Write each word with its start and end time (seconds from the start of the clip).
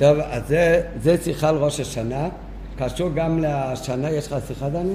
טוב, 0.00 0.18
אז 0.30 0.42
זה, 0.48 0.82
זה 1.02 1.16
שיחה 1.22 1.48
על 1.48 1.56
ראש 1.56 1.80
השנה, 1.80 2.28
קשור 2.78 3.10
גם 3.14 3.44
לשנה, 3.44 4.10
יש 4.10 4.32
לך 4.32 4.36
שיחה 4.46 4.68
דני? 4.68 4.94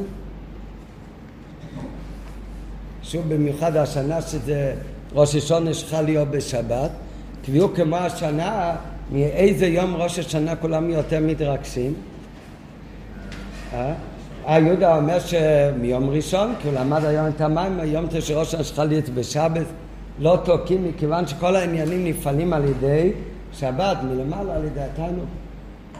קשור 3.01 3.23
במיוחד 3.27 3.75
השנה 3.75 4.21
שזה 4.21 4.73
ראש 5.13 5.35
השונה 5.35 5.73
שלך 5.73 5.97
להיות 6.05 6.27
בשבת, 6.27 6.91
קביעו 7.45 7.73
כמו 7.73 7.95
השנה, 7.95 8.75
מאיזה 9.11 9.65
יום 9.65 9.95
ראש 9.95 10.19
השנה 10.19 10.55
כולם 10.55 10.89
יותר 10.89 11.19
מתרגשים? 11.21 11.93
אה? 13.73 13.93
אה, 14.47 14.59
יהודה 14.59 14.95
אומר 14.95 15.19
שמיום 15.19 16.09
ראשון, 16.09 16.53
כי 16.61 16.67
הוא 16.67 16.75
למד 16.75 17.05
היום 17.05 17.27
את 17.27 17.41
המים, 17.41 17.79
היום 17.79 18.05
ראש 18.05 18.31
השנה 18.31 18.63
שלך 18.63 18.79
להיות 18.79 19.09
בשבת, 19.09 19.65
לא 20.19 20.39
תוקעים, 20.45 20.89
מכיוון 20.89 21.27
שכל 21.27 21.55
העניינים 21.55 22.05
נפעלים 22.05 22.53
על 22.53 22.65
ידי 22.65 23.11
שבת 23.59 23.97
מלמעלה 24.03 24.55
על 24.55 24.65
ידי 24.65 24.81
התענוג. 24.81 25.25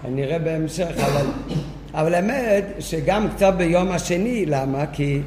נראה 0.10 0.40
בהמשך, 0.40 0.92
אבל, 0.98 1.26
אבל 1.94 2.14
האמת 2.14 2.66
שגם 2.80 3.28
קצת 3.36 3.54
ביום 3.58 3.92
השני, 3.92 4.46
למה? 4.46 4.86
כי, 4.94 5.22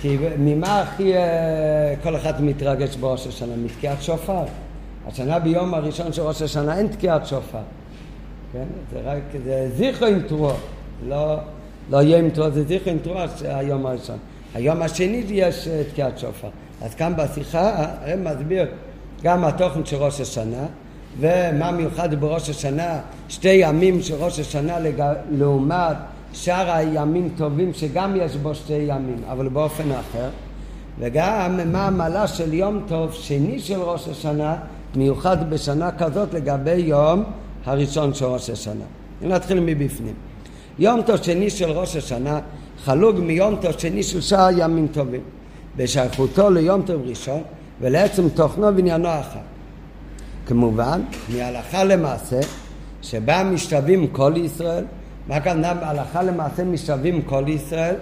כי 0.00 0.16
ממה 0.38 0.80
הכי 0.80 1.16
אה, 1.16 1.94
כל 2.02 2.16
אחד 2.16 2.44
מתרגש 2.44 2.96
בראש 2.96 3.26
השנה? 3.26 3.56
מתקיעת 3.56 4.02
שופר. 4.02 4.44
השנה 5.06 5.38
ביום 5.38 5.74
הראשון 5.74 6.12
של 6.12 6.22
ראש 6.22 6.42
השנה 6.42 6.78
אין 6.78 6.86
תקיעת 6.86 7.26
שופר. 7.26 7.58
כן? 8.52 8.64
זה 8.92 9.00
רק, 9.04 9.22
זה 9.44 9.70
זיכרו 9.76 10.06
עם 10.06 10.20
תרועה, 10.20 10.54
לא, 11.08 11.36
לא 11.90 12.02
יהיה 12.02 12.18
עם 12.18 12.30
תרועה, 12.30 12.50
זה 12.50 12.64
זיכרו 12.64 12.92
עם 12.92 12.98
תרועה 12.98 13.26
היום 13.44 13.86
הראשון. 13.86 14.18
היום 14.54 14.82
השני 14.82 15.22
יש 15.28 15.68
אה, 15.68 15.82
תקיעת 15.90 16.18
שופר. 16.18 16.48
אז 16.82 16.94
כאן 16.94 17.12
בשיחה 17.16 17.86
הם 18.04 18.24
מסביר 18.24 18.66
גם 19.22 19.44
התוכן 19.44 19.84
של 19.84 19.96
ראש 19.96 20.20
השנה, 20.20 20.66
ומה 21.20 21.72
מיוחד 21.72 22.14
בראש 22.14 22.50
השנה, 22.50 22.98
שתי 23.28 23.48
ימים 23.48 24.02
של 24.02 24.14
ראש 24.14 24.40
השנה 24.40 24.78
לג... 24.78 25.12
לעומת 25.30 25.96
שאר 26.32 26.70
הימים 26.70 27.28
טובים 27.36 27.72
שגם 27.74 28.16
יש 28.16 28.36
בו 28.36 28.54
שתי 28.54 28.72
ימים, 28.72 29.22
אבל 29.30 29.48
באופן 29.48 29.92
אחר, 29.92 30.28
וגם 30.98 31.72
מה 31.72 31.86
המעלה 31.86 32.26
של 32.26 32.54
יום 32.54 32.80
טוב 32.88 33.12
שני 33.12 33.58
של 33.58 33.80
ראש 33.80 34.08
השנה, 34.08 34.56
מיוחד 34.96 35.50
בשנה 35.50 35.90
כזאת 35.92 36.34
לגבי 36.34 36.74
יום 36.74 37.24
הראשון 37.64 38.14
של 38.14 38.24
ראש 38.24 38.50
השנה. 38.50 38.84
נתחיל 39.22 39.60
מבפנים. 39.60 40.14
יום 40.78 41.02
טוב 41.02 41.16
שני 41.16 41.50
של 41.50 41.70
ראש 41.70 41.96
השנה 41.96 42.40
חלוג 42.84 43.16
מיום 43.18 43.56
טוב 43.56 43.72
שני 43.78 44.02
של 44.02 44.20
שאר 44.20 44.48
ימים 44.58 44.86
טובים, 44.92 45.20
בשייכותו 45.76 46.50
ליום 46.50 46.82
טוב 46.82 47.02
ראשון 47.06 47.42
ולעצם 47.80 48.28
תוכנו 48.28 48.76
ועניינו 48.76 49.08
אחר. 49.08 49.55
כמובן, 50.46 51.00
מהלכה 51.28 51.84
למעשה, 51.84 52.40
שבה 53.02 53.42
משתווים 53.44 54.06
כל 54.06 54.32
ישראל, 54.36 54.84
מה 55.28 55.40
כאן 55.40 55.64
הלכה 55.64 56.22
למעשה 56.22 56.64
משתווים 56.64 57.22
כל 57.22 57.44
ישראל? 57.48 57.94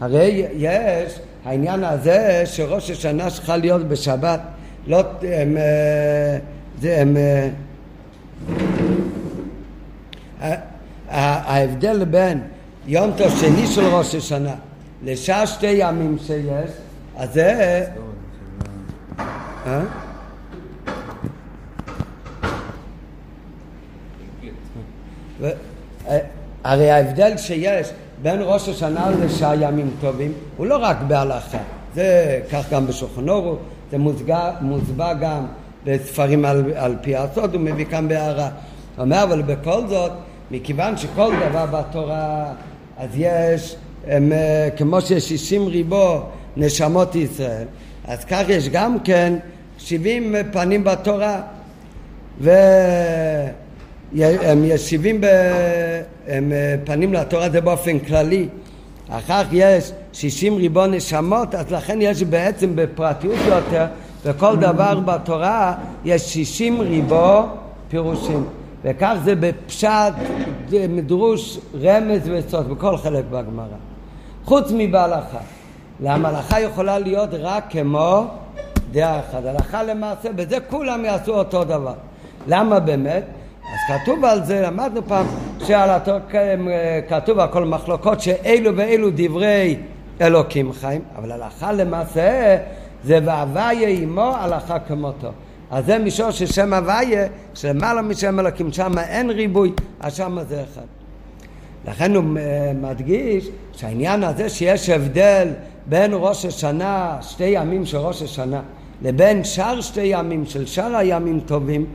הרי 0.00 0.46
יש 0.56 1.18
העניין 1.44 1.84
הזה 1.84 2.42
שראש 2.46 2.90
השנה 2.90 3.30
צריכה 3.30 3.56
להיות 3.56 3.88
בשבת, 3.88 4.40
לא, 4.86 5.00
הם, 5.22 5.56
אה, 5.56 6.38
זה, 6.80 7.00
הם, 7.00 7.16
אה, 10.42 10.56
ההבדל 11.10 12.04
בין 12.04 12.40
יום 12.86 13.10
טוב 13.16 13.30
שני 13.40 13.66
של 13.66 13.84
ראש 13.84 14.14
השנה 14.14 14.54
לשאר 15.04 15.46
שתי 15.46 15.66
ימים 15.66 16.16
שיש, 16.26 16.70
אז 17.16 17.32
זה... 17.32 17.84
אה? 19.66 19.80
אה, 26.08 26.18
הרי 26.64 26.90
ההבדל 26.90 27.36
שיש 27.36 27.90
בין 28.22 28.38
ראש 28.42 28.68
השנה 28.68 29.10
לשאר 29.10 29.62
ימים 29.62 29.90
טובים 30.00 30.32
הוא 30.56 30.66
לא 30.66 30.76
רק 30.76 30.96
בהלכה, 31.06 31.58
זה 31.94 32.40
כך 32.52 32.70
גם 32.70 32.86
בשולחן 32.86 33.28
אורו, 33.28 33.56
זה 33.90 33.98
מוסבר 34.60 35.12
גם 35.20 35.46
בספרים 35.84 36.44
על, 36.44 36.72
על 36.76 36.96
פי 37.00 37.16
הסוד, 37.16 37.54
הוא 37.54 37.62
מביא 37.62 37.84
כאן 37.84 38.08
בהערה. 38.08 38.48
הוא 38.96 39.04
אומר, 39.04 39.22
אבל 39.22 39.42
בכל 39.42 39.86
זאת, 39.88 40.12
מכיוון 40.50 40.96
שכל 40.96 41.32
דבר 41.48 41.66
בתורה, 41.66 42.52
אז 42.98 43.10
יש, 43.16 43.76
הם, 44.06 44.32
אה, 44.32 44.68
כמו 44.76 45.00
שיש 45.00 45.28
שישים 45.28 45.66
ריבו 45.66 46.20
נשמות 46.56 47.14
ישראל, 47.14 47.66
אז 48.04 48.24
כך 48.24 48.42
יש 48.48 48.68
גם 48.68 49.00
כן 49.00 49.34
שבעים 49.78 50.34
פנים 50.52 50.84
בתורה. 50.84 51.40
ו... 52.40 52.50
הם 54.20 54.64
ישיבים 54.64 55.20
ב... 55.20 55.26
הם 56.28 56.52
אה, 56.52 56.74
פנים 56.84 57.12
לתורה 57.12 57.50
זה 57.50 57.60
באופן 57.60 57.98
כללי. 57.98 58.48
אחר 59.08 59.44
כך 59.44 59.48
יש 59.52 59.92
שישים 60.12 60.56
ריבון 60.56 60.94
נשמות, 60.94 61.54
אז 61.54 61.72
לכן 61.72 61.98
יש 62.00 62.22
בעצם 62.22 62.76
בפרטיות 62.76 63.38
יותר, 63.46 63.86
בכל 64.26 64.56
דבר 64.56 65.00
בתורה 65.00 65.74
יש 66.04 66.22
שישים 66.22 66.80
ריבו 66.80 67.42
פירושים. 67.88 68.44
וכך 68.84 69.14
זה 69.24 69.34
בפשט, 69.34 70.12
מדרוש, 70.88 71.58
רמז 71.82 72.20
וסוד, 72.24 72.68
בכל 72.68 72.96
חלק 72.96 73.24
בגמרא. 73.30 73.66
חוץ 74.44 74.72
מבהלכה. 74.74 75.38
למה 76.00 76.28
הלכה 76.28 76.60
יכולה 76.60 76.98
להיות 76.98 77.30
רק 77.32 77.64
כמו 77.70 78.24
דעה 78.90 79.20
אחת. 79.20 79.44
הלכה 79.44 79.82
למעשה, 79.82 80.32
בזה 80.32 80.60
כולם 80.70 81.04
יעשו 81.04 81.34
אותו 81.34 81.64
דבר. 81.64 81.94
למה 82.46 82.80
באמת? 82.80 83.24
אז 83.64 83.78
כתוב 83.88 84.24
על 84.24 84.44
זה, 84.44 84.60
למדנו 84.60 85.00
פעם, 85.06 85.26
שעל 85.66 85.90
התור, 85.90 86.18
כתוב 87.08 87.38
על 87.38 87.48
כל 87.48 87.64
מחלוקות 87.64 88.20
שאלו 88.20 88.76
ואלו 88.76 89.08
דברי 89.14 89.76
אלוקים 90.20 90.72
חיים, 90.72 91.00
אבל 91.16 91.32
הלכה 91.32 91.72
למעשה 91.72 92.58
זה 93.04 93.18
והוויה 93.24 93.88
עמו 93.88 94.34
הלכה 94.34 94.78
כמותו. 94.78 95.30
אז 95.70 95.86
זה 95.86 95.98
מישור 95.98 96.30
של 96.30 96.46
שם 96.46 96.74
הוויה, 96.74 97.26
שלמעלה 97.54 98.02
משם 98.02 98.40
אלוקים, 98.40 98.72
שם 98.72 98.98
אין 98.98 99.30
ריבוי, 99.30 99.72
אז 100.00 100.16
שם 100.16 100.38
זה 100.48 100.62
אחד. 100.72 100.86
לכן 101.88 102.14
הוא 102.14 102.24
מדגיש 102.82 103.48
שהעניין 103.72 104.24
הזה 104.24 104.48
שיש 104.48 104.88
הבדל 104.88 105.48
בין 105.86 106.10
ראש 106.14 106.44
השנה, 106.44 107.16
שתי 107.20 107.44
ימים 107.44 107.86
של 107.86 107.98
ראש 107.98 108.22
השנה, 108.22 108.60
לבין 109.02 109.44
שאר 109.44 109.80
שתי 109.80 110.00
ימים 110.04 110.46
של 110.46 110.66
שאר 110.66 110.96
הימים 110.96 111.40
טובים, 111.40 111.86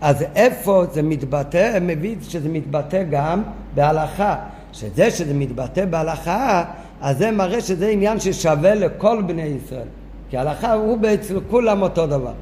אז 0.00 0.24
איפה 0.34 0.84
זה 0.92 1.02
מתבטא? 1.02 1.78
מביא 1.80 2.16
שזה 2.20 2.48
מתבטא 2.48 3.02
גם 3.10 3.42
בהלכה. 3.74 4.36
שזה 4.74 5.10
שזה 5.10 5.34
מתבטא 5.34 5.84
בהלכה, 5.84 6.64
אז 7.00 7.18
זה 7.18 7.30
מראה 7.30 7.60
שזה 7.60 7.88
עניין 7.88 8.20
ששווה 8.20 8.74
לכל 8.74 9.22
בני 9.22 9.42
ישראל. 9.42 9.86
כי 10.30 10.36
הלכה 10.36 10.72
הוא 10.72 10.98
בעצם 10.98 11.38
כולם 11.50 11.82
אותו 11.82 12.06
דבר. 12.06 12.32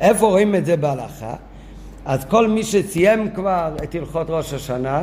איפה 0.00 0.26
רואים 0.26 0.54
את 0.54 0.66
זה 0.66 0.76
בהלכה? 0.76 1.34
אז 2.04 2.24
כל 2.24 2.48
מי 2.48 2.62
שסיים 2.62 3.30
כבר 3.30 3.76
את 3.82 3.94
הלכות 3.94 4.30
ראש 4.30 4.52
השנה, 4.52 5.02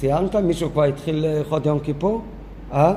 סיימת? 0.00 0.36
מישהו 0.36 0.70
כבר 0.72 0.84
התחיל 0.84 1.24
הלכות 1.24 1.66
יום 1.66 1.78
כיפור? 1.78 2.22
אה? 2.72 2.94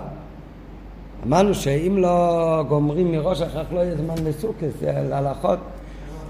אמרנו 1.28 1.54
שאם 1.54 1.98
לא 1.98 2.64
גומרים 2.68 3.12
מראש, 3.12 3.42
אחר 3.42 3.64
כך 3.64 3.74
לא 3.74 3.80
יהיה 3.80 3.96
זמן 3.96 4.16
לסוכס, 4.26 4.74
להלכות. 5.10 5.60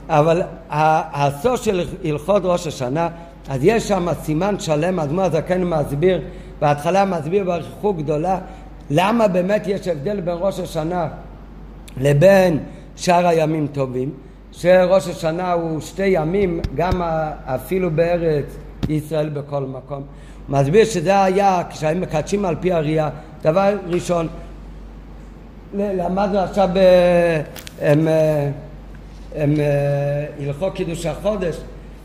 אבל 0.09 0.41
הסוף 1.11 1.63
של 1.63 1.83
הלכות 2.03 2.41
ראש 2.45 2.67
השנה, 2.67 3.09
אז 3.49 3.59
יש 3.63 3.87
שם 3.87 4.07
סימן 4.23 4.59
שלם, 4.59 4.99
אדמו"ר 4.99 5.23
הזקן 5.23 5.63
מסביר, 5.63 6.21
בהתחלה 6.59 7.05
מסביר 7.05 7.43
באריכות 7.43 7.97
גדולה, 7.97 8.39
למה 8.89 9.27
באמת 9.27 9.63
יש 9.67 9.87
הבדל 9.87 10.21
בין 10.21 10.35
ראש 10.39 10.59
השנה 10.59 11.07
לבין 11.97 12.59
שאר 12.95 13.27
הימים 13.27 13.67
טובים, 13.67 14.11
שראש 14.51 15.07
השנה 15.07 15.51
הוא 15.51 15.81
שתי 15.81 16.05
ימים, 16.05 16.59
גם 16.75 17.01
אפילו 17.45 17.91
בארץ 17.91 18.45
ישראל 18.89 19.29
בכל 19.29 19.61
מקום. 19.61 20.03
מסביר 20.49 20.85
שזה 20.85 21.23
היה, 21.23 21.61
כשהם 21.69 22.01
מקדשים 22.01 22.45
על 22.45 22.55
פי 22.59 22.73
הראייה, 22.73 23.09
דבר 23.41 23.77
ראשון, 23.87 24.27
למדנו 25.73 26.39
עכשיו 26.39 26.69
ב... 26.73 26.79
הם, 27.81 28.07
הם 29.35 29.59
אה, 29.59 30.25
הלכות 30.39 30.75
קידוש 30.75 31.05
החודש, 31.05 31.57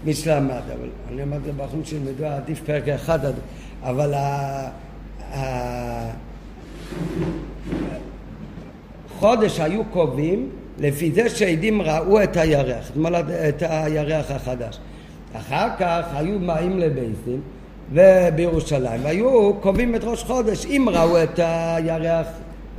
מי 0.04 0.14
שלמד, 0.14 0.50
אבל 0.50 0.88
אני 1.12 1.38
זה 1.44 1.52
באחרון 1.52 1.84
שילמדו, 1.84 2.26
עדיף 2.26 2.60
פרק 2.60 2.88
אחד, 2.88 3.18
אבל 3.82 4.14
החודש 9.10 9.60
היו 9.60 9.84
קובעים 9.84 10.48
לפי 10.78 11.12
זה 11.12 11.28
שהעדים 11.28 11.82
ראו 11.82 12.22
את 12.22 12.36
הירח, 12.36 12.90
את 13.48 13.62
הירח 13.62 14.30
החדש. 14.30 14.78
אחר 15.32 15.68
כך 15.78 16.04
היו 16.14 16.38
באים 16.40 16.78
לבייסים 16.78 17.40
ובירושלים, 17.92 19.04
והיו 19.04 19.54
קובעים 19.60 19.94
את 19.94 20.04
ראש 20.04 20.24
חודש, 20.24 20.66
אם 20.66 20.88
ראו 20.92 21.22
את 21.22 21.40
הירח 21.42 22.26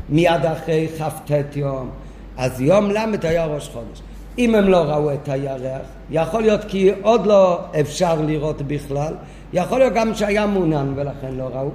מיד 0.09 0.45
אחרי 0.45 0.87
כ"ט 0.97 1.55
יום, 1.55 1.89
אז 2.37 2.61
יום 2.61 2.91
ל' 2.91 2.97
היה 3.23 3.45
ראש 3.45 3.69
חודש. 3.69 4.01
אם 4.39 4.56
הם 4.56 4.68
לא 4.68 4.77
ראו 4.77 5.13
את 5.13 5.30
הירח, 5.30 5.81
יכול 6.09 6.41
להיות 6.41 6.63
כי 6.68 6.91
עוד 7.01 7.25
לא 7.25 7.59
אפשר 7.80 8.21
לראות 8.21 8.62
בכלל, 8.62 9.13
יכול 9.53 9.80
להיות 9.80 9.94
גם 9.94 10.15
שהיה 10.15 10.45
מעוניין 10.45 10.94
ולכן 10.95 11.33
לא 11.33 11.50
ראו, 11.53 11.69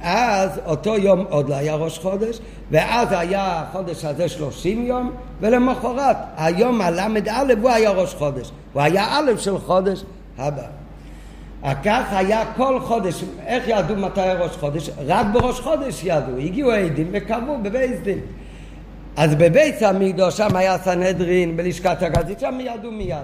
אז 0.00 0.60
אותו 0.66 0.96
יום 0.96 1.24
עוד 1.28 1.48
לא 1.48 1.54
היה 1.54 1.74
ראש 1.74 1.98
חודש, 1.98 2.38
ואז 2.70 3.08
היה 3.10 3.62
החודש 3.62 4.04
הזה 4.04 4.28
שלושים 4.28 4.86
יום, 4.86 5.10
ולמחרת 5.40 6.16
היום 6.36 6.80
הל"א 6.80 7.08
הוא 7.62 7.70
היה 7.70 7.90
ראש 7.90 8.14
חודש, 8.14 8.50
הוא 8.72 8.82
היה 8.82 9.18
א' 9.18 9.36
של 9.38 9.58
חודש 9.58 10.04
הבא. 10.38 10.62
כך 11.84 12.12
היה 12.12 12.44
כל 12.56 12.80
חודש, 12.80 13.24
איך 13.46 13.64
ידעו 13.66 13.96
מתי 13.96 14.20
היה 14.20 14.42
ראש 14.42 14.56
חודש? 14.56 14.90
רק 15.06 15.26
בראש 15.32 15.60
חודש 15.60 16.00
ידעו, 16.04 16.36
הגיעו 16.36 16.70
העדים 16.70 17.08
וקבעו 17.12 17.58
בבית 17.62 18.02
דין. 18.02 18.18
אז 19.16 19.34
בבית 19.34 19.82
המקדוש, 19.82 20.36
שם 20.36 20.56
היה 20.56 20.78
סנהדרין, 20.78 21.56
בלשכת 21.56 22.02
הגזית, 22.02 22.40
שם 22.40 22.58
ידעו 22.60 22.90
מיד. 22.90 23.16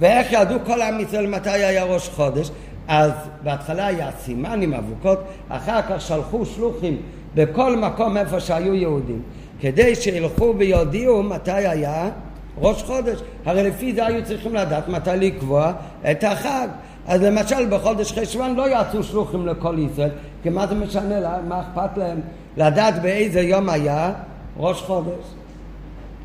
ואיך 0.00 0.32
ידעו 0.32 0.58
כל 0.66 0.82
עם 0.82 1.00
ישראל 1.00 1.26
מתי 1.26 1.50
היה 1.50 1.84
ראש 1.84 2.08
חודש? 2.08 2.50
אז 2.88 3.12
בהתחלה 3.42 3.86
היה 3.86 4.10
סימן 4.20 4.62
עם 4.62 4.74
אבוקות, 4.74 5.18
אחר 5.48 5.82
כך 5.82 6.00
שלחו 6.00 6.46
שלוחים 6.46 6.96
בכל 7.34 7.76
מקום 7.76 8.16
איפה 8.16 8.40
שהיו 8.40 8.74
יהודים, 8.74 9.22
כדי 9.60 9.94
שילכו 9.94 10.54
ויודיעו 10.58 11.22
מתי 11.22 11.50
היה 11.50 12.08
ראש 12.58 12.82
חודש. 12.82 13.18
הרי 13.44 13.62
לפי 13.62 13.94
זה 13.94 14.06
היו 14.06 14.24
צריכים 14.24 14.54
לדעת 14.54 14.88
מתי 14.88 15.10
לקבוע 15.16 15.72
את 16.10 16.24
החג. 16.24 16.68
אז 17.06 17.22
למשל 17.22 17.66
בחודש 17.70 18.12
חשוון 18.12 18.54
לא 18.54 18.80
יצאו 18.80 19.02
שלוחים 19.02 19.46
לכל 19.46 19.76
ישראל, 19.78 20.10
כי 20.42 20.50
מה 20.50 20.66
זה 20.66 20.74
משנה, 20.74 21.38
מה 21.48 21.60
אכפת 21.60 21.98
להם 21.98 22.20
לדעת 22.56 23.02
באיזה 23.02 23.40
יום 23.40 23.68
היה 23.68 24.12
ראש 24.58 24.82
חודש? 24.82 25.24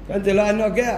כן, 0.08 0.24
זה 0.24 0.34
לא 0.34 0.42
היה 0.42 0.52
נוגע. 0.52 0.98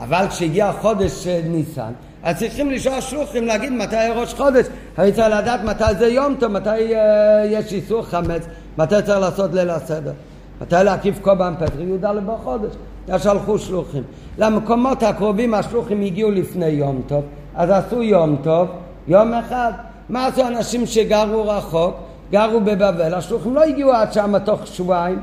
אבל 0.00 0.26
כשהגיע 0.28 0.72
חודש 0.72 1.26
ניסן, 1.26 1.92
אז 2.22 2.38
צריכים 2.38 2.70
לשאול 2.70 3.00
שלוחים 3.00 3.46
להגיד 3.46 3.72
מתי 3.72 3.96
ראש 4.14 4.34
חודש. 4.34 4.66
הרי 4.96 5.12
צריך 5.12 5.26
לדעת 5.26 5.60
מתי 5.64 5.94
זה 5.98 6.06
יום 6.06 6.34
טוב, 6.40 6.52
מתי 6.52 6.68
uh, 6.68 6.96
יש 7.44 7.72
איסור 7.72 8.02
חמץ, 8.02 8.46
מתי 8.78 8.94
צריך 9.04 9.18
לעשות 9.18 9.54
ליל 9.54 9.70
הסדר. 9.70 10.12
מתי 10.60 10.76
להקיף 10.84 11.18
קורבן 11.18 11.54
פטר, 11.58 11.80
י"ד 11.80 12.06
בחודש. 12.26 12.72
אז 13.08 13.22
שלחו 13.22 13.58
שלוחים. 13.58 14.02
למקומות 14.38 15.02
הקרובים 15.02 15.54
השלוחים 15.54 16.00
הגיעו 16.00 16.30
לפני 16.30 16.66
יום 16.66 17.02
טוב, 17.06 17.24
אז 17.54 17.70
עשו 17.70 18.02
יום 18.02 18.36
טוב, 18.42 18.68
יום 19.08 19.34
אחד. 19.34 19.72
מה 20.08 20.26
עשו 20.26 20.46
אנשים 20.46 20.86
שגרו 20.86 21.48
רחוק, 21.48 21.94
גרו 22.30 22.60
בבבל, 22.60 23.14
השלוחים 23.14 23.54
לא 23.54 23.64
הגיעו 23.64 23.92
עד 23.92 24.12
שם 24.12 24.38
תוך 24.38 24.66
שבועיים. 24.66 25.18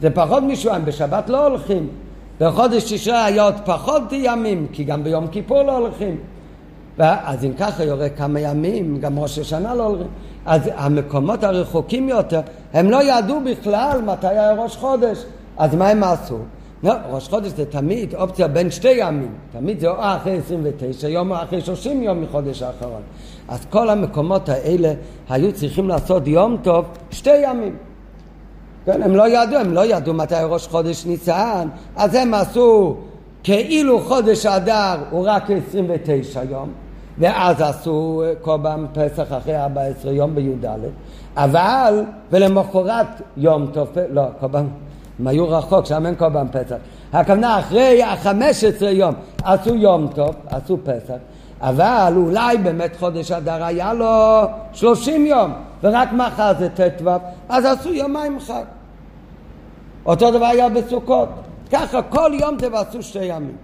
זה 0.00 0.10
פחות 0.10 0.42
משבועיים, 0.42 0.84
בשבת 0.84 1.28
לא 1.28 1.46
הולכים. 1.46 1.88
בחודש 2.40 2.92
תשרי 2.92 3.16
היה 3.16 3.42
עוד 3.42 3.54
פחות 3.64 4.02
ימים, 4.12 4.66
כי 4.72 4.84
גם 4.84 5.04
ביום 5.04 5.26
כיפור 5.26 5.62
לא 5.62 5.76
הולכים. 5.76 6.16
אז 6.98 7.44
אם 7.44 7.52
ככה 7.58 7.84
יורה 7.84 8.08
כמה 8.08 8.40
ימים, 8.40 9.00
גם 9.00 9.18
ראש 9.18 9.38
השנה 9.38 9.74
לא 9.74 9.82
הולכים. 9.86 10.06
אז 10.46 10.70
המקומות 10.74 11.44
הרחוקים 11.44 12.08
יותר, 12.08 12.40
הם 12.72 12.90
לא 12.90 13.02
ידעו 13.02 13.40
בכלל 13.44 14.02
מתי 14.06 14.26
היה 14.26 14.52
ראש 14.52 14.76
חודש. 14.76 15.24
אז 15.56 15.74
מה 15.74 15.88
הם 15.88 16.04
עשו? 16.04 16.38
לא, 16.82 16.92
ראש 17.10 17.28
חודש 17.28 17.48
זה 17.48 17.64
תמיד 17.64 18.14
אופציה 18.14 18.48
בין 18.48 18.70
שתי 18.70 18.92
ימים. 18.96 19.34
תמיד 19.52 19.80
זה 19.80 19.88
או 19.88 19.94
אחרי 19.98 20.38
29 20.38 21.08
יום 21.08 21.32
או 21.32 21.36
אחרי 21.36 21.60
30 21.60 22.02
יום 22.02 22.22
מחודש 22.22 22.62
האחרון. 22.62 23.02
אז 23.48 23.66
כל 23.70 23.90
המקומות 23.90 24.48
האלה 24.48 24.92
היו 25.28 25.52
צריכים 25.52 25.88
לעשות 25.88 26.26
יום 26.26 26.56
טוב 26.62 26.84
שתי 27.10 27.36
ימים. 27.36 27.76
כן, 28.92 29.02
הם 29.02 29.16
לא 29.16 29.28
ידעו, 29.28 29.60
הם 29.60 29.74
לא 29.74 29.84
ידעו 29.84 30.14
מתי 30.14 30.34
ראש 30.44 30.66
חודש 30.66 31.06
ניסן, 31.06 31.68
אז 31.96 32.14
הם 32.14 32.34
עשו 32.34 32.96
כאילו 33.42 34.00
חודש 34.00 34.46
אדר 34.46 34.96
הוא 35.10 35.24
רק 35.28 35.50
29 35.68 36.42
יום, 36.50 36.68
ואז 37.18 37.60
עשו 37.60 38.22
קורבן 38.42 38.86
פסח 38.92 39.26
אחרי 39.38 39.56
14 39.56 40.12
יום 40.12 40.34
בי"ד, 40.34 40.66
אבל, 41.36 42.04
ולמחרת 42.30 43.06
יום 43.36 43.66
טוב, 43.72 43.88
לא, 44.10 44.22
קורבן, 44.40 44.66
הם 45.20 45.26
היו 45.26 45.48
רחוק, 45.48 45.86
שם 45.86 46.06
אין 46.06 46.14
קורבן 46.14 46.46
פסח. 46.52 46.76
הכוונה 47.12 47.58
אחרי 47.58 48.02
ה-15 48.02 48.84
יום 48.84 49.14
עשו 49.44 49.74
יום 49.74 50.06
טוב, 50.14 50.34
עשו 50.46 50.78
פסח, 50.84 51.16
אבל 51.60 52.12
אולי 52.16 52.58
באמת 52.58 52.96
חודש 52.98 53.32
אדר 53.32 53.64
היה 53.64 53.92
לו 53.92 54.42
30 54.72 55.26
יום, 55.26 55.52
ורק 55.82 56.12
מחר 56.12 56.52
זה 56.58 56.68
ט"ו, 56.68 57.10
אז 57.48 57.64
עשו 57.64 57.92
יומיים 57.92 58.40
חג. 58.40 58.79
אותו 60.10 60.30
דבר 60.30 60.46
היה 60.46 60.68
בסוכות. 60.68 61.28
ככה 61.72 62.02
כל 62.02 62.32
יום 62.40 62.56
תבצעו 62.58 63.02
שתי 63.02 63.24
ימים. 63.24 63.56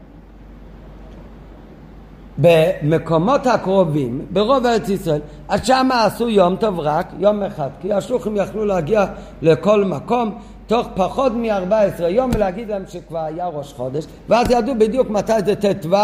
במקומות 2.39 3.47
הקרובים, 3.47 4.27
ברוב 4.31 4.67
ארץ 4.67 4.89
ישראל, 4.89 5.21
אז 5.49 5.67
שם 5.67 5.89
עשו 5.93 6.29
יום 6.29 6.57
טוב 6.57 6.81
רק 6.81 7.07
יום 7.19 7.43
אחד, 7.43 7.69
כי 7.81 7.93
השלוחים 7.93 8.37
יכלו 8.37 8.65
להגיע 8.65 9.07
לכל 9.43 9.85
מקום 9.85 10.39
תוך 10.67 10.89
פחות 10.95 11.33
מ-14 11.33 12.03
יום 12.03 12.31
ולהגיד 12.35 12.69
להם 12.69 12.85
שכבר 12.89 13.19
היה 13.19 13.47
ראש 13.47 13.73
חודש, 13.73 14.05
ואז 14.29 14.51
ידעו 14.51 14.75
בדיוק 14.79 15.11
מתי 15.11 15.33
זה 15.47 15.55
ט"ו 15.57 15.97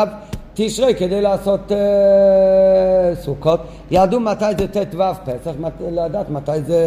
תשרי 0.54 0.94
כדי 0.94 1.20
לעשות 1.20 1.72
אה, 1.72 3.14
סוכות, 3.14 3.60
ידעו 3.90 4.20
מתי 4.20 4.44
זה 4.58 4.68
ט"ו 4.68 4.98
פסח, 5.24 5.52
מת, 5.60 5.72
לדעת 5.92 6.30
מתי 6.30 6.62
זה 6.62 6.80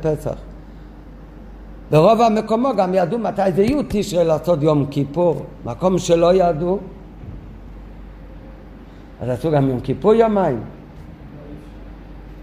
פסח. 0.00 0.53
ברוב 1.90 2.20
המקומות 2.20 2.76
גם 2.76 2.94
ידעו 2.94 3.18
מתי 3.18 3.52
זה 3.52 3.62
י' 3.62 3.82
תשרי 3.88 4.24
לעשות 4.24 4.62
יום 4.62 4.86
כיפור, 4.90 5.46
מקום 5.64 5.98
שלא 5.98 6.34
ידעו 6.34 6.78
אז 9.20 9.28
עשו 9.28 9.50
גם 9.50 9.68
יום 9.68 9.80
כיפור 9.80 10.14
יומיים. 10.14 10.60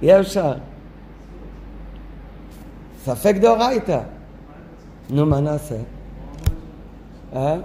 אי 0.01 0.19
אפשר. 0.19 0.53
ספק 3.03 3.35
דאורייתא. 3.35 3.99
נו, 5.09 5.25
מה 5.25 5.39
נעשה? 5.39 5.75
אה? 7.35 7.57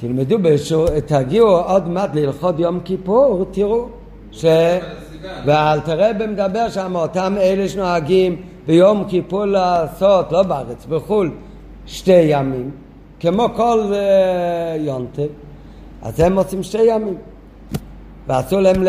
תלמדו 0.00 0.38
תגיעו 1.06 1.48
עוד 1.48 1.88
מעט 1.88 2.14
ללכות 2.14 2.58
יום 2.58 2.80
כיפור, 2.80 3.46
תראו 3.50 3.88
ש... 4.32 4.44
ואלתר 5.44 6.10
רבי 6.10 6.26
מדבר 6.26 6.68
שם, 6.68 6.96
אותם 6.96 7.34
אלה 7.40 7.68
שנוהגים 7.68 8.42
ביום 8.66 9.04
כיפור 9.08 9.44
לעשות, 9.44 10.32
לא 10.32 10.42
בארץ, 10.42 10.86
בחו"ל, 10.88 11.30
שתי 11.86 12.12
ימים, 12.12 12.70
כמו 13.20 13.48
כל 13.56 13.92
uh, 13.92 14.80
יונטב, 14.80 15.26
אז 16.02 16.20
הם 16.20 16.38
עושים 16.38 16.62
שתי 16.62 16.82
ימים. 16.82 17.16
ואסור 18.26 18.60
להם 18.60 18.82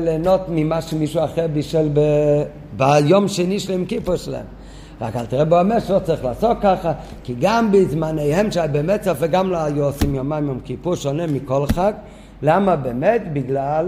ליהנות 0.00 0.40
ממה 0.48 0.82
שמישהו 0.82 1.24
אחר 1.24 1.46
בישל 1.52 1.88
ב... 1.92 2.00
ביום 2.76 3.28
שני 3.28 3.60
של 3.60 3.72
יום 3.72 3.84
כיפור 3.84 4.16
שלהם. 4.16 4.44
רק 5.00 5.16
אל 5.16 5.26
תראה 5.26 5.44
בו 5.44 5.58
אומר 5.58 5.80
שלא 5.80 5.98
צריך 5.98 6.24
לעשות 6.24 6.56
ככה, 6.62 6.92
כי 7.24 7.34
גם 7.40 7.72
בזמניהם 7.72 8.50
שהיה 8.50 8.66
באמת 8.66 9.02
ספק 9.02 9.30
גם 9.30 9.50
לא 9.50 9.56
היו 9.56 9.84
עושים 9.84 10.14
יומיים 10.14 10.46
יום 10.46 10.60
כיפור 10.64 10.94
שונה 10.94 11.26
מכל 11.26 11.66
חג. 11.66 11.92
למה 12.42 12.76
באמת? 12.76 13.22
בגלל 13.32 13.86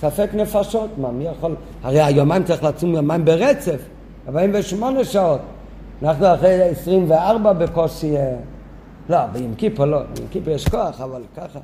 ספק 0.00 0.30
נפשות. 0.34 0.90
מה, 0.98 1.10
מי 1.10 1.24
יכול? 1.24 1.54
הרי 1.82 2.00
היומיים 2.00 2.44
צריך 2.44 2.64
לצום 2.64 2.94
יומיים 2.94 3.24
ברצף, 3.24 3.80
48 4.28 5.04
שעות. 5.04 5.40
אנחנו 6.02 6.34
אחרי 6.34 6.62
24 6.62 7.52
בקושי... 7.52 8.16
אה, 8.16 8.36
לא, 9.08 9.26
ביום 9.26 9.54
כיפור 9.54 9.86
לא, 9.86 10.02
ביום 10.02 10.28
כיפור 10.30 10.54
יש 10.54 10.68
כוח, 10.68 11.00
אבל 11.00 11.22
ככה. 11.36 11.58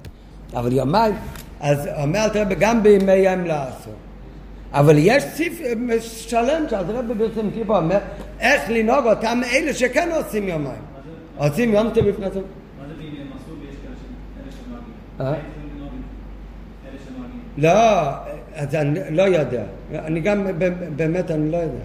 אבל 0.55 0.73
יומיים, 0.73 1.15
אז 1.61 1.89
אומר 2.03 2.25
אל 2.25 2.29
תראה 2.29 2.45
גם 2.45 2.83
בימי 2.83 3.13
ים 3.13 3.45
לעשות. 3.45 3.95
אבל 4.73 4.95
יש 4.99 5.25
ציף 5.35 5.61
שלם 6.01 6.63
שאלתר 6.71 6.97
רבי 6.97 7.15
בעצם 7.15 7.51
כיפור 7.55 7.77
אומר 7.77 7.99
איך 8.41 8.71
לנהוג 8.71 9.07
אותם 9.07 9.41
אלה 9.53 9.75
שכן 9.75 10.09
עושים 10.17 10.49
יומיים. 10.49 10.83
עושים 11.37 11.73
יום 11.73 11.91
טוב 11.91 12.09
בפני 12.09 12.27
עצמם. 12.27 12.43
מה 12.43 12.85
זה 12.89 12.95
הם 13.03 13.29
עשו 13.37 13.51
ויש 13.61 13.77
כאלה 13.85 14.51
שנוהגים? 15.19 15.43
לא, 17.59 18.26
אז 18.57 18.75
אני 18.75 19.01
לא 19.11 19.23
יודע. 19.23 19.63
אני 19.95 20.21
גם, 20.21 20.47
באמת 20.97 21.31
אני 21.31 21.51
לא 21.51 21.57
יודע. 21.57 21.85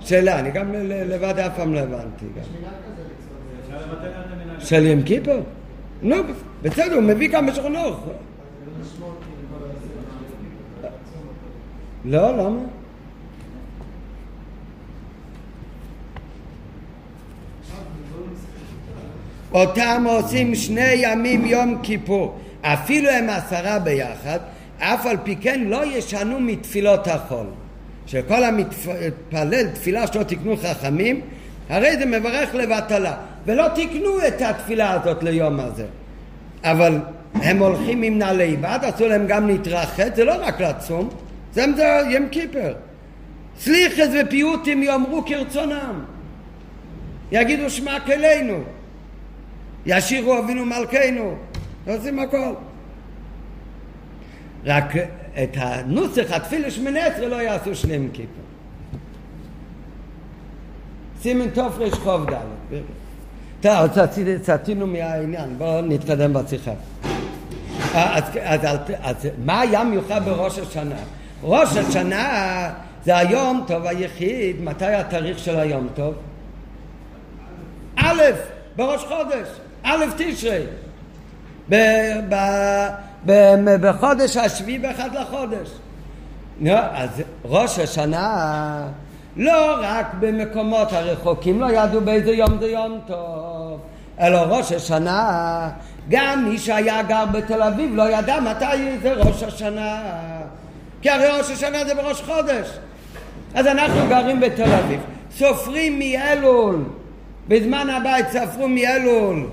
שאלה, 0.00 0.38
אני 0.38 0.50
גם 0.50 0.72
לבד 0.84 1.38
אף 1.38 1.56
פעם 1.56 1.74
לא 1.74 1.78
הבנתי. 1.78 2.26
של 4.58 4.86
ים 4.86 5.02
כיפור? 5.02 5.40
נו, 6.02 6.16
בסדר, 6.62 6.94
הוא 6.94 7.02
מביא 7.02 7.28
כמה 7.28 7.54
שכונות. 7.54 8.04
לא, 12.04 12.36
למה? 12.36 12.58
אותם 19.54 20.04
עושים 20.06 20.54
שני 20.54 20.92
ימים 20.94 21.44
יום 21.44 21.78
כיפור, 21.82 22.38
אפילו 22.64 23.10
הם 23.10 23.30
עשרה 23.30 23.78
ביחד, 23.78 24.38
אף 24.78 25.06
על 25.06 25.16
פי 25.24 25.36
כן 25.36 25.64
לא 25.64 25.84
ישנו 25.86 26.40
מתפילות 26.40 27.08
החול. 27.08 27.46
שכל 28.06 28.44
המתפלל 28.44 29.68
תפילה 29.74 30.06
שלא 30.06 30.22
תקנו 30.22 30.56
חכמים, 30.56 31.20
הרי 31.68 31.96
זה 31.96 32.06
מברך 32.06 32.54
לבטלה. 32.54 33.14
ולא 33.46 33.68
תיקנו 33.74 34.26
את 34.28 34.42
התפילה 34.42 34.92
הזאת 34.92 35.22
ליום 35.22 35.60
הזה. 35.60 35.86
אבל 36.64 36.98
הם 37.34 37.58
הולכים 37.58 38.02
עם 38.02 38.18
נעלי 38.18 38.56
בד, 38.56 38.78
עשו 38.82 39.08
להם 39.08 39.26
גם 39.26 39.46
להתרחץ, 39.46 40.16
זה 40.16 40.24
לא 40.24 40.34
רק 40.40 40.60
לצום, 40.60 41.08
זה 41.52 41.64
ים 42.10 42.28
כיפר. 42.28 42.74
סליחס 43.58 44.08
ופיוטים 44.20 44.82
יאמרו 44.82 45.24
כרצונם. 45.26 46.04
יגידו 47.32 47.70
שמע 47.70 48.00
כלינו. 48.00 48.58
ישירו 49.86 50.38
אבינו 50.38 50.64
מלכנו. 50.64 51.36
עושים 51.86 52.18
הכל. 52.18 52.54
רק 54.64 54.92
את 55.42 55.56
הנוסח, 55.56 56.32
התפילה 56.32 56.70
שמונה 56.70 57.06
עשרה 57.06 57.26
לא 57.26 57.36
יעשו 57.36 57.74
שלם 57.74 58.08
כיפר. 58.12 58.28
סימן 61.22 61.50
תופרש 61.50 61.92
חוב 61.92 62.30
ד'. 62.30 62.36
טוב, 63.60 63.74
סטינו 64.42 64.86
מהעניין, 64.86 65.58
בואו 65.58 65.82
נתקדם 65.82 66.32
בשיחה. 66.32 66.72
אז, 67.94 68.22
אז, 68.42 68.60
אז, 68.64 68.78
אז 69.02 69.28
מה 69.44 69.60
היה 69.60 69.84
מיוחד 69.84 70.24
בראש 70.24 70.58
השנה? 70.58 70.96
ראש 71.42 71.76
השנה 71.76 72.70
זה 73.04 73.16
היום 73.16 73.64
טוב 73.66 73.86
היחיד, 73.86 74.62
מתי 74.62 74.84
התאריך 74.84 75.38
של 75.38 75.58
היום 75.58 75.88
טוב? 75.94 76.14
א', 77.96 78.22
בראש 78.76 79.04
חודש, 79.04 79.48
א' 79.82 80.04
תשרי. 80.16 80.62
בחודש 83.80 84.36
השביעי 84.36 84.78
באחד 84.78 85.10
לחודש. 85.14 85.68
אז 86.70 87.22
ראש 87.44 87.78
השנה 87.78 88.88
לא 89.36 89.76
רק 89.80 90.06
במקומות 90.20 90.92
הרחוקים 90.92 91.60
לא 91.60 91.66
ידעו 91.72 92.00
באיזה 92.00 92.30
יום 92.32 92.58
זה 92.60 92.66
יום 92.66 93.00
טוב, 93.06 93.80
אלא 94.20 94.38
ראש 94.38 94.72
השנה, 94.72 95.70
גם 96.08 96.44
מי 96.48 96.58
שהיה 96.58 97.02
גר 97.02 97.24
בתל 97.32 97.62
אביב 97.62 97.94
לא 97.94 98.02
ידע 98.10 98.40
מתי 98.40 98.98
זה 99.02 99.12
ראש 99.12 99.42
השנה, 99.42 100.02
כי 101.02 101.10
הרי 101.10 101.26
ראש 101.38 101.50
השנה 101.50 101.84
זה 101.84 101.94
בראש 101.94 102.22
חודש. 102.22 102.78
אז 103.54 103.66
אנחנו 103.66 104.08
גרים 104.08 104.40
בתל 104.40 104.72
אביב, 104.72 105.00
סופרים 105.36 105.98
מאלול, 105.98 106.84
בזמן 107.48 107.90
הבית 107.90 108.26
ספרו 108.30 108.68
מאלול, 108.68 109.46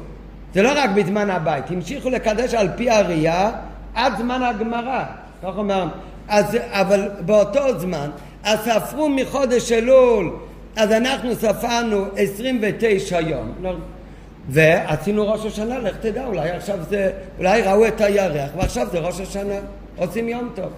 זה 0.54 0.62
לא 0.62 0.72
רק 0.76 0.90
בזמן 0.90 1.30
הבית, 1.30 1.72
המשיכו 1.72 2.10
לקדש 2.10 2.54
על 2.54 2.70
פי 2.76 2.90
הראייה 2.90 3.52
עד 3.96 4.14
זמן 4.18 4.44
הגמרא, 4.44 5.04
כך 5.44 5.58
אומר, 5.58 5.88
אז, 6.28 6.58
אבל 6.72 7.10
באותו 7.26 7.80
זמן 7.80 8.10
אז 8.44 8.60
ספרו 8.60 9.10
מחודש 9.10 9.72
אלול, 9.72 10.36
אז 10.76 10.92
אנחנו 10.92 11.36
ספרנו 11.36 12.06
29 12.16 13.20
יום. 13.20 13.54
ועשינו 14.50 15.32
ראש 15.32 15.46
השנה, 15.46 15.80
לך 15.80 15.96
תדע, 16.02 16.26
אולי 16.26 16.50
עכשיו 16.50 16.78
זה, 16.90 17.12
אולי 17.38 17.62
ראו 17.62 17.88
את 17.88 18.02
הירח, 18.02 18.50
ועכשיו 18.58 18.88
זה 18.92 19.00
ראש 19.00 19.20
השנה, 19.20 19.54
עושים 19.96 20.30
יום 20.30 20.50
טוב. 20.56 20.70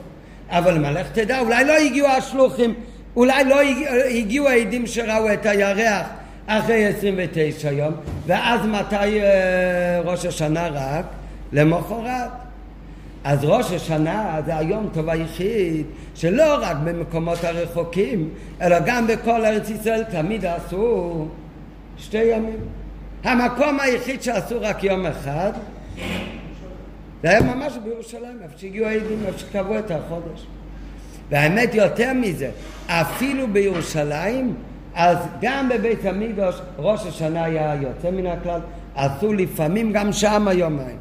אבל 0.49 0.77
מה, 0.79 0.91
לך 0.91 1.07
תדע, 1.11 1.39
אולי 1.39 1.65
לא 1.65 1.73
הגיעו 1.73 2.07
השלוחים, 2.07 2.73
אולי 3.15 3.43
לא 3.43 3.61
הגיעו 4.09 4.47
העדים 4.47 4.87
שראו 4.87 5.33
את 5.33 5.45
הירח 5.45 6.07
אחרי 6.47 6.85
29 6.85 7.71
יום, 7.71 7.93
ואז 8.27 8.65
מתי 8.65 9.21
אה, 9.21 10.01
ראש 10.05 10.25
השנה 10.25 10.67
רק? 10.67 11.05
למחרת. 11.53 12.31
אז 13.23 13.39
ראש 13.43 13.71
השנה 13.71 14.41
זה 14.45 14.57
היום 14.57 14.89
טוב 14.93 15.09
היחיד 15.09 15.85
שלא 16.15 16.57
רק 16.61 16.77
במקומות 16.83 17.43
הרחוקים 17.43 18.29
אלא 18.61 18.77
גם 18.85 19.07
בכל 19.07 19.45
ארץ 19.45 19.69
ישראל 19.69 20.03
תמיד 20.03 20.45
עשו 20.45 21.27
שתי 21.97 22.23
ימים. 22.23 22.59
המקום 23.23 23.79
היחיד 23.79 24.21
שעשו 24.21 24.55
רק 24.61 24.83
יום 24.83 25.05
אחד 25.05 25.51
זה 27.23 27.29
היה 27.29 27.41
ממש 27.41 27.73
בירושלים, 27.83 28.37
איפה 28.43 28.57
שהגיעו 28.57 28.87
העדים, 28.87 29.19
איפה 29.25 29.39
שקבעו 29.39 29.79
את 29.79 29.91
החודש. 29.91 30.45
והאמת 31.29 31.75
יותר 31.75 32.13
מזה, 32.13 32.51
אפילו 32.87 33.47
בירושלים, 33.47 34.55
אז 34.95 35.17
גם 35.41 35.69
בבית 35.69 36.05
המקדוש 36.05 36.55
ראש 36.77 37.05
השנה 37.05 37.43
היה 37.43 37.75
יוצא 37.81 38.11
מן 38.11 38.25
הכלל, 38.25 38.59
עשו 38.95 39.33
לפעמים 39.33 39.91
גם 39.91 40.13
שם 40.13 40.47
יומיים. 40.53 40.97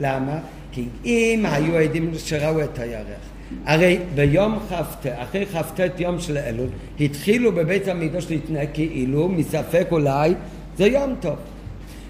למה? 0.00 0.38
כי 0.72 0.84
אם 1.04 1.46
היו 1.52 1.76
עדים 1.76 2.10
שראו 2.18 2.60
את 2.60 2.78
הירח, 2.78 3.30
הרי 3.66 3.98
ביום 4.14 4.58
כ"ט, 4.68 5.06
אחרי 5.16 5.46
כ"ט 5.46 5.80
יום 6.00 6.20
של 6.20 6.38
אלול, 6.38 6.68
התחילו 7.00 7.52
בבית 7.52 7.88
המקדוש 7.88 8.30
להתנהג 8.30 8.68
כאילו, 8.74 9.28
מספק 9.28 9.86
אולי, 9.90 10.34
זה 10.76 10.86
יום 10.86 11.14
טוב. 11.20 11.36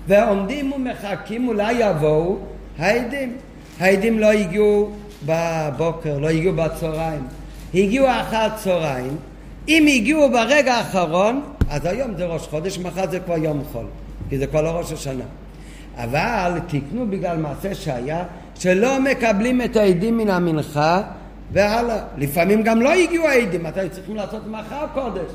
ועומדים 0.09 0.73
ומחכים, 0.73 1.49
אולי 1.49 1.73
יבואו 1.73 2.39
העדים. 2.79 3.37
העדים 3.81 4.19
לא 4.19 4.27
הגיעו 4.27 4.91
בבוקר, 5.27 6.19
לא 6.19 6.29
הגיעו 6.29 6.55
בצהריים, 6.55 7.23
הגיעו 7.75 8.07
אחר 8.11 8.49
צהריים. 8.57 9.17
אם 9.69 9.87
הגיעו 9.87 10.31
ברגע 10.31 10.75
האחרון, 10.75 11.43
אז 11.71 11.87
היום 11.87 12.17
זה 12.17 12.26
ראש 12.26 12.47
חודש, 12.47 12.79
מחר 12.79 13.11
זה 13.11 13.21
כבר 13.21 13.37
יום 13.37 13.62
חול, 13.73 13.87
כי 14.29 14.38
זה 14.38 14.47
כבר 14.47 14.62
לא 14.62 14.69
ראש 14.69 14.93
השנה. 14.93 15.25
אבל 15.97 16.59
תקנו 16.67 17.07
בגלל 17.11 17.37
מעשה 17.37 17.75
שהיה 17.75 18.25
שלא 18.55 19.00
מקבלים 19.00 19.62
את 19.62 19.76
העדים 19.76 20.19
מן 20.19 20.31
המנחה 20.31 21.02
והלאה. 21.52 21.99
לפעמים 22.19 22.62
גם 22.62 22.83
לא 22.83 22.93
הגיעו 22.93 23.26
העדים, 23.26 23.62
מתי 23.62 23.88
צריכים 23.90 24.17
לעשות 24.17 24.47
מחר 24.47 24.87
קודש. 24.95 25.31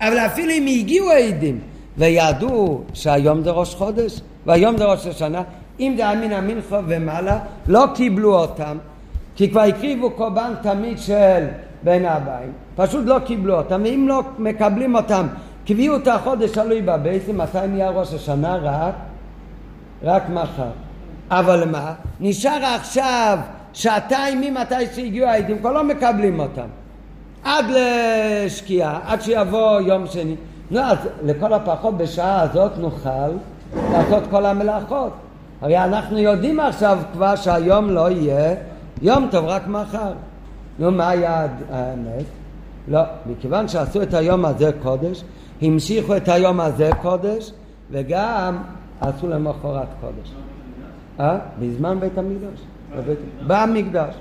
אבל 0.00 0.18
אפילו 0.18 0.50
אם 0.50 0.66
הגיעו 0.80 1.10
העדים 1.10 1.60
וידעו 1.98 2.82
שהיום 2.94 3.44
זה 3.44 3.50
ראש 3.50 3.74
חודש 3.74 4.20
והיום 4.46 4.76
זה 4.78 4.84
ראש 4.84 5.06
השנה, 5.06 5.42
אם 5.80 5.94
זה 5.96 6.08
היה 6.08 6.20
מן 6.20 6.32
המנחה 6.32 6.80
ומעלה, 6.86 7.38
לא 7.66 7.84
קיבלו 7.94 8.34
אותם, 8.34 8.78
כי 9.36 9.50
כבר 9.50 9.60
הקריבו 9.60 10.10
קורבן 10.10 10.52
תמיד 10.62 10.98
של 10.98 11.46
בין 11.82 12.04
הבאים, 12.04 12.52
פשוט 12.76 13.06
לא 13.06 13.18
קיבלו 13.18 13.54
אותם, 13.54 13.80
ואם 13.84 14.04
לא 14.08 14.22
מקבלים 14.38 14.94
אותם, 14.96 15.26
קביעו 15.66 15.96
את 15.96 16.08
החודש 16.08 16.50
תלוי 16.50 16.82
בבית, 16.82 17.28
מתי 17.28 17.58
נהיה 17.68 17.90
ראש 17.90 18.14
השנה? 18.14 18.56
רק, 18.56 18.94
רק 20.02 20.22
מחר. 20.28 20.70
אבל 21.30 21.68
מה? 21.70 21.92
נשאר 22.20 22.64
עכשיו 22.64 23.38
שעתיים 23.72 24.40
ממתי 24.40 24.74
שהגיעו 24.94 25.28
העדים, 25.28 25.58
כבר 25.58 25.72
לא 25.72 25.84
מקבלים 25.84 26.40
אותם. 26.40 26.66
עד 27.44 27.64
לשקיעה, 27.68 29.00
עד 29.06 29.22
שיבוא 29.22 29.80
יום 29.80 30.06
שני. 30.06 30.36
נו, 30.70 30.80
אז 30.80 30.98
לכל 31.22 31.52
הפחות 31.52 31.96
בשעה 31.96 32.42
הזאת 32.42 32.72
נוכל 32.78 33.30
לעשות 33.92 34.22
כל 34.30 34.46
המלאכות. 34.46 35.12
הרי 35.62 35.78
אנחנו 35.78 36.18
יודעים 36.18 36.60
עכשיו 36.60 36.98
כבר 37.12 37.36
שהיום 37.36 37.90
לא 37.90 38.10
יהיה 38.10 38.54
יום 39.02 39.28
טוב, 39.30 39.44
רק 39.44 39.66
מחר. 39.66 40.12
נו, 40.78 40.90
מה 40.90 41.08
היה 41.08 41.46
האמת? 41.70 42.24
לא, 42.88 43.00
מכיוון 43.26 43.68
שעשו 43.68 44.02
את 44.02 44.14
היום 44.14 44.44
הזה 44.44 44.70
קודש, 44.82 45.24
המשיכו 45.62 46.16
את 46.16 46.28
היום 46.28 46.60
הזה 46.60 46.90
קודש, 47.02 47.52
וגם 47.90 48.58
עשו 49.00 49.28
למחרת 49.28 49.88
קודש. 50.00 50.32
אה? 51.20 51.38
בזמן 51.60 52.00
בית 52.00 52.18
המקדש. 52.18 52.60
במקדש. 53.46 54.14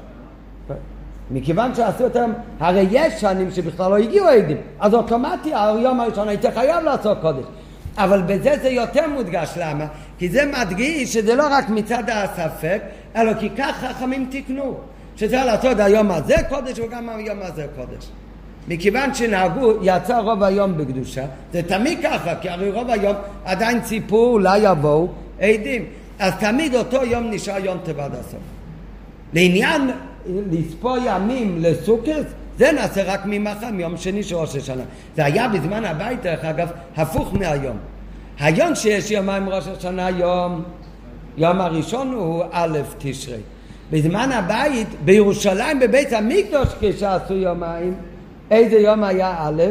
מכיוון 1.32 1.76
שעשו 1.76 2.04
אותם, 2.04 2.32
הרי 2.60 2.88
יש 2.92 3.22
שנים 3.22 3.52
שבכלל 3.52 3.92
לא 3.92 3.98
הגיעו 3.98 4.28
עדים, 4.28 4.58
אז 4.80 4.94
אוטומטי 4.94 5.54
היום 5.54 6.00
הראשון 6.00 6.28
הייתי 6.28 6.52
חייב 6.52 6.84
לעשות 6.84 7.18
קודש. 7.22 7.46
אבל 7.98 8.22
בזה 8.22 8.56
זה 8.62 8.70
יותר 8.70 9.10
מודגש, 9.10 9.50
למה? 9.58 9.86
כי 10.18 10.30
זה 10.30 10.52
מדגיש 10.60 11.14
שזה 11.14 11.36
לא 11.36 11.44
רק 11.52 11.70
מצד 11.70 12.04
הספק, 12.08 12.82
אלא 13.16 13.34
כי 13.34 13.50
כך 13.58 13.76
חכמים 13.80 14.28
תיקנו, 14.32 14.78
שצריך 15.16 15.46
לעשות 15.46 15.80
היום 15.80 16.12
הזה 16.12 16.36
קודש 16.50 16.80
וגם 16.80 17.10
היום 17.10 17.40
הזה 17.42 17.66
קודש. 17.76 18.06
מכיוון 18.68 19.14
שנהגו, 19.14 19.74
יצא 19.82 20.18
רוב 20.18 20.44
היום 20.44 20.78
בקדושה, 20.78 21.26
זה 21.54 21.62
תמיד 21.64 22.00
ככה, 22.04 22.36
כי 22.36 22.50
הרי 22.50 22.72
רוב 22.72 22.90
היום 22.90 23.16
עדיין 23.46 23.82
ציפו, 23.82 24.26
אולי 24.26 24.60
יבואו 24.60 25.08
עדים. 25.40 25.86
אז 26.20 26.34
תמיד 26.40 26.76
אותו 26.76 27.06
יום 27.06 27.32
נשאר 27.32 27.66
יום 27.66 27.78
עד 28.00 28.16
הסוף. 28.16 28.40
לעניין 29.34 29.92
לספור 30.52 30.98
ימים 31.06 31.58
לסוכרס, 31.62 32.26
זה 32.58 32.72
נעשה 32.72 33.14
רק 33.14 33.22
ממחר, 33.26 33.72
מיום 33.72 33.98
שני 33.98 34.24
של 34.24 34.36
ראש 34.36 34.56
השנה. 34.56 34.84
זה 35.16 35.26
היה 35.26 35.48
בזמן 35.48 35.86
הבית, 35.86 36.22
דרך 36.22 36.46
אגב, 36.46 36.70
הפוך 36.96 37.34
מהיום. 37.34 37.78
היום 38.40 38.76
שיש 38.76 39.12
יומיים 39.12 39.50
ראש 39.50 39.68
השנה, 39.68 40.10
יום, 40.10 40.64
יום 41.38 41.62
הראשון 41.62 42.14
הוא 42.14 42.44
א' 42.52 42.80
תשרי. 42.98 43.40
בזמן 43.92 44.32
הבית, 44.32 44.88
בירושלים, 45.06 45.80
בבית 45.80 46.14
המקדוש, 46.14 46.68
כשעשו 46.80 47.34
יומיים, 47.34 47.94
איזה 48.52 48.76
יום 48.76 49.04
היה 49.04 49.36
א'? 49.40 49.64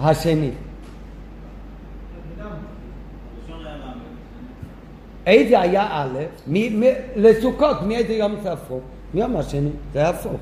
השני. 0.00 0.50
איזה 5.26 5.60
היה 5.60 5.88
א', 5.90 6.18
לסוכות, 7.16 7.82
מאיזה 7.82 8.12
יום 8.12 8.34
ספרו? 8.42 8.80
מיום 9.14 9.36
השני, 9.36 9.70
זה 9.92 10.08
הפוך. 10.08 10.40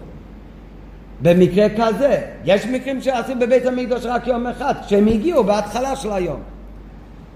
במקרה 1.22 1.66
כזה, 1.76 2.20
יש 2.44 2.66
מקרים 2.66 3.02
שעשו 3.02 3.32
בבית 3.40 3.66
המקדוש 3.66 4.06
רק 4.06 4.26
יום 4.26 4.46
אחד, 4.46 4.74
כשהם 4.86 5.06
הגיעו 5.06 5.44
בהתחלה 5.44 5.96
של 5.96 6.12
היום. 6.12 6.40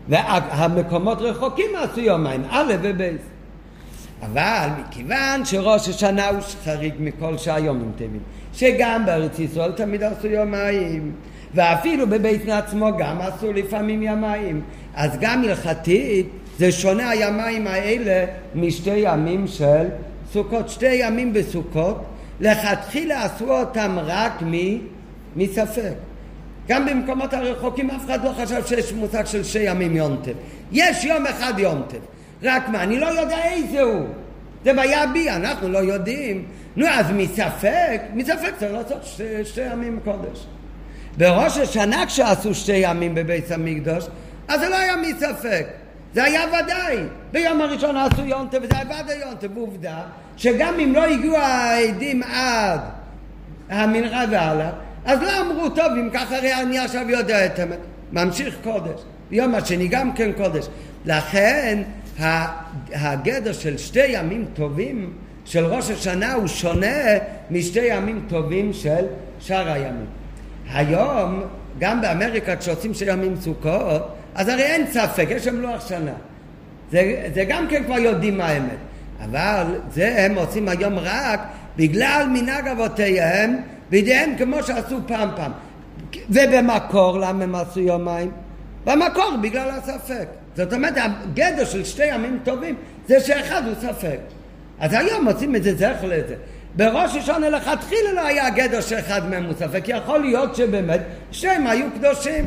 והמקומות 0.09 1.19
רחוקים 1.21 1.71
עשו 1.83 2.01
יומיים, 2.01 2.43
א' 2.51 2.75
ובייס. 2.83 3.21
אבל 4.23 4.69
מכיוון 4.81 5.45
שראש 5.45 5.89
השנה 5.89 6.29
הוא 6.29 6.41
חריג 6.65 6.95
מכל 6.99 7.39
שהיומים 7.39 7.93
טובים, 7.97 8.21
שגם 8.55 9.07
בארץ 9.07 9.39
ישראל 9.39 9.73
תמיד 9.73 10.03
עשו 10.03 10.27
יומיים, 10.27 11.13
ואפילו 11.55 12.07
בבית 12.07 12.49
עצמו 12.49 12.97
גם 12.99 13.21
עשו 13.21 13.53
לפעמים 13.53 14.03
ימיים, 14.03 14.61
אז 14.95 15.11
גם 15.21 15.43
הלכתית 15.45 16.27
זה 16.59 16.73
שונה 16.73 17.11
הימיים 17.11 17.67
האלה 17.67 18.25
משתי 18.55 18.97
ימים 18.97 19.47
של 19.47 19.87
סוכות. 20.33 20.69
שתי 20.69 20.95
ימים 20.95 21.33
בסוכות, 21.33 22.05
לכתחילה 22.43 23.25
עשו 23.25 23.59
אותם 23.59 23.99
רק 24.05 24.43
מ... 24.43 24.55
מספק. 25.37 25.95
גם 26.69 26.87
במקומות 26.87 27.35
הרחוקים 27.35 27.91
אף 27.91 28.05
אחד 28.05 28.25
לא 28.25 28.31
חשב 28.31 28.67
שיש 28.67 28.93
מושג 28.93 29.27
של 29.27 29.45
שתי 29.45 29.59
ימים 29.59 29.97
יונטב. 29.97 30.33
יש 30.73 31.05
יום 31.05 31.27
אחד 31.27 31.53
יונטב. 31.59 31.99
רק 32.43 32.69
מה, 32.69 32.83
אני 32.83 33.01
לא 33.01 33.07
יודע 33.07 33.45
איזה 33.45 33.83
הוא. 33.83 34.07
זה 34.65 34.73
בעיה 34.73 35.07
בי, 35.07 35.31
אנחנו 35.31 35.69
לא 35.69 35.79
יודעים. 35.79 36.45
נו, 36.77 36.87
אז 36.89 37.07
מספק, 37.11 38.01
מספק 38.15 38.53
צריך 38.59 38.73
לעשות 38.73 39.05
שתי, 39.05 39.45
שתי 39.45 39.73
ימים 39.73 40.01
קודש. 40.05 40.47
בראש 41.19 41.59
השנה 41.59 42.07
כשעשו 42.07 42.55
שתי 42.55 42.77
ימים 42.77 43.15
בבית 43.15 43.51
המקדוש, 43.51 44.05
אז 44.49 44.61
זה 44.61 44.69
לא 44.69 44.77
היה 44.77 44.97
מספק. 44.97 45.67
זה 46.15 46.25
היה 46.25 46.41
ודאי. 46.49 46.97
ביום 47.33 47.61
הראשון 47.61 47.97
עשו 47.97 48.23
יונטב 48.23 48.59
וזה 48.63 48.75
היה 48.77 49.03
ודאי 49.05 49.19
יונטב. 49.19 49.57
עובדה 49.57 50.03
שגם 50.43 50.75
אם 50.81 50.93
לא 50.95 51.05
הגיעו 51.05 51.37
העדים 51.37 52.23
עד 52.23 52.81
המנחה 53.69 54.25
והלאה, 54.31 54.71
אז 55.05 55.23
לא 55.23 55.41
אמרו, 55.41 55.69
טוב, 55.69 55.93
אם 56.01 56.09
ככה 56.13 56.37
הרי 56.37 56.55
אני 56.55 56.79
עכשיו 56.79 57.11
יודע 57.11 57.47
את 57.47 57.59
האמת. 57.59 57.79
ממשיך 58.13 58.57
קודש. 58.63 59.01
יום 59.31 59.55
השני 59.55 59.89
גם 59.89 60.13
כן 60.13 60.33
קודש. 60.33 60.67
לכן 61.05 61.83
הגדר 62.93 63.53
של 63.53 63.79
שתי 63.79 64.07
ימים 64.07 64.45
טובים 64.55 65.13
של 65.45 65.65
ראש 65.65 65.91
השנה 65.91 66.33
הוא 66.33 66.47
שונה 66.47 66.97
משתי 67.51 67.85
ימים 67.85 68.25
טובים 68.29 68.73
של 68.73 69.05
שאר 69.41 69.73
הימים. 69.73 70.07
היום, 70.73 71.43
גם 71.79 72.01
באמריקה 72.01 72.57
כשעושים 72.57 72.95
שתי 72.95 73.13
ימים 73.13 73.37
סוכות, 73.37 74.03
אז 74.35 74.49
הרי 74.49 74.63
אין 74.63 74.87
ספק, 74.87 75.27
יש 75.31 75.45
שם 75.45 75.61
לוח 75.61 75.89
שנה. 75.89 76.13
זה, 76.91 77.29
זה 77.35 77.45
גם 77.49 77.67
כן 77.69 77.85
כבר 77.85 77.99
יודעים 77.99 78.39
מה 78.39 78.47
האמת. 78.47 78.92
אבל 79.25 79.67
זה 79.93 80.15
הם 80.25 80.35
עושים 80.35 80.69
היום 80.69 80.99
רק 80.99 81.41
בגלל 81.77 82.27
מנהג 82.33 82.69
אבותיהם 82.69 83.57
בידיהם 83.91 84.35
כמו 84.39 84.63
שעשו 84.63 84.99
פעם 85.07 85.29
פעם. 85.37 85.53
ובמקור 86.31 87.19
למה 87.19 87.45
הם 87.45 87.55
עשו 87.55 87.81
יומיים? 87.81 88.31
במקור 88.85 89.37
בגלל 89.43 89.71
הספק. 89.71 90.27
זאת 90.57 90.73
אומרת, 90.73 90.95
הגדר 90.97 91.65
של 91.65 91.85
שתי 91.85 92.07
ימים 92.07 92.39
טובים 92.45 92.75
זה 93.09 93.21
שאחד 93.21 93.63
הוא 93.67 93.75
ספק. 93.81 94.19
אז 94.81 94.93
היום 94.93 95.29
עושים 95.29 95.57
את 95.57 95.63
זה 95.63 95.75
זכר 95.75 96.07
לזה. 96.07 96.35
בראש 96.77 97.17
השונה 97.17 97.49
לכתחילה 97.49 98.13
לא 98.13 98.21
היה 98.21 98.51
גדר 98.51 98.81
שאחד 98.81 99.31
מהם 99.31 99.45
הוא 99.45 99.55
ספק, 99.59 99.85
יכול 99.87 100.19
להיות 100.19 100.57
שבאמת 100.57 101.01
שהם 101.31 101.67
היו 101.67 101.87
קדושים. 101.99 102.45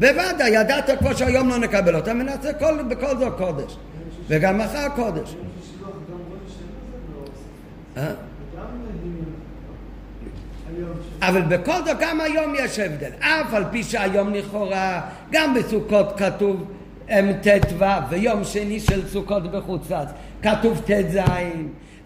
בוודאי, 0.00 0.50
ידעת 0.50 0.90
כבר 0.98 1.14
שהיום 1.14 1.48
לא 1.48 1.58
נקבל 1.58 1.96
אותם, 1.96 2.18
ונעשה 2.20 2.52
כל, 2.52 2.82
בכל 2.82 3.18
זאת 3.18 3.32
קודש. 3.36 3.76
וגם 4.28 4.58
מחר 4.58 4.88
קודש. 4.96 5.34
אה? 7.96 8.12
אבל 11.22 11.42
בכל 11.42 11.84
זאת 11.84 11.96
גם 12.00 12.20
היום 12.20 12.54
יש 12.58 12.78
הבדל. 12.78 13.10
אף 13.20 13.54
על 13.54 13.64
פי 13.70 13.82
שהיום 13.82 14.34
לכאורה, 14.34 15.00
גם 15.30 15.54
בסוכות 15.54 16.12
כתוב 16.16 16.66
ט"ו, 17.42 17.84
ויום 18.10 18.44
שני 18.44 18.80
של 18.80 19.08
סוכות 19.08 19.52
בחוץ 19.52 19.90
לארץ 19.90 20.08
כתוב 20.42 20.82
ט"ז, 20.86 21.18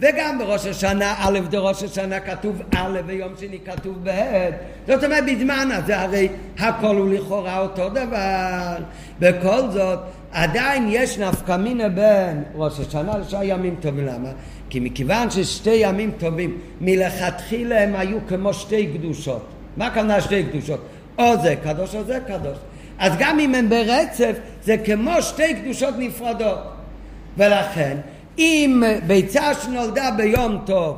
וגם 0.01 0.39
בראש 0.39 0.67
השנה, 0.67 1.15
א' 1.19 1.41
בראש 1.51 1.83
השנה 1.83 2.21
כתוב 2.21 2.63
א', 2.77 3.01
ויום 3.07 3.33
שני 3.41 3.59
כתוב 3.65 3.97
ב'. 4.03 4.51
זאת 4.87 5.05
אומרת, 5.05 5.25
בזמן 5.25 5.69
הזה 5.73 6.01
הרי 6.01 6.29
הכל 6.59 6.97
הוא 6.97 7.11
לכאורה 7.11 7.61
אותו 7.61 7.89
דבר. 7.89 8.77
בכל 9.19 9.71
זאת, 9.71 9.99
עדיין 10.33 10.87
יש 10.91 11.19
נפקא 11.19 11.57
מינה 11.57 11.89
בין 11.89 12.45
ראש 12.55 12.81
השנה 12.81 13.19
לשאר 13.19 13.43
ימים 13.43 13.77
טובים. 13.81 14.07
למה? 14.07 14.29
כי 14.77 14.81
מכיוון 14.81 15.31
ששתי 15.31 15.75
ימים 15.75 16.11
טובים 16.19 16.59
מלכתחילה 16.81 17.83
הם 17.83 17.97
היו 17.97 18.19
כמו 18.29 18.55
שתי 18.55 18.87
קדושות. 18.87 19.47
מה 19.77 19.87
הכוונה 19.87 20.21
שתי 20.21 20.43
קדושות? 20.45 20.81
או 21.19 21.43
זה 21.43 21.55
קדוש 21.65 21.95
או 21.95 22.05
זה 22.05 22.19
קדוש. 22.27 22.59
אז 22.99 23.13
גם 23.19 23.41
אם 23.41 23.55
הם 23.55 23.69
ברצף 23.69 24.37
זה 24.65 24.77
כמו 24.79 25.23
שתי 25.23 25.55
קדושות 25.55 25.95
נפרדות. 25.99 26.59
ולכן 27.37 27.97
אם 28.39 28.83
ביצה 29.07 29.55
שנולדה 29.55 30.11
ביום 30.11 30.59
טוב 30.67 30.97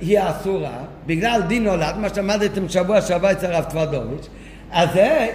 היא 0.00 0.18
אסורה, 0.20 0.78
בגלל 1.06 1.42
דין 1.48 1.64
נולד, 1.64 1.96
מה 1.98 2.08
שלמדתם 2.08 2.68
שבוע 2.68 3.00
שעבר 3.00 3.32
אצל 3.32 3.52
הרב 3.52 3.64
טוודוביץ', 3.64 4.28
אז 4.70 4.88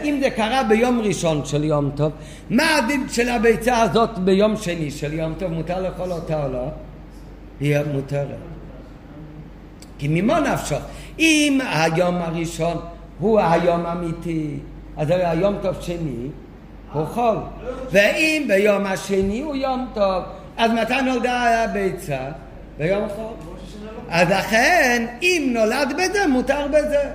אם 0.03 0.19
זה 0.23 0.29
קרה 0.29 0.63
ביום 0.63 0.99
ראשון 1.03 1.45
של 1.45 1.63
יום 1.63 1.91
טוב, 1.95 2.11
מה 2.49 2.77
הדין 2.77 3.05
של 3.09 3.29
הביצה 3.29 3.81
הזאת 3.81 4.19
ביום 4.19 4.57
שני 4.57 4.91
של 4.91 5.13
יום 5.13 5.33
טוב? 5.39 5.51
מותר 5.51 5.81
לאכול 5.81 6.11
אותה 6.11 6.45
או 6.45 6.51
לא? 6.51 6.67
היא 7.61 7.77
מותרת. 7.93 8.35
כי 9.97 10.07
ממו 10.09 10.39
נפשו? 10.39 10.75
אם 11.19 11.59
היום 11.69 12.15
הראשון 12.15 12.77
הוא 13.19 13.39
היום 13.39 13.85
האמיתי, 13.85 14.57
אז 14.97 15.09
הרי 15.09 15.25
היום 15.25 15.55
טוב 15.61 15.75
שני 15.81 16.27
הוא 16.93 17.05
חול. 17.05 17.37
ואם 17.91 18.45
ביום 18.47 18.85
השני 18.85 19.41
הוא 19.41 19.55
יום 19.55 19.87
טוב, 19.93 20.23
אז 20.57 20.71
מתי 20.71 21.01
נולדה 21.01 21.63
הביצה? 21.63 22.19
ביום 22.77 23.09
חול. 23.15 23.33
אז 24.09 24.29
לכן, 24.29 25.05
אם 25.21 25.51
נולד 25.53 25.93
בזה, 25.97 26.27
מותר 26.27 26.67
בזה. 26.67 27.11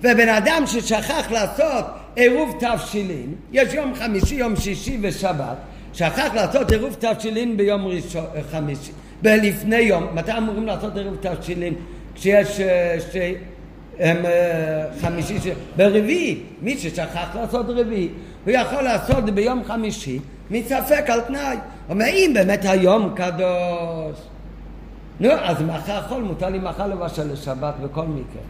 ובן 0.00 0.28
אדם 0.28 0.62
ששכח 0.66 1.30
לעשות 1.30 1.84
עירוב 2.16 2.56
תבשילין, 2.60 3.34
יש 3.52 3.74
יום 3.74 3.94
חמישי, 3.94 4.34
יום 4.34 4.56
שישי 4.56 4.98
ושבת, 5.02 5.56
שכח 5.92 6.28
לעשות 6.34 6.70
עירוב 6.70 6.96
תבשילין 6.98 7.56
ביום 7.56 7.86
ראשון, 7.86 8.24
חמישי. 8.50 8.92
ולפני 9.22 9.76
יום, 9.76 10.06
מתי 10.14 10.32
אמורים 10.38 10.66
לעשות 10.66 10.96
ערב 10.96 11.16
תבשילין? 11.20 11.74
כשיש 12.14 12.60
אה, 12.60 12.96
שתי... 13.00 13.34
הם 13.98 14.16
אה, 14.26 14.84
חמישי, 15.00 15.38
ברביעי, 15.76 16.40
מי 16.62 16.78
ששכח 16.78 17.28
לעשות 17.34 17.66
רביעי, 17.68 18.08
הוא 18.44 18.52
יכול 18.52 18.82
לעשות 18.82 19.24
ביום 19.24 19.64
חמישי, 19.64 20.18
מספק 20.50 21.04
על 21.10 21.20
תנאי. 21.20 21.56
אומר, 21.90 22.06
אם 22.06 22.30
באמת 22.34 22.64
היום 22.64 23.14
קדוש, 23.16 24.16
נו, 25.20 25.30
אז 25.30 25.62
מחר 25.62 26.02
חול, 26.02 26.22
מותר 26.22 26.48
לי 26.48 26.58
מחר 26.58 26.86
לבשל 26.86 27.32
לשבת 27.32 27.74
בכל 27.82 28.06
מקרה. 28.06 28.42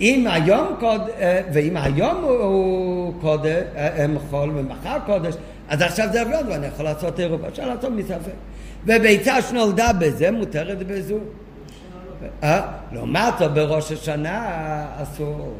אם 0.00 0.26
היום 0.30 0.66
קוד, 0.80 1.00
אה, 1.20 1.40
ואם 1.52 1.76
היום 1.76 2.16
הוא 2.24 3.14
קודש, 3.20 3.62
הם 3.74 4.16
חול 4.30 4.50
ומחר 4.54 4.98
קודש, 5.06 5.34
אז 5.68 5.82
עכשיו 5.82 6.08
זה 6.12 6.20
עבוד 6.20 6.48
ואני 6.48 6.66
יכול 6.66 6.84
לעשות 6.84 7.18
ערב, 7.18 7.44
אפשר 7.44 7.66
לעשות 7.66 7.90
מספק. 7.90 8.32
וביצה 8.86 9.42
שנולדה 9.42 9.92
בזה 9.92 10.30
מותרת 10.30 10.78
בזו. 10.78 11.18
אה? 12.42 12.60
לעומת 12.92 13.34
זאת 13.38 13.52
בראש 13.52 13.92
השנה 13.92 14.86
אסור. 15.02 15.54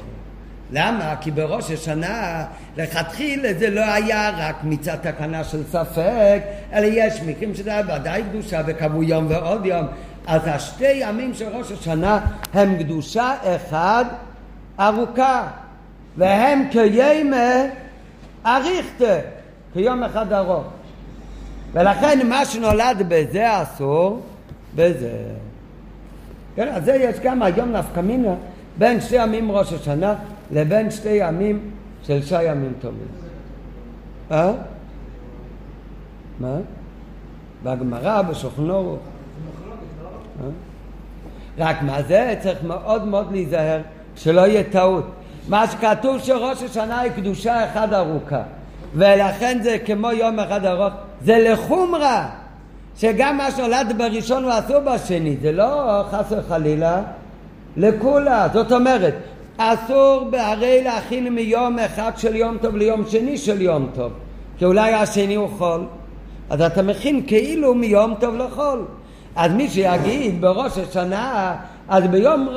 למה? 0.73 1.15
כי 1.21 1.31
בראש 1.31 1.71
השנה 1.71 2.45
לכתחילה 2.77 3.49
זה 3.59 3.71
לא 3.71 3.81
היה 3.81 4.31
רק 4.39 4.57
מצד 4.65 4.97
תקנה 4.97 5.45
של 5.45 5.65
ספק, 5.65 6.43
אלא 6.73 6.87
יש 6.87 7.21
מקרים 7.27 7.55
שזה 7.55 7.71
היה 7.71 7.97
ודאי 7.97 8.23
קדושה 8.31 8.61
וקבעו 8.67 9.03
יום 9.03 9.27
ועוד 9.29 9.67
יום. 9.67 9.87
אז 10.27 10.43
השתי 10.45 10.93
ימים 10.95 11.35
של 11.35 11.49
ראש 11.49 11.73
השנה 11.73 12.21
הם 12.55 12.79
קדושה 12.79 13.35
אחד 13.57 14.05
ארוכה, 14.81 15.49
והם 16.17 16.69
כימי 16.71 17.37
אריכתה, 18.47 19.19
כיום 19.73 20.03
אחד 20.03 20.33
ארוך. 20.33 20.65
ולכן 21.75 22.29
מה 22.29 22.45
שנולד 22.45 23.03
בזה 23.09 23.63
אסור 23.63 24.21
בזה. 24.75 25.13
כן, 26.57 26.69
אז 26.69 26.85
זה 26.85 26.95
יש 26.95 27.21
גם 27.21 27.43
היום 27.43 27.73
נפקא 27.73 28.01
מינה 28.01 28.35
בין 28.79 29.01
שתי 29.01 29.23
ימים 29.23 29.53
ראש 29.53 29.73
השנה 29.73 30.15
לבין 30.51 30.91
שתי 30.91 31.09
ימים 31.13 31.71
של 32.03 32.23
שי 32.23 32.43
ימים 32.43 32.73
טובים. 32.81 33.09
אה? 34.31 34.53
מה? 36.41 36.57
בגמרא, 37.65 38.23
בשוכנו. 38.23 38.97
אה? 40.41 40.49
רק 41.59 41.83
מה 41.83 42.03
זה? 42.03 42.35
צריך 42.41 42.63
מאוד 42.63 43.07
מאוד 43.07 43.33
להיזהר 43.33 43.81
שלא 44.17 44.47
יהיה 44.47 44.63
טעות. 44.65 45.05
מה 45.49 45.67
שכתוב 45.67 46.19
שראש 46.19 46.63
השנה 46.63 47.01
היא 47.01 47.13
קדושה 47.13 47.65
אחת 47.65 47.93
ארוכה 47.93 48.43
ולכן 48.95 49.59
זה 49.63 49.77
כמו 49.87 50.13
יום 50.13 50.39
אחד 50.39 50.65
ארוך 50.65 50.95
זה 51.25 51.51
לחומרה, 51.51 52.29
שגם 52.97 53.37
מה 53.37 53.51
שנולד 53.51 53.93
בראשון 53.99 54.45
הוא 54.45 54.53
אסור 54.59 54.79
בשני, 54.79 55.37
זה 55.43 55.53
לא 55.53 56.03
חס 56.11 56.33
וחלילה 56.39 57.03
לכולה. 57.77 58.49
זאת 58.53 58.73
אומרת, 58.73 59.15
אסור 59.57 60.31
הרי 60.39 60.83
להכין 60.85 61.29
מיום 61.29 61.79
אחד 61.79 62.13
של 62.17 62.37
יום 62.37 62.59
טוב 62.59 62.77
ליום 62.77 63.03
שני 63.09 63.39
של 63.39 63.63
יום 63.63 63.89
טוב, 63.95 64.13
כי 64.59 64.65
אולי 64.65 64.95
השני 64.95 65.35
הוא 65.35 65.49
חול. 65.59 65.85
אז 66.51 66.61
אתה 66.63 66.83
מכין 66.83 67.23
כאילו 67.27 67.75
מיום 67.75 68.15
טוב 68.21 68.37
לחול. 68.37 68.85
אז 69.37 69.53
מי 69.53 69.69
שיגיד 69.69 70.41
בראש 70.41 70.79
השנה, 70.79 71.57
אז 71.89 72.05
ביום 72.05 72.49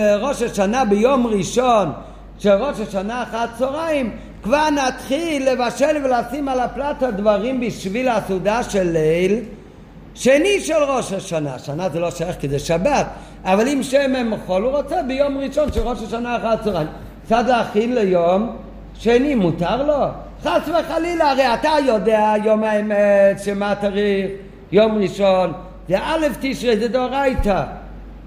אה, 0.00 0.16
ראש 0.16 0.42
השנה, 0.42 0.84
ביום 0.84 1.26
ראשון 1.26 1.92
של 2.38 2.50
ראש 2.50 2.80
השנה 2.80 3.22
אחת 3.22 3.48
צהריים, 3.58 4.10
כבר 4.44 4.70
נתחיל 4.70 5.50
לבשל 5.52 6.04
ולשים 6.04 6.48
על 6.48 6.60
הפלטה 6.60 7.10
דברים 7.10 7.60
בשביל 7.60 8.08
הסעודה 8.08 8.62
של 8.62 8.82
ליל 8.82 9.40
שני 10.14 10.60
של 10.60 10.82
ראש 10.88 11.12
השנה. 11.12 11.58
שנה 11.58 11.88
זה 11.88 12.00
לא 12.00 12.10
שייך 12.10 12.36
כי 12.40 12.48
זה 12.48 12.58
שבת, 12.58 13.06
אבל 13.44 13.68
אם 13.68 13.82
שמן 13.82 14.30
חול, 14.46 14.62
הוא 14.62 14.76
רוצה 14.76 15.02
ביום 15.02 15.38
ראשון 15.38 15.72
של 15.72 15.80
ראש 15.80 16.02
השנה 16.02 16.36
אחת 16.36 16.64
צהריים. 16.64 16.88
קצת 17.26 17.44
להכין 17.48 17.94
ליום 17.94 18.56
שני, 18.94 19.34
מותר 19.34 19.86
לו? 19.86 20.04
חס 20.42 20.68
וחלילה, 20.68 21.30
הרי 21.30 21.54
אתה 21.54 21.72
יודע 21.86 22.34
יום 22.44 22.64
האמת, 22.64 23.40
שמה 23.44 23.72
התאריך, 23.72 24.30
יום 24.72 24.98
ראשון, 24.98 25.52
זה 25.88 25.98
א' 25.98 26.26
תשרי, 26.40 26.76
זה 26.76 26.88
דאורייתא. 26.88 27.62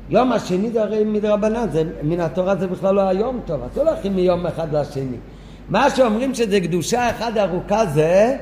יום 0.10 0.32
השני 0.32 0.71
זה 0.71 0.82
הרי 0.82 1.03
מדרבנן, 1.03 1.67
מן 2.03 2.19
התורה 2.19 2.56
זה 2.56 2.67
בכלל 2.67 2.95
לא 2.95 3.01
היום 3.01 3.41
טוב, 3.45 3.62
אסור 3.71 3.84
להכין 3.84 4.13
מיום 4.13 4.45
אחד 4.45 4.75
לשני. 4.75 5.17
מה 5.69 5.89
שאומרים 5.89 6.36
שזה 6.36 6.60
קדושה 6.60 7.10
אחת 7.10 7.38
ארוכה 7.38 7.86
זה 7.86 8.38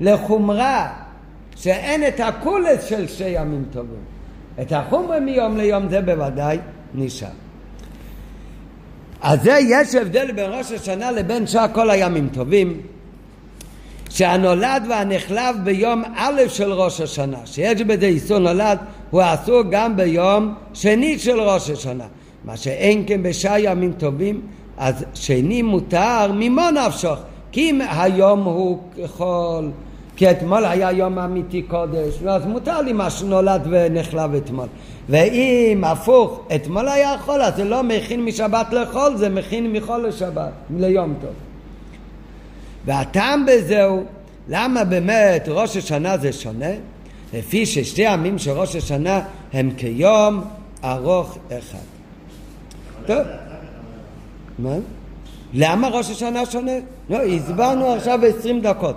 לחומרה, 0.00 0.88
שאין 1.56 2.06
את 2.08 2.20
הקולס 2.20 2.84
של 2.84 3.08
שתי 3.08 3.28
ימים 3.28 3.64
טובים. 3.72 4.00
את 4.60 4.72
החומרה 4.72 5.20
מיום 5.20 5.56
ליום 5.56 5.88
זה 5.88 6.00
בוודאי 6.00 6.58
נשאר. 6.94 7.28
אז 9.20 9.42
זה 9.42 9.58
יש 9.68 9.94
הבדל 9.94 10.32
בין 10.32 10.50
ראש 10.50 10.72
השנה 10.72 11.10
לבין 11.10 11.46
שאר 11.46 11.66
כל 11.72 11.90
הימים 11.90 12.28
טובים. 12.32 12.80
שהנולד 14.10 14.84
והנחלב 14.88 15.56
ביום 15.64 16.02
א' 16.16 16.42
של 16.48 16.72
ראש 16.72 17.00
השנה, 17.00 17.38
שיש 17.44 17.82
בזה 17.82 18.06
איסור 18.06 18.38
נולד, 18.38 18.78
הוא 19.10 19.22
אסור 19.24 19.62
גם 19.70 19.96
ביום 19.96 20.54
שני 20.74 21.18
של 21.18 21.40
ראש 21.40 21.70
השנה. 21.70 22.04
מה 22.44 22.56
שאין 22.56 23.04
כן 23.06 23.22
בשאר 23.22 23.54
ימים 23.58 23.92
טובים, 23.92 24.40
אז 24.78 25.04
שני 25.14 25.62
מותר 25.62 26.32
ממו 26.34 26.70
נפשוך, 26.86 27.18
כי 27.52 27.70
אם 27.70 27.80
היום 27.90 28.44
הוא 28.44 28.78
ככל, 29.02 29.64
כי 30.16 30.30
אתמול 30.30 30.64
היה 30.64 30.92
יום 30.92 31.18
אמיתי 31.18 31.62
קודש, 31.62 32.22
אז 32.28 32.46
מותר 32.46 32.80
לי 32.80 32.92
מה 32.92 33.10
שנולד 33.10 33.62
ונחלב 33.70 34.34
אתמול. 34.34 34.66
ואם 35.08 35.84
הפוך, 35.86 36.40
אתמול 36.54 36.88
היה 36.88 37.18
חול, 37.18 37.42
אז 37.42 37.56
זה 37.56 37.64
לא 37.64 37.82
מכין 37.82 38.24
משבת 38.24 38.72
לחול, 38.72 39.16
זה 39.16 39.28
מכין 39.28 39.72
מחול 39.72 40.06
לשבת, 40.06 40.50
ליום 40.76 41.14
טוב. 41.20 41.30
והטעם 42.86 43.46
בזה 43.46 43.84
הוא, 43.84 44.02
למה 44.48 44.84
באמת 44.84 45.44
ראש 45.48 45.76
השנה 45.76 46.18
זה 46.18 46.32
שונה? 46.32 46.70
לפי 47.34 47.66
ששתי 47.66 48.02
ימים 48.02 48.38
של 48.38 48.50
ראש 48.50 48.76
השנה 48.76 49.20
הם 49.52 49.70
כיום 49.76 50.44
ארוך 50.84 51.38
אחד. 51.48 51.78
טוב. 53.06 53.47
מה? 54.58 54.74
למה 55.54 55.88
ראש 55.88 56.10
השנה 56.10 56.46
שונה? 56.46 56.72
לא, 57.10 57.22
הסברנו 57.22 57.92
עכשיו 57.92 58.24
עשרים 58.24 58.60
דקות. 58.60 58.96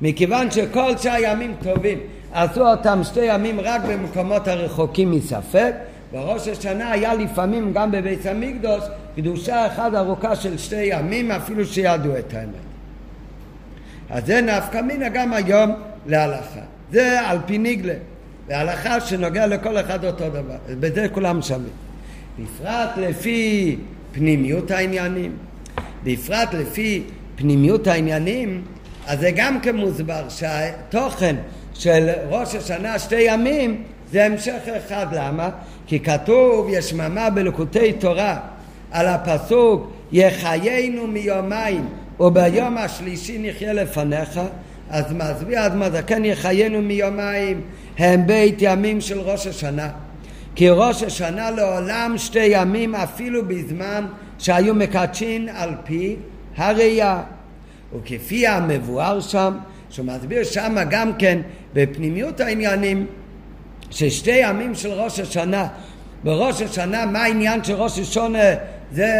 מכיוון 0.00 0.50
שכל 0.50 0.96
שאר 0.96 1.16
ימים 1.22 1.54
טובים 1.62 1.98
עשו 2.32 2.70
אותם 2.70 3.00
שתי 3.04 3.24
ימים 3.34 3.60
רק 3.60 3.80
במקומות 3.88 4.48
הרחוקים 4.48 5.10
מספק, 5.10 5.74
וראש 6.12 6.48
השנה 6.48 6.90
היה 6.90 7.14
לפעמים 7.14 7.72
גם 7.72 7.90
בבית 7.90 8.26
המקדוש 8.26 8.84
קדושה 9.16 9.66
אחת 9.66 9.94
ארוכה 9.94 10.36
של 10.36 10.58
שתי 10.58 10.82
ימים 10.82 11.30
אפילו 11.30 11.66
שידעו 11.66 12.18
את 12.18 12.34
האמת. 12.34 12.68
אז 14.10 14.26
זה 14.26 14.40
נפקא 14.40 14.80
מינה 14.80 15.08
גם 15.08 15.32
היום 15.32 15.72
להלכה. 16.06 16.60
זה 16.92 17.20
על 17.20 17.38
פי 17.46 17.58
ניגלה. 17.58 17.94
והלכה 18.48 19.00
שנוגע 19.00 19.46
לכל 19.46 19.80
אחד 19.80 20.04
אותו 20.04 20.28
דבר. 20.28 20.56
בזה 20.80 21.08
כולם 21.08 21.42
שווים. 21.42 21.72
בפרט 22.38 22.90
לפי 22.96 23.76
פנימיות 24.12 24.70
העניינים. 24.70 25.36
בפרט 26.04 26.54
לפי 26.54 27.02
פנימיות 27.36 27.86
העניינים, 27.86 28.62
אז 29.06 29.20
זה 29.20 29.30
גם 29.36 29.60
כן 29.60 29.76
מוסבר 29.76 30.28
שהתוכן 30.28 31.36
של 31.74 32.10
ראש 32.28 32.54
השנה 32.54 32.98
שתי 32.98 33.20
ימים 33.20 33.82
זה 34.12 34.26
המשך 34.26 34.60
אחד. 34.76 35.06
למה? 35.12 35.50
כי 35.86 36.00
כתוב, 36.00 36.68
יש 36.70 36.92
מאמר 36.92 37.28
בלקוטי 37.34 37.92
תורה 37.92 38.38
על 38.90 39.06
הפסוק 39.06 39.90
יחיינו 40.12 41.06
מיומיים 41.06 41.88
וביום 42.20 42.78
השלישי 42.78 43.38
נחיה 43.40 43.72
לפניך, 43.72 44.40
אז 44.90 45.12
מסביר 45.12 45.66
אדמה 45.66 45.90
זקן 45.90 46.24
יחיינו 46.24 46.82
מיומיים, 46.82 47.60
הם 47.98 48.26
בית 48.26 48.56
ימים 48.60 49.00
של 49.00 49.20
ראש 49.20 49.46
השנה. 49.46 49.88
כי 50.58 50.68
ראש 50.68 51.02
השנה 51.02 51.50
לעולם 51.50 52.14
שתי 52.16 52.44
ימים 52.44 52.94
אפילו 52.94 53.44
בזמן 53.44 54.06
שהיו 54.38 54.74
מקדשים 54.74 55.46
על 55.54 55.70
פי 55.84 56.16
הראייה. 56.56 57.22
וכפי 57.96 58.46
המבואר 58.46 59.20
שם, 59.20 59.54
שהוא 59.90 60.06
מסביר 60.06 60.44
שם 60.44 60.76
גם 60.90 61.12
כן 61.18 61.38
בפנימיות 61.74 62.40
העניינים, 62.40 63.06
ששתי 63.90 64.30
ימים 64.34 64.74
של 64.74 64.88
ראש 64.92 65.20
השנה, 65.20 65.66
בראש 66.24 66.62
השנה, 66.62 67.06
מה 67.06 67.22
העניין 67.22 67.64
של 67.64 67.74
ראש 67.74 67.98
השונה 67.98 68.54
זה 68.92 69.12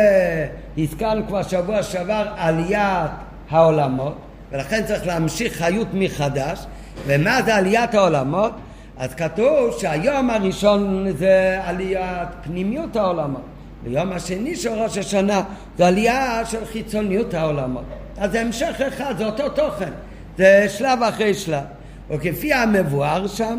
הזכרנו 0.78 1.26
כבר 1.26 1.42
שבוע 1.42 1.82
שעבר 1.82 2.26
עליית 2.36 3.10
העולמות, 3.50 4.14
ולכן 4.52 4.82
צריך 4.86 5.06
להמשיך 5.06 5.52
חיות 5.52 5.88
מחדש. 5.92 6.66
ומה 7.06 7.42
זה 7.42 7.54
עליית 7.54 7.94
העולמות? 7.94 8.52
אז 8.98 9.14
כתוב 9.14 9.78
שהיום 9.78 10.30
הראשון 10.30 11.06
זה 11.18 11.60
עליית 11.64 12.28
פנימיות 12.42 12.96
העולמות. 12.96 13.42
ביום 13.82 14.12
השני 14.12 14.56
של 14.56 14.68
ראש 14.68 14.98
השנה 14.98 15.42
זה 15.78 15.86
עלייה 15.86 16.42
של 16.44 16.64
חיצוניות 16.64 17.34
העולמות. 17.34 17.84
אז 18.16 18.32
זה 18.32 18.40
המשך 18.40 18.80
אחד, 18.88 19.14
זה 19.18 19.26
אותו 19.26 19.48
תוכן. 19.48 19.90
זה 20.38 20.66
שלב 20.68 21.02
אחרי 21.02 21.34
שלב. 21.34 21.62
וכפי 22.10 22.52
המבואר 22.52 23.26
שם, 23.26 23.58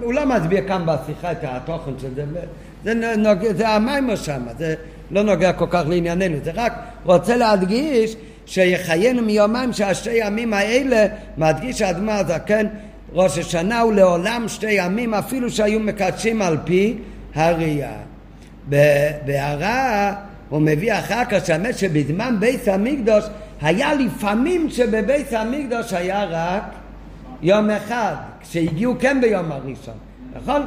הוא 0.00 0.14
לא 0.14 0.26
מצביע 0.26 0.68
כאן 0.68 0.86
בשיחה 0.86 1.32
את 1.32 1.38
התוכן 1.42 1.92
של 1.98 2.14
זה, 2.14 2.24
זה, 2.84 3.16
נוג... 3.16 3.38
זה 3.56 3.68
המיימר 3.68 4.16
שם, 4.16 4.42
זה 4.58 4.74
לא 5.10 5.22
נוגע 5.22 5.52
כל 5.52 5.66
כך 5.70 5.82
לענייננו, 5.88 6.36
זה 6.44 6.50
רק 6.54 6.72
רוצה 7.04 7.36
להדגיש 7.36 8.16
שיחיינו 8.46 9.22
מיומיים 9.22 9.72
שהשתי 9.72 10.10
ימים 10.12 10.54
האלה, 10.54 11.06
מדגיש 11.38 11.82
האדמה 11.82 12.18
הזקן, 12.18 12.66
ראש 13.12 13.38
השנה 13.38 13.80
הוא 13.80 13.92
לעולם 13.92 14.44
שתי 14.48 14.70
ימים 14.70 15.14
אפילו 15.14 15.50
שהיו 15.50 15.80
מקדשים 15.80 16.42
על 16.42 16.56
פי 16.64 16.98
הראייה. 17.34 17.92
בהערה 19.24 20.14
הוא 20.48 20.60
מביא 20.60 20.92
אחר 20.92 21.24
כך 21.30 21.46
שהאמת 21.46 21.78
שבזמן 21.78 22.36
בית 22.38 22.68
המקדוש 22.68 23.24
היה 23.60 23.94
לפעמים 23.94 24.70
שבבית 24.70 25.32
המקדוש 25.32 25.92
היה 25.92 26.24
רק 26.24 26.62
יום 27.42 27.70
אחד, 27.70 28.14
כשהגיעו 28.40 28.94
כן 28.98 29.18
ביום 29.20 29.52
הראשון, 29.52 29.94
נכון? 30.36 30.62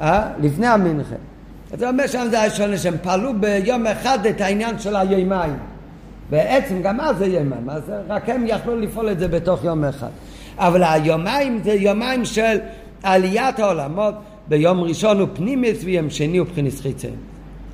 אה? 0.00 0.28
לפני 0.42 0.66
המנחה. 0.66 1.14
זה 1.78 1.88
אומר 1.88 2.06
שם 2.06 2.26
זה 2.30 2.40
היה 2.40 2.50
שונה, 2.50 2.78
שהם 2.78 2.96
פעלו 3.02 3.40
ביום 3.40 3.86
אחד 3.86 4.26
את 4.26 4.40
העניין 4.40 4.78
של 4.78 4.96
היומיים. 4.96 5.56
בעצם 6.30 6.82
גם 6.82 7.00
אז 7.00 7.16
זה 7.16 7.26
יומיים, 7.26 7.70
אז 7.70 7.82
רק 8.08 8.28
הם 8.28 8.44
יכלו 8.46 8.76
לפעול 8.76 9.10
את 9.10 9.18
זה 9.18 9.28
בתוך 9.28 9.64
יום 9.64 9.84
אחד. 9.84 10.08
אבל 10.58 10.82
היומיים 10.84 11.60
זה 11.64 11.72
יומיים 11.72 12.24
של 12.24 12.58
עליית 13.02 13.58
העולמות, 13.58 14.14
ביום 14.48 14.80
ראשון 14.80 15.20
הוא 15.20 15.28
פנימיס 15.34 15.84
ויום 15.84 16.10
שני 16.10 16.38
הוא 16.38 16.46
בחיניס 16.46 16.80
חיצי. 16.80 17.08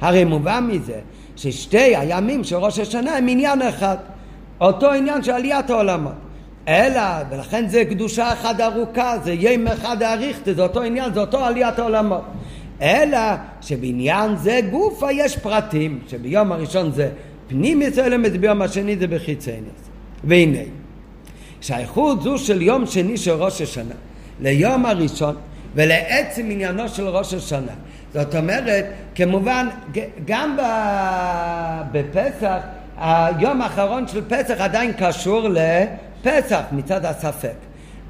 הרי 0.01 0.25
מובן 0.25 0.68
מזה 0.70 0.99
ששתי 1.37 1.97
הימים 1.97 2.44
של 2.44 2.57
ראש 2.57 2.79
השנה 2.79 3.16
הם 3.16 3.29
עניין 3.29 3.62
אחד, 3.62 3.97
אותו 4.61 4.92
עניין 4.92 5.23
של 5.23 5.33
עליית 5.33 5.70
העולמות. 5.70 6.12
אלא, 6.68 7.03
ולכן 7.31 7.68
זה 7.68 7.85
קדושה 7.85 8.33
אחת 8.33 8.61
ארוכה, 8.61 9.18
זה 9.25 9.33
יום 9.33 9.66
אחד 9.66 10.03
האריכתא, 10.03 10.53
זה 10.53 10.62
אותו 10.62 10.83
עניין, 10.83 11.14
זה 11.14 11.20
אותו 11.20 11.44
עליית 11.44 11.79
העולמות. 11.79 12.25
אלא 12.83 13.18
שבעניין 13.61 14.37
זה 14.37 14.61
גופה 14.70 15.12
יש 15.12 15.37
פרטים, 15.37 15.99
שביום 16.09 16.53
הראשון 16.53 16.92
זה 16.92 17.11
פנימיס 17.49 17.99
אלמס, 17.99 18.31
ביום 18.31 18.62
השני 18.62 18.97
זה 18.97 19.07
בחיצניס. 19.07 19.90
והנה, 20.25 20.59
שהאיכות 21.64 22.22
זו 22.22 22.38
של 22.38 22.62
יום 22.62 22.87
שני 22.87 23.16
של 23.16 23.31
ראש 23.31 23.61
השנה 23.61 23.94
ליום 24.40 24.87
הראשון 24.87 25.37
ולעצם 25.74 26.50
עניינו 26.50 26.88
של 26.88 27.09
ראש 27.09 27.35
השנה. 27.35 27.72
זאת 28.14 28.35
אומרת, 28.35 28.87
כמובן, 29.14 29.68
גם 30.24 30.57
בפסח, 31.92 32.59
היום 32.98 33.62
האחרון 33.62 34.09
של 34.09 34.20
פסח 34.29 34.55
עדיין 34.59 34.92
קשור 34.98 35.48
לפסח 35.48 36.62
מצד 36.72 37.05
הספק. 37.05 37.57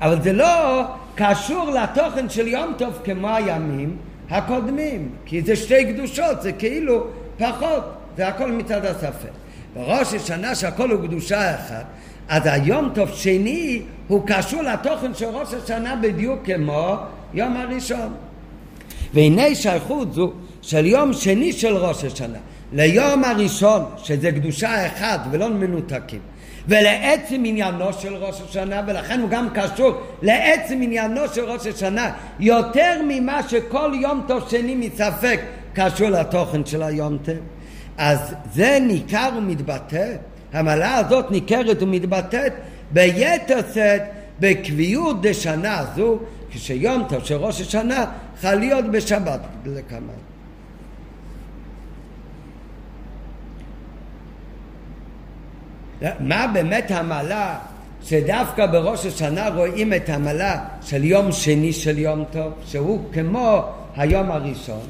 אבל 0.00 0.22
זה 0.22 0.32
לא 0.32 0.82
קשור 1.14 1.70
לתוכן 1.70 2.28
של 2.28 2.48
יום 2.48 2.72
טוב 2.78 2.98
כמו 3.04 3.28
הימים 3.28 3.96
הקודמים, 4.30 5.10
כי 5.26 5.42
זה 5.42 5.56
שתי 5.56 5.92
קדושות, 5.92 6.42
זה 6.42 6.52
כאילו 6.52 7.06
פחות, 7.38 7.84
זה 8.16 8.28
הכל 8.28 8.52
מצד 8.52 8.84
הספק. 8.84 9.30
בראש 9.74 10.14
השנה 10.14 10.54
שהכל 10.54 10.90
הוא 10.90 11.06
קדושה 11.06 11.54
אחת, 11.54 11.84
אז 12.28 12.42
היום 12.44 12.90
טוב 12.94 13.08
שני 13.14 13.82
הוא 14.08 14.22
קשור 14.26 14.62
לתוכן 14.62 15.14
של 15.14 15.26
ראש 15.26 15.54
השנה 15.54 15.96
בדיוק 15.96 16.40
כמו 16.44 16.96
יום 17.34 17.56
הראשון. 17.56 18.14
והנה 19.14 19.54
שייכות 19.54 20.14
זו 20.14 20.32
של 20.62 20.86
יום 20.86 21.12
שני 21.12 21.52
של 21.52 21.76
ראש 21.76 22.04
השנה 22.04 22.38
ליום 22.72 23.24
הראשון, 23.24 23.82
שזה 23.96 24.32
קדושה 24.32 24.86
אחת 24.86 25.20
ולא 25.30 25.48
מנותקים, 25.48 26.20
ולעצם 26.68 27.42
עניינו 27.44 27.92
של 27.92 28.14
ראש 28.14 28.40
השנה, 28.40 28.82
ולכן 28.86 29.20
הוא 29.20 29.28
גם 29.28 29.48
קשור 29.54 29.92
לעצם 30.22 30.80
עניינו 30.82 31.20
של 31.34 31.44
ראש 31.44 31.66
השנה, 31.66 32.10
יותר 32.40 33.00
ממה 33.08 33.48
שכל 33.48 33.92
יום 34.00 34.24
טוב 34.28 34.48
שני 34.50 34.74
מספק 34.74 35.40
קשור 35.72 36.08
לתוכן 36.08 36.66
של 36.66 36.82
היום 36.82 37.18
טוב. 37.18 37.34
אז 37.98 38.34
זה 38.52 38.78
ניכר 38.80 39.28
ומתבטא, 39.38 40.12
המעלה 40.54 40.96
הזאת 40.96 41.30
ניכרת 41.30 41.82
ומתבטאת 41.82 42.52
ביתר 42.90 43.58
שאת 43.74 44.02
בקביעות 44.40 45.22
דשנה 45.22 45.84
זו, 45.96 46.18
כשיום 46.50 47.04
טוב 47.08 47.24
של 47.24 47.34
ראש 47.36 47.60
השנה 47.60 48.04
חל 48.40 48.54
להיות 48.54 48.84
בשבת 48.90 49.40
לכמה. 49.66 50.12
מה 56.20 56.46
באמת 56.46 56.90
המעלה 56.90 57.58
שדווקא 58.02 58.66
בראש 58.66 59.06
השנה 59.06 59.48
רואים 59.48 59.94
את 59.94 60.08
המעלה 60.08 60.64
של 60.82 61.04
יום 61.04 61.32
שני 61.32 61.72
של 61.72 61.98
יום 61.98 62.24
טוב, 62.32 62.52
שהוא 62.66 63.00
כמו 63.12 63.62
היום 63.96 64.30
הראשון. 64.30 64.80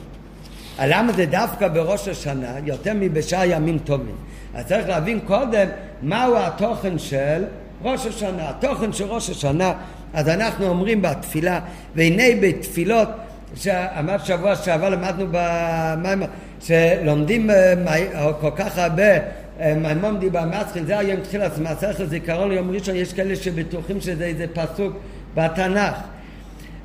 למה 0.83 1.13
זה 1.13 1.27
דווקא 1.27 1.69
בראש 1.69 2.09
השנה, 2.09 2.55
יותר 2.65 2.93
מבשאר 2.95 3.45
ימים 3.45 3.79
טובים? 3.79 4.17
אז 4.55 4.67
צריך 4.67 4.89
להבין 4.89 5.21
קודם 5.21 5.67
מהו 6.03 6.37
התוכן 6.37 6.99
של 6.99 7.45
ראש 7.83 8.07
השנה. 8.07 8.51
התוכן 8.51 8.93
של 8.93 9.05
ראש 9.05 9.31
השנה, 9.31 9.73
אז 10.15 10.29
אנחנו 10.29 10.67
אומרים 10.67 11.03
בתפילה, 11.03 11.61
והנה 11.95 12.23
בתפילות, 12.41 13.09
שאמרת 13.55 14.27
שבוע 14.27 14.57
שעבר 14.57 14.89
למדנו 14.89 15.27
במים, 15.31 16.23
שלומדים 16.61 17.51
אה, 17.51 18.33
כל 18.41 18.51
כך 18.57 18.79
הרבה 18.79 19.03
אה, 19.61 19.75
מימון 19.75 20.19
דיבר 20.19 20.45
מצחין, 20.45 20.87
זה 20.87 20.99
היום 20.99 21.21
תחילת 21.21 21.59
מסכת 21.59 22.09
זיכרון 22.09 22.51
ליום 22.51 22.71
ראשון, 22.71 22.97
יש 22.97 23.13
כאלה 23.13 23.37
שבטוחים 23.37 24.01
שזה 24.01 24.25
איזה 24.25 24.47
פסוק 24.53 24.97
בתנ"ך. 25.35 25.95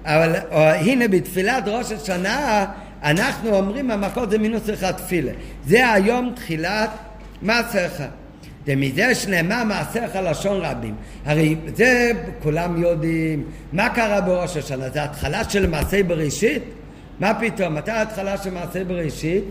אבל 0.05 0.36
או, 0.51 0.58
אה, 0.58 0.75
הנה 0.75 1.08
בתפילת 1.08 1.63
ראש 1.67 1.91
השנה 1.91 2.65
אנחנו 3.03 3.55
אומרים 3.55 3.91
המקור 3.91 4.29
זה 4.29 4.38
מינוס 4.38 4.69
אחד 4.73 4.91
תפילה. 4.91 5.32
זה 5.67 5.91
היום 5.91 6.32
תחילת 6.36 6.89
מעשיך. 7.41 8.04
ומזה 8.67 9.15
שנאמר 9.15 9.63
מעשיך 9.63 10.15
לשון 10.23 10.62
רבים. 10.62 10.95
הרי 11.25 11.56
זה 11.75 12.12
כולם 12.43 12.82
יודעים. 12.82 13.43
מה 13.73 13.89
קרה 13.89 14.21
בראש 14.21 14.58
השנה? 14.58 14.89
זה 14.89 15.04
התחלה 15.04 15.49
של 15.49 15.67
מעשי 15.69 16.04
בראשית? 16.04 16.63
מה 17.19 17.39
פתאום? 17.39 17.75
מתי 17.75 17.91
ההתחלה 17.91 18.38
של 18.38 18.54
מעשי 18.54 18.84
בראשית? 18.84 19.43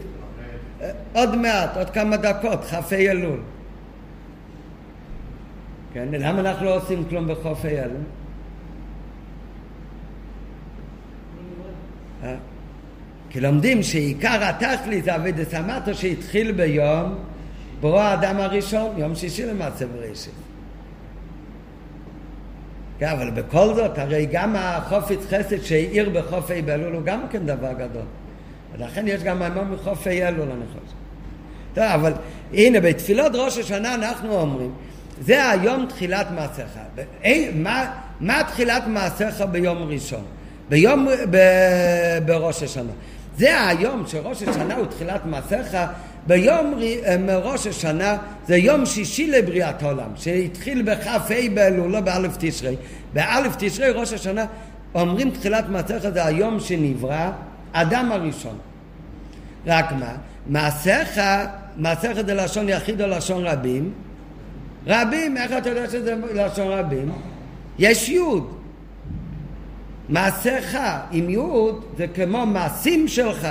עוד 1.12 1.36
מעט, 1.36 1.76
עוד 1.76 1.90
כמה 1.90 2.16
דקות, 2.16 2.64
כ"ה 2.64 2.96
אלול. 2.96 3.40
כן, 5.92 6.08
למה 6.12 6.40
אנחנו 6.40 6.64
לא 6.64 6.76
עושים 6.76 7.04
כלום 7.08 7.28
בכ"ה 7.28 7.68
אלול? 7.68 8.02
אה? 12.24 12.34
כי 13.30 13.40
לומדים 13.40 13.82
שעיקר 13.82 14.38
התכלית 14.42 15.04
זה 15.04 15.16
אבידס 15.16 15.54
אמטו 15.54 15.94
שהתחיל 15.94 16.52
ביום 16.52 17.14
ברוא 17.80 18.00
האדם 18.00 18.36
הראשון, 18.40 18.94
יום 18.96 19.14
שישי 19.14 19.46
למעשה 19.46 19.86
בראשית. 19.86 20.32
כן, 22.98 23.08
אבל 23.08 23.30
בכל 23.30 23.74
זאת, 23.74 23.98
הרי 23.98 24.26
גם 24.32 24.56
החופץ 24.56 25.18
חסד 25.28 25.62
שהאיר 25.62 26.10
בחופי 26.10 26.62
באלול 26.62 26.94
הוא 26.94 27.02
גם 27.04 27.20
כן 27.30 27.46
דבר 27.46 27.72
גדול. 27.72 28.02
ולכן 28.72 29.08
יש 29.08 29.22
גם 29.22 29.38
מימון 29.38 29.70
מחופי 29.70 30.28
אלול, 30.28 30.50
אני 30.50 30.64
חושב. 30.66 30.94
טוב, 31.74 31.84
אבל 31.84 32.12
הנה, 32.52 32.80
בתפילות 32.80 33.32
ראש 33.34 33.58
השנה 33.58 33.94
אנחנו 33.94 34.34
אומרים, 34.34 34.72
זה 35.20 35.50
היום 35.50 35.86
תחילת 35.86 36.26
מעשיך. 36.30 36.78
מה, 37.54 37.92
מה 38.20 38.42
תחילת 38.44 38.86
מעשיך 38.86 39.40
ביום 39.50 39.82
ראשון? 39.82 40.24
ביום, 40.68 41.08
ב, 41.30 41.38
בראש 42.26 42.62
השנה. 42.62 42.92
זה 43.36 43.66
היום 43.66 44.04
שראש 44.06 44.42
השנה 44.42 44.74
הוא 44.74 44.86
תחילת 44.86 45.26
מעשיך, 45.26 45.76
ביום 46.28 46.74
ראש 47.28 47.66
השנה 47.66 48.16
זה 48.46 48.56
יום 48.56 48.86
שישי 48.86 49.30
לבריאת 49.30 49.82
העולם, 49.82 50.10
שהתחיל 50.16 50.82
בכ"ה 50.82 51.18
באלול, 51.54 51.90
לא 51.90 52.00
באלף 52.00 52.36
תשרי. 52.38 52.76
באלף 53.12 53.56
תשרי 53.58 53.90
ראש 53.90 54.12
השנה 54.12 54.44
אומרים 54.94 55.30
תחילת 55.30 55.68
מעשיך 55.68 56.08
זה 56.08 56.24
היום 56.24 56.60
שנברא 56.60 57.30
אדם 57.72 58.12
הראשון. 58.12 58.58
רק 59.66 59.92
מה? 59.92 60.12
מעשיך, 60.46 61.20
מעשיך 61.76 62.20
זה 62.26 62.34
לשון 62.34 62.68
יחיד 62.68 63.02
או 63.02 63.06
לשון 63.06 63.46
רבים? 63.46 63.92
רבים, 64.86 65.36
איך 65.36 65.52
אתה 65.52 65.68
יודע 65.68 65.90
שזה 65.90 66.14
לשון 66.34 66.68
רבים? 66.68 67.12
יש 67.78 68.08
יוד. 68.08 68.54
מעשיך 70.08 70.78
עם 71.10 71.30
יוד 71.30 71.84
זה 71.96 72.06
כמו 72.06 72.46
מעשים 72.46 73.08
שלך. 73.08 73.48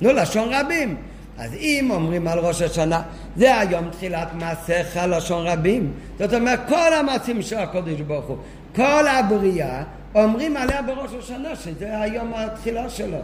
נו, 0.00 0.12
לשון 0.12 0.48
רבים. 0.52 0.96
אז 1.38 1.54
אם 1.54 1.88
אומרים 1.90 2.28
על 2.28 2.38
ראש 2.38 2.62
השנה, 2.62 3.02
זה 3.36 3.58
היום 3.58 3.90
תחילת 3.90 4.28
מעשיך 4.34 4.98
לשון 5.08 5.46
רבים. 5.46 5.92
זאת 6.18 6.34
אומרת, 6.34 6.60
כל 6.68 6.94
המעשים 6.94 7.42
של 7.42 7.58
הקודש 7.58 8.00
ברוך 8.00 8.26
הוא, 8.26 8.36
כל 8.76 9.06
הבריאה, 9.06 9.82
אומרים 10.14 10.56
עליה 10.56 10.82
בראש 10.82 11.10
השנה 11.18 11.56
שזה 11.56 12.00
היום 12.00 12.32
התחילה 12.34 12.90
שלו. 12.90 13.18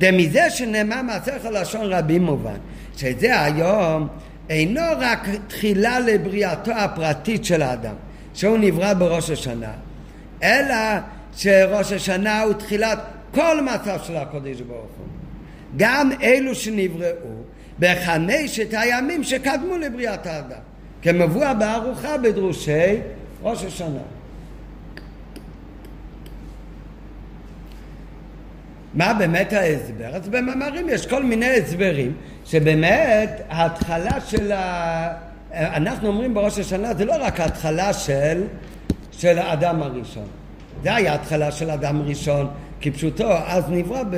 ומזה 0.00 0.50
שנאמר 0.50 1.02
מעשיך 1.02 1.44
לשון 1.52 1.92
רבים 1.92 2.24
מובן, 2.24 2.58
שזה 2.96 3.42
היום 3.42 4.08
אינו 4.50 4.82
רק 4.98 5.28
תחילה 5.48 6.00
לבריאתו 6.00 6.72
הפרטית 6.72 7.44
של 7.44 7.62
האדם, 7.62 7.94
שהוא 8.34 8.58
נברא 8.58 8.94
בראש 8.94 9.30
השנה, 9.30 9.72
אלא 10.42 10.74
שראש 11.36 11.92
השנה 11.92 12.42
הוא 12.42 12.52
תחילת 12.52 12.98
כל 13.34 13.60
מצב 13.60 13.98
של 14.02 14.16
הקודש 14.16 14.60
ברוך 14.60 14.90
הוא. 14.98 15.19
גם 15.76 16.10
אלו 16.22 16.54
שנבראו 16.54 17.42
בחמשת 17.78 18.68
הימים 18.72 19.24
שקדמו 19.24 19.76
לבריאת 19.78 20.26
האדם, 20.26 20.60
כמבואר 21.02 21.54
בארוחה 21.54 22.18
בדרושי 22.18 22.96
ראש 23.42 23.64
השנה. 23.64 24.00
מה 28.94 29.14
באמת 29.14 29.52
ההסבר? 29.52 30.16
אז 30.16 30.28
במאמרים 30.28 30.88
יש 30.88 31.06
כל 31.06 31.22
מיני 31.22 31.56
הסברים 31.56 32.12
שבאמת 32.44 33.40
ההתחלה 33.48 34.20
של 34.20 34.52
ה... 34.52 35.14
אנחנו 35.52 36.08
אומרים 36.08 36.34
בראש 36.34 36.58
השנה 36.58 36.94
זה 36.94 37.04
לא 37.04 37.14
רק 37.20 37.40
ההתחלה 37.40 37.92
של, 37.92 38.44
של 39.12 39.38
האדם 39.38 39.82
הראשון 39.82 40.26
זה 40.82 40.94
היה 40.94 41.12
ההתחלה 41.12 41.52
של 41.52 41.70
האדם 41.70 42.00
הראשון 42.00 42.48
כפשוטו 42.80 43.32
אז 43.46 43.64
נברא 43.68 44.02
ב... 44.10 44.16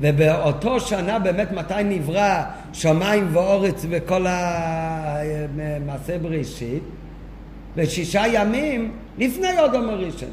ובאותו 0.00 0.80
שנה 0.80 1.18
באמת 1.18 1.52
מתי 1.52 1.84
נברא 1.84 2.42
שמיים 2.72 3.28
ואורץ 3.32 3.86
וכל 3.90 4.26
המעשה 4.28 6.18
בראשית? 6.18 6.82
בשישה 7.76 8.22
ימים 8.32 8.92
לפני 9.18 9.58
אודם 9.58 9.88
הראשון 9.88 10.28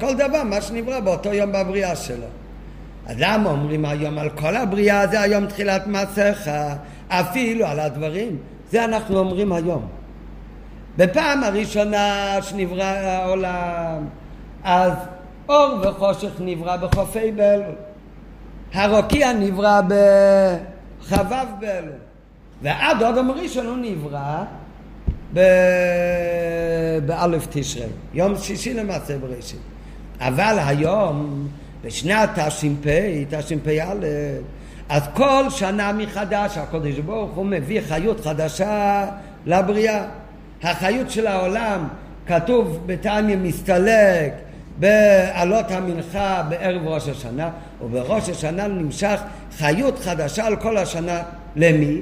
כל 0.00 0.14
דבר, 0.14 0.42
מה 0.44 0.60
שנברא 0.60 1.00
באותו 1.00 1.32
יום 1.32 1.52
בבריאה 1.52 1.96
שלו. 1.96 2.26
אז 3.06 3.16
למה 3.18 3.50
אומרים 3.50 3.84
היום 3.84 4.18
על 4.18 4.30
כל 4.30 4.56
הבריאה 4.56 5.06
זה 5.06 5.20
היום 5.20 5.46
תחילת 5.46 5.86
מעשיך, 5.86 6.50
אפילו 7.08 7.66
על 7.66 7.80
הדברים? 7.80 8.36
זה 8.70 8.84
אנחנו 8.84 9.18
אומרים 9.18 9.52
היום. 9.52 9.88
בפעם 10.96 11.44
הראשונה 11.44 12.36
שנברא 12.42 12.84
העולם, 12.84 14.04
אז 14.64 14.92
אור 15.48 15.74
וחושך 15.82 16.30
נברא 16.40 16.76
בחופי 16.76 17.32
באלול. 17.32 17.74
הרוקיע 18.72 19.32
נברא 19.32 19.80
בחבב 19.88 21.46
באלול. 21.60 21.92
ועד 22.62 23.02
אודם 23.02 23.30
ראשון 23.30 23.66
הוא 23.66 23.76
נברא 23.76 24.44
באלף 27.06 27.46
תשרי, 27.50 27.86
יום 28.14 28.36
שישי 28.36 28.74
למעשה 28.74 29.18
בראשית. 29.18 29.60
אבל 30.20 30.58
היום, 30.66 31.48
בשנת 31.84 32.38
תש"פ, 32.38 32.86
תשפ"א, 33.30 33.94
אז 34.88 35.02
כל 35.14 35.44
שנה 35.50 35.92
מחדש 35.92 36.58
הקדוש 36.58 36.98
ברוך 36.98 37.30
הוא 37.30 37.46
מביא 37.46 37.80
חיות 37.80 38.20
חדשה 38.20 39.06
לבריאה. 39.46 40.04
החיות 40.62 41.10
של 41.10 41.26
העולם, 41.26 41.88
כתוב 42.26 42.82
בתניא 42.86 43.36
מסתלק 43.36 44.32
בעלות 44.80 45.70
המנחה 45.70 46.42
בערב 46.48 46.86
ראש 46.86 47.08
השנה, 47.08 47.50
ובראש 47.82 48.28
השנה 48.28 48.68
נמשך 48.68 49.20
חיות 49.58 49.98
חדשה 49.98 50.46
על 50.46 50.56
כל 50.56 50.76
השנה. 50.76 51.22
למי? 51.56 52.00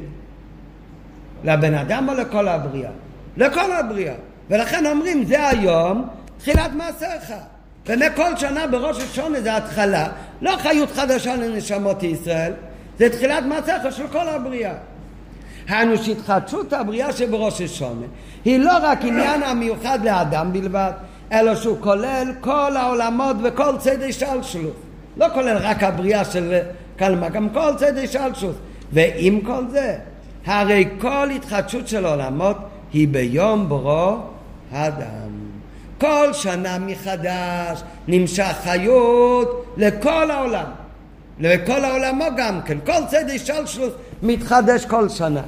לבן 1.45 1.75
אדם 1.75 2.09
או 2.09 2.15
לכל 2.15 2.49
הבריאה? 2.49 2.91
לכל 3.37 3.73
הבריאה. 3.73 4.15
ולכן 4.51 4.87
אומרים, 4.87 5.25
זה 5.25 5.49
היום 5.49 6.09
תחילת 6.39 6.71
מעשיך. 6.75 7.33
ומכל 7.87 8.37
שנה 8.37 8.67
בראש 8.67 9.03
השונה 9.03 9.41
זה 9.41 9.57
התחלה, 9.57 10.09
לא 10.43 10.57
חיות 10.57 10.91
חדשה 10.91 11.37
לנשמות 11.37 12.03
ישראל, 12.03 12.53
זה 12.99 13.11
תחילת 13.11 13.45
מעשיך 13.45 13.97
של 13.97 14.09
כל 14.09 14.29
הבריאה. 14.29 14.73
היינו 15.69 15.99
שהתחדשות 15.99 16.73
הבריאה 16.73 17.13
שבראש 17.13 17.61
השונה 17.61 18.07
היא 18.45 18.59
לא 18.59 18.73
רק 18.83 18.99
עניין 19.05 19.43
המיוחד 19.43 19.99
לאדם 20.05 20.53
בלבד, 20.53 20.93
אלא 21.33 21.55
שהוא 21.55 21.77
כולל 21.81 22.33
כל 22.41 22.77
העולמות 22.77 23.37
וכל 23.43 23.73
צדי 23.79 24.13
שלשלות. 24.13 24.77
לא 25.17 25.27
כולל 25.35 25.57
רק 25.57 25.83
הבריאה 25.83 26.25
של 26.25 26.59
קלמה, 26.97 27.29
גם 27.29 27.49
כל 27.49 27.73
צדי 27.77 28.07
שלשלות. 28.07 28.57
ועם 28.93 29.41
כל 29.41 29.63
זה, 29.71 29.97
הרי 30.47 30.89
כל 31.01 31.31
התחדשות 31.31 31.89
של 31.89 32.07
העולמות 32.07 32.57
היא 32.93 33.09
ביום 33.09 33.69
ברו 33.69 34.17
האדם. 34.73 35.49
כל 36.01 36.33
שנה 36.33 36.79
מחדש 36.79 37.83
נמשך 38.09 38.53
חיות 38.63 39.75
לכל 39.77 40.31
העולם. 40.31 40.67
לכל 41.41 41.85
העולמו 41.85 42.25
גם 42.37 42.63
כן. 42.63 42.79
כל 42.87 43.07
צדי 43.09 43.39
שלשלות 43.39 43.97
מתחדש 44.23 44.85
כל 44.85 45.09
שנה. 45.09 45.43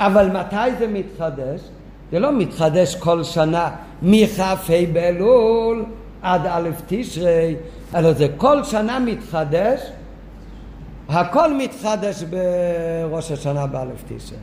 אבל 0.00 0.30
מתי 0.30 0.76
זה 0.78 0.86
מתחדש? 0.88 1.60
זה 2.12 2.18
לא 2.18 2.32
מתחדש 2.32 2.96
כל 2.96 3.24
שנה 3.24 3.70
מכ"ה 4.02 4.54
באלול 4.92 5.84
עד 6.22 6.46
א' 6.46 6.68
תשרי, 6.86 7.56
אלא 7.94 8.12
זה 8.12 8.26
כל 8.36 8.64
שנה 8.64 8.98
מתחדש, 8.98 9.80
הכל 11.08 11.54
מתחדש 11.54 12.22
בראש 12.22 13.32
השנה 13.32 13.66
באלף 13.66 14.04
תשרי. 14.08 14.38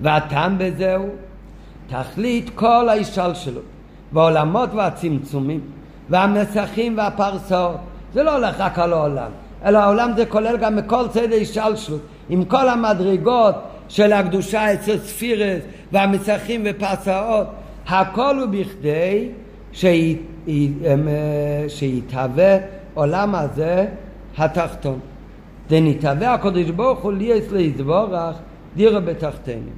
והטעם 0.00 0.58
בזהו 0.58 1.06
תכלית 1.86 2.50
כל 2.54 2.88
ההשתלשלות 2.88 3.64
והעולמות 4.12 4.70
והצמצומים 4.74 5.60
והמסכים 6.10 6.98
והפרסאות 6.98 7.76
זה 8.14 8.22
לא 8.22 8.36
הולך 8.36 8.60
רק 8.60 8.78
על 8.78 8.92
העולם 8.92 9.30
אלא 9.64 9.78
העולם 9.78 10.12
זה 10.16 10.26
כולל 10.26 10.56
גם 10.56 10.76
מכל 10.76 11.08
צדי 11.08 11.42
השתלשלות 11.42 12.00
עם 12.28 12.44
כל 12.44 12.68
המדרגות 12.68 13.54
של 13.88 14.12
הקדושה 14.12 14.74
אצל 14.74 14.98
ספירס 14.98 15.62
והמסכים 15.92 16.62
ופרסאות 16.64 17.46
הכל 17.86 18.38
הוא 18.38 18.46
בכדי 18.46 19.28
שיתהווה 21.68 22.56
עולם 22.94 23.34
הזה 23.34 23.86
התחתון. 24.38 24.98
דנתהווה 25.68 26.34
הקדוש 26.34 26.70
ברוך 26.70 27.02
הוא 27.02 27.12
ליאס 27.12 27.50
ליזבורך 27.52 28.36
דירה 28.76 29.00
בתחתינו. 29.00 29.70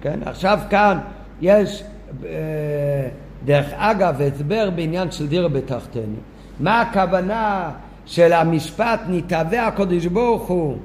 כן, 0.00 0.20
עכשיו 0.24 0.58
כאן 0.70 0.98
יש 1.40 1.84
אה, 2.24 3.08
דרך 3.44 3.66
אגב 3.76 4.20
הסבר 4.20 4.70
בעניין 4.70 5.10
של 5.10 5.26
דירה 5.26 5.48
בתחתינו. 5.48 6.16
מה 6.60 6.80
הכוונה 6.80 7.70
של 8.06 8.32
המשפט 8.32 9.00
נתהווה 9.08 9.66
הקדוש 9.66 10.06
ברוך 10.06 10.48
הוא 10.48 10.76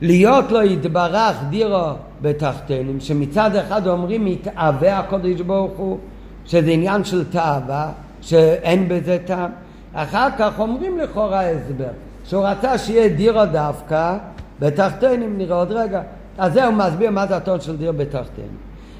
להיות 0.00 0.52
לו 0.52 0.62
יתברך 0.62 1.36
דירו 1.50 1.90
בתחתינו, 2.22 2.92
שמצד 3.00 3.56
אחד 3.56 3.86
אומרים 3.86 4.26
יתאווה 4.26 4.98
הקדוש 4.98 5.40
ברוך 5.40 5.76
הוא, 5.76 5.98
שזה 6.44 6.70
עניין 6.70 7.04
של 7.04 7.24
תאווה, 7.24 7.92
שאין 8.20 8.88
בזה 8.88 9.18
טעם. 9.24 9.50
אחר 9.94 10.28
כך 10.38 10.60
אומרים 10.60 10.98
לכאורה 10.98 11.50
הסבר, 11.50 11.88
שהוא 12.24 12.46
רצה 12.46 12.78
שיהיה 12.78 13.08
דירו 13.08 13.46
דווקא 13.52 14.16
בתחתינים, 14.60 15.38
נראה 15.38 15.56
עוד 15.56 15.72
רגע. 15.72 16.02
אז 16.38 16.52
זה 16.52 16.64
הוא 16.64 16.74
מסביר 16.74 17.10
מה 17.10 17.26
זה 17.26 17.36
הטון 17.36 17.60
של 17.60 17.76
דירו 17.76 17.92
בתחתינים. 17.92 18.56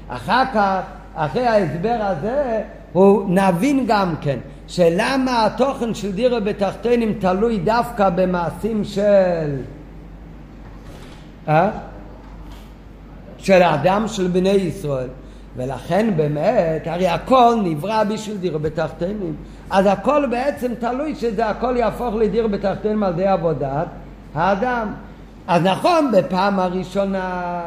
אחר 0.07 0.43
כך, 0.53 0.79
אחרי 1.15 1.47
ההסבר 1.47 1.97
הזה, 1.99 2.61
הוא 2.93 3.25
נבין 3.29 3.85
גם 3.87 4.13
כן 4.21 4.37
שלמה 4.67 5.45
התוכן 5.45 5.93
של 5.93 6.11
דירו 6.11 6.37
בתחתינים 6.43 7.13
תלוי 7.19 7.57
דווקא 7.57 8.09
במעשים 8.09 8.83
של... 8.83 9.55
אה? 11.47 11.69
של 13.37 13.61
האדם 13.61 14.07
של 14.07 14.27
בני 14.27 14.49
ישראל. 14.49 15.07
ולכן 15.57 16.13
באמת, 16.15 16.87
הרי 16.87 17.07
הכל 17.07 17.55
נברא 17.63 18.03
בשביל 18.03 18.37
דיר 18.37 18.57
בתחתינים. 18.57 19.35
אז 19.69 19.85
הכל 19.85 20.25
בעצם 20.31 20.75
תלוי 20.79 21.15
שזה 21.15 21.47
הכל 21.47 21.77
יהפוך 21.77 22.15
לדיר 22.15 22.47
בתחתינים 22.47 23.03
על 23.03 23.13
ידי 23.13 23.27
עבודת 23.27 23.87
האדם. 24.35 24.87
אז 25.47 25.63
נכון, 25.63 26.11
בפעם 26.11 26.59
הראשונה 26.59 27.61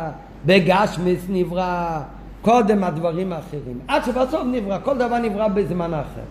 בגשמיס 0.47 1.21
נברא 1.29 2.01
קודם 2.43 2.85
הדברים 2.85 3.33
האחרים. 3.33 3.79
עד 3.89 4.05
שבסוף 4.05 4.43
נברא, 4.45 4.79
כל 4.85 4.99
דבר 4.99 5.19
נברא 5.19 5.49
בזמן 5.49 5.95
אחר. 5.95 6.23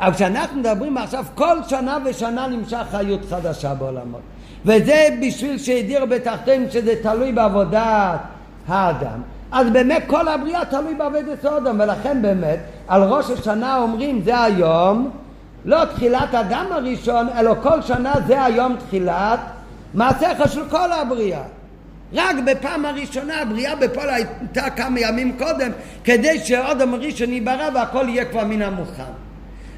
אבל 0.00 0.12
כשאנחנו 0.12 0.60
מדברים 0.60 0.98
עכשיו, 0.98 1.24
כל 1.34 1.62
שנה 1.68 1.98
ושנה 2.04 2.46
נמשך 2.46 2.82
חיות 2.90 3.20
חדשה 3.30 3.74
בעולמות. 3.74 4.20
וזה 4.66 5.08
בשביל 5.22 5.58
שהדיר 5.58 6.04
בתחתינו 6.04 6.70
שזה 6.70 6.94
תלוי 7.02 7.32
בעבודת 7.32 8.18
האדם. 8.68 9.20
אז 9.52 9.70
באמת 9.70 10.02
כל 10.06 10.28
הבריאה 10.28 10.64
תלוי 10.64 10.94
בעבודת 10.94 11.44
האדם, 11.44 11.80
ולכן 11.80 12.22
באמת 12.22 12.58
על 12.88 13.02
ראש 13.02 13.30
השנה 13.30 13.78
אומרים 13.78 14.22
זה 14.24 14.42
היום, 14.42 15.10
לא 15.64 15.84
תחילת 15.84 16.34
אדם 16.34 16.66
הראשון, 16.70 17.28
אלא 17.38 17.54
כל 17.62 17.82
שנה 17.82 18.12
זה 18.26 18.44
היום 18.44 18.76
תחילת 18.76 19.40
מעשיך 19.94 20.52
של 20.52 20.68
כל 20.70 20.92
הבריאה. 20.92 21.42
רק 22.12 22.36
בפעם 22.46 22.84
הראשונה 22.84 23.42
הבריאה 23.42 23.76
בפועל 23.76 24.08
הייתה 24.10 24.70
כמה 24.70 25.00
ימים 25.00 25.36
קודם 25.38 25.70
כדי 26.04 26.38
שהאדם 26.38 26.94
הראשון 26.94 27.32
ייברא 27.32 27.68
והכל 27.74 28.08
יהיה 28.08 28.24
כבר 28.24 28.44
מן 28.44 28.62
המוכן. 28.62 29.25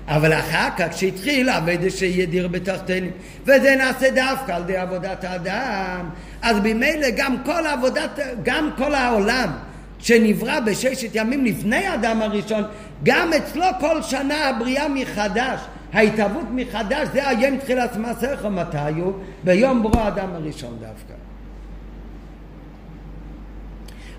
אבל 0.08 0.32
אחר 0.32 0.68
כך 0.76 0.86
כשהתחיל 0.90 1.48
עבד 1.48 1.88
שיהיה 1.88 2.26
דיר 2.26 2.48
בתחתינים 2.48 3.10
וזה 3.42 3.76
נעשה 3.76 4.10
דווקא 4.10 4.52
על 4.52 4.62
ידי 4.62 4.76
עבודת 4.76 5.24
האדם 5.24 6.08
אז 6.42 6.56
ממילא 6.64 7.08
גם 7.16 7.36
כל 7.44 7.66
עבודת, 7.66 8.18
גם 8.42 8.70
כל 8.76 8.94
העולם 8.94 9.50
שנברא 9.98 10.60
בששת 10.60 11.10
ימים 11.14 11.44
לפני 11.44 11.86
האדם 11.86 12.22
הראשון 12.22 12.62
גם 13.02 13.32
אצלו 13.32 13.66
כל 13.80 14.02
שנה 14.02 14.48
הבריאה 14.48 14.88
מחדש 14.88 15.60
ההתהוות 15.92 16.46
מחדש 16.50 17.08
זה 17.12 17.28
היום 17.28 17.56
תחילת 17.56 17.96
מעשיך 17.96 18.44
מתי 18.44 19.00
הוא? 19.00 19.12
ביום 19.44 19.82
ברוא 19.82 20.00
האדם 20.00 20.28
הראשון 20.34 20.78
דווקא 20.80 21.14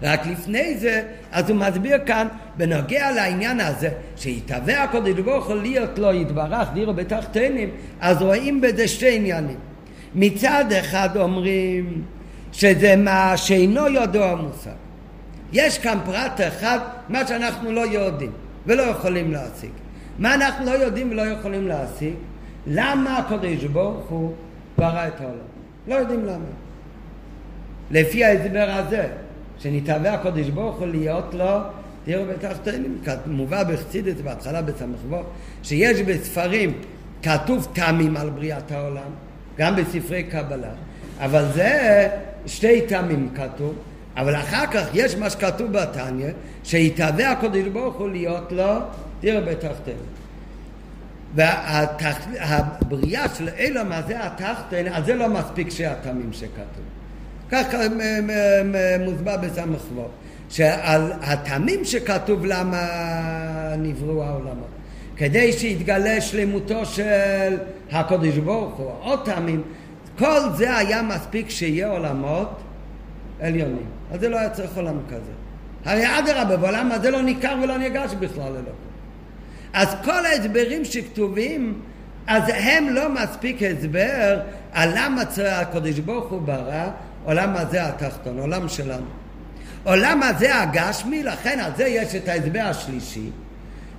רק 0.01 0.27
לפני 0.27 0.77
זה, 0.77 1.03
אז 1.31 1.49
הוא 1.49 1.57
מסביר 1.57 1.97
כאן, 2.05 2.27
בנוגע 2.57 3.11
לעניין 3.11 3.59
הזה, 3.59 3.89
שיתהווה 4.15 4.83
הקודש 4.83 5.13
ברוך 5.13 5.47
הוא 5.47 5.55
להיות 5.55 5.99
לו 5.99 6.13
יתברך 6.13 6.67
דירו 6.73 6.93
בתחתינים, 6.93 7.69
אז 7.99 8.21
רואים 8.21 8.61
בזה 8.61 8.87
שתי 8.87 9.15
עניינים. 9.15 9.57
מצד 10.15 10.65
אחד 10.79 11.17
אומרים 11.17 12.01
שזה 12.51 12.95
מה 12.95 13.37
שאינו 13.37 13.87
ידוע 13.87 14.35
מושג. 14.35 14.71
יש 15.53 15.77
כאן 15.77 15.97
פרט 16.05 16.41
אחד, 16.47 16.79
מה 17.09 17.27
שאנחנו 17.27 17.71
לא 17.71 17.81
יודעים 17.81 18.31
ולא 18.65 18.81
יכולים 18.81 19.31
להשיג. 19.31 19.69
מה 20.19 20.33
אנחנו 20.33 20.65
לא 20.65 20.71
יודעים 20.71 21.11
ולא 21.11 21.21
יכולים 21.21 21.67
להשיג? 21.67 22.13
למה 22.67 23.17
הקודש 23.17 23.63
ברוך 23.63 24.09
הוא 24.09 24.33
ברא 24.77 25.07
את 25.07 25.21
העולם? 25.21 25.49
לא 25.87 25.95
יודעים 25.95 26.25
למה. 26.25 26.45
לפי 27.91 28.23
ההסבר 28.23 28.67
הזה, 28.69 29.07
שנתהווה 29.59 30.13
הקודש 30.13 30.49
ברוך 30.49 30.79
הוא 30.79 30.87
להיות 30.87 31.33
לו 31.33 31.57
תראו 32.05 32.25
בתחתונים, 32.25 33.01
מובא 33.25 33.63
בחסידס 33.63 34.21
בהתחלה 34.21 34.61
בסמ"ך 34.61 35.17
שיש 35.63 36.01
בספרים 36.01 36.73
כתוב 37.23 37.67
תמים 37.73 38.17
על 38.17 38.29
בריאת 38.29 38.71
העולם, 38.71 39.11
גם 39.57 39.75
בספרי 39.75 40.23
קבלה, 40.23 40.71
אבל 41.19 41.45
זה 41.53 42.07
שתי 42.45 42.81
תמים 42.81 43.29
כתוב, 43.35 43.75
אבל 44.17 44.35
אחר 44.35 44.65
כך 44.71 44.85
יש 44.93 45.15
מה 45.15 45.29
שכתוב 45.29 45.71
בתניא, 45.71 46.29
שיתהווה 46.63 47.31
הקודש 47.31 47.63
ברוך 47.73 47.95
הוא 47.95 48.09
להיות 48.09 48.51
לו 48.51 48.73
תראו 49.19 49.45
בתחתונים. 49.45 49.99
והבריאה 51.35 53.29
של 53.35 53.49
אילום 53.57 53.91
הזה 53.91 54.25
התחתן, 54.25 54.87
אז 54.87 55.05
זה 55.05 55.15
לא 55.15 55.29
מספיק 55.29 55.69
שהתמים 55.69 56.33
שכתוב. 56.33 56.98
ככה 57.51 57.77
מוסבר 58.99 59.37
בסמ"ך 59.37 59.81
שעל 60.49 61.11
הטעמים 61.21 61.85
שכתוב 61.85 62.45
למה 62.45 62.87
נבראו 63.77 64.23
העולמות. 64.23 64.67
כדי 65.15 65.53
שיתגלה 65.53 66.21
שלמותו 66.21 66.85
של 66.85 67.57
הקודש 67.91 68.37
ברוך 68.37 68.73
הוא, 68.73 68.91
עוד 68.99 69.25
טעמים, 69.25 69.61
כל 70.17 70.39
זה 70.57 70.77
היה 70.77 71.01
מספיק 71.01 71.49
שיהיה 71.49 71.87
עולמות 71.87 72.49
עליונים. 73.39 73.85
אז 74.11 74.19
זה 74.19 74.29
לא 74.29 74.37
היה 74.39 74.49
צריך 74.49 74.77
עולם 74.77 74.97
כזה. 75.09 75.31
הרי 75.85 76.19
אדרבה, 76.19 76.57
בעולם 76.57 76.91
הזה 76.91 77.11
לא 77.11 77.21
ניכר 77.21 77.55
ולא 77.63 77.77
ניגש 77.77 78.13
בכלל 78.19 78.53
אלוקות. 78.55 78.73
אז 79.73 79.95
כל 80.05 80.25
ההסברים 80.25 80.85
שכתובים, 80.85 81.81
אז 82.27 82.43
הם 82.47 82.89
לא 82.89 83.09
מספיק 83.13 83.57
הסבר 83.63 84.39
על 84.71 84.89
למה 84.95 85.23
הקדוש 85.51 85.99
ברוך 85.99 86.31
הוא 86.31 86.41
ברא 86.41 86.87
עולם 87.25 87.55
הזה 87.55 87.87
התחתון, 87.87 88.39
עולם 88.39 88.67
שלנו. 88.67 89.05
עולם 89.83 90.23
הזה 90.23 90.61
הגשמי, 90.61 91.23
לכן 91.23 91.59
על 91.59 91.71
זה 91.77 91.87
יש 91.87 92.15
את 92.15 92.27
ההסבר 92.27 92.61
השלישי, 92.61 93.29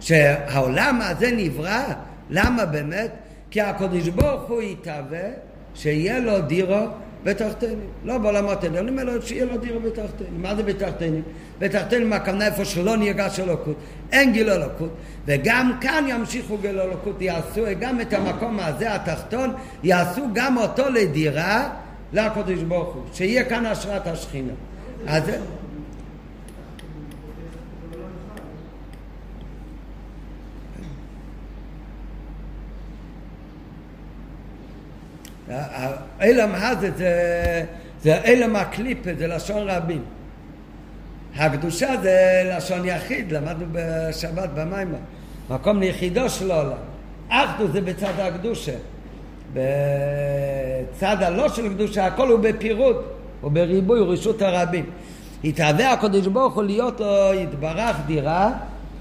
שהעולם 0.00 1.00
הזה 1.02 1.30
נברא, 1.36 1.84
למה 2.30 2.64
באמת? 2.64 3.10
כי 3.50 3.60
הקדוש 3.60 4.08
ברוך 4.08 4.42
הוא 4.42 4.62
יתהווה 4.62 5.28
שיהיה 5.74 6.18
לו 6.18 6.40
דירו 6.40 6.86
בתחתינים. 7.24 7.90
לא 8.04 8.18
בעולמות 8.18 8.64
העליונים, 8.64 8.98
אלא 8.98 9.20
שיהיה 9.20 9.44
לו 9.44 9.58
דירה 9.58 9.78
בתחתינים. 9.78 10.42
מה 10.42 10.54
זה 10.54 10.62
בתחתינים? 10.62 11.22
בתחתינים 11.58 12.12
הכוונה 12.12 12.46
איפה 12.46 12.64
שלא 12.64 12.96
נרגש 12.96 13.40
אלוקות. 13.40 13.76
אין 14.12 14.32
גיל 14.32 14.50
אלוקות. 14.50 14.90
וגם 15.26 15.72
כאן 15.80 16.04
ימשיכו 16.08 16.58
גיל 16.58 16.80
אלוקות. 16.80 17.22
יעשו 17.22 17.64
גם 17.80 18.00
את 18.00 18.12
המקום 18.12 18.60
הזה, 18.60 18.94
התחתון, 18.94 19.52
יעשו 19.82 20.26
גם 20.32 20.56
אותו 20.56 20.88
לדירה 20.88 21.70
לקדוש 22.12 22.62
ברוך 22.62 22.94
הוא. 22.94 23.02
שיהיה 23.12 23.44
כאן 23.44 23.66
השראת 23.66 24.06
השכינה. 24.06 24.52
אז... 25.06 25.30
אילם 36.20 36.50
הזה 36.54 36.90
זה, 36.96 37.64
זה 38.02 38.22
אילם 38.24 38.56
הקליפה, 38.56 39.10
זה 39.18 39.26
לשון 39.26 39.68
רבים. 39.68 40.04
הקדושה 41.36 41.96
זה 42.02 42.42
לשון 42.56 42.84
יחיד, 42.84 43.32
למדנו 43.32 43.66
בשבת 43.72 44.48
במימה. 44.54 44.98
מקום 45.50 45.80
ליחידו 45.80 46.28
של 46.28 46.50
העולם. 46.50 46.78
אחדו 47.28 47.68
זה 47.68 47.80
בצד 47.80 48.20
הקדושה. 48.20 48.72
בצד 49.52 51.16
הלא 51.20 51.48
של 51.48 51.68
קדושה, 51.68 52.06
הכל 52.06 52.28
הוא 52.28 52.38
בפירוט, 52.38 52.96
הוא 53.40 53.50
בריבוי, 53.50 54.00
רשות 54.00 54.42
הרבים. 54.42 54.84
התהווה 55.44 55.92
הקדוש 55.92 56.26
ברוך 56.26 56.54
הוא 56.54 56.62
להיות 56.62 57.00
לו 57.00 57.34
יתברך 57.34 57.96
דירה 58.06 58.52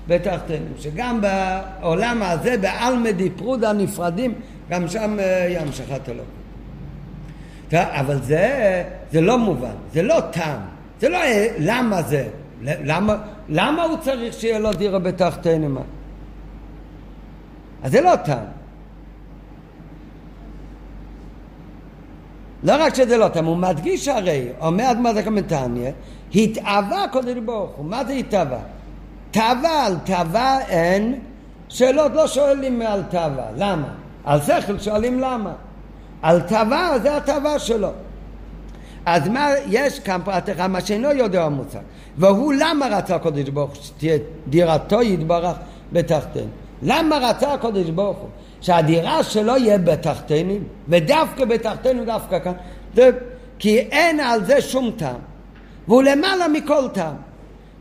בתחתינו, 0.08 0.66
שגם 0.80 1.22
בעולם 1.22 2.24
הזה, 2.24 2.58
בעלמא 2.58 3.12
דיפרודה 3.12 3.74
נפרדים, 3.74 4.34
גם 4.70 4.88
שם 4.88 5.20
אה, 5.20 5.48
ימשכת 5.50 6.10
אלוקים. 6.10 6.40
אבל 7.74 8.22
זה, 8.22 8.84
זה 9.12 9.22
לא 9.22 9.38
מובן, 9.38 9.76
זה 9.94 10.02
לא 10.02 10.20
טעם, 10.32 10.60
זה 11.02 11.10
לא 11.10 11.18
אה, 11.18 11.48
למה 11.60 12.02
זה, 12.02 12.28
למה, 12.62 13.16
למה 13.50 13.84
הוא 13.84 13.98
צריך 13.98 14.34
שיהיה 14.34 14.60
לו 14.60 14.74
דירה 14.74 15.00
בתחתינו? 15.00 15.80
אז 17.84 17.92
זה 17.92 18.02
לא 18.02 18.16
טעם. 18.16 18.59
לא 22.64 22.74
רק 22.80 22.96
שזה 22.96 23.18
לא 23.18 23.28
טעם, 23.28 23.46
הוא 23.46 23.58
מדגיש 23.58 24.08
הרי, 24.08 24.48
אומר 24.62 24.92
אדמת 24.92 25.18
הקמנטניה, 25.18 25.92
התאווה 26.36 27.06
קודם 27.12 27.46
ברוך 27.46 27.72
הוא, 27.76 27.86
מה 27.86 28.06
זה 28.06 28.14
התאווה? 28.14 28.60
תאווה 29.32 29.86
על 29.86 29.96
תאווה 30.04 30.60
אין, 30.68 31.20
שאלות 31.70 32.12
לא 32.16 32.28
שואלים 32.28 32.82
על 32.82 33.04
תאווה, 33.04 33.46
למה? 33.56 33.88
על 34.26 34.42
שכל 34.42 34.80
שואלים 34.80 35.20
למה. 35.20 35.54
על 36.22 36.42
תאווה 36.42 37.00
זה 37.00 37.18
התאווה 37.18 37.60
שלו. 37.60 37.90
אז 39.06 39.28
מה, 39.28 39.50
יש 39.68 40.00
כאן 40.00 40.22
פרט 40.26 40.50
אחד, 40.50 40.68
מה 40.68 40.82
שאינו 40.82 41.12
יודע 41.12 41.44
המוצג. 41.44 41.80
והוא 42.18 42.54
למה 42.54 42.88
רצה 42.88 43.16
הקודש 43.16 43.50
ברוך 43.50 43.72
הוא 43.72 43.84
שתהיה 43.84 44.18
דירתו 44.48 45.02
יתברך 45.02 45.58
בתחתינו? 45.94 46.48
למה 46.82 47.18
רצה 47.18 47.54
הקודש 47.54 47.90
ברוך 47.90 48.18
הוא 48.18 48.30
שהדירה 48.62 49.24
שלו 49.24 49.58
יהיה 49.58 49.78
בתחתינים, 49.78 50.64
ודווקא 50.88 51.46
בתחתינו 51.46 52.06
דווקא 52.06 52.40
כאן? 52.40 52.54
זה, 52.96 53.12
כי 53.60 53.80
אין 53.80 54.20
על 54.20 54.46
זה 54.46 54.62
שום 54.62 54.92
טעם, 54.98 55.20
והוא 55.88 56.04
למעלה 56.04 56.48
מכל 56.48 56.88
טעם. 56.94 57.16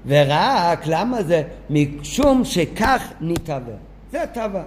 ורק 0.06 0.86
למה 0.86 1.22
זה? 1.22 1.42
משום 1.70 2.44
שכך 2.44 3.02
נתהווה. 3.20 3.74
זה 4.12 4.24
תאווה. 4.32 4.62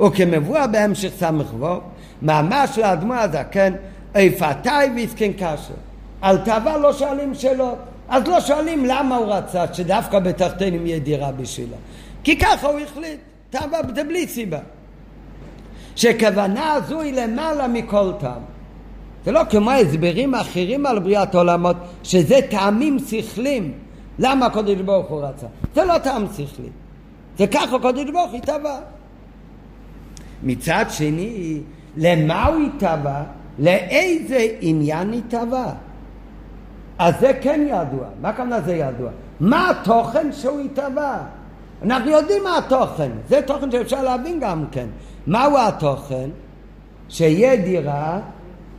וכמבואר 0.00 0.66
בהמשך 0.66 1.12
ס"ו, 1.18 1.80
ממש 2.22 2.78
לאדמו 2.78 3.14
הזקן, 3.14 3.72
איפתי 4.14 4.68
ויסקן 4.94 5.32
קשה. 5.32 5.74
על 6.20 6.38
תאווה 6.38 6.76
לא 6.76 6.92
שואלים 6.92 7.34
שאלות. 7.34 7.78
אז 8.08 8.26
לא 8.26 8.40
שואלים 8.40 8.84
למה 8.84 9.16
הוא 9.16 9.26
רצה 9.26 9.74
שדווקא 9.74 10.18
בתחתינים 10.18 10.86
יהיה 10.86 10.98
דירה 10.98 11.32
בשבילו. 11.32 11.76
כי 12.24 12.38
ככה 12.38 12.66
הוא 12.66 12.80
החליט. 12.80 13.20
תאווה 13.50 13.80
זה 13.94 14.04
בלי 14.04 14.26
סיבה. 14.26 14.58
שכוונה 15.96 16.76
זו 16.88 17.00
היא 17.00 17.14
למעלה 17.14 17.68
מכל 17.68 18.12
טעם. 18.20 18.42
זה 19.24 19.32
לא 19.32 19.40
כמו 19.50 19.70
הסברים 19.70 20.34
אחרים 20.34 20.86
על 20.86 20.98
בריאת 20.98 21.34
עולמות, 21.34 21.76
שזה 22.02 22.36
טעמים 22.50 22.98
שכלים. 22.98 23.72
למה 24.18 24.46
הקדוש 24.46 24.80
ברוך 24.80 25.08
הוא 25.08 25.22
רצה? 25.22 25.46
זה 25.74 25.84
לא 25.84 25.98
טעם 25.98 26.26
שכלי. 26.32 26.68
זה 27.38 27.46
ככה 27.46 27.76
הקדוש 27.76 28.10
ברוך 28.10 28.30
הוא 28.30 28.38
התהווה. 28.38 28.80
מצד 30.42 30.84
שני, 30.88 31.60
למה 31.96 32.46
הוא 32.46 32.66
התהווה? 32.66 33.22
לאיזה 33.58 34.46
עניין 34.60 35.12
התהווה? 35.12 35.72
אז 36.98 37.14
זה 37.20 37.32
כן 37.42 37.60
ידוע. 37.66 38.06
מה 38.20 38.28
הכוונה 38.28 38.60
זה 38.60 38.74
ידוע? 38.74 39.10
מה 39.40 39.70
התוכן 39.70 40.32
שהוא 40.32 40.60
התהווה? 40.60 41.18
אנחנו 41.82 42.10
יודעים 42.10 42.42
מה 42.44 42.58
התוכן. 42.58 43.10
זה 43.28 43.42
תוכן 43.42 43.70
שאפשר 43.70 44.02
להבין 44.02 44.40
גם 44.40 44.64
כן. 44.72 44.86
מהו 45.26 45.58
התוכן? 45.58 46.30
שיהיה 47.08 47.56
דירה 47.56 48.20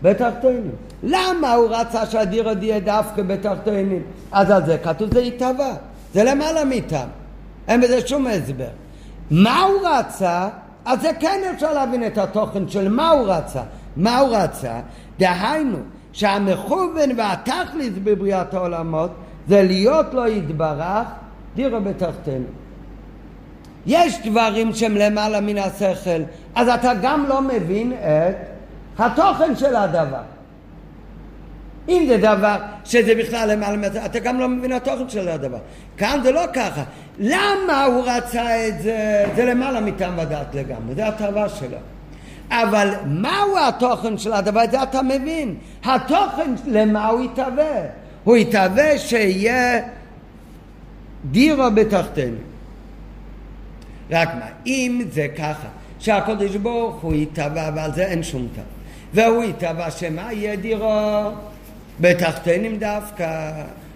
בתחתונים. 0.01 0.71
למה 1.03 1.53
הוא 1.53 1.67
רצה 1.69 2.05
שהדירה 2.05 2.55
תהיה 2.55 2.79
דווקא 2.79 3.21
בתחתונים? 3.21 4.01
אז 4.31 4.51
על 4.51 4.65
זה 4.65 4.77
כתוב 4.77 5.13
זה 5.13 5.19
התהווה. 5.19 5.73
זה 6.13 6.23
למעלה 6.23 6.65
מאיתם. 6.65 7.07
אין 7.67 7.81
בזה 7.81 8.07
שום 8.07 8.27
הסבר. 8.27 8.67
מה 9.31 9.61
הוא 9.61 9.87
רצה? 9.87 10.49
אז 10.85 11.01
זה 11.01 11.09
כן 11.19 11.41
אפשר 11.55 11.73
להבין 11.73 12.07
את 12.07 12.17
התוכן 12.17 12.67
של 12.67 12.89
מה 12.89 13.09
הוא 13.09 13.27
רצה. 13.27 13.61
מה 13.97 14.19
הוא 14.19 14.35
רצה? 14.35 14.79
דהיינו, 15.19 15.77
שהמכוון 16.13 17.09
והתכלית 17.17 18.03
בבריאת 18.03 18.53
העולמות 18.53 19.11
זה 19.47 19.63
להיות 19.63 20.13
לו 20.13 20.27
יתברך 20.27 21.07
דירה 21.55 21.79
בתחתנו. 21.79 22.62
יש 23.85 24.19
דברים 24.25 24.73
שהם 24.73 24.97
למעלה 24.97 25.41
מן 25.41 25.57
השכל, 25.57 26.21
אז 26.55 26.67
אתה 26.67 26.91
גם 27.01 27.25
לא 27.27 27.41
מבין 27.41 27.93
את 27.93 28.35
התוכן 28.99 29.55
של 29.55 29.75
הדבר. 29.75 30.21
אם 31.89 32.05
זה 32.07 32.17
דבר 32.17 32.55
שזה 32.85 33.15
בכלל 33.15 33.51
למעלה 33.51 33.77
מהשכל, 33.77 34.05
אתה 34.05 34.19
גם 34.19 34.39
לא 34.39 34.49
מבין 34.49 34.71
התוכן 34.71 35.09
של 35.09 35.27
הדבר. 35.27 35.57
כאן 35.97 36.19
זה 36.23 36.31
לא 36.31 36.41
ככה. 36.53 36.83
למה 37.19 37.85
הוא 37.85 38.03
רצה 38.05 38.67
את 38.67 38.81
זה? 38.81 39.25
זה 39.35 39.45
למעלה 39.45 39.81
מטעם 39.81 40.17
ודעת 40.19 40.55
לגמרי, 40.55 40.95
זה 40.95 41.07
התאווה 41.07 41.49
שלו. 41.49 41.77
אבל 42.51 42.89
מהו 43.05 43.57
התוכן 43.67 44.17
של 44.17 44.33
הדבר? 44.33 44.61
זה 44.71 44.83
אתה 44.83 45.01
מבין. 45.01 45.55
התוכן, 45.83 46.51
למה 46.67 47.07
הוא 47.07 47.21
יתהווה? 47.21 47.81
הוא 48.23 48.37
יתהווה 48.37 48.97
שיהיה 48.97 49.81
דירה 51.31 51.69
בתחתנו. 51.69 52.52
רק 54.13 54.29
מה, 54.35 54.45
אם 54.65 55.01
זה 55.11 55.27
ככה, 55.37 55.67
שהקדוש 55.99 56.55
ברוך 56.55 57.01
הוא 57.01 57.13
יתהווה 57.13 57.71
ועל 57.75 57.93
זה 57.93 58.05
אין 58.05 58.23
שום 58.23 58.47
טעם, 58.55 58.65
והוא 59.13 59.43
יתהווה 59.43 59.91
שמה 59.91 60.33
יהיה 60.33 60.55
דירה 60.55 61.31
בתחתנים 61.99 62.77
דווקא, 62.77 63.51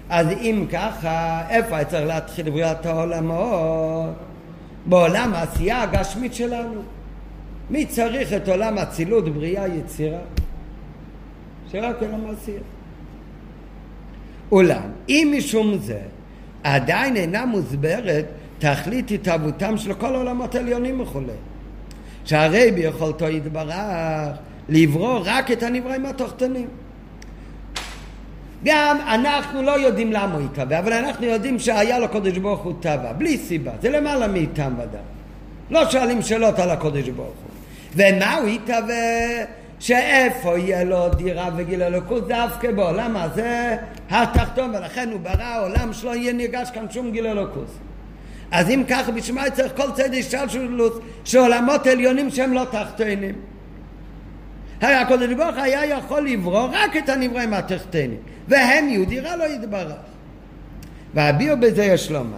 אז 0.09 0.28
אם 0.41 0.65
ככה, 0.72 1.43
איפה 1.49 1.84
צריך 1.84 2.07
להתחיל 2.07 2.49
בריאת 2.49 2.86
העולמות? 2.86 4.15
בעולם 4.86 5.34
העשייה 5.34 5.82
הגשמית 5.82 6.34
שלנו. 6.34 6.82
מי 7.70 7.86
צריך 7.86 8.34
את 8.34 8.47
עולם 8.47 8.78
אצילות, 8.78 9.34
בריאה, 9.34 9.68
יצירה? 9.68 10.20
שרק 11.72 11.95
עולם 12.01 12.22
עשייה. 12.34 12.59
אולם, 14.51 14.89
אם 15.09 15.34
משום 15.38 15.78
זה 15.78 15.99
עדיין 16.63 17.15
אינה 17.15 17.45
מוסברת 17.45 18.26
תכלית 18.60 19.12
התהוותם 19.12 19.78
של 19.78 19.93
כל 19.93 20.16
העולמות 20.16 20.55
העליונים 20.55 21.01
וכולי. 21.01 21.34
שהרי 22.26 22.72
ביכולתו 22.72 23.28
יתברך 23.28 23.76
לברוא 24.70 25.20
רק 25.26 25.51
את 25.51 25.64
הנבראים 25.64 26.05
התחתונים. 26.05 26.68
גם 28.64 28.97
אנחנו 29.08 29.62
לא 29.62 29.72
יודעים 29.72 30.12
למה 30.12 30.34
הוא 30.34 30.45
התהווה, 30.51 30.80
אבל 30.80 30.93
אנחנו 30.93 31.26
יודעים 31.26 31.60
שהיה 31.60 31.99
לו 31.99 32.10
קודש 32.10 32.38
ברוך 32.38 32.64
הוא 32.64 32.74
טבע, 32.80 33.14
בלי 33.14 33.38
סיבה, 33.38 33.72
זה 33.82 33.89
למעלה 33.89 34.28
מאיתם 34.28 34.74
ודאי. 34.74 35.01
לא 35.70 35.91
שואלים 35.91 36.22
שאלות 36.22 36.60
על 36.60 36.70
הקודש 36.70 37.10
ברוך 37.10 37.28
הוא. 37.28 37.51
ומה 37.95 38.36
הוא 38.36 38.47
התהווה? 38.47 39.45
שאיפה 39.80 40.58
יהיה 40.58 40.84
לו 40.84 41.10
דירה 41.10 41.49
וגיל 41.55 41.84
אלוקות 41.84 42.28
דווקא 42.28 42.72
בעולם 42.72 43.18
הזה 43.18 43.78
התחתון 44.10 44.76
ולכן 44.76 45.10
הוא 45.12 45.20
ברא 45.20 45.66
עולם 45.66 45.93
שלא 45.93 46.16
יהיה 46.16 46.34
נרגש 46.34 46.70
כאן 46.74 46.86
שום 46.89 47.12
גיל 47.12 47.28
אלוקות 47.28 47.68
אז 48.52 48.70
אם 48.70 48.84
ככה, 48.89 49.12
מה 49.34 49.50
צריך 49.50 49.72
כל 49.76 49.91
צד 49.95 50.14
השתלשלות 50.14 51.02
של 51.24 51.38
עולמות 51.38 51.88
עליונים 51.88 52.30
שהם 52.30 52.54
לא 52.54 52.66
תחתונים? 52.72 53.36
הרי 54.82 54.93
הקודש 54.93 55.34
ברוך 55.34 55.58
היה 55.58 55.86
יכול 55.86 56.28
לברוא 56.28 56.70
רק 56.72 56.98
את 56.98 57.10
הנבראים 57.10 57.54
התחתונים, 57.54 58.18
והם 58.48 58.89
יהיו 58.89 59.06
דירה 59.06 59.36
לא 59.36 59.43
יתברך. 59.43 59.95
והביאו 61.14 61.60
בזה 61.60 61.84
יש 61.84 62.12
לומר, 62.12 62.38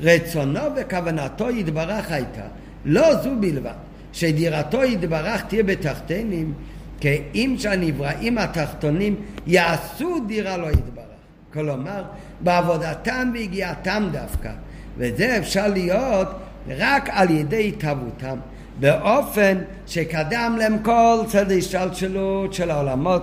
רצונו 0.00 0.60
וכוונתו 0.76 1.50
יתברך 1.50 2.10
הייתה, 2.10 2.46
לא 2.84 3.14
זו 3.16 3.30
בלבד, 3.40 3.70
שדירתו 4.12 4.84
יתברך 4.84 5.44
תהיה 5.44 5.62
בתחתנים, 5.62 6.52
כי 7.00 7.22
אם 7.34 7.54
שהנבראים 7.58 8.38
התחתונים 8.38 9.14
יעשו 9.46 10.18
דירה 10.26 10.56
לא 10.56 10.70
יתברך. 10.70 11.04
כלומר, 11.52 12.02
בעבודתם 12.40 13.30
והגיעתם 13.34 14.08
דווקא. 14.12 14.50
וזה 14.98 15.38
אפשר 15.38 15.68
להיות 15.68 16.28
רק 16.68 17.08
על 17.12 17.30
ידי 17.30 17.68
התהוותם, 17.68 18.38
באופן 18.80 19.58
שקדם 19.86 20.56
להם 20.58 20.78
כל 20.82 21.18
צד 21.26 21.52
השתלשלות 21.52 22.54
של 22.54 22.70
העולמות 22.70 23.22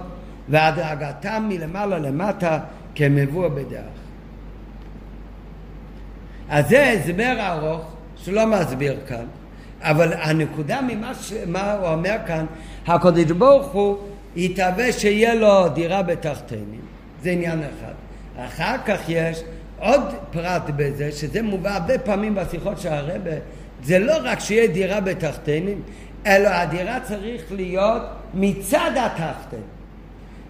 והדרגתם 0.49 1.45
מלמעלה 1.49 1.99
למטה 1.99 2.59
כמבוא 2.95 3.47
בדרך. 3.47 4.03
אז 6.49 6.69
זה 6.69 6.91
הסבר 6.91 7.35
ארוך 7.39 7.81
שלא 8.15 8.47
מסביר 8.47 8.97
כאן, 9.07 9.25
אבל 9.81 10.13
הנקודה 10.13 10.81
ממה 10.81 11.13
ש... 11.13 11.33
מה 11.47 11.73
הוא 11.73 11.87
אומר 11.87 12.15
כאן, 12.27 12.45
הקדוש 12.87 13.31
ברוך 13.31 13.67
הוא 13.67 13.97
יתהווה 14.35 14.91
שיהיה 14.91 15.35
לו 15.35 15.69
דירה 15.69 16.03
בתחתינים, 16.03 16.81
זה 17.23 17.29
עניין 17.29 17.59
אחד. 17.59 17.93
אחר 18.45 18.75
כך 18.85 18.99
יש 19.07 19.43
עוד 19.83 20.01
פרט 20.31 20.69
בזה, 20.75 21.11
שזה 21.11 21.41
מובא 21.41 21.69
הרבה 21.69 21.97
פעמים 21.97 22.35
בשיחות 22.35 22.79
של 22.79 22.93
הרבה, 22.93 23.31
זה 23.83 23.99
לא 23.99 24.13
רק 24.23 24.39
שיהיה 24.39 24.67
דירה 24.67 24.99
בתחתינים, 24.99 25.81
אלא 26.25 26.49
הדירה 26.49 26.99
צריך 26.99 27.41
להיות 27.51 28.01
מצד 28.33 28.91
התחתן. 28.95 29.61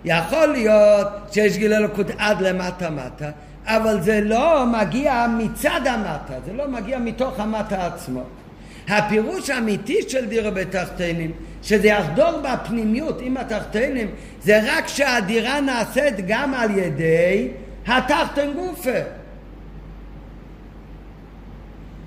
יכול 0.06 0.46
להיות 0.48 1.08
שיש 1.32 1.58
גיל 1.58 1.74
אלוקות 1.74 2.08
עד 2.18 2.42
למטה 2.42 2.90
מטה, 2.90 3.30
אבל 3.66 4.02
זה 4.02 4.22
לא 4.22 4.66
מגיע 4.66 5.26
מצד 5.38 5.82
המטה, 5.86 6.34
זה 6.46 6.54
לא 6.54 6.68
מגיע 6.68 7.00
מתוך 7.00 7.40
המטה 7.40 7.86
עצמו. 7.86 8.24
הפירוש 8.88 9.50
האמיתי 9.50 9.98
של 10.08 10.26
דירה 10.26 10.52
בתחתינים, 10.52 11.32
שזה 11.64 11.88
יחדור 11.88 12.32
בפנימיות 12.42 13.22
עם 13.22 13.38
התחתינים, 13.38 14.08
זה 14.44 14.60
רק 14.66 14.88
שהדירה 14.88 15.62
נעשית 15.62 16.16
גם 16.28 16.54
על 16.54 16.78
ידי 16.78 17.48
התחתן 17.88 18.52
גופה. 18.56 19.23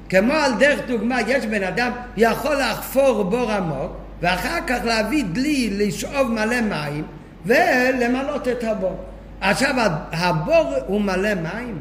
כמו 0.09 0.33
על 0.33 0.53
דרך 0.59 0.81
דוגמה, 0.87 1.21
יש 1.27 1.47
בן 1.47 1.63
אדם 1.63 1.91
יכול 2.17 2.57
לחפור 2.57 3.23
בור 3.23 3.53
עמוק 3.53 3.93
ואחר 4.23 4.59
כך 4.67 4.79
להביא 4.85 5.25
דלי 5.33 5.71
לשאוב 5.73 6.33
מלא 6.33 6.61
מים 6.61 7.05
ולמלות 7.47 8.49
את 8.49 8.65
הבור. 8.65 9.05
עכשיו 9.41 9.75
הבור 10.13 10.75
הוא 10.87 11.01
מלא 11.01 11.35
מים? 11.35 11.81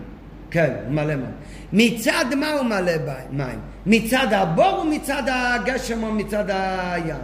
כן, 0.51 0.73
הוא 0.85 0.93
מלא 0.93 1.15
מים. 1.15 1.31
מצד 1.73 2.25
מה 2.35 2.51
הוא 2.51 2.65
מלא 2.65 2.93
מים? 3.31 3.59
מצד 3.85 4.27
הבור 4.33 4.77
או 4.77 4.83
מצד 4.83 5.23
הגשם 5.27 6.03
או 6.03 6.11
מצד 6.11 6.45
הים? 6.47 7.15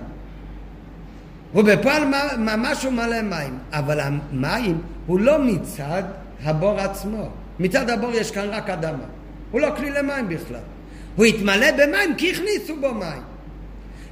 הוא 1.54 1.64
בפועל 1.64 2.04
ממש 2.38 2.84
הוא 2.84 2.94
מלא 2.94 3.22
מים, 3.22 3.58
אבל 3.72 4.00
המים 4.00 4.82
הוא 5.08 5.20
לא 5.20 5.40
מצד 5.40 6.04
הבור 6.44 6.80
עצמו. 6.80 7.30
מצד 7.60 7.90
הבור 7.90 8.12
יש 8.12 8.32
כאן 8.32 8.50
רק 8.50 8.70
אדמה. 8.70 9.04
הוא 9.52 9.62
לא 9.62 9.70
כלי 9.78 9.90
למים 9.90 10.30
בכלל. 10.30 10.60
הוא 11.16 11.26
התמלא 11.26 11.72
במים 11.72 12.16
כי 12.16 12.32
הכניסו 12.32 12.76
בו 12.76 12.94
מים. 12.94 13.22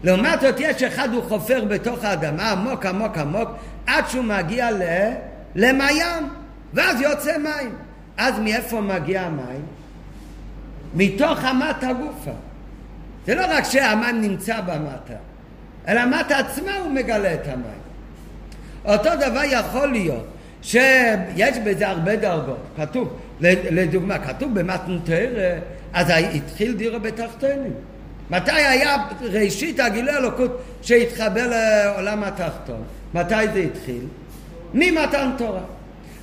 לעומת 0.04 0.42
זאת 0.42 0.56
יש 0.60 0.84
אחד 0.84 1.14
הוא 1.14 1.24
חופר 1.24 1.66
בתוך 1.66 2.04
האדמה 2.04 2.52
עמוק 2.52 2.86
עמוק 2.86 3.18
עמוק 3.18 3.50
עד 3.88 4.04
שהוא 4.10 4.24
מגיע 4.24 4.72
ל... 4.72 4.82
למים 5.56 6.30
ואז 6.74 7.02
יוצא 7.02 7.38
מים. 7.38 7.76
אז 8.18 8.40
מאיפה 8.40 8.82
מגיע 8.82 9.22
המים? 9.22 9.66
מתוך 10.96 11.40
אמת 11.46 11.84
הגופה. 11.84 12.32
זה 13.26 13.36
לא 13.36 13.46
רק 13.50 13.64
שהמים 13.64 14.22
נמצא 14.22 14.62
במטה, 14.62 15.14
אלא 15.88 16.00
המטה 16.00 16.38
עצמה 16.38 16.78
הוא 16.78 16.92
מגלה 16.92 17.34
את 17.34 17.48
המים. 17.48 17.80
אותו 18.86 19.10
דבר 19.16 19.42
יכול 19.44 19.88
להיות 19.88 20.28
שיש 20.62 21.58
בזה 21.66 21.88
הרבה 21.88 22.16
דרגות. 22.16 22.60
כתוב, 22.78 23.20
לדוגמה, 23.42 24.20
כתוב 24.20 24.60
במתנתר, 24.60 25.30
אז 25.94 26.10
התחיל 26.10 26.74
דירה 26.74 27.00
בתחתונים. 27.00 27.74
מתי 28.30 28.52
היה 28.52 28.96
ראשית 29.22 29.80
הגילוי 29.80 30.18
אלוקות 30.18 30.62
שהתחבר 30.82 31.48
לעולם 31.48 32.24
התחתון? 32.24 32.84
מתי 33.14 33.48
זה 33.54 33.60
התחיל? 33.60 34.06
ממתן 34.74 35.32
תורה. 35.38 35.62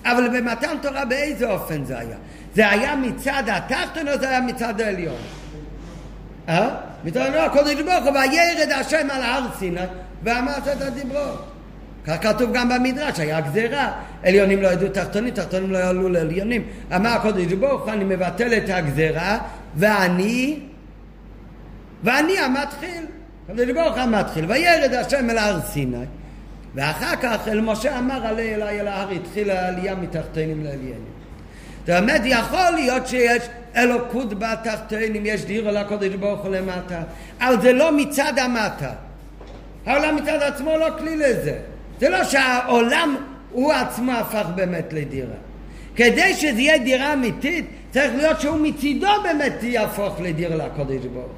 אבל 0.04 0.40
במתן 0.40 0.76
תורה 0.82 1.04
באיזה 1.04 1.50
אופן 1.50 1.84
זה 1.84 1.98
היה? 1.98 2.16
זה 2.54 2.70
היה 2.70 2.96
מצד 2.96 3.42
התחתון 3.46 4.08
או 4.08 4.18
זה 4.18 4.28
היה 4.28 4.40
מצד 4.40 4.80
העליון? 4.80 5.16
אה? 6.48 6.68
מצד 7.04 7.30
הקודש 7.34 7.74
ברוך 7.74 8.04
הוא, 8.04 8.12
וירד 8.12 8.70
השם 8.74 9.10
על 9.10 9.22
הר 9.22 9.46
סיני 9.58 9.80
ואמרת 10.22 10.68
את 10.68 10.82
הדיברות. 10.82 11.44
כך 12.06 12.22
כתוב 12.22 12.52
גם 12.52 12.68
במדרש, 12.68 13.20
היה 13.20 13.40
גזירה, 13.40 13.92
עליונים 14.24 14.62
לא 14.62 14.68
ידעו 14.68 14.88
תחתונים, 14.88 15.34
תחתונים 15.34 15.72
לא 15.72 15.78
יעלו 15.78 16.08
לעליונים. 16.08 16.62
אמר 16.96 17.10
הקודש 17.10 17.52
ברוך 17.52 17.82
הוא, 17.82 17.92
אני 17.92 18.04
מבטל 18.04 18.54
את 18.54 18.70
הגזירה, 18.70 19.38
ואני, 19.76 20.58
ואני 22.02 22.38
המתחיל. 22.38 23.06
הקודש 23.44 23.70
ברוך 23.70 23.98
המתחיל, 23.98 24.44
וירד 24.48 24.94
השם 24.94 25.30
אל 25.30 25.38
הר 25.38 25.60
סיני. 25.60 26.04
ואחר 26.74 27.16
כך 27.16 27.48
אל 27.48 27.60
משה 27.60 27.98
אמר 27.98 28.26
עלי 28.26 28.54
אלי 28.54 28.80
אל 28.80 28.88
ההר, 28.88 29.10
התחילה 29.10 29.60
העלייה 29.60 29.94
מתחתונים 29.94 30.64
לעליינים. 30.64 31.16
זאת 31.86 32.02
אומרת, 32.02 32.20
יכול 32.24 32.70
להיות 32.74 33.06
שיש 33.06 33.42
אלוקות 33.76 34.38
בתחתונים, 34.38 35.26
יש 35.26 35.44
דירה 35.44 35.72
לקודש 35.72 36.14
ברוך 36.14 36.40
הוא 36.40 36.56
למטה, 36.56 37.02
אבל 37.40 37.60
זה 37.62 37.72
לא 37.72 37.92
מצד 37.96 38.38
המטה. 38.38 38.92
העולם 39.86 40.16
מצד 40.16 40.42
עצמו 40.42 40.76
לא 40.76 40.86
כלי 40.98 41.16
לזה. 41.16 41.58
זה 42.00 42.08
לא 42.08 42.24
שהעולם 42.24 43.16
הוא 43.50 43.72
עצמו 43.72 44.12
הפך 44.12 44.46
באמת 44.54 44.92
לדירה. 44.92 45.36
כדי 45.96 46.34
שזה 46.34 46.60
יהיה 46.60 46.78
דירה 46.78 47.12
אמיתית, 47.12 47.66
צריך 47.96 48.14
להיות 48.14 48.40
שהוא 48.40 48.58
מצידו 48.60 49.08
באמת 49.22 49.62
יהפוך 49.62 50.20
לדירה 50.20 50.56
לקודש 50.56 51.04
ברוך 51.04 51.32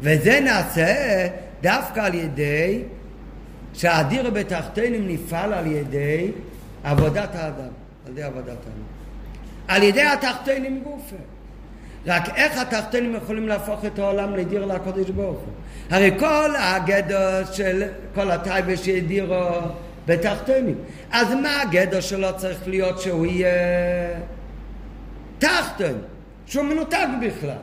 וזה 0.00 0.40
נעשה 0.40 1.26
דווקא 1.62 2.00
על 2.00 2.14
ידי 2.14 2.82
שהדירה 3.74 4.30
בתחתינים 4.30 5.08
נפעל 5.08 5.52
על 5.52 5.66
ידי 5.66 6.30
עבודת 6.84 7.34
האדם, 7.34 7.68
על 8.06 8.12
ידי 8.12 8.22
עבודת 8.22 8.46
האדם. 8.46 8.82
על 9.68 9.82
ידי 9.82 10.02
התחתינים 10.02 10.82
גופה. 10.84 11.16
רק 12.06 12.28
איך 12.36 12.58
התחתינים 12.58 13.14
יכולים 13.14 13.48
להפוך 13.48 13.84
את 13.84 13.98
העולם 13.98 14.36
לדיר 14.36 14.64
לקודש 14.64 15.10
ברוך 15.10 15.38
הוא? 15.38 15.52
הרי 15.90 16.10
כל 16.18 16.50
הגדר 16.58 17.44
של 17.52 17.82
כל 18.14 18.30
הטייבה 18.30 18.76
שהדירו 18.76 19.44
בתחתינים. 20.06 20.74
אז 21.10 21.34
מה 21.34 21.62
הגדר 21.62 22.00
שלו 22.00 22.28
צריך 22.36 22.68
להיות 22.68 23.00
שהוא 23.00 23.26
יהיה 23.26 23.50
תחתן, 25.42 25.94
שהוא 26.46 26.64
מנותק 26.64 27.06
בכלל? 27.20 27.56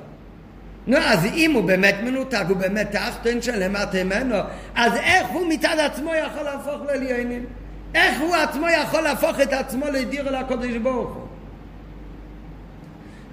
נו, 0.88 0.98
אז 0.98 1.26
אם 1.26 1.52
הוא 1.56 1.64
באמת 1.64 1.96
מנותק, 2.04 2.44
הוא 2.50 2.58
באמת 2.58 2.92
תחתן 2.92 3.42
שלמטה 3.42 4.04
ממנו, 4.04 4.36
אז 4.76 4.94
איך 4.96 5.28
הוא 5.28 5.48
מצד 5.50 5.76
עצמו 5.80 6.12
יכול 6.16 6.44
להפוך 6.44 6.82
לעליינים? 6.88 7.46
איך 7.96 8.22
הוא 8.22 8.36
עצמו 8.36 8.66
יכול 8.70 9.02
להפוך 9.02 9.40
את 9.40 9.54
עצמו 9.54 9.86
לדיר 9.86 10.40
לקודש 10.40 10.76
ברוך 10.84 11.16
הוא? 11.16 11.28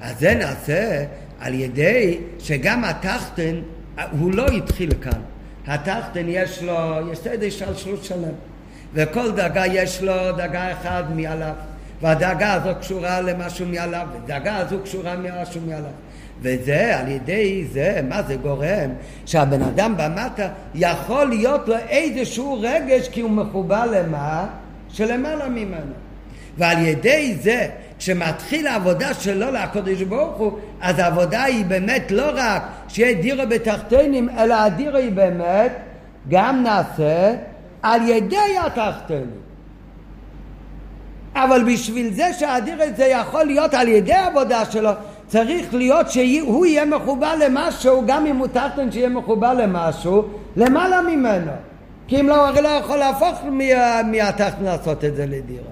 אז 0.00 0.18
זה 0.18 0.34
נעשה 0.34 1.04
על 1.40 1.54
ידי 1.54 2.18
שגם 2.38 2.84
התחתן, 2.84 3.54
הוא 4.10 4.34
לא 4.34 4.46
התחיל 4.46 4.90
כאן. 5.02 5.20
התחתן 5.66 6.24
יש 6.28 6.62
לו, 6.62 6.76
יש 7.12 7.18
סדר 7.18 7.50
שלשלות 7.50 8.04
שלם. 8.04 8.34
וכל 8.94 9.30
דרגה 9.30 9.66
יש 9.66 10.02
לו 10.02 10.32
דרגה 10.36 10.72
אחת 10.72 11.04
מעליו. 11.14 11.54
והדרגה 12.02 12.52
הזו 12.52 12.70
קשורה 12.80 13.20
למשהו 13.20 13.66
מעליו, 13.66 14.06
ודרגה 14.14 14.56
הזו 14.56 14.76
קשורה 14.82 15.14
למשהו 15.14 15.60
מעליו. 15.66 15.90
וזה, 16.40 16.98
על 16.98 17.08
ידי 17.08 17.64
זה, 17.72 18.00
מה 18.08 18.22
זה 18.22 18.36
גורם? 18.36 18.90
שהבן 19.26 19.62
אדם 19.62 19.94
במטה 19.96 20.48
יכול 20.74 21.24
להיות 21.24 21.68
לו 21.68 21.76
איזשהו 21.88 22.58
רגש 22.62 23.08
כי 23.08 23.20
הוא 23.20 23.30
מחובר 23.30 23.84
למה? 23.86 24.46
שלמעלה 24.88 25.48
ממנו. 25.48 25.92
ועל 26.58 26.86
ידי 26.86 27.36
זה 27.40 27.68
כשמתחיל 27.98 28.66
העבודה 28.66 29.14
שלו 29.14 29.46
לקודש 29.50 30.02
ברוך 30.02 30.36
הוא, 30.36 30.58
אז 30.80 30.98
העבודה 30.98 31.42
היא 31.42 31.64
באמת 31.64 32.10
לא 32.10 32.30
רק 32.34 32.62
שיהיה 32.88 33.22
דירה 33.22 33.46
בתחתונים, 33.46 34.28
אלא 34.38 34.54
הדירה 34.54 34.98
היא 34.98 35.12
באמת 35.12 35.72
גם 36.28 36.62
נעשה 36.62 37.34
על 37.82 38.08
ידי 38.08 38.56
התחתונים. 38.66 39.45
אבל 41.44 41.64
בשביל 41.72 42.14
זה 42.14 42.32
שהדיר 42.38 42.82
הזה 42.82 43.04
יכול 43.04 43.44
להיות 43.44 43.74
על 43.74 43.88
ידי 43.88 44.12
העבודה 44.12 44.64
שלו, 44.64 44.90
צריך 45.26 45.74
להיות 45.74 46.10
שהוא 46.10 46.66
יהיה 46.66 46.84
מחובר 46.84 47.34
למשהו, 47.36 48.02
גם 48.06 48.26
אם 48.26 48.36
הוא 48.36 48.46
תחתן 48.46 48.92
שיהיה 48.92 49.08
מחובר 49.08 49.54
למשהו, 49.54 50.22
למעלה 50.56 51.00
ממנו. 51.00 51.52
כי 52.08 52.20
אם 52.20 52.28
לא, 52.28 52.48
הרי 52.48 52.62
לא 52.62 52.68
יכול 52.68 52.96
להפוך 52.96 53.44
מהתחתן 54.10 54.64
לעשות 54.64 55.04
את 55.04 55.16
זה 55.16 55.26
לדירה. 55.26 55.70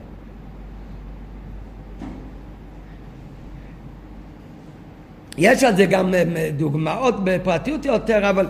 יש 5.38 5.64
על 5.64 5.76
זה 5.76 5.86
גם 5.86 6.14
אה, 6.14 6.50
דוגמאות 6.56 7.24
בפרטיות 7.24 7.84
יותר, 7.84 8.30
אבל 8.30 8.46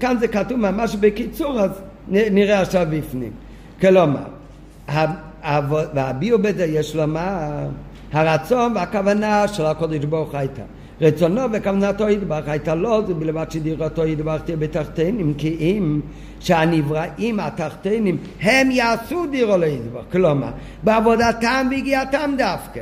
כאן 0.00 0.16
זה 0.20 0.28
כתוב 0.28 0.58
ממש 0.58 0.96
בקיצור, 0.96 1.60
אז 1.60 1.70
נראה 2.08 2.60
עכשיו 2.60 2.86
בפנים. 2.90 3.32
כלומר, 3.80 4.24
והביאו 5.94 6.38
בזה 6.38 6.64
יש 6.64 6.96
לומר, 6.96 7.68
הרצון 8.12 8.72
והכוונה 8.76 9.48
של 9.48 9.66
הקודש 9.66 10.04
ברוך 10.04 10.34
הייתה. 10.34 10.62
רצונו 11.00 11.40
וכוונתו 11.52 12.08
ידבח 12.08 12.42
הייתה 12.46 12.74
לא 12.74 13.02
זה 13.06 13.14
בלבד 13.14 13.50
שדירתו 13.50 14.06
ידבח 14.06 14.40
תהיה 14.44 14.56
בתחתינים 14.56 15.34
כי 15.38 15.56
אם 15.60 16.00
שהנבראים 16.40 17.40
התחתינים 17.40 18.16
הם 18.40 18.70
יעשו 18.70 19.26
דירו 19.26 19.56
לידבח 19.56 20.00
כלומר 20.12 20.50
בעבודתם 20.82 21.68
והגיעתם 21.70 22.34
דווקא. 22.38 22.80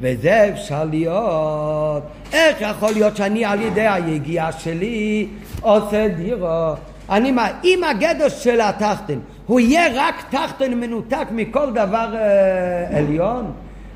וזה 0.00 0.50
אפשר 0.52 0.84
להיות. 0.84 2.02
איך 2.32 2.56
יכול 2.60 2.90
להיות 2.92 3.16
שאני 3.16 3.44
על 3.44 3.62
ידי 3.62 3.86
היגיעה 3.86 4.52
שלי 4.52 5.26
עושה 5.60 6.08
דירו? 6.08 6.72
אני 7.10 7.32
מה, 7.32 7.48
אם 7.64 7.80
הגדר 7.84 8.28
של 8.28 8.60
התחתן 8.60 9.18
הוא 9.46 9.60
יהיה 9.60 9.88
רק 9.94 10.14
תחתן 10.30 10.74
מנותק 10.74 11.26
מכל 11.30 11.70
דבר 11.70 12.14
אה, 12.16 12.98
עליון 12.98 13.52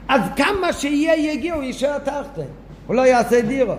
אז 0.09 0.21
כמה 0.37 0.73
שיהיה 0.73 1.33
יגיע 1.33 1.55
הוא 1.55 1.63
יישאר 1.63 1.99
תחתן 1.99 2.43
הוא 2.87 2.97
לא 2.97 3.07
יעשה 3.07 3.41
דירו. 3.41 3.75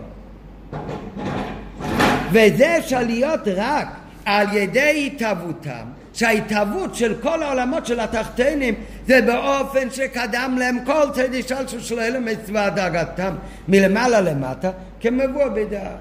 וזה 2.31 2.77
אפשר 2.77 2.99
להיות 2.99 3.47
רק 3.55 3.87
על 4.25 4.47
ידי 4.53 5.11
התהוותם, 5.13 5.85
שההתהוות 6.13 6.95
של 6.95 7.15
כל 7.21 7.43
העולמות 7.43 7.85
של 7.85 7.99
התחתנים 7.99 8.75
זה 9.07 9.21
באופן 9.21 9.89
שקדם 9.91 10.55
להם 10.59 10.77
כל 10.85 11.05
שלשו 11.47 11.79
של 11.79 11.99
אלה 11.99 12.19
מצווה 12.19 12.69
דאגתם 12.69 13.35
מלמעלה 13.67 14.21
למטה 14.21 14.71
כמבוא 15.01 15.47
בדעה. 15.47 15.91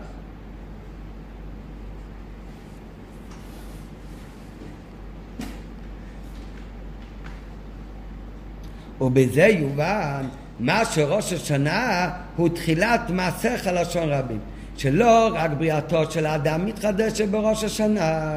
ובזה 9.00 9.46
יובן 9.46 10.26
מה 10.60 10.84
שראש 10.84 11.32
השנה 11.32 12.10
הוא 12.36 12.48
תחילת 12.48 13.10
מעשיך 13.10 13.70
לשון 13.72 14.08
רבים 14.08 14.38
שלא 14.76 15.30
רק 15.32 15.50
בריאתו 15.58 16.10
של 16.10 16.26
האדם 16.26 16.66
מתחדשת 16.66 17.28
בראש 17.28 17.64
השנה 17.64 18.30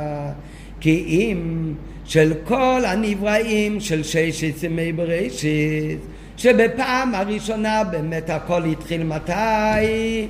כי 0.79 1.05
אם 1.07 1.73
של 2.05 2.33
כל 2.43 2.81
הנבראים 2.85 3.79
של 3.79 4.03
ששת 4.03 4.63
ימי 4.63 4.93
בראשית 4.93 5.99
שבפעם 6.37 7.15
הראשונה 7.15 7.83
באמת 7.83 8.29
הכל 8.29 8.65
התחיל 8.65 9.03
מתי? 9.03 10.27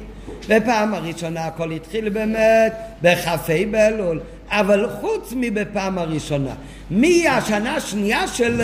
בפעם 0.49 0.93
הראשונה 0.93 1.45
הכל 1.45 1.71
התחיל 1.71 2.09
באמת 2.09 2.73
בכ"ה 3.01 3.35
באלול 3.71 4.19
אבל 4.49 4.89
חוץ 5.01 5.33
מבפעם 5.37 5.97
הראשונה 5.97 6.53
מהשנה 6.91 7.75
השנייה 7.75 8.27
של 8.27 8.61
uh, 8.61 8.63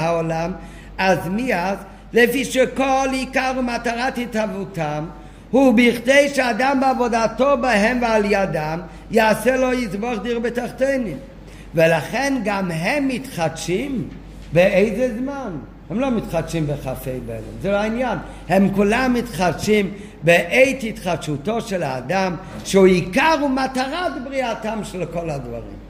העולם 0.00 0.52
אז 0.98 1.18
מאז 1.30 1.76
לפי 2.12 2.44
שכל 2.44 3.08
עיקר 3.12 3.52
ומטרת 3.58 4.18
התהוותם 4.18 5.04
הוא 5.50 5.74
בכדי 5.74 6.28
שאדם 6.34 6.80
בעבודתו 6.80 7.56
בהם 7.60 7.98
ועל 8.02 8.24
ידם 8.24 8.80
יעשה 9.10 9.56
לו 9.56 9.72
יזבוח 9.72 10.18
דיר 10.22 10.38
בתחתינים 10.38 11.16
ולכן 11.74 12.34
גם 12.44 12.70
הם 12.70 13.08
מתחדשים 13.08 14.08
באיזה 14.52 15.14
זמן? 15.18 15.50
הם 15.90 16.00
לא 16.00 16.10
מתחדשים 16.10 16.66
בכ"ה 16.66 16.94
באלם, 17.26 17.42
זה 17.62 17.70
לא 17.70 17.76
העניין. 17.76 18.18
הם 18.48 18.74
כולם 18.74 19.14
מתחדשים 19.14 19.90
בעת 20.22 20.76
התחדשותו 20.82 21.60
של 21.60 21.82
האדם, 21.82 22.36
שהוא 22.64 22.86
עיקר 22.86 23.34
ומטרת 23.44 24.24
בריאתם 24.24 24.78
של 24.82 25.04
כל 25.04 25.30
הדברים. 25.30 25.85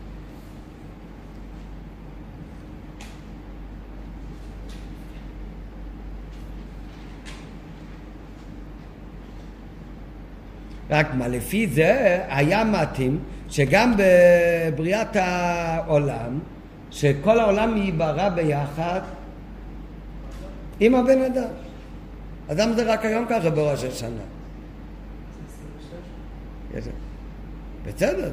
רק 10.90 11.14
מה, 11.14 11.28
לפי 11.28 11.66
זה 11.66 12.20
היה 12.28 12.64
מתאים 12.64 13.18
שגם 13.48 13.94
בבריאת 13.96 15.16
העולם, 15.16 16.38
שכל 16.90 17.40
העולם 17.40 17.76
ייברא 17.76 18.28
ביחד 18.28 19.00
עם 20.80 20.94
הבן 20.94 21.22
אדם. 21.22 21.48
אדם 22.52 22.72
זה 22.72 22.92
רק 22.92 23.04
היום 23.04 23.26
ככה 23.28 23.50
בראש 23.50 23.84
השנה? 23.84 24.22
בסדר. 27.86 28.32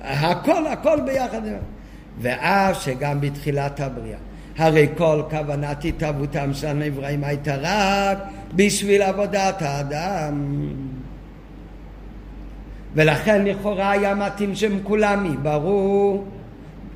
הכל, 0.00 0.66
הכל 0.66 1.00
ביחד. 1.06 1.40
ואף 2.20 2.82
שגם 2.82 3.20
בתחילת 3.20 3.80
הבריאה. 3.80 4.18
הרי 4.58 4.88
כל 4.96 5.22
כוונת 5.30 5.84
התהוותם 5.84 6.54
של 6.54 6.66
הנבראים 6.66 7.24
הייתה 7.24 7.54
רק 7.60 8.18
בשביל 8.54 9.02
עבודת 9.02 9.62
האדם. 9.62 10.68
ולכן 12.94 13.44
לכאורה 13.44 13.90
היה 13.90 14.14
מתאים 14.14 14.54
שהם 14.54 14.78
כולם 14.82 15.26
ייברו 15.26 16.24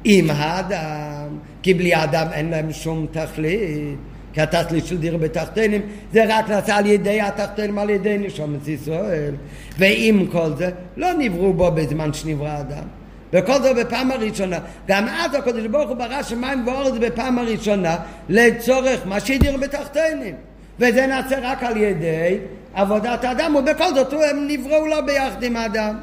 עם 0.05 0.31
האדם, 0.31 1.39
כי 1.63 1.75
בלי 1.75 1.95
האדם 1.95 2.27
אין 2.33 2.51
להם 2.51 2.73
שום 2.73 3.07
תכלית. 3.11 3.99
כי 4.33 4.41
התכלית 4.41 4.87
של 4.87 4.99
דיר 4.99 5.17
בתחתינים 5.17 5.83
זה 6.13 6.25
רק 6.29 6.51
נעשה 6.51 6.77
על 6.77 6.87
ידי 6.87 7.21
התחתינים, 7.21 7.79
על 7.79 7.91
ידי 7.91 8.19
נשומת 8.19 8.69
ישראל. 8.69 9.35
ועם 9.79 10.27
כל 10.33 10.51
זה, 10.57 10.71
לא 10.97 11.09
נבראו 11.19 11.53
בו 11.53 11.71
בזמן 11.71 12.13
שנברא 12.13 12.61
אדם. 12.61 12.98
וכל 13.33 13.63
זה 13.63 13.75
בפעם 13.75 14.11
הראשונה. 14.11 14.59
גם 14.89 15.09
אז 15.09 15.35
הקדוש 15.35 15.67
ברוך 15.67 15.89
הוא 15.89 15.97
ברא 15.97 16.23
שמיים 16.23 16.67
ואורץ 16.67 16.95
בפעם 17.01 17.39
הראשונה 17.39 17.97
לצורך 18.29 19.01
מה 19.07 19.21
שהדיר 19.21 19.57
בתחתינים. 19.57 20.35
וזה 20.79 21.07
נעשה 21.07 21.39
רק 21.43 21.63
על 21.63 21.77
ידי 21.77 22.39
עבודת 22.75 23.25
האדם, 23.25 23.55
ובכל 23.57 23.95
זאת 23.95 24.13
הם 24.13 24.49
נבראו 24.49 24.87
לא 24.87 25.01
ביחד 25.01 25.43
עם 25.43 25.57
האדם, 25.57 25.99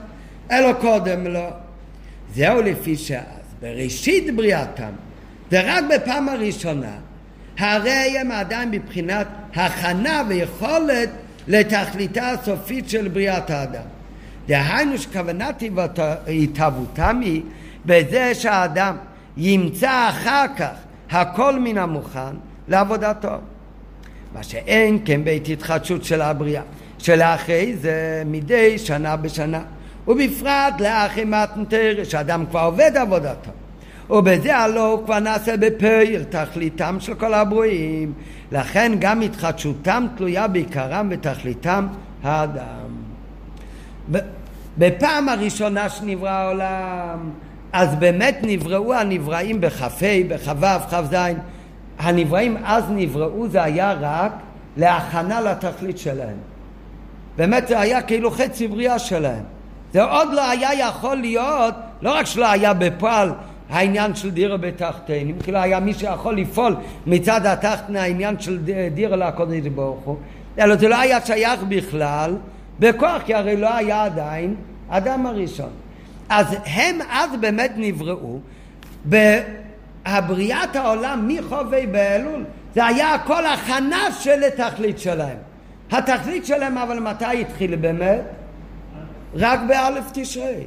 אלא 0.52 0.74
קודם 0.74 1.28
לא. 1.28 1.50
זהו 2.36 2.62
לפי 2.62 2.96
שאז, 2.96 3.24
בראשית 3.62 4.36
בריאתם, 4.36 4.92
ורק 5.52 5.84
בפעם 5.96 6.30
הראשונה, 6.30 6.96
הרי 7.58 8.18
הם 8.20 8.32
עדיין 8.32 8.72
מבחינת 8.72 9.28
הכנה 9.56 10.24
ויכולת 10.28 11.10
לתכליתה 11.48 12.30
הסופית 12.30 12.90
של 12.90 13.08
בריאת 13.08 13.50
האדם. 13.50 13.95
דהיינו 14.48 14.98
שכוונת 14.98 15.64
התהוותם 16.28 17.20
היא 17.22 17.42
בזה 17.86 18.36
שהאדם 18.36 18.96
ימצא 19.38 20.10
אחר 20.10 20.46
כך 20.58 20.74
הכל 21.12 21.60
מן 21.60 21.78
המוכן 21.78 22.36
לעבודתו. 22.68 23.38
מה 24.34 24.44
שאין 24.44 25.00
כן 25.06 25.24
בית 25.24 25.50
התחדשות 25.50 26.04
של 26.04 26.22
הבריאה, 26.22 26.62
שלאחרי 26.98 27.76
זה 27.76 28.24
מדי 28.26 28.78
שנה 28.78 29.16
בשנה, 29.16 29.62
ובפרט 30.08 30.82
לאחרי 30.82 31.24
מתנתר, 31.26 32.04
שאדם 32.04 32.46
כבר 32.46 32.60
עובד 32.60 32.92
עבודתו. 32.96 33.52
ובזה 34.10 34.58
הלא 34.58 34.92
הוא 34.92 35.06
כבר 35.06 35.20
נעשה 35.20 35.58
בפועל 35.58 36.24
תכליתם 36.24 36.98
של 37.00 37.16
כל 37.16 37.34
הברואים. 37.34 38.14
לכן 38.52 38.92
גם 39.00 39.22
התחדשותם 39.22 40.06
תלויה 40.18 40.48
בעיקרם 40.48 41.08
ותכליתם 41.12 41.88
האדם. 42.24 42.85
בפעם 44.78 45.30
הראשונה 45.30 45.90
שנברא 45.90 46.30
העולם, 46.30 47.30
אז 47.74 47.96
באמת 47.96 48.38
נבראו 48.42 48.94
הנבראים 48.94 49.62
בכ"ה, 49.62 49.88
בכ"ו, 50.28 50.66
כ"ז. 50.90 51.16
הנבראים 52.00 52.58
אז 52.64 52.84
נבראו, 52.90 53.48
זה 53.48 53.64
היה 53.64 53.94
רק 54.02 54.32
להכנה 54.78 55.42
לתכלית 55.42 55.98
שלהם. 55.98 56.38
באמת 57.38 57.68
זה 57.68 57.80
היה 57.80 58.02
כאילו 58.02 58.32
חצי 58.32 58.68
בריאה 58.68 59.00
שלהם. 59.00 59.44
זה 59.94 60.04
עוד 60.04 60.34
לא 60.34 60.50
היה 60.50 60.74
יכול 60.74 61.16
להיות, 61.18 61.74
לא 62.02 62.14
רק 62.14 62.26
שלא 62.26 62.52
היה 62.52 62.74
בפועל 62.74 63.32
העניין 63.70 64.16
של 64.16 64.32
דירה 64.32 64.58
בתחתינים, 64.58 65.40
כאילו 65.44 65.58
היה 65.58 65.80
מי 65.80 65.94
שיכול 65.94 66.38
לפעול 66.38 66.76
מצד 67.08 67.46
התחתן 67.46 67.96
העניין 67.96 68.40
של 68.40 68.60
דירה 68.94 69.16
לקודש 69.16 69.68
ברוך 69.76 70.04
הוא, 70.04 70.18
אלא 70.60 70.76
זה 70.76 70.88
לא 70.88 71.00
היה 71.00 71.26
שייך 71.26 71.64
בכלל 71.68 72.36
בכוח, 72.80 73.22
כי 73.26 73.34
הרי 73.34 73.58
לא 73.58 73.76
היה 73.76 74.04
עדיין 74.04 74.56
אדם 74.90 75.26
הראשון. 75.26 75.70
אז 76.30 76.56
הם 76.66 77.00
אז 77.10 77.30
באמת 77.40 77.72
נבראו 77.76 78.40
בהבריאת 79.06 80.76
העולם 80.76 81.28
מחובי 81.28 81.88
באלול. 81.88 82.44
זה 82.76 82.86
היה 82.86 83.14
הכל 83.14 83.46
הכנה 83.46 84.12
של 84.20 84.44
התכלית 84.44 85.00
שלהם. 85.00 85.38
התכלית 85.92 86.46
שלהם 86.46 86.78
אבל 86.78 87.00
מתי 87.00 87.42
התחיל 87.42 87.76
באמת? 87.76 88.22
רק 89.34 89.60
באלף 89.68 90.04
תשרי. 90.14 90.66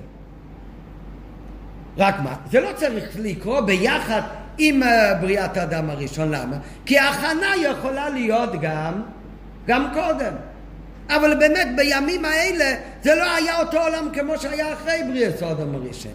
רק 1.99 2.15
מה? 2.21 2.35
זה 2.51 2.61
לא 2.61 2.69
צריך 2.77 3.17
לקרות 3.19 3.67
ביחד 3.67 4.23
עם 4.59 4.83
אה, 4.83 5.15
בריאת 5.15 5.57
האדם 5.57 5.91
הראשון. 5.91 6.31
למה? 6.31 6.57
כי 6.87 6.99
ההכנה 6.99 7.57
יכולה 7.57 8.09
להיות 8.09 8.51
גם, 8.61 9.03
גם 9.67 9.87
קודם. 9.95 10.33
אבל 11.09 11.35
באמת 11.35 11.69
בימים 11.77 12.25
האלה 12.25 12.75
זה 13.03 13.15
לא 13.15 13.35
היה 13.35 13.61
אותו 13.61 13.79
עולם 13.79 14.09
כמו 14.13 14.39
שהיה 14.39 14.73
אחרי 14.73 15.03
בריאת 15.09 15.43
האדם 15.43 15.75
הראשון. 15.75 16.13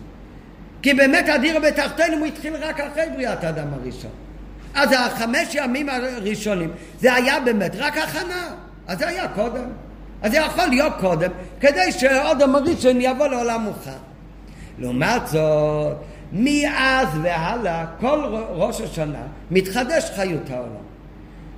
כי 0.81 0.93
באמת 0.93 1.29
הדיר 1.29 1.59
בתחתינו 1.59 2.17
הוא 2.17 2.25
התחיל 2.25 2.55
רק 2.55 2.79
אחרי 2.79 3.05
בריאת 3.13 3.43
האדם 3.43 3.67
הראשון. 3.73 4.11
אז 4.73 4.89
החמש 4.91 5.55
ימים 5.55 5.89
הראשונים 5.89 6.71
זה 6.99 7.13
היה 7.13 7.39
באמת 7.39 7.75
רק 7.75 7.97
הכנה. 7.97 8.49
אז 8.87 8.99
זה 8.99 9.07
היה 9.07 9.27
קודם. 9.27 9.65
אז 10.21 10.31
זה 10.31 10.37
יכול 10.37 10.65
להיות 10.65 10.93
קודם, 10.99 11.31
כדי 11.59 11.91
שהאדם 11.91 12.55
הראשון 12.55 13.01
יבוא 13.01 13.27
לעולם 13.27 13.61
מוכן. 13.61 13.91
לעומת 14.79 15.27
זאת, 15.27 15.97
מאז 16.33 17.07
והלאה, 17.21 17.85
כל 17.99 18.35
ראש 18.49 18.81
השנה 18.81 19.21
מתחדש 19.51 20.11
חיות 20.15 20.49
העולם. 20.49 20.82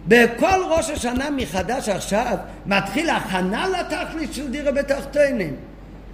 בכל 0.08 0.60
ראש 0.70 0.90
השנה 0.90 1.30
מחדש 1.30 1.90
עכשיו 1.90 2.38
מתחיל 2.66 3.10
הכנה 3.10 3.66
לתכלית 3.68 4.34
של 4.34 4.52
דירה 4.52 4.72
בתחתינים. 4.72 5.56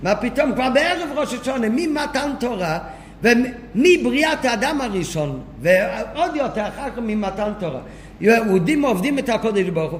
מה 0.03 0.15
פתאום? 0.15 0.53
כבר 0.53 0.69
בערב 0.69 1.09
ראש 1.15 1.33
השנה, 1.33 1.69
ממתן 1.69 2.31
תורה 2.39 2.79
ומבריאת 3.23 4.45
האדם 4.45 4.81
הראשון, 4.81 5.41
ועוד 5.61 6.35
יותר 6.35 6.67
אחר 6.67 6.89
כך 6.89 6.97
ממתן 6.97 7.51
תורה. 7.59 7.79
יהודים 8.21 8.85
עובדים 8.85 9.19
את 9.19 9.29
הקודש 9.29 9.69
ברוך 9.69 9.91
הוא, 9.91 9.99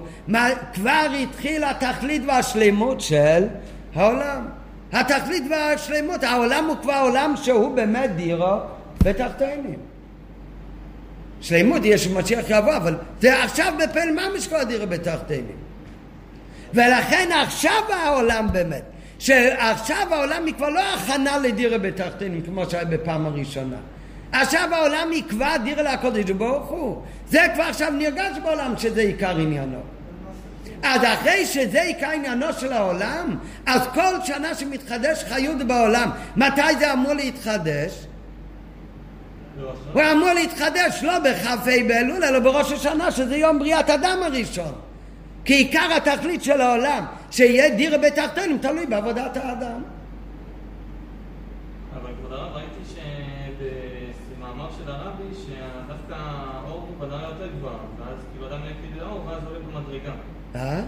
כבר 0.74 1.06
התחיל 1.22 1.64
התכלית 1.64 2.22
והשלמות 2.28 3.02
של 3.02 3.48
העולם. 3.96 4.42
התכלית 4.94 5.44
והשלמות, 5.50 6.24
העולם 6.24 6.66
הוא 6.68 6.76
כבר 6.82 7.00
עולם 7.02 7.34
שהוא 7.36 7.76
באמת 7.76 8.16
דירו 8.16 8.58
בתחתינים. 9.04 9.91
שלמות 11.42 11.82
יש 11.86 12.08
משיח 12.08 12.46
יבוא, 12.50 12.76
אבל 12.76 12.96
זה 13.22 13.44
עכשיו 13.44 13.74
בפל 13.84 14.10
ממש 14.12 14.48
כבר 14.48 14.64
דירו 14.64 14.88
בתחתינים. 14.88 15.58
ולכן 16.74 17.30
עכשיו 17.44 17.82
העולם 17.94 18.48
באמת, 18.52 18.84
שעכשיו 19.20 20.08
העולם 20.12 20.46
היא 20.46 20.54
כבר 20.54 20.70
לא 20.70 20.82
הכנה 20.94 21.38
לדירה 21.38 21.78
בתחתינים 21.78 22.42
כמו 22.42 22.70
שהיה 22.70 22.86
בפעם 22.86 23.26
הראשונה. 23.26 23.78
עכשיו 24.32 24.70
העולם 24.74 25.14
יקבע 25.14 25.58
דירה 25.58 25.94
לקודש 25.94 26.30
ברוך 26.32 26.70
הוא. 26.70 27.02
זה 27.30 27.40
כבר 27.54 27.64
עכשיו 27.64 27.92
נרגש 27.92 28.38
בעולם 28.44 28.74
שזה 28.78 29.02
עיקר 29.02 29.38
עניינו. 29.38 29.80
אז 30.84 31.02
אחרי 31.04 31.46
שזה 31.46 31.82
עיקר 31.82 32.10
עניינו 32.10 32.54
של 32.60 32.74
העולם, 32.74 33.38
אז 33.66 33.82
כל 33.94 34.14
שנה 34.24 34.56
שמתחדש 34.56 35.24
חיות 35.24 35.58
בעולם, 35.68 36.10
מתי 36.36 36.76
זה 36.80 36.94
אמור 36.94 37.14
להתחדש? 37.14 38.06
הוא 39.94 40.02
אמור 40.12 40.30
להתחדש 40.34 41.04
לא 41.04 41.20
בכ"ה 41.20 41.56
באלול, 41.88 42.24
אלא 42.24 42.40
בראש 42.40 42.72
השנה, 42.72 43.12
שזה 43.12 43.38
יום 43.38 43.60
בריאת 43.60 43.90
אדם 43.90 44.18
הראשון. 44.24 44.74
כי 45.46 45.54
עיקר 45.54 45.88
התכלית 45.98 46.44
של 46.44 46.62
העולם, 46.62 47.06
שיהיה 47.32 47.76
דיר 47.76 47.98
בתחתונים, 47.98 48.58
תלוי 48.58 48.86
בעבודת 48.86 49.38
האדם. 49.38 49.82
אבל 51.96 52.10
כבוד 52.20 52.34
הרב, 52.34 52.56
ראיתי 52.56 53.02
שבמאמר 54.38 54.70
של 54.78 54.92
הרבי, 54.92 55.24
שדווקא 55.34 56.16
האור 56.16 56.88
הוא 56.90 57.08
בדרגה 57.08 57.28
יותר 57.28 57.48
גבוהה, 57.58 57.76
ואז 58.00 58.18
כאילו 58.32 58.48
אדם 58.48 58.60
יקפיד 58.66 59.02
לאור, 59.02 59.26
ואז 59.28 59.44
עולה 59.46 59.60
במדרגה. 59.60 60.12
אה? 60.56 60.82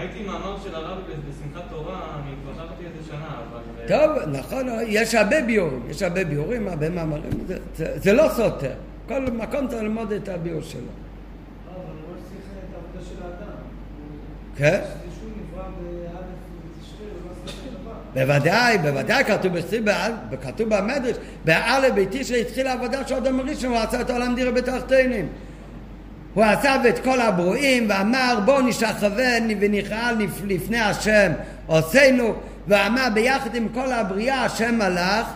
ראיתי 0.00 0.22
מאמר 0.22 0.56
של 0.64 0.74
הרבי 0.74 1.12
בשמחת 1.28 1.62
תורה, 1.70 2.00
אני 2.14 2.34
כבר 2.42 2.64
חשבתי 2.64 2.84
איזה 2.84 3.08
שנה, 3.08 3.40
אבל... 3.50 3.88
טוב, 3.88 4.28
נכון, 4.38 4.66
יש 4.86 5.14
הרבה 5.14 5.42
ביורים, 5.42 5.82
יש 5.90 6.02
הרבה 6.02 6.24
ביורים, 6.24 6.68
הרבה 6.68 6.90
מאמרים, 6.90 7.32
זה, 7.46 7.58
זה, 7.76 7.98
זה 7.98 8.12
לא 8.12 8.28
סותר. 8.36 8.72
כל 9.08 9.20
מקום 9.20 9.68
צריך 9.68 9.82
ללמוד 9.82 10.12
את 10.12 10.28
הביור 10.28 10.62
שלו. 10.62 10.80
כן? 14.56 14.80
בוודאי, 18.14 18.78
בוודאי, 18.78 19.24
כתוב 20.42 20.68
במדרש, 20.68 21.16
באלף 21.44 21.92
ביתי 21.94 22.24
שהתחיל 22.24 22.66
העבודה 22.66 23.06
של 23.06 23.14
אדם 23.14 23.40
ראשון, 23.40 23.70
הוא 23.70 23.78
עשה 23.78 24.00
את 24.00 24.10
העולם 24.10 24.34
דירה 24.34 24.50
בתחתינים. 24.50 25.28
הוא 26.34 26.44
עזב 26.44 26.78
את 26.88 26.98
כל 26.98 27.20
הברואים 27.20 27.86
ואמר 27.88 28.38
בואו 28.44 28.60
נשחווה 28.60 29.38
ונכרע 29.60 30.10
לפני 30.44 30.78
השם 30.78 31.32
עושינו 31.66 32.34
ואמר 32.68 33.08
ביחד 33.14 33.54
עם 33.54 33.68
כל 33.68 33.92
הבריאה 33.92 34.44
השם 34.44 34.78
מלך 34.78 35.26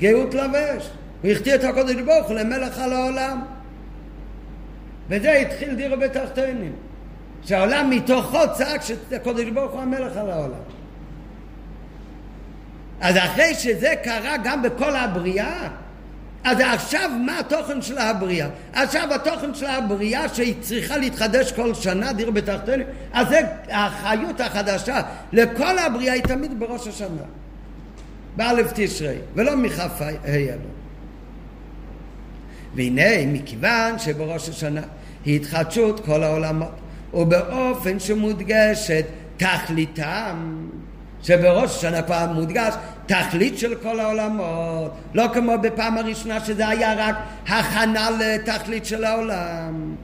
גאות 0.00 0.34
לבש 0.34 0.90
הוא 1.22 1.30
הכתיר 1.30 1.54
את 1.54 1.64
הקודש 1.64 1.94
ברוך 1.94 2.26
הוא 2.28 2.36
למלך 2.36 2.78
על 2.78 2.92
העולם. 2.92 3.42
וזה 5.08 5.32
התחיל 5.32 5.74
דירה 5.74 5.96
בתחתינים 5.96 6.72
שהעולם 7.44 7.90
מתוכו 7.90 8.38
צעק 8.54 8.82
שהקודש 8.82 9.44
ברוך 9.44 9.72
הוא 9.72 9.80
המלך 9.80 10.16
על 10.16 10.30
העולם. 10.30 10.60
אז 13.00 13.16
אחרי 13.16 13.54
שזה 13.54 13.94
קרה 14.04 14.36
גם 14.44 14.62
בכל 14.62 14.96
הבריאה 14.96 15.68
אז 16.44 16.60
עכשיו 16.60 17.10
מה 17.26 17.38
התוכן 17.38 17.82
של 17.82 17.98
הבריאה? 17.98 18.48
עכשיו 18.72 19.14
התוכן 19.14 19.54
של 19.54 19.66
הבריאה 19.66 20.28
שהיא 20.28 20.54
צריכה 20.60 20.96
להתחדש 20.96 21.52
כל 21.52 21.74
שנה, 21.74 22.12
דיר 22.12 22.30
בתחתנו, 22.30 22.84
אז 23.12 23.28
זה 23.28 23.40
החיות 23.70 24.40
החדשה 24.40 25.00
לכל 25.32 25.78
הבריאה 25.78 26.14
היא 26.14 26.22
תמיד 26.22 26.60
בראש 26.60 26.88
השנה, 26.88 27.22
באלף 28.36 28.72
תשרי, 28.74 29.16
ולא 29.34 29.56
מכ"ה 29.56 30.08
אלו. 30.24 30.58
והנה, 32.74 33.26
מכיוון 33.26 33.98
שבראש 33.98 34.48
השנה 34.48 34.82
היא 35.24 35.36
התחדשות 35.36 36.04
כל 36.04 36.22
העולמות, 36.22 36.74
ובאופן 37.14 38.00
שמודגשת 38.00 39.04
תכליתם 39.36 40.66
שבראש 41.22 41.76
השנה 41.76 42.02
כבר 42.02 42.32
מודגש 42.32 42.74
תכלית 43.08 43.58
של 43.58 43.74
כל 43.74 44.00
העולמות, 44.00 44.92
לא 45.14 45.24
כמו 45.34 45.52
בפעם 45.62 45.98
הראשונה 45.98 46.40
שזה 46.40 46.68
היה 46.68 46.94
רק 47.08 47.16
הכנה 47.48 48.08
לתכלית 48.10 48.86
של 48.86 49.04
העולם. 49.04 49.94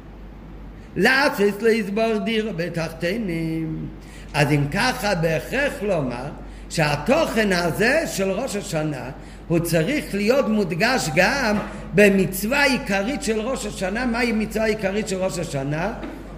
לעצס 0.96 1.62
להסבור 1.62 2.18
דיר 2.24 2.52
בתחתינים. 2.56 3.88
אז 4.34 4.52
אם 4.52 4.64
ככה 4.72 5.14
בהכרח 5.14 5.72
לומר 5.82 6.26
שהתוכן 6.70 7.52
הזה 7.52 8.02
של 8.06 8.30
ראש 8.30 8.56
השנה 8.56 9.10
הוא 9.48 9.58
צריך 9.58 10.14
להיות 10.14 10.48
מודגש 10.48 11.10
גם 11.14 11.56
במצווה 11.94 12.64
עיקרית 12.64 13.22
של 13.22 13.40
ראש 13.40 13.66
השנה. 13.66 14.06
מהי 14.06 14.32
מצווה 14.32 14.64
עיקרית 14.64 15.08
של 15.08 15.16
ראש 15.16 15.38
השנה? 15.38 15.92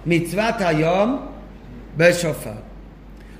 מצוות 0.05 0.55
היום 0.59 1.25
בשופר. 1.97 2.66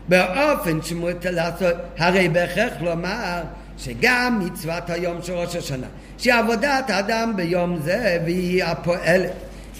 באופן 0.08 0.82
שמותר 0.82 1.32
לעשות, 1.32 1.76
הרי 1.98 2.30
בהכרח 2.30 2.74
לומר 2.82 3.42
שגם 3.78 4.42
מצוות 4.46 4.90
היום 4.90 5.22
של 5.22 5.34
ראש 5.34 5.56
השנה, 5.56 5.88
שעבודת 6.18 6.90
האדם 6.90 7.34
ביום 7.36 7.78
זה 7.84 8.18
והיא 8.26 8.64
הפועלת 8.64 9.32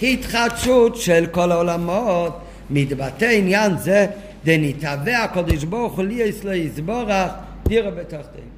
התחדשות 0.02 0.96
של 0.96 1.26
כל 1.30 1.52
העולמות, 1.52 2.40
מתבטא 2.70 3.24
עניין 3.24 3.78
זה 3.78 4.06
דנתהווה 4.44 5.24
הקדוש 5.24 5.64
ברוך 5.64 5.96
הוא 5.96 6.04
לי 6.04 6.30
אצלו 6.30 6.52
יסבורך 6.52 7.30
דירה 7.66 7.90
בתחתינו. 7.90 8.48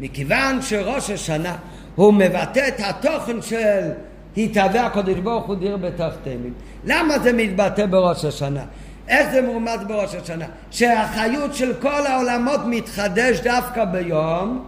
מכיוון 0.00 0.62
שראש 0.62 1.10
השנה 1.10 1.56
הוא 1.94 2.14
מבטא 2.14 2.68
את 2.68 2.80
התוכן 2.80 3.42
של 3.42 3.90
התהווה 4.36 4.86
הקדוש 4.86 5.18
ברוך 5.18 5.46
הוא 5.46 5.54
דירה 5.54 5.76
בתחתינו. 5.76 6.48
למה 6.84 7.18
זה 7.18 7.32
מתבטא 7.32 7.86
בראש 7.86 8.24
השנה? 8.24 8.64
איך 9.10 9.30
זה 9.32 9.42
מורמז 9.42 9.80
בראש 9.86 10.14
השנה? 10.14 10.44
שהחיות 10.70 11.54
של 11.54 11.74
כל 11.80 12.06
העולמות 12.06 12.60
מתחדש 12.66 13.40
דווקא 13.40 13.84
ביום 13.84 14.64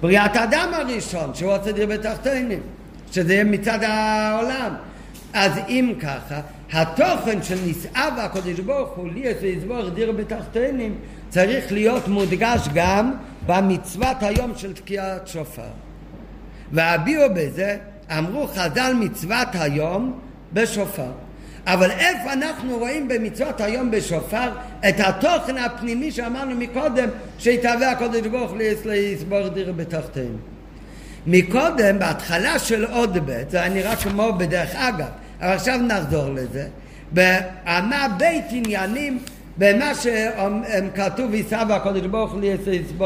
בריאת 0.00 0.36
האדם 0.36 0.68
הראשון, 0.72 1.34
שהוא 1.34 1.52
עושה 1.52 1.72
דיר 1.72 1.86
בתחתינים, 1.86 2.60
שזה 3.12 3.32
יהיה 3.34 3.44
מצד 3.44 3.78
העולם. 3.82 4.74
אז 5.32 5.52
אם 5.68 5.92
ככה, 6.00 6.40
התוכן 6.72 7.42
של 7.42 7.58
נשאה 7.66 8.08
והקדוש 8.16 8.60
ברוך 8.60 8.90
הוא 8.96 9.08
לי 9.08 9.34
ויסבור 9.40 9.88
דיר 9.88 10.12
בתחתינים 10.12 10.98
צריך 11.28 11.72
להיות 11.72 12.08
מודגש 12.08 12.68
גם 12.74 13.12
במצוות 13.46 14.16
היום 14.20 14.52
של 14.56 14.72
תקיעת 14.72 15.28
שופר. 15.28 15.62
והביאו 16.72 17.22
בזה, 17.34 17.76
אמרו 18.18 18.46
חז"ל 18.46 18.94
מצוות 19.00 19.48
היום 19.52 20.18
בשופר. 20.52 21.10
אבל 21.66 21.90
איפה 21.90 22.32
אנחנו 22.32 22.78
רואים 22.78 23.08
במצוות 23.08 23.60
היום 23.60 23.90
בשופר 23.90 24.50
את 24.88 24.94
התוכן 25.00 25.58
הפנימי 25.58 26.12
שאמרנו 26.12 26.54
מקודם 26.54 27.08
שיתהווה 27.38 27.90
הקודש 27.90 28.26
ברוך 28.26 28.50
הוא 28.50 28.58
לסבור 28.84 29.48
דיר 29.48 29.72
בתחתינו. 29.72 30.38
מקודם, 31.26 31.98
בהתחלה 31.98 32.58
של 32.58 32.84
עוד 32.84 33.18
ב', 33.26 33.42
זה 33.50 33.68
נראה 33.68 33.96
כמו 33.96 34.32
בדרך 34.32 34.74
אגב, 34.74 35.06
אבל 35.40 35.52
עכשיו 35.52 35.78
נחזור 35.78 36.34
לזה. 36.34 36.66
באמה 37.12 38.06
בית 38.18 38.44
עניינים 38.50 39.18
במה 39.58 39.92
שכתוב 39.94 41.34
יישא 41.34 41.62
והקודש 41.68 42.06
ברוך 42.06 42.32
הוא 42.32 42.40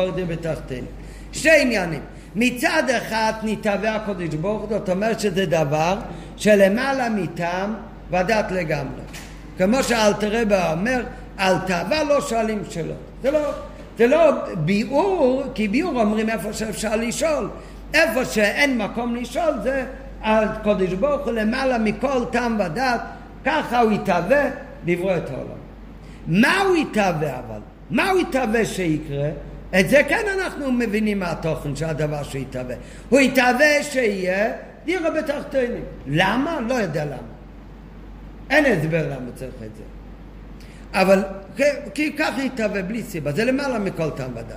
את 0.09 0.15
זה 0.17 0.25
בתחתינו. 0.25 0.87
שתי 1.33 1.61
עניינים. 1.61 2.01
מצד 2.37 2.83
אחד 2.97 3.33
נתהווה 3.43 3.97
הקודש 3.97 4.35
ברוך 4.35 4.61
הוא, 4.61 4.69
זאת 4.79 4.89
אומרת 4.91 5.21
שזה 5.21 5.47
דבר 5.47 5.99
שלמעלה 6.37 7.09
מטעם 7.09 7.75
ודעת 8.11 8.53
לגמרי. 8.53 9.01
כמו 9.59 9.83
שאלתרבה 9.83 10.73
אומר, 10.73 11.03
על 11.37 11.57
תאווה 11.67 12.05
לא 12.05 12.21
שואלים 12.21 12.63
שאלות. 12.71 12.97
זה 13.23 13.31
לא, 13.31 13.53
זה 13.99 14.07
לא 14.07 14.31
ביאור, 14.57 15.43
כי 15.55 15.69
ביאור 15.69 16.01
אומרים 16.01 16.29
איפה 16.29 16.53
שאפשר 16.53 16.97
לשאול. 16.97 17.51
איפה 17.95 18.25
שאין 18.25 18.79
מקום 18.79 19.17
לשאול 19.17 19.55
זה 19.63 19.85
על 20.23 20.49
קודש 20.63 20.93
ברוך 20.93 21.25
הוא 21.25 21.33
למעלה 21.33 21.79
מכל 21.79 22.25
טעם 22.33 22.59
ודעת, 22.61 23.01
ככה 23.45 23.81
הוא 23.81 23.93
יתהווה 23.93 24.45
לברוא 24.87 25.17
את 25.17 25.31
העולם. 25.31 25.61
מה 26.27 26.61
הוא 26.61 26.77
יתהווה 26.77 27.39
אבל? 27.39 27.61
מה 27.91 28.11
הוא 28.11 28.21
יתהווה 28.21 28.65
שיקרה? 28.65 29.29
את 29.81 29.89
זה 29.89 30.03
כן 30.09 30.25
אנחנו 30.41 30.73
מבינים 30.73 31.19
מהתוכן 31.19 31.77
של 31.77 31.85
הדבר 31.85 32.23
שהוא 32.23 32.43
יתהווה. 32.43 32.75
הוא 33.09 33.21
יתהווה 33.21 33.83
שיהיה 33.83 34.53
דירה 34.85 35.11
בתחתינים. 35.11 35.85
למה? 36.07 36.59
לא 36.69 36.75
יודע 36.75 37.05
למה. 37.05 37.30
אין 38.51 38.67
הסבר 38.67 39.07
למה 39.07 39.31
צריך 39.35 39.55
את 39.55 39.71
זה. 39.77 39.83
אבל 40.93 41.23
כי 41.95 42.17
ככה 42.17 42.43
יתהווה 42.43 42.83
בלי 42.83 43.03
סיבה, 43.03 43.33
זה 43.33 43.45
למעלה 43.45 43.79
מכל 43.79 44.11
טעם 44.11 44.31
ודת. 44.35 44.57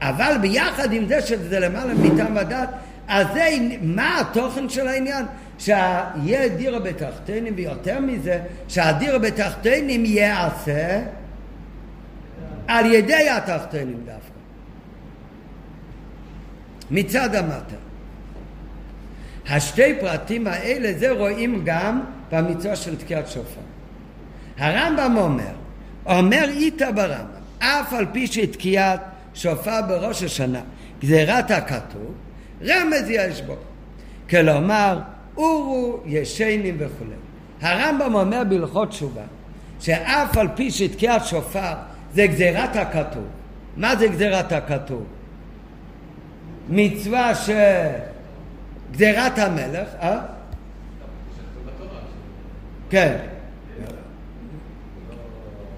אבל 0.00 0.36
ביחד 0.40 0.92
עם 0.92 1.08
זה 1.08 1.22
שזה 1.22 1.60
למעלה 1.60 1.94
מטעם 1.94 2.36
ודת, 2.36 2.68
אז 3.08 3.26
זה, 3.34 3.48
מה 3.82 4.20
התוכן 4.20 4.68
של 4.68 4.88
העניין? 4.88 5.24
שיהיה 5.58 6.48
דירה 6.48 6.78
בתחתינים, 6.78 7.54
ויותר 7.56 8.00
מזה, 8.00 8.40
שהדירה 8.68 9.18
בתחתינים 9.18 10.04
ייעשה 10.04 11.00
על 12.68 12.86
ידי 12.86 13.28
התחתינים 13.30 14.00
דווקא. 14.06 14.32
מצד 16.90 17.34
המטה. 17.34 17.91
השתי 19.48 19.94
פרטים 20.00 20.46
האלה, 20.46 20.92
זה 20.98 21.10
רואים 21.10 21.62
גם 21.64 22.00
במצווה 22.32 22.76
של 22.76 22.96
תקיעת 22.96 23.28
שופר. 23.28 23.60
הרמב"ם 24.58 25.16
אומר, 25.16 25.52
אומר 26.06 26.44
איתה 26.48 26.92
ברמב"ם, 26.92 27.42
אף 27.58 27.92
על 27.92 28.06
פי 28.12 28.26
שתקיעת 28.26 29.00
שופר 29.34 29.80
בראש 29.88 30.22
השנה, 30.22 30.60
גזירת 31.00 31.50
הכתוב, 31.50 32.14
רמז 32.62 33.10
יש 33.10 33.42
בו. 33.42 33.56
כלומר, 34.30 35.00
אורו 35.36 36.00
ישנים 36.06 36.76
וכולי. 36.78 37.14
הרמב"ם 37.60 38.14
אומר 38.14 38.42
בהלכות 38.48 38.88
תשובה, 38.88 39.22
שאף 39.80 40.36
על 40.36 40.48
פי 40.54 40.70
שתקיעת 40.70 41.26
שופר 41.26 41.74
זה 42.14 42.26
גזירת 42.26 42.76
הכתוב. 42.76 43.24
מה 43.76 43.96
זה 43.96 44.08
גזירת 44.08 44.52
הכתוב? 44.52 45.04
מצווה 46.68 47.34
ש... 47.34 47.50
גזירת 48.92 49.38
המלך, 49.38 49.88
אה? 50.00 50.18
כן. 52.90 53.16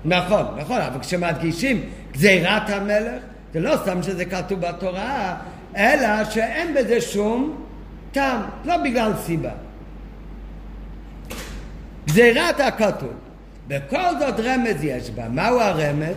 נכון, 0.05 0.45
נכון, 0.57 0.81
אבל 0.81 1.01
כשמדגישים 1.01 1.81
גזירת 2.13 2.71
המלך, 2.71 3.23
זה 3.53 3.61
לא 3.61 3.77
סתם 3.83 4.03
שזה 4.03 4.25
כתוב 4.25 4.61
בתורה, 4.61 5.37
אלא 5.77 6.25
שאין 6.25 6.75
בזה 6.75 7.01
שום 7.01 7.65
טעם, 8.13 8.41
לא 8.65 8.77
בגלל 8.77 9.13
סיבה. 9.17 9.51
גזירת 12.07 12.61
הכתוב, 12.61 13.13
בכל 13.69 14.19
זאת 14.19 14.41
רמז 14.41 14.85
יש 14.85 15.11
בה. 15.11 15.29
מהו 15.29 15.61
הרמז? 15.61 16.17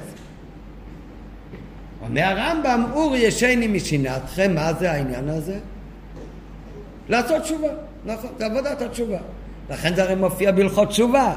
אומר 2.01 2.23
הרמב"ם, 2.23 2.83
אור 2.93 3.15
ישני 3.15 3.67
משנתכם, 3.67 4.55
מה 4.55 4.73
זה 4.73 4.91
העניין 4.91 5.29
הזה? 5.29 5.59
לעשות 7.09 7.41
תשובה, 7.41 7.67
נכון, 8.05 8.29
זה 8.37 8.45
עבודת 8.45 8.81
התשובה. 8.81 9.17
לכן 9.69 9.95
זה 9.95 10.03
הרי 10.03 10.15
מופיע 10.15 10.51
בהלכות 10.51 10.89
תשובה, 10.89 11.35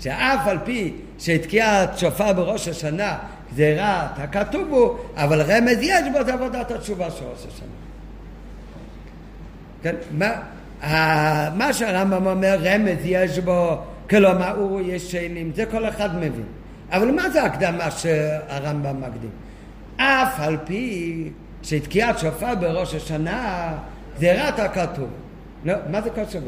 שאף 0.00 0.46
על 0.46 0.58
פי 0.64 0.92
שתקיעת 1.18 1.98
שופר 1.98 2.32
בראש 2.32 2.68
השנה 2.68 3.18
גזירת 3.52 4.18
הכתוב 4.18 4.68
הוא, 4.70 4.96
אבל 5.16 5.40
רמז 5.40 5.78
יש 5.80 6.02
בו 6.12 6.24
זה 6.24 6.34
עבודת 6.34 6.70
התשובה 6.70 7.10
של 7.10 7.24
ראש 7.24 7.46
השנה. 7.46 7.68
כן, 9.82 9.94
מה, 10.10 10.30
מה 11.56 11.72
שהרמב"ם 11.72 12.26
אומר, 12.26 12.58
רמז 12.60 12.98
יש 13.04 13.38
בו, 13.38 13.78
כלומר 14.10 14.56
הוא 14.56 14.80
ישנים, 14.84 15.52
זה 15.54 15.66
כל 15.66 15.88
אחד 15.88 16.16
מבין. 16.16 16.44
אבל 16.90 17.10
מה 17.10 17.30
זה 17.30 17.42
הקדמה 17.42 17.90
שהרמב"ם 17.90 19.00
מקדים? 19.00 19.30
אף 19.96 20.40
על 20.40 20.56
פי 20.64 21.28
שתקיעת 21.62 22.18
שופר 22.18 22.54
בראש 22.54 22.94
השנה 22.94 23.72
גזירת 24.16 24.58
הכתוב. 24.58 25.08
לא, 25.64 25.74
מה 25.90 26.00
זה 26.02 26.10
קשור? 26.10 26.40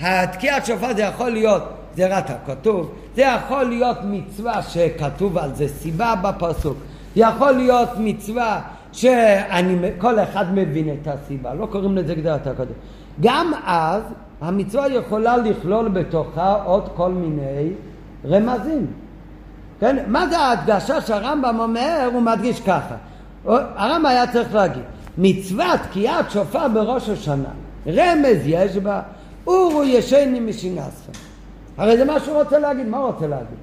התקיעת 0.00 0.66
שופר 0.66 0.94
זה 0.96 1.02
יכול 1.02 1.30
להיות 1.30 1.62
גזירת 1.92 2.30
הכתוב, 2.30 2.92
זה 3.16 3.22
יכול 3.22 3.62
להיות 3.62 3.98
מצווה 4.04 4.62
שכתוב 4.62 5.38
על 5.38 5.54
זה 5.54 5.68
סיבה 5.68 6.14
בפסוק, 6.22 6.76
יכול 7.16 7.52
להיות 7.52 7.88
מצווה 7.98 8.60
שכל 8.92 10.20
אחד 10.22 10.44
מבין 10.54 10.96
את 11.02 11.08
הסיבה, 11.08 11.54
לא 11.54 11.66
קוראים 11.66 11.96
לזה 11.96 12.14
גזירת 12.14 12.46
הכתוב. 12.46 12.76
גם 13.20 13.52
אז 13.64 14.02
המצווה 14.40 14.88
יכולה 14.88 15.36
לכלול 15.36 15.88
בתוכה 15.88 16.62
עוד 16.64 16.88
כל 16.94 17.10
מיני 17.10 17.68
רמזים. 18.24 18.86
כן? 19.80 19.96
מה 20.06 20.28
זה 20.28 20.38
ההדגשה 20.38 21.00
שהרמב"ם 21.00 21.56
אומר? 21.58 22.08
הוא 22.12 22.22
מדגיש 22.22 22.60
ככה. 22.60 22.94
הרמב"ם 23.46 24.06
היה 24.06 24.32
צריך 24.32 24.54
להגיד, 24.54 24.82
מצוות 25.18 25.80
תקיעת 25.90 26.30
שופר 26.30 26.68
בראש 26.68 27.08
השנה, 27.08 27.48
רמז 27.86 28.38
יש 28.46 28.76
בה, 28.76 29.02
אורו 29.46 29.84
ישני 29.84 30.40
משינסכם. 30.40 31.12
הרי 31.76 31.96
זה 31.96 32.04
מה 32.04 32.20
שהוא 32.20 32.42
רוצה 32.42 32.58
להגיד, 32.58 32.86
מה 32.86 32.98
הוא 32.98 33.06
רוצה 33.06 33.26
להגיד? 33.26 33.58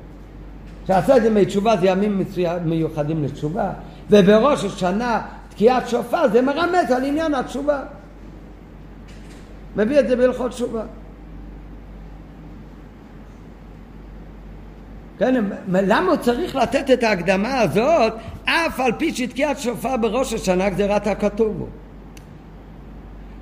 שעשה 0.88 1.17
את 1.17 1.23
זה 1.23 1.30
מתשובה 1.30 1.77
זה 1.77 1.88
ימים 1.88 2.23
מיוחדים 2.65 3.23
לתשובה, 3.23 3.69
ובראש 4.09 4.65
השנה 4.65 5.21
תקיעת 5.49 5.89
שופר 5.89 6.27
זה 6.32 6.41
מרמז 6.41 6.91
על 6.91 7.03
עניין 7.03 7.34
התשובה. 7.34 7.80
מביא 9.75 9.99
את 9.99 10.07
זה 10.07 10.15
בהלכות 10.15 10.51
תשובה. 10.51 10.82
כן, 15.20 15.43
למה 15.67 16.11
הוא 16.11 16.17
צריך 16.17 16.55
לתת 16.55 16.91
את 16.91 17.03
ההקדמה 17.03 17.59
הזאת 17.59 18.13
אף 18.45 18.80
על 18.80 18.91
פי 18.97 19.15
שתקיעת 19.15 19.59
שופר 19.59 19.97
בראש 19.97 20.34
השנה 20.34 20.70
גזירת 20.70 21.07
הכתוב 21.07 21.55
הוא? 21.59 21.67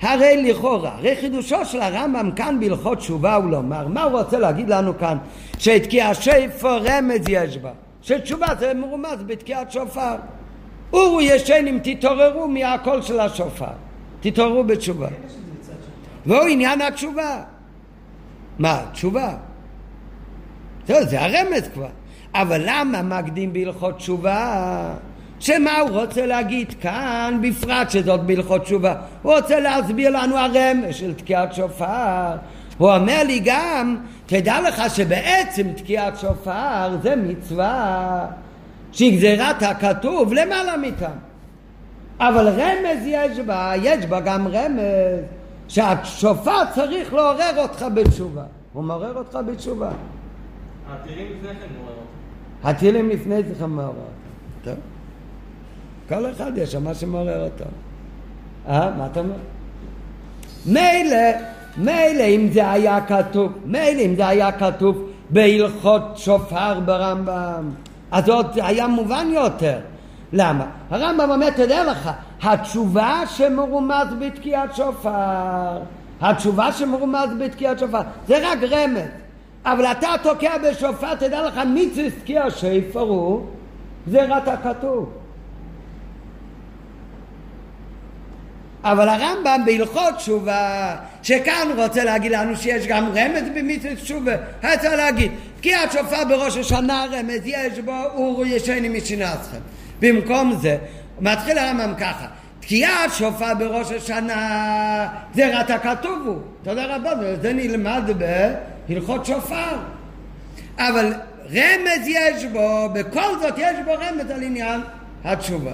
הרי 0.02 0.42
לכאורה, 0.42 0.90
הרי 0.94 1.16
חידושו 1.20 1.64
של 1.64 1.80
הרמב"ם 1.80 2.30
כאן 2.36 2.60
בהלכות 2.60 2.98
תשובה 2.98 3.34
הוא 3.34 3.50
לומר, 3.50 3.88
מה 3.88 4.02
הוא 4.02 4.20
רוצה 4.20 4.38
להגיד 4.38 4.68
לנו 4.68 4.98
כאן? 4.98 5.18
שתקיעת 5.58 6.16
שופר 6.22 6.78
רמז 6.84 7.28
יש 7.28 7.58
בה, 7.58 7.70
שתשובה 8.02 8.46
זה 8.58 8.74
מרומז 8.74 9.22
בתקיעת 9.26 9.72
שופר. 9.72 10.16
אורו 10.92 11.20
ישנים 11.20 11.78
תתעוררו 11.82 12.48
מהקול 12.48 13.02
של 13.02 13.20
השופר, 13.20 13.66
תתעוררו 14.20 14.64
בתשובה. 14.64 15.08
והוא 16.26 16.48
עניין 16.48 16.80
התשובה. 16.80 17.42
מה, 18.58 18.82
תשובה? 18.92 19.34
טוב, 20.88 21.02
זה 21.08 21.20
הרמז 21.20 21.68
כבר. 21.74 21.88
אבל 22.34 22.62
למה 22.64 23.02
מקדים 23.02 23.52
בהלכות 23.52 23.96
תשובה? 23.96 24.94
שמה 25.40 25.78
הוא 25.78 25.90
רוצה 25.90 26.26
להגיד 26.26 26.74
כאן, 26.80 27.38
בפרט 27.42 27.90
שזאת 27.90 28.20
בהלכות 28.20 28.62
תשובה? 28.62 28.94
הוא 29.22 29.34
רוצה 29.34 29.60
להסביר 29.60 30.10
לנו 30.10 30.38
הרמז 30.38 30.94
של 30.94 31.14
תקיעת 31.14 31.54
שופר. 31.54 32.36
הוא 32.78 32.92
אומר 32.94 33.22
לי 33.26 33.40
גם, 33.44 33.96
תדע 34.26 34.60
לך 34.68 34.82
שבעצם 34.94 35.72
תקיעת 35.76 36.18
שופר 36.20 36.96
זה 37.02 37.16
מצווה 37.16 38.26
שהיא 38.92 39.16
גזירת 39.16 39.62
הכתוב 39.62 40.32
למעלה 40.32 40.76
מכאן. 40.76 41.16
אבל 42.20 42.48
רמז 42.48 43.06
יש 43.06 43.38
בה, 43.38 43.72
יש 43.82 44.06
בה 44.06 44.20
גם 44.20 44.48
רמז 44.48 44.80
שהשופר 45.68 46.64
צריך 46.74 47.14
לעורר 47.14 47.62
אותך 47.62 47.84
בתשובה. 47.94 48.44
הוא 48.72 48.84
מעורר 48.84 49.16
אותך 49.16 49.38
בתשובה. 49.46 49.90
הטילים 50.92 51.26
לפני 51.32 51.48
כן 51.50 51.66
מעורר. 51.76 51.94
הטילים 52.64 53.08
לפני 53.08 53.42
זה 53.42 53.66
מעורר 53.66 53.88
אותו. 53.88 54.02
טוב. 54.64 54.74
כל 56.08 56.30
אחד 56.30 56.52
יש 56.58 56.72
שם 56.72 56.84
מה 56.84 56.94
שמעורר 56.94 57.44
אותו. 57.44 57.64
אה, 58.68 58.90
מה 58.98 59.06
אתה 59.06 59.20
אומר? 59.20 59.34
מילא, 60.66 61.18
מילא 61.76 62.24
אם 62.24 62.48
זה 62.52 62.70
היה 62.70 63.00
כתוב, 63.06 63.52
מילא 63.64 64.00
אם 64.00 64.14
זה 64.16 64.28
היה 64.28 64.52
כתוב 64.52 65.08
בהלכות 65.30 66.02
שופר 66.16 66.80
ברמב"ם, 66.80 67.70
אז 68.10 68.28
עוד 68.28 68.46
היה 68.54 68.86
מובן 68.86 69.26
יותר. 69.32 69.78
למה? 70.32 70.66
הרמב"ם 70.90 71.30
אומר, 71.30 71.50
תדע 71.50 71.84
לך, 71.84 72.10
התשובה 72.42 73.22
שמרומז 73.26 74.06
בתקיעת 74.20 74.76
שופר 74.76 75.78
התשובה 76.20 76.72
שמרומז 76.72 77.30
בתקיעת 77.38 77.78
שופר, 77.78 78.00
זה 78.26 78.50
רק 78.50 78.58
רמז. 78.62 79.08
אבל 79.64 79.84
אתה 79.86 80.08
תוקע 80.22 80.58
בשופר, 80.58 81.14
תדע 81.14 81.42
לך, 81.42 81.60
מצווה 81.74 82.10
תקיע 82.10 82.50
שפר 82.50 83.00
הוא 83.00 83.46
גזירת 84.08 84.48
הכתוב. 84.48 85.12
אבל 88.84 89.08
הרמב"ם 89.08 89.62
בהלכות 89.66 90.14
תשובה, 90.16 90.96
שכאן 91.22 91.68
רוצה 91.76 92.04
להגיד 92.04 92.32
לנו 92.32 92.56
שיש 92.56 92.86
גם 92.86 93.06
רמז 93.08 93.42
במצוות 93.54 93.98
תשובה, 93.98 94.32
היה 94.62 94.78
צריך 94.78 94.94
להגיד, 94.94 95.32
תקיעת 95.60 95.92
שופר 95.92 96.24
בראש 96.28 96.56
השנה 96.56 97.06
רמז 97.12 97.40
יש 97.44 97.78
בו 97.78 97.92
אורו 98.14 98.46
ישני 98.46 98.88
משנתכם. 98.88 99.58
במקום 100.00 100.56
זה, 100.60 100.76
מתחיל 101.20 101.58
הרמב"ם 101.58 101.94
ככה, 101.98 102.26
תקיעת 102.60 103.14
שופר 103.14 103.54
בראש 103.54 103.92
השנה, 103.92 105.08
זה 105.34 105.58
רק 105.58 105.70
הכתוב 105.70 106.22
הוא. 106.26 106.38
תודה 106.62 106.96
רבה, 106.96 107.10
זה 107.42 107.52
נלמד 107.52 108.02
בהלכות 108.88 109.26
שופר. 109.26 109.76
אבל 110.78 111.12
רמז 111.50 112.06
יש 112.06 112.44
בו, 112.44 112.88
בכל 112.94 113.38
זאת 113.40 113.54
יש 113.56 113.76
בו 113.84 113.92
רמז 113.92 114.30
על 114.30 114.42
עניין 114.42 114.80
התשובה. 115.24 115.72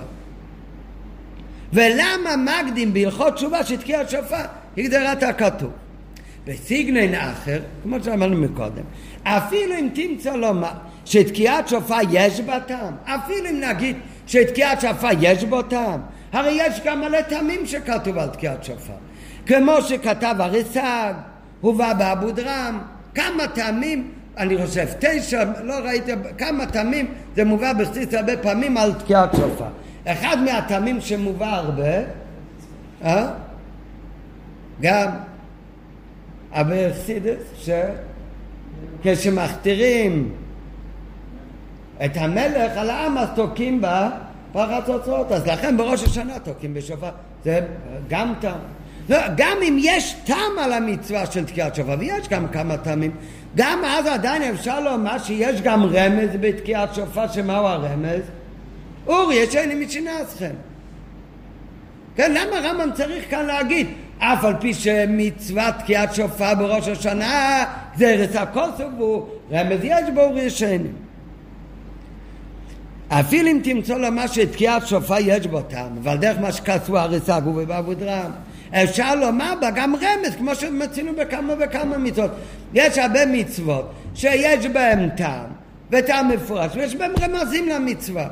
ולמה 1.72 2.30
מקדים 2.36 2.92
בהלכות 2.94 3.34
תשובה 3.34 3.64
שתקיעת 3.64 4.10
שופר 4.10 4.44
הגדרת 4.78 5.22
הכתוב? 5.22 5.70
בסיגנן 6.46 7.14
אחר, 7.14 7.60
כמו 7.82 7.96
שאמרנו 8.04 8.36
מקודם, 8.36 8.82
אפילו 9.22 9.74
אם 9.74 9.88
תמצא 9.94 10.32
לומר 10.32 10.72
שתקיעת 11.04 11.68
שופר 11.68 11.98
יש 12.10 12.40
בה 12.40 12.60
טעם, 12.60 12.94
אפילו 13.04 13.50
אם 13.50 13.60
נגיד 13.60 13.96
שתקיעת 14.26 14.80
שופר 14.80 15.08
יש 15.20 15.44
בו 15.44 15.62
טעם, 15.62 16.00
הרי 16.32 16.52
יש 16.52 16.80
גם 16.84 17.00
מלא 17.00 17.22
טעמים 17.22 17.66
שכתוב 17.66 18.18
על 18.18 18.28
תקיעת 18.28 18.64
שופר. 18.64 18.92
כמו 19.46 19.82
שכתב 19.82 20.34
הריסג, 20.38 21.14
הובא 21.60 21.92
באבו 21.92 22.30
דרם, 22.30 22.78
כמה 23.14 23.46
טעמים, 23.54 24.12
אני 24.36 24.66
חושב 24.66 24.86
תשע, 24.98 25.44
לא 25.62 25.74
ראיתי, 25.74 26.12
כמה 26.38 26.66
טעמים, 26.66 27.14
זה 27.36 27.44
מובא 27.44 27.72
בחסיס 27.72 28.14
הרבה 28.14 28.36
פעמים 28.36 28.76
על 28.76 28.92
תקיעת 28.92 29.30
שופר. 29.36 29.64
אחד 30.06 30.36
מהטעמים 30.44 31.00
שמובא 31.00 31.46
הרבה, 31.46 32.02
אה? 33.04 33.30
גם 34.80 35.08
אברסידס, 36.52 37.70
שכשמכתירים 39.02 40.32
את 42.04 42.16
המלך 42.16 42.76
על 42.76 42.90
העם 42.90 43.18
אז 43.18 43.28
תוקעים 43.34 43.80
בה 43.80 44.10
פרץ 44.52 44.88
אוצרות, 44.88 45.32
אז 45.32 45.46
לכן 45.46 45.76
בראש 45.76 46.02
השנה 46.02 46.38
תוקעים 46.38 46.74
בשופר, 46.74 47.10
זה 47.44 47.60
גם 48.08 48.34
טעם. 48.40 48.58
לא, 49.08 49.18
גם 49.36 49.56
אם 49.68 49.76
יש 49.80 50.16
טעם 50.24 50.58
על 50.58 50.72
המצווה 50.72 51.26
של 51.26 51.44
תקיעת 51.44 51.74
שופר, 51.74 51.96
ויש 51.98 52.28
גם 52.28 52.48
כמה 52.48 52.76
טעמים, 52.76 53.10
גם 53.56 53.78
אז 53.84 54.06
עדיין 54.06 54.42
אפשר 54.42 54.80
לומר 54.80 55.18
שיש 55.18 55.60
גם 55.60 55.84
רמז 55.84 56.30
בתקיעת 56.40 56.94
שופר, 56.94 57.28
שמהו 57.28 57.66
הרמז? 57.66 58.22
אורי, 59.06 59.34
ישני 59.34 59.84
משנעשכם. 59.84 60.54
כן, 62.16 62.32
למה 62.32 62.68
רמב"ם 62.68 62.92
צריך 62.94 63.30
כאן 63.30 63.46
להגיד? 63.46 63.86
אף 64.18 64.44
על 64.44 64.54
פי 64.60 64.74
שמצוות 64.74 65.74
תקיעת 65.78 66.14
שופר 66.14 66.54
בראש 66.54 66.88
השנה 66.88 67.64
זה 67.96 68.08
ארץ 68.08 68.36
הכוסף 68.36 68.84
הוא 68.98 69.26
רמז 69.52 69.80
יש 69.82 70.10
בו 70.14 70.20
אורי 70.20 70.42
ישני. 70.42 70.88
אפילו 73.08 73.48
אם 73.48 73.60
תמצוא 73.64 73.98
לומר 73.98 74.26
שתקיעת 74.26 74.86
שופר 74.86 75.16
יש 75.20 75.46
בו 75.46 75.62
טעם, 75.62 75.96
אבל 76.02 76.16
דרך 76.16 76.38
מה 76.40 76.52
שכתבו 76.52 76.98
הריסה 76.98 77.40
גובי 77.40 77.64
ואבודרם, 77.64 78.30
אפשר 78.82 79.14
לומר 79.14 79.52
בה 79.60 79.70
גם 79.70 79.94
רמז, 79.94 80.36
כמו 80.38 80.54
שמצינו 80.54 81.12
בכמה 81.16 81.52
וכמה 81.60 81.98
מצוות. 81.98 82.30
יש 82.74 82.98
הרבה 82.98 83.26
מצוות 83.26 83.90
שיש 84.14 84.66
בהם 84.66 85.08
טעם, 85.16 85.46
וטעם 85.90 86.28
מפורש, 86.28 86.72
ויש 86.76 86.94
בהם 86.96 87.12
רמזים 87.20 87.68
למצווה. 87.68 88.28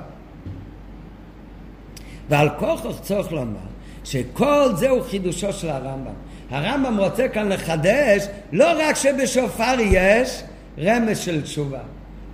ועל 2.29 2.49
כוכך 2.59 3.01
צריך 3.03 3.33
לומר 3.33 3.59
שכל 4.05 4.69
זהו 4.75 5.03
חידושו 5.03 5.53
של 5.53 5.71
הרמב"ם. 5.71 6.13
הרמב"ם 6.51 6.99
רוצה 6.99 7.29
כאן 7.29 7.49
לחדש 7.49 8.27
לא 8.53 8.67
רק 8.79 8.97
שבשופר 8.97 9.75
יש 9.81 10.43
רמז 10.79 11.19
של 11.19 11.43
תשובה, 11.43 11.81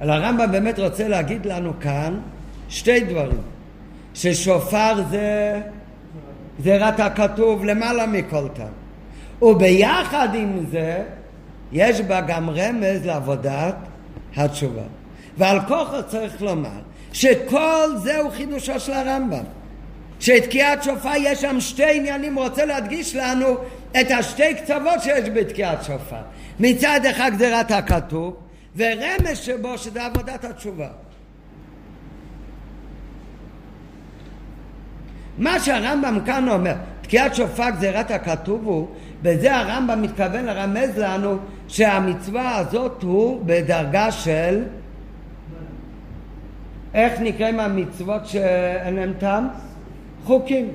אלא 0.01 0.13
הרמב"ם 0.13 0.53
באמת 0.53 0.79
רוצה 0.79 1.09
להגיד 1.09 1.47
לנו 1.47 1.73
כאן 1.81 2.21
שתי 2.69 3.01
דברים. 3.01 3.43
ששופר 4.15 5.03
זה 5.11 5.61
גזירת 6.61 7.01
הכתוב 7.01 7.65
למעלה 7.65 8.07
מכל 8.07 8.49
טעם. 8.49 8.67
וביחד 9.43 10.29
עם 10.35 10.67
זה 10.71 11.03
יש 11.73 12.01
בה 12.01 12.21
גם 12.21 12.51
רמז 12.51 13.07
לעבודת 13.07 13.77
התשובה. 14.37 14.83
ועל 15.39 15.61
כוחו 15.61 16.03
צריך 16.09 16.43
לומר 16.43 16.81
שכל 17.13 17.97
זהו 17.97 18.31
חידושו 18.31 18.81
של 18.81 18.93
הרמב"ם. 18.93 19.45
שתקיעת 20.21 20.83
שופר 20.83 21.13
יש 21.19 21.41
שם 21.41 21.61
שתי 21.61 21.97
עניינים, 21.97 22.35
הוא 22.35 22.45
רוצה 22.45 22.65
להדגיש 22.65 23.17
לנו 23.17 23.47
את 24.01 24.11
השתי 24.11 24.55
קצוות 24.55 25.03
שיש 25.03 25.29
בתקיעת 25.29 25.85
שופר. 25.85 26.23
מצד 26.61 27.01
אחד 27.11 27.31
גזירת 27.35 27.71
הכתוב, 27.71 28.37
ורמז 28.77 29.39
שבו 29.39 29.79
שזה 29.79 30.05
עבודת 30.05 30.45
התשובה. 30.45 30.89
מה 35.39 35.61
שהרמב"ם 35.61 36.19
כאן 36.27 36.49
אומר, 36.49 36.75
תקיעת 37.01 37.35
שופר 37.35 37.71
גזירת 37.71 38.11
הכתוב 38.11 38.65
הוא, 38.65 38.89
בזה 39.23 39.57
הרמב"ם 39.57 40.03
מתכוון 40.03 40.45
לרמז 40.45 40.99
לנו 40.99 41.37
שהמצווה 41.69 42.57
הזאת 42.57 43.03
הוא 43.03 43.43
בדרגה 43.47 44.13
של 44.13 44.63
איך 46.95 47.21
נקראים 47.21 47.61
המצוות 47.61 48.27
שאין 48.27 48.97
להם 48.97 49.13
טעם? 49.19 49.49
חוקים. 50.25 50.69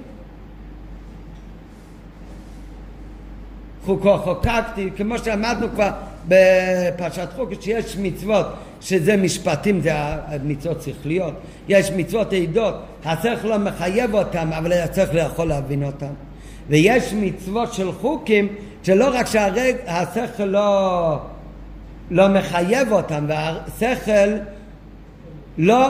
חוקו 3.85 4.17
חוקקתי, 4.17 4.89
כמו 4.95 5.17
שאמרנו 5.17 5.67
כבר 5.69 5.89
בפרשת 6.27 7.27
חוק, 7.35 7.49
שיש 7.61 7.97
מצוות 7.97 8.45
שזה 8.83 9.17
משפטים, 9.17 9.81
זה 9.81 9.91
המצוות 9.95 10.81
שכליות, 10.81 11.33
יש 11.67 11.91
מצוות 11.91 12.33
עדות, 12.33 12.75
השכל 13.05 13.47
לא 13.47 13.57
מחייב 13.57 14.13
אותם, 14.15 14.53
אבל 14.53 14.73
השכל 14.73 15.17
יכול 15.17 15.47
להבין 15.47 15.83
אותם. 15.83 16.13
ויש 16.69 17.13
מצוות 17.13 17.73
של 17.73 17.91
חוקים, 17.91 18.47
שלא 18.83 19.09
רק 19.13 19.25
שהשכל 19.25 20.43
לא, 20.43 21.17
לא 22.11 22.27
מחייב 22.27 22.91
אותם, 22.91 23.25
והשכל 23.27 24.37
לא 25.57 25.89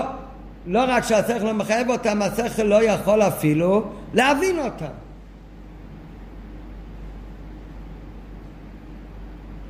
לא 0.68 0.84
רק 0.88 1.04
שהשכל 1.04 1.46
לא 1.46 1.54
מחייב 1.54 1.90
אותם, 1.90 2.22
השכל 2.22 2.64
לא 2.64 2.84
יכול 2.84 3.22
אפילו 3.22 3.84
להבין 4.14 4.60
אותם. 4.60 4.94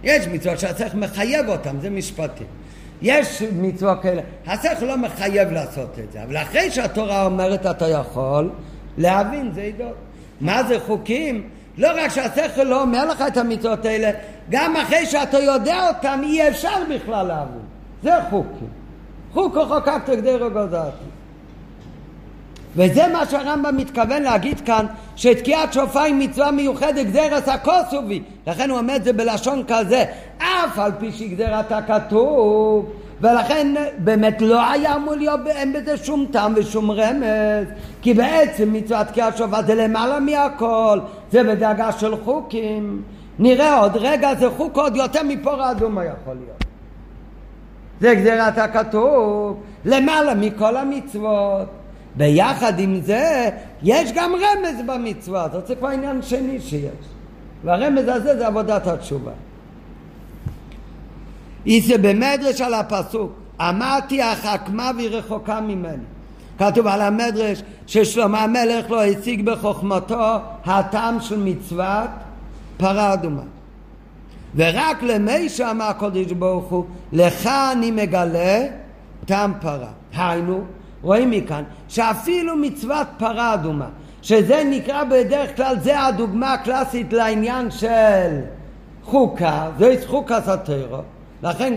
יש 0.03 0.27
מצוות 0.27 0.59
שהשכל 0.59 0.97
מחייב 0.97 1.47
אותם, 1.47 1.75
זה 1.81 1.89
משפטים. 1.89 2.47
יש 3.03 3.43
מצוות 3.59 4.01
כאלה, 4.01 4.21
השכל 4.47 4.85
לא 4.85 4.97
מחייב 4.97 5.51
לעשות 5.51 5.99
את 5.99 6.11
זה, 6.11 6.23
אבל 6.23 6.37
אחרי 6.37 6.71
שהתורה 6.71 7.25
אומרת 7.25 7.65
אתה 7.65 7.87
יכול 7.87 8.49
להבין, 8.97 9.51
זה 9.55 9.61
עדות. 9.61 9.95
מה 10.41 10.63
זה 10.63 10.79
חוקים? 10.79 11.49
לא 11.77 11.87
רק 11.95 12.07
שהשכל 12.07 12.63
לא 12.63 12.81
אומר 12.81 13.05
לך 13.05 13.23
את 13.27 13.37
המצוות 13.37 13.85
האלה, 13.85 14.11
גם 14.49 14.75
אחרי 14.75 15.05
שאתה 15.05 15.39
יודע 15.39 15.87
אותם 15.87 16.19
אי 16.23 16.47
אפשר 16.47 16.75
בכלל 16.95 17.27
להבין. 17.27 17.61
זה 18.03 18.11
חוקים. 18.29 18.67
חוקו 19.33 19.65
חוקקת 19.65 20.09
גדרו 20.09 20.49
גודעתי. 20.49 21.05
וזה 22.75 23.07
מה 23.07 23.25
שהרמב"ם 23.25 23.77
מתכוון 23.77 24.23
להגיד 24.23 24.59
כאן, 24.59 24.85
שתקיעת 25.15 25.73
שופר 25.73 25.99
היא 25.99 26.15
מצווה 26.15 26.51
מיוחדת, 26.51 27.05
גדרס 27.05 27.47
הכוסובי. 27.47 28.21
לכן 28.47 28.69
הוא 28.69 28.77
אומר 28.77 28.95
את 28.95 29.03
זה 29.03 29.13
בלשון 29.13 29.63
כזה, 29.67 30.05
אף 30.37 30.79
על 30.79 30.91
פי 30.99 31.11
שגדרת 31.11 31.71
הכתוב. 31.71 32.85
ולכן 33.21 33.73
באמת 33.97 34.41
לא 34.41 34.71
היה 34.71 34.95
אמור 34.95 35.15
להיות, 35.15 35.39
אין 35.47 35.73
בזה 35.73 35.97
שום 35.97 36.25
טעם 36.31 36.53
ושום 36.55 36.91
רמז, 36.91 37.67
כי 38.01 38.13
בעצם 38.13 38.73
מצוות 38.73 39.07
תקיעת 39.07 39.37
שופר 39.37 39.61
זה 39.65 39.75
למעלה 39.75 40.19
מהכל, 40.19 40.99
זה 41.31 41.43
בדאגה 41.43 41.91
של 41.91 42.15
חוקים. 42.23 43.01
נראה 43.39 43.79
עוד 43.79 43.91
רגע, 43.95 44.35
זה 44.35 44.49
חוק 44.57 44.77
עוד 44.77 44.95
יותר 44.95 45.23
מפור 45.23 45.61
האדומה 45.61 46.05
יכול 46.05 46.33
להיות. 46.33 46.63
זה 48.01 48.15
גזירת 48.15 48.57
הכתוב, 48.57 49.63
למעלה 49.85 50.33
מכל 50.35 50.77
המצוות. 50.77 51.67
ביחד 52.15 52.79
עם 52.79 53.01
זה, 53.01 53.49
יש 53.83 54.11
גם 54.15 54.31
רמז 54.35 54.81
במצווה 54.85 55.43
הזאת, 55.43 55.67
זה 55.67 55.75
כבר 55.75 55.87
עניין 55.87 56.21
שני 56.21 56.59
שיש. 56.59 57.05
והרמז 57.63 58.07
הזה 58.07 58.37
זה 58.37 58.47
עבודת 58.47 58.87
התשובה. 58.87 59.31
איזה 61.67 61.97
במדרש 61.97 62.61
על 62.61 62.73
הפסוק, 62.73 63.31
אמרתי 63.59 64.21
החכמה 64.21 64.91
והיא 64.97 65.09
רחוקה 65.09 65.61
ממני. 65.61 66.03
כתוב 66.59 66.87
על 66.87 67.01
המדרש 67.01 67.63
ששלמה 67.87 68.41
המלך 68.41 68.91
לא 68.91 69.03
השיג 69.03 69.45
בחוכמתו 69.45 70.35
הטעם 70.65 71.19
של 71.19 71.37
מצוות 71.37 72.09
פרה 72.77 73.13
אדומה. 73.13 73.41
ורק 74.55 75.03
למי 75.03 75.49
שאמר 75.49 75.85
הקודש 75.85 76.31
ברוך 76.31 76.65
הוא, 76.65 76.85
לך 77.13 77.49
אני 77.71 77.91
מגלה 77.91 78.65
טעם 79.25 79.53
פרה. 79.61 79.87
היינו, 80.15 80.61
רואים 81.01 81.31
מכאן, 81.31 81.63
שאפילו 81.87 82.55
מצוות 82.55 83.07
פרה 83.17 83.53
אדומה, 83.53 83.87
שזה 84.21 84.63
נקרא 84.65 85.03
בדרך 85.03 85.55
כלל, 85.55 85.79
זה 85.79 86.01
הדוגמה 86.01 86.53
הקלאסית 86.53 87.13
לעניין 87.13 87.71
של 87.71 88.39
חוקה, 89.03 89.69
זה 89.79 89.95
חוקה 90.05 90.41
סטרו, 90.41 90.97
לכן 91.43 91.73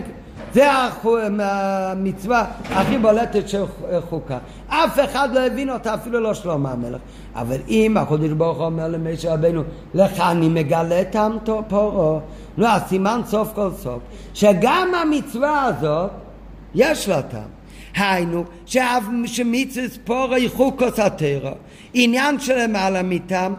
זה 0.53 0.71
המצווה 1.39 2.45
הכי 2.69 2.97
בולטת 2.97 3.49
של 3.49 3.63
חוקה. 4.09 4.37
אף 4.67 4.99
אחד 5.05 5.29
לא 5.33 5.39
הבין 5.39 5.69
אותה, 5.69 5.93
אפילו 5.93 6.19
לא 6.19 6.33
שלמה 6.33 6.71
המלך. 6.71 7.01
אבל 7.35 7.57
אם 7.67 7.97
הקדוש 7.97 8.31
ברוך 8.31 8.57
הוא 8.57 8.65
אומר 8.65 8.87
למשה 8.87 9.33
רבנו, 9.33 9.63
לך 9.93 10.19
אני 10.19 10.49
מגלה 10.49 11.03
טעם 11.03 11.37
פורו, 11.67 12.19
נו, 12.57 12.67
אז 12.67 12.81
סימן 12.87 13.21
סוף 13.25 13.51
כל 13.55 13.69
סוף, 13.77 13.99
שגם 14.33 14.87
המצווה 15.01 15.63
הזאת, 15.63 16.11
יש 16.75 17.09
לה 17.09 17.21
טעם. 17.21 17.41
היינו, 17.95 18.43
שמצווה 19.25 19.85
פורו 20.03 20.33
היא 20.33 20.49
חוקוס 20.49 20.99
התרא, 20.99 21.51
עניין 21.93 22.39
של 22.39 22.63
למעלה 22.63 23.03
מטעם, 23.03 23.53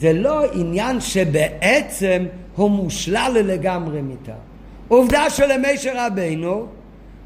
זה 0.00 0.12
לא 0.12 0.44
עניין 0.52 1.00
שבעצם 1.00 2.24
הוא 2.56 2.70
מושלל 2.70 3.38
לגמרי 3.44 4.02
מטעם. 4.02 4.47
עובדה 4.88 5.30
שלמשה 5.30 6.06
רבינו, 6.06 6.66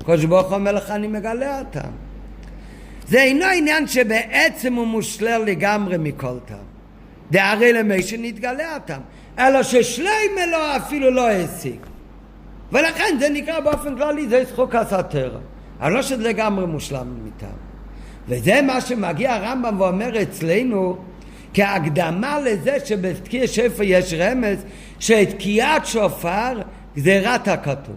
קדוש 0.05 0.25
ברוך 0.25 0.47
הוא 0.47 0.55
אומר 0.55 0.73
לך 0.73 0.91
אני 0.91 1.07
מגלה 1.07 1.59
אותם. 1.59 1.91
זה 3.09 3.23
אינו 3.23 3.45
עניין 3.45 3.87
שבעצם 3.87 4.75
הוא 4.75 4.87
מושלל 4.87 5.43
לגמרי 5.47 5.97
מכל 5.99 6.39
טעם. 6.47 6.73
דהרי 7.31 7.73
למשה 7.73 8.17
נתגלה 8.19 8.75
אותם, 8.75 9.01
אלא 9.39 9.63
ששלם 9.63 10.39
אלו 10.39 10.59
אפילו 10.77 11.11
לא 11.11 11.31
השיג. 11.31 11.79
ולכן 12.73 13.17
זה 13.21 13.29
נקרא 13.29 13.61
באופן 13.61 13.97
כללי, 13.97 14.29
זה 14.29 14.45
זכוק 14.45 14.75
הסתר. 14.75 15.39
אבל 15.81 15.93
לא 15.93 16.03
שזה 16.03 16.29
לגמרי 16.29 16.67
מושלם 16.67 17.07
מטעם. 17.25 17.49
וזה 18.29 18.63
מה 18.63 18.81
שמגיע 18.81 19.35
הרמב"ם 19.35 19.81
ואומר 19.81 20.23
אצלנו 20.23 20.97
כהקדמה 21.55 22.41
לזה 22.41 22.77
שבתקיע 22.85 23.47
שפר 23.47 23.83
יש 23.83 24.15
רמז 24.15 24.59
שתקיעת 24.99 25.87
שופר 25.87 26.61
גזירת 26.97 27.49
הכתוב. 27.49 27.95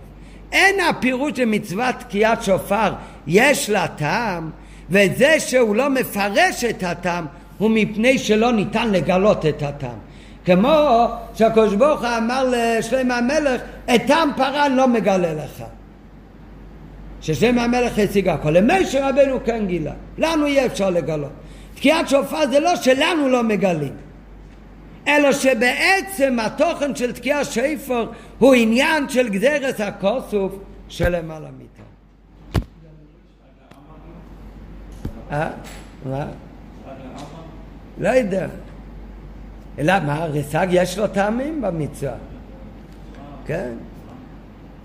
אין 0.52 0.76
הפירוש 0.90 1.32
למצוות 1.40 1.96
תקיעת 2.00 2.44
שופר 2.44 2.94
יש 3.28 3.70
לה 3.70 3.88
טעם, 3.88 4.50
וזה 4.90 5.40
שהוא 5.40 5.76
לא 5.76 5.90
מפרש 5.90 6.64
את 6.64 6.84
הטעם 6.84 7.26
הוא 7.58 7.72
מפני 7.74 8.18
שלא 8.18 8.52
ניתן 8.52 8.92
לגלות 8.92 9.46
את 9.46 9.64
הטעם. 9.64 9.98
כמו 10.46 11.08
שהקדוש 11.34 11.74
ברוך 11.74 12.02
הוא 12.02 12.10
אמר 12.18 12.52
לשלם 12.52 13.12
המלך, 13.12 13.62
את 13.96 14.02
טעם 14.08 14.30
פרה 14.36 14.70
לא 14.70 14.88
מגלה 14.88 15.34
לך. 15.34 15.64
ששלם 17.22 17.60
המלך 17.60 18.00
השיג 18.00 18.30
הכל. 18.30 18.50
למשה 18.50 19.10
רבנו 19.10 19.40
כן 19.46 19.66
גילה, 19.68 19.92
לנו 20.18 20.48
יהיה 20.48 20.66
אפשר 20.66 20.90
לגלות. 20.90 21.32
תקיעת 21.76 22.10
שופר 22.10 22.48
זה 22.50 22.60
לא 22.60 22.76
שלנו 22.76 23.30
לא 23.30 23.44
מגלים. 23.44 24.05
אלא 25.08 25.34
שבעצם 25.34 26.38
התוכן 26.40 26.96
של 26.96 27.12
תקיע 27.12 27.44
שפר 27.44 28.12
הוא 28.40 28.54
עניין 28.54 29.10
של 29.10 29.30
גזרת 29.30 29.80
הכוסוף 29.80 30.56
שלמעלה 30.90 31.50
מיתה. 31.58 31.84
אה? 35.32 35.50
לא 37.98 38.10
יודע. 38.10 38.48
מה, 39.78 40.26
רס"ג 40.26 40.68
יש 40.72 40.98
לו 40.98 41.08
טעמים 41.08 41.62
במצווה. 41.62 42.14
כן? 43.46 43.74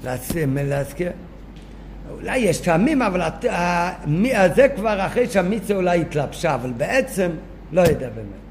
להזכיר. 0.04 1.12
אולי 2.10 2.38
יש 2.38 2.60
טעמים, 2.60 3.02
אבל 3.02 3.22
זה 4.54 4.68
כבר 4.76 5.06
אחרי 5.06 5.28
שהמצווה 5.28 5.76
אולי 5.76 6.00
התלבשה, 6.00 6.54
אבל 6.54 6.72
בעצם 6.72 7.30
לא 7.72 7.80
יודע 7.80 8.08
באמת. 8.10 8.49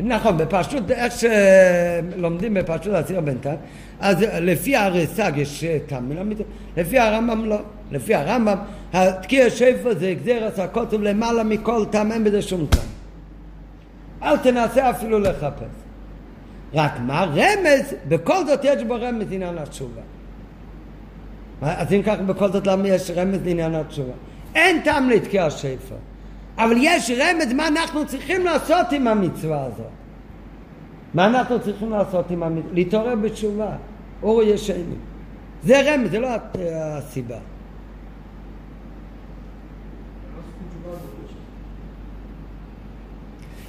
נכון, 0.00 0.38
בפשוט, 0.38 0.90
איך 0.90 1.12
שלומדים 2.16 2.54
בפשוט 2.54 2.92
הסיר 2.94 3.20
בינתיים, 3.20 3.58
אז 4.00 4.16
לפי 4.40 4.76
הרס"ג 4.76 5.32
יש 5.36 5.64
טעם 5.86 6.12
לפי 6.76 6.98
הרמב"ם 6.98 7.44
לא. 7.44 7.58
לפי 7.90 8.14
הרמב"ם, 8.14 8.56
התקיע 8.92 9.50
שפר 9.50 9.94
זה 9.98 10.14
גזירס 10.20 10.58
הקוטב 10.58 11.02
למעלה 11.02 11.44
מכל 11.44 11.84
טעם, 11.90 12.12
אין 12.12 12.24
בזה 12.24 12.42
שום 12.42 12.66
טעם. 12.70 12.86
אל 14.22 14.36
תנסה 14.36 14.90
אפילו 14.90 15.18
לחפש. 15.18 15.86
רק 16.74 16.92
מה 17.00 17.24
רמז, 17.24 17.94
בכל 18.08 18.46
זאת 18.46 18.60
יש 18.64 18.82
בו 18.82 18.94
רמז 18.94 19.26
עניין 19.30 19.58
התשובה. 19.58 20.00
אז 21.62 21.92
אם 21.92 22.02
כך 22.02 22.16
בכל 22.26 22.52
זאת 22.52 22.66
למה 22.66 22.88
יש 22.88 23.10
רמז 23.10 23.38
לעניין 23.44 23.74
התשובה? 23.74 24.12
אין 24.54 24.80
טעם 24.82 25.10
לתקיע 25.10 25.50
שפר. 25.50 25.96
אבל 26.58 26.76
יש 26.80 27.10
רמז 27.10 27.52
מה 27.52 27.68
אנחנו 27.68 28.06
צריכים 28.06 28.44
לעשות 28.44 28.92
עם 28.92 29.08
המצווה 29.08 29.64
הזאת. 29.64 29.86
מה 31.14 31.26
אנחנו 31.26 31.60
צריכים 31.60 31.90
לעשות 31.90 32.30
עם 32.30 32.42
המצווה? 32.42 32.74
להתעורר 32.74 33.14
בתשובה. 33.14 33.76
אור 34.22 34.42
ישנים. 34.42 34.98
זה 35.64 35.94
רמז, 35.94 36.10
זה 36.10 36.20
לא 36.20 36.28
הסיבה. 36.54 37.38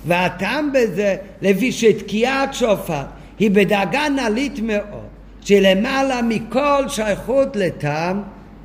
והטעם 0.06 0.72
בזה, 0.74 1.16
לפי 1.42 1.72
שתקיעת 1.72 2.54
שופר 2.54 3.04
היא 3.40 3.52
בדאגה 3.52 4.10
נעלית 4.10 4.60
מאוד, 4.60 5.08
שלמעלה 5.42 6.22
מכל 6.22 6.84
שייכות 6.88 7.56
לטעם 7.56 8.24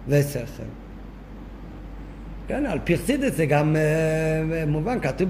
ושכל. 0.08 0.81
כן, 2.48 2.66
על 2.66 2.78
פי 2.84 2.96
חסידס 2.96 3.36
זה 3.36 3.46
גם 3.46 3.76
uh, 3.76 4.68
מובן, 4.70 5.00
כתוב 5.00 5.28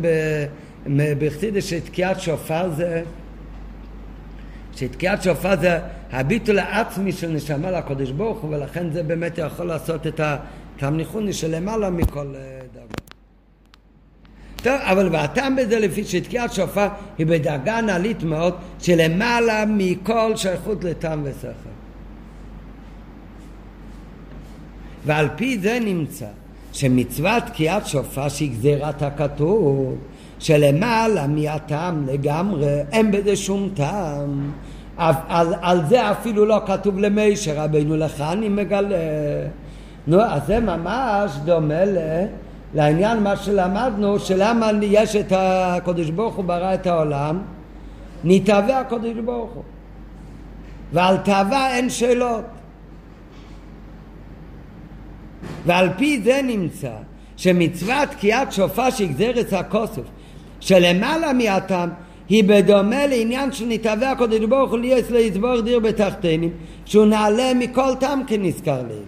בחסידס 1.18 1.64
שתקיעת 1.64 2.20
שופר 2.20 2.70
זה, 2.70 3.02
שתקיעת 4.76 5.22
שופר 5.22 5.60
זה 5.60 5.78
הביטול 6.12 6.58
העצמי 6.58 7.12
של 7.12 7.30
נשמה 7.30 7.70
לקודש 7.70 8.10
ברוך 8.10 8.38
הוא, 8.38 8.54
ולכן 8.54 8.90
זה 8.90 9.02
באמת 9.02 9.38
יכול 9.38 9.66
לעשות 9.66 10.06
את 10.06 10.20
התמניחוני 10.20 11.32
שלמעלה 11.32 11.90
מכל 11.90 12.26
uh, 12.26 12.74
דבר. 12.74 12.86
טוב, 14.56 14.80
אבל 14.80 15.08
והטעם 15.12 15.56
בזה 15.56 15.78
לפי 15.78 16.04
שתקיעת 16.04 16.52
שופר 16.52 16.88
היא 17.18 17.26
בדרגה 17.26 17.80
נעלית 17.80 18.22
מאוד 18.22 18.54
שלמעלה 18.78 19.64
מכל 19.68 20.32
שייכות 20.36 20.84
לטעם 20.84 21.22
ושכל. 21.24 21.48
ועל 25.06 25.28
פי 25.36 25.58
זה 25.58 25.78
נמצא 25.84 26.26
שמצוות 26.73 27.43
תקיעת 27.47 27.87
שופר 27.87 28.29
שהיא 28.29 28.51
גזירת 28.51 29.03
הכתוב, 29.03 29.97
שלמעלה 30.39 31.27
מהטעם 31.27 32.07
לגמרי, 32.07 32.81
אין 32.93 33.11
בזה 33.11 33.36
שום 33.36 33.69
טעם. 33.74 34.53
על, 34.97 35.15
על, 35.28 35.55
על 35.61 35.81
זה 35.89 36.11
אפילו 36.11 36.44
לא 36.44 36.61
כתוב 36.66 36.99
למישר 36.99 37.53
רבינו 37.57 37.97
לך 37.97 38.20
אני 38.20 38.49
מגלה. 38.49 38.97
נו, 40.07 40.20
אז 40.20 40.47
זה 40.47 40.61
ממש 40.61 41.36
דומה 41.44 41.85
ל... 41.85 41.99
לעניין 42.74 43.23
מה 43.23 43.36
שלמדנו, 43.36 44.19
שלמה 44.19 44.70
יש 44.82 45.16
את 45.16 45.32
הקודש 45.36 46.11
ברוך 46.11 46.35
הוא 46.35 46.44
ברא 46.44 46.74
את 46.74 46.86
העולם, 46.86 47.39
נתהווה 48.24 48.81
הקודש 48.81 49.16
ברוך 49.24 49.51
הוא. 49.51 49.62
ועל 50.93 51.16
תאווה 51.16 51.77
אין 51.77 51.90
שאלות. 51.90 52.44
ועל 55.66 55.89
פי 55.97 56.20
זה 56.24 56.40
נמצא 56.44 56.93
שמצוות 57.36 58.09
תקיעת 58.10 58.52
שופר 58.52 58.90
שהגזרת 58.90 59.52
הכוסף 59.52 60.02
שלמעלה 60.60 61.32
מהטעם 61.32 61.90
היא 62.28 62.44
בדומה 62.44 63.06
לעניין 63.06 63.52
של 63.52 63.64
נתהווה 63.69 64.10
הקודש 64.10 64.44
ברוך 64.48 64.70
הוא 64.70 64.78
ליאס 64.78 65.10
ליצבור 65.10 65.60
דיר 65.60 65.78
בתחתינים 65.78 66.51
שהוא 66.85 67.06
נעלה 67.06 67.55
מכל 67.55 67.94
טעם 68.01 68.23
כנזכר 68.27 68.82
לי 68.82 69.01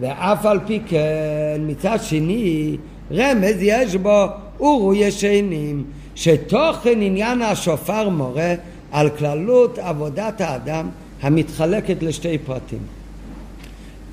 ואף 0.00 0.46
על 0.46 0.60
פי 0.66 0.80
כן 0.86 1.60
מצד 1.66 1.98
שני 2.02 2.76
רמז 3.12 3.56
יש 3.60 3.96
בו 3.96 4.24
אורו 4.60 4.94
ישנים 4.94 5.84
שתוכן 6.14 7.02
עניין 7.02 7.42
השופר 7.42 8.08
מורה 8.08 8.54
על 8.92 9.10
כללות 9.10 9.78
עבודת 9.78 10.40
האדם 10.40 10.88
המתחלקת 11.22 12.02
לשתי 12.02 12.38
פרטים 12.38 13.03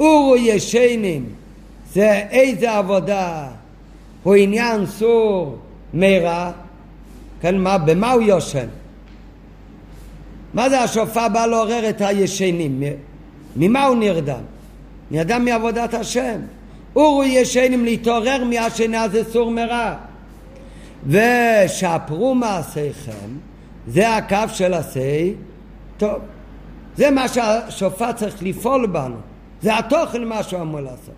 אורו 0.02 0.36
ישנים 0.38 1.26
זה 1.94 2.24
איזה 2.32 2.72
עבודה 2.72 3.48
הוא 4.24 4.36
עניין 4.36 4.86
סור 4.86 5.58
מרע, 5.94 6.52
כן, 7.42 7.58
מה, 7.58 7.78
במה 7.78 8.12
הוא 8.12 8.22
יושן? 8.22 8.68
מה 10.54 10.70
זה 10.70 10.80
השופר 10.80 11.28
בא 11.30 11.46
לעורר 11.46 11.90
את 11.90 12.02
הישנים? 12.02 12.84
ממה 13.56 13.86
הוא 13.86 13.96
נרדם? 13.96 14.42
נרדם 15.12 15.46
מעבודת 15.46 15.94
השם. 15.94 16.40
אורו 16.96 17.24
ישנים 17.24 17.86
להתעורר 17.86 18.44
מהשינה 18.44 19.08
זה 19.10 19.24
סור 19.32 19.52
מרע. 19.52 19.96
ושפרו 21.08 22.36
מעשיכם 22.36 23.30
זה 23.88 24.16
הקו 24.16 24.54
של 24.54 24.74
השיא, 24.74 25.34
טוב. 25.98 26.20
זה 26.98 27.12
מה 27.12 27.28
שהשופט 27.28 28.16
צריך 28.16 28.44
לפעול 28.44 28.86
בנו. 28.86 29.16
זה 29.62 29.78
התוכן 29.78 30.24
מה 30.24 30.44
שהוא 30.44 30.62
אמור 30.62 30.80
לעשות. 30.80 31.16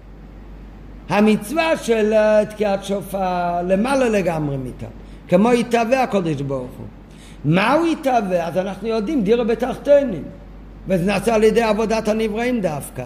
המצווה 1.09 1.77
של 1.77 2.13
אה, 2.13 2.45
תקיעת 2.45 2.83
שופר 2.83 3.61
למעלה 3.67 4.09
לגמרי 4.09 4.57
מאיתה. 4.57 4.85
כמו 5.27 5.53
יתהווה 5.53 6.03
הקודש 6.03 6.41
ברוך 6.41 6.71
הוא. 6.77 6.87
מה 7.45 7.73
הוא 7.73 7.87
יתהווה? 7.87 8.47
אז 8.47 8.57
אנחנו 8.57 8.87
יודעים, 8.87 9.23
דירה 9.23 9.43
בתחתונים. 9.43 10.23
וזה 10.87 11.05
נעשה 11.05 11.35
על 11.35 11.43
ידי 11.43 11.61
עבודת 11.61 12.07
הנבראים 12.07 12.61
דווקא. 12.61 13.03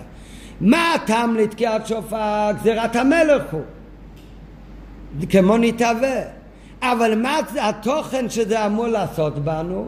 מה 0.61 0.93
הטעם 0.93 1.35
לתקיעת 1.35 1.87
שופר? 1.87 2.51
גזירת 2.59 2.95
המלך 2.95 3.43
הוא. 3.51 3.61
כמו 5.29 5.57
נתהווה. 5.57 6.21
אבל 6.81 7.21
מה 7.21 7.39
התוכן 7.61 8.29
שזה 8.29 8.65
אמור 8.65 8.87
לעשות 8.87 9.39
בנו? 9.39 9.87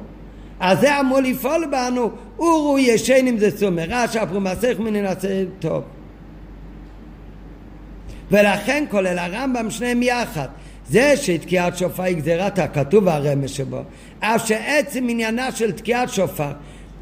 אז 0.59 0.79
זה 0.79 0.99
אמור 0.99 1.19
לפעול 1.19 1.65
בנו, 1.71 2.11
אורו 2.39 2.79
ישן 2.79 3.27
אם 3.27 3.37
זה 3.37 3.57
סומר, 3.57 3.83
רש"א 3.89 4.25
פרומסך 4.25 4.79
מננסה 4.79 5.43
טוב. 5.59 5.83
ולכן 8.31 8.83
כולל 8.91 9.19
הרמב"ם 9.19 9.71
שניהם 9.71 10.03
יחד. 10.03 10.47
זה 10.89 11.17
שתקיעת 11.17 11.77
שופר 11.77 12.03
היא 12.03 12.15
גזירת 12.17 12.59
הכתוב 12.59 13.07
הרמז 13.07 13.49
שבו, 13.49 13.81
אף 14.19 14.47
שעצם 14.47 15.05
עניינה 15.09 15.51
של 15.51 15.71
תקיעת 15.71 16.09
שופר 16.09 16.51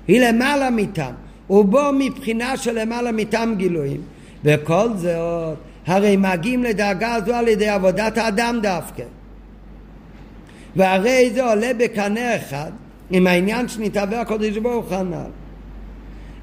היא 0.08 0.22
למעלה 0.22 0.70
מטעם, 0.70 1.14
ובו 1.50 1.82
מבחינה 2.00 2.58
של 2.58 2.80
למעלה 2.82 3.12
מטעם 3.12 3.56
גילויים. 3.56 4.02
וכל 4.44 4.88
זאת, 4.96 5.58
הרי 5.88 6.18
מגיעים 6.18 6.64
לדאגה 6.64 7.18
זו 7.26 7.36
על 7.36 7.48
ידי 7.48 7.70
עבודת 7.70 8.18
האדם 8.18 8.60
דווקא. 8.62 9.04
והרי 10.76 11.30
זה 11.34 11.44
עולה 11.44 11.72
בקנה 11.78 12.36
אחד 12.36 12.72
עם 13.10 13.28
העניין 13.28 13.68
שנתהווה 13.68 14.22
הקודש 14.22 14.58
ברוך 14.58 14.92
הנ"ל. 14.92 15.30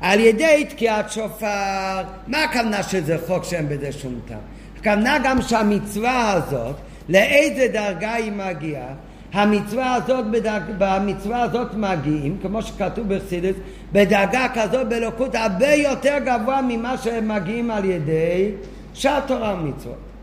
על 0.00 0.20
ידי 0.20 0.66
תקיעת 0.68 1.12
שופר, 1.12 2.02
מה 2.26 2.44
הכוונה 2.44 2.82
שזה 2.82 3.18
חוק 3.26 3.44
שאין 3.44 3.68
בזה 3.68 3.92
שום 3.92 4.20
טעם? 4.28 4.38
הכוונה 4.80 5.18
גם 5.24 5.42
שהמצווה 5.42 6.32
הזאת, 6.32 6.76
לאיזה 7.08 7.68
דרגה 7.72 8.14
היא 8.14 8.32
מגיעה? 8.32 8.94
המצווה 9.32 9.94
הזאת, 9.94 10.26
בדרג, 10.30 10.62
במצווה 10.78 11.42
הזאת 11.42 11.74
מגיעים, 11.74 12.38
כמו 12.42 12.62
שכתוב 12.62 13.14
בחסידס, 13.14 13.54
בדרגה 13.92 14.46
כזאת 14.54 14.88
באלוקות 14.88 15.34
הרבה 15.34 15.74
יותר 15.74 16.18
גבוה 16.24 16.62
ממה 16.62 16.98
שהם 16.98 17.28
מגיעים 17.28 17.70
על 17.70 17.84
ידי 17.84 18.50
שאר 18.94 19.20
תורה 19.20 19.54
ומצוות. 19.54 20.13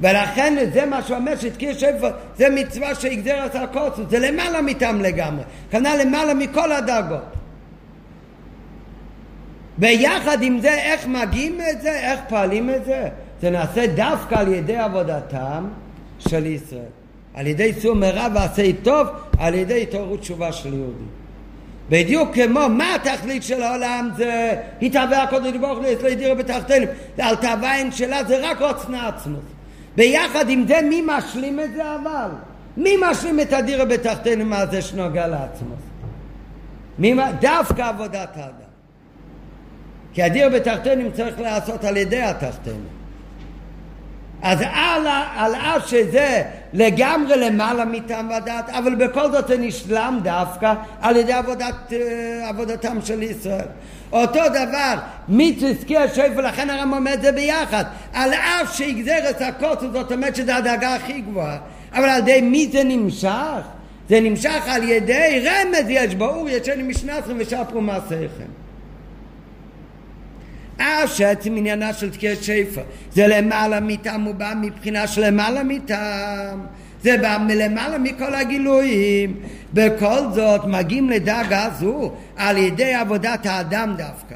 ולכן 0.00 0.70
זה 0.72 0.86
מה 0.86 1.02
שהוא 1.02 1.16
אומר 1.16 1.36
שהתקיר 1.36 1.74
שפר 1.74 2.10
זה 2.38 2.50
מצווה 2.50 2.94
שהגזר 2.94 3.46
את 3.46 3.54
הקוצוס 3.54 4.06
זה 4.10 4.18
למעלה 4.18 4.62
מטעם 4.62 5.00
לגמרי. 5.00 5.44
כנ"ל 5.70 5.96
למעלה 6.00 6.34
מכל 6.34 6.72
הדרגות. 6.72 7.24
ויחד 9.78 10.42
עם 10.42 10.60
זה 10.60 10.74
איך 10.74 11.06
מגיעים 11.06 11.60
את 11.70 11.82
זה? 11.82 11.92
איך 11.92 12.20
פועלים 12.28 12.70
את 12.70 12.84
זה? 12.84 13.08
זה 13.40 13.50
נעשה 13.50 13.86
דווקא 13.86 14.34
על 14.34 14.48
ידי 14.52 14.76
עבודתם 14.76 15.64
של 16.18 16.46
ישראל. 16.46 16.80
על 17.34 17.46
ידי 17.46 17.72
סור 17.80 17.94
מרע 17.94 18.28
ועשה 18.34 18.62
טוב 18.82 19.08
על 19.38 19.54
ידי 19.54 19.82
התעוררות 19.82 20.20
תשובה 20.20 20.52
של 20.52 20.74
יהודים. 20.74 21.08
בדיוק 21.88 22.34
כמו 22.34 22.60
מה 22.68 22.94
התכלית 22.94 23.42
של 23.42 23.62
העולם? 23.62 24.10
זה 24.16 24.54
התהווה 24.82 25.22
הקודש 25.22 25.56
ברוך 25.60 25.78
הוא 25.78 25.86
אצלו 25.92 26.08
ידירו 26.08 26.36
בתחתינו. 26.36 26.86
על 27.18 27.36
תאווה 27.36 27.76
אין 27.76 27.92
שלה 27.92 28.24
זה 28.24 28.50
רק 28.50 28.60
עוצנה 28.60 29.08
עצמות 29.08 29.55
ביחד 29.96 30.50
עם 30.50 30.64
זה 30.68 30.80
מי 30.88 31.02
משלים 31.06 31.60
את 31.60 31.72
זה 31.72 31.94
אבל? 31.94 32.30
מי 32.76 32.96
משלים 33.10 33.40
את 33.40 33.52
הדירה 33.52 33.84
בתחתינו 33.84 34.44
מה 34.44 34.66
זה 34.66 34.82
שנוגע 34.82 35.26
לעצמו? 35.26 35.74
מי, 36.98 37.14
דווקא 37.40 37.82
עבודת 37.82 38.36
האדם. 38.36 38.66
כי 40.12 40.22
הדיר 40.22 40.48
בתחתינו 40.48 41.12
צריך 41.12 41.40
לעשות 41.40 41.84
על 41.84 41.96
ידי 41.96 42.22
התחתינו. 42.22 42.88
אז 44.42 44.58
על, 44.60 45.06
על 45.36 45.54
אף 45.54 45.88
שזה 45.88 46.42
לגמרי 46.72 47.36
למעלה 47.36 47.84
מטעם 47.84 48.30
ודעת, 48.30 48.70
אבל 48.70 48.94
בכל 48.94 49.30
זאת 49.32 49.48
זה 49.48 49.58
נשלם 49.58 50.18
דווקא 50.22 50.74
על 51.00 51.16
ידי 51.16 51.32
עבודת, 51.32 51.74
אה, 51.92 52.48
עבודתם 52.48 52.98
של 53.04 53.22
ישראל. 53.22 53.66
אותו 54.12 54.40
דבר, 54.48 54.94
מצווה 55.28 55.72
זכי 55.80 55.96
השפר, 55.96 56.40
לכן 56.40 56.70
הרם 56.70 56.92
אומר 56.92 57.14
את 57.14 57.22
זה 57.22 57.32
ביחד. 57.32 57.84
על 58.12 58.32
אף 58.34 58.76
שיגזר 58.76 59.30
את 59.30 59.42
הכוס, 59.42 59.78
זאת 59.92 60.12
אומרת 60.12 60.36
שזו 60.36 60.52
הדאגה 60.52 60.94
הכי 60.94 61.20
גבוהה. 61.20 61.58
אבל 61.92 62.08
על 62.08 62.18
ידי 62.18 62.40
מי 62.40 62.68
זה 62.72 62.84
נמשך? 62.84 63.62
זה 64.08 64.20
נמשך 64.20 64.62
על 64.66 64.88
ידי 64.88 65.44
רמז 65.46 65.88
יש 65.88 66.14
ברור, 66.14 66.48
ישן 66.48 66.80
משנתכם 66.82 67.36
ושפרו 67.38 67.80
מעשיכם. 67.80 68.65
אף 70.78 71.12
שעצם 71.14 71.56
עניינה 71.56 71.92
של 71.92 72.10
תקיעת 72.10 72.42
שפר 72.42 72.82
זה 73.12 73.26
למעלה 73.26 73.80
מטעם, 73.80 74.22
הוא 74.22 74.34
בא 74.34 74.52
מבחינה 74.60 75.06
של 75.06 75.26
למעלה 75.26 75.62
מטעם. 75.62 76.60
זה 77.02 77.18
בא 77.18 77.38
מלמעלה 77.46 77.98
מכל 77.98 78.34
הגילויים. 78.34 79.36
בכל 79.74 80.18
זאת 80.34 80.64
מגיעים 80.64 81.10
לדאגה 81.10 81.68
זו 81.78 82.12
על 82.36 82.56
ידי 82.56 82.94
עבודת 82.94 83.46
האדם 83.46 83.94
דווקא. 83.98 84.34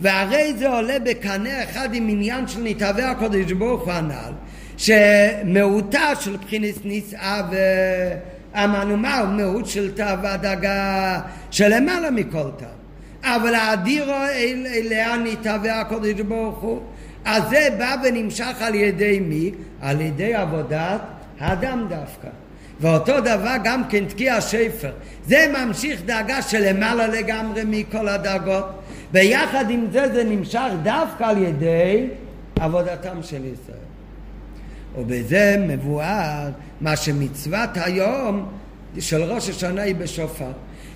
והרי 0.00 0.54
זה 0.58 0.68
עולה 0.68 0.98
בקנה 0.98 1.64
אחד 1.64 1.94
עם 1.94 2.08
עניין 2.08 2.48
של 2.48 2.60
נתהווה 2.62 3.10
הקודש 3.10 3.52
ברוך 3.52 3.82
הוא 3.82 3.92
הנ"ל, 3.92 4.32
שמהותה 4.76 6.14
של 6.20 6.36
בחינס 6.36 6.76
נישאה 6.84 7.42
ואמרנו 8.54 8.96
מה 8.96 9.18
הוא 9.18 9.28
מהות 9.28 9.66
של 9.66 9.94
תא 9.94 10.16
והדאגה 10.22 11.20
שלמעלה 11.50 12.10
מכל 12.10 12.50
תא. 12.56 12.77
אבל 13.24 13.54
האדירו 13.54 14.14
אליה 14.66 15.16
נתהווה 15.16 15.80
הקודש 15.80 16.20
ברוך 16.20 16.58
הוא. 16.58 16.80
אז 17.24 17.42
זה 17.50 17.68
בא 17.78 17.96
ונמשך 18.04 18.56
על 18.60 18.74
ידי 18.74 19.20
מי? 19.20 19.50
על 19.80 20.00
ידי 20.00 20.34
עבודת 20.34 21.00
האדם 21.40 21.86
דווקא. 21.88 22.28
ואותו 22.80 23.20
דבר 23.20 23.54
גם 23.64 23.82
כן 23.88 24.04
תקיע 24.04 24.34
השפר. 24.34 24.92
זה 25.26 25.52
ממשיך 25.58 26.02
דאגה 26.04 26.42
שלמעלה 26.42 27.06
לגמרי 27.06 27.62
מכל 27.66 28.08
הדאגות. 28.08 28.64
ויחד 29.12 29.70
עם 29.70 29.86
זה 29.92 30.12
זה 30.12 30.24
נמשך 30.24 30.70
דווקא 30.82 31.24
על 31.24 31.42
ידי 31.42 32.06
עבודתם 32.60 33.22
של 33.22 33.44
ישראל. 33.44 33.78
ובזה 34.98 35.56
מבואר 35.68 36.48
מה 36.80 36.96
שמצוות 36.96 37.70
היום 37.74 38.48
של 38.98 39.22
ראש 39.22 39.48
השנה 39.48 39.82
היא 39.82 39.94
בשופר. 39.94 40.50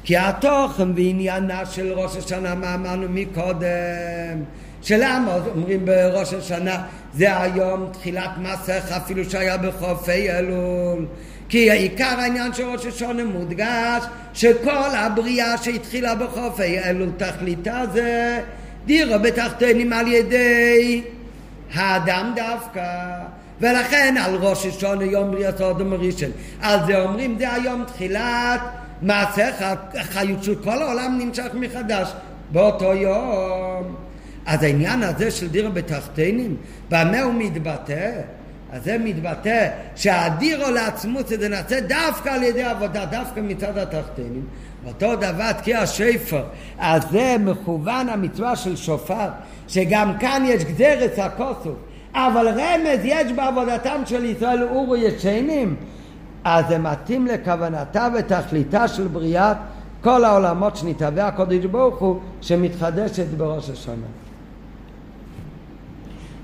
כי 0.04 0.16
התוכן 0.16 0.90
ועניינה 0.96 1.66
של 1.66 1.92
ראש 1.92 2.16
השנה, 2.16 2.54
מה 2.54 2.74
אמרנו 2.74 3.06
מקודם? 3.10 4.42
שלמה 4.82 5.38
אומרים 5.54 5.84
בראש 5.84 6.34
השנה 6.34 6.82
זה 7.14 7.40
היום 7.40 7.88
תחילת 7.92 8.30
מסך 8.38 8.92
אפילו 8.96 9.30
שהיה 9.30 9.56
בחופי 9.56 10.30
אלול. 10.30 11.06
כי 11.48 11.70
עיקר 11.70 12.04
העניין 12.18 12.54
של 12.54 12.64
ראש 12.64 12.86
השונה 12.86 13.24
מודגש 13.24 14.04
שכל 14.34 14.90
הבריאה 14.94 15.58
שהתחילה 15.58 16.14
בחופי 16.14 16.78
אלול 16.78 17.10
תכליתה 17.16 17.82
זה 17.92 18.40
דירה 18.86 19.18
בתחתנים 19.18 19.92
על 19.92 20.08
ידי 20.08 21.02
האדם 21.74 22.32
דווקא. 22.36 22.84
ולכן 23.60 24.14
על 24.24 24.34
ראש 24.34 24.66
השונה 24.66 25.04
יום 25.04 25.30
בריאת 25.30 25.60
האדם 25.60 25.92
הראשון 25.92 26.30
על 26.60 26.78
זה 26.86 27.02
אומרים 27.02 27.36
זה 27.38 27.52
היום 27.52 27.84
תחילת 27.84 28.60
מעשיך 29.02 29.64
החיות 29.94 30.44
של 30.44 30.54
כל 30.54 30.82
העולם 30.82 31.18
נמשך 31.18 31.48
מחדש. 31.54 32.12
באותו 32.52 32.94
יום. 32.94 33.94
אז 34.46 34.62
העניין 34.62 35.02
הזה 35.02 35.30
של 35.30 35.48
דירה 35.48 35.70
בתחתינים, 35.70 36.56
במה 36.88 37.20
הוא 37.20 37.34
מתבטא? 37.34 38.10
אז 38.72 38.84
זה 38.84 38.98
מתבטא 38.98 39.68
שהדירו 39.96 40.70
לעצמות 40.70 41.28
זה 41.28 41.48
נעשה 41.48 41.80
דווקא 41.80 42.28
על 42.28 42.42
ידי 42.42 42.62
עבודה, 42.62 43.04
דווקא 43.04 43.40
מצד 43.40 43.78
התחתינים. 43.78 44.46
אותו 44.86 45.16
דבר 45.16 45.52
תקיע 45.52 45.78
השפר, 45.78 46.44
אז 46.78 47.02
זה 47.10 47.36
מכוון 47.40 48.08
המצווה 48.08 48.56
של 48.56 48.76
שופר, 48.76 49.28
שגם 49.68 50.12
כאן 50.20 50.42
יש 50.46 50.64
גזרת 50.64 51.18
הכוסוף, 51.18 51.76
אבל 52.14 52.48
רמז 52.48 53.00
יש 53.04 53.32
בעבודתם 53.32 54.02
של 54.06 54.24
ישראל 54.24 54.62
אורו 54.62 54.96
ישנים, 54.96 55.76
אז 56.44 56.64
זה 56.68 56.78
מתאים 56.78 57.26
לכוונתה 57.26 58.08
ותכליתה 58.18 58.88
של 58.88 59.08
בריאת 59.08 59.56
כל 60.02 60.24
העולמות 60.24 60.76
שנתהווה 60.76 61.26
הקודש 61.26 61.64
ברוך 61.64 61.98
הוא 61.98 62.20
שמתחדשת 62.40 63.26
בראש 63.36 63.70
השנה. 63.70 64.06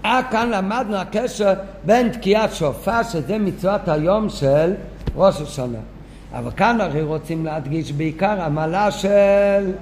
אה, 0.05 0.21
כאן 0.31 0.51
למדנו 0.51 0.97
הקשר 0.97 1.55
בין 1.85 2.09
תקיעת 2.09 2.55
שופר, 2.55 3.03
שזה 3.03 3.39
מצוות 3.39 3.89
היום 3.89 4.29
של 4.29 4.75
ראש 5.17 5.41
השנה. 5.41 5.79
אבל 6.35 6.51
כאן 6.51 6.81
הרי 6.81 7.03
רוצים 7.03 7.45
להדגיש 7.45 7.93
בעיקר 7.93 8.43
המעלה 8.43 8.91
של 8.91 9.73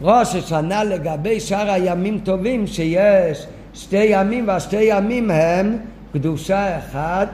ראש 0.00 0.34
השנה 0.34 0.84
לגבי 0.84 1.40
שאר 1.40 1.70
הימים 1.70 2.20
טובים 2.24 2.66
שיש 2.66 3.46
שתי 3.74 4.04
ימים 4.08 4.48
והשתי 4.48 4.80
ימים 4.80 5.30
הם 5.30 5.76
קדושה 6.12 6.78
אחת 6.78 7.28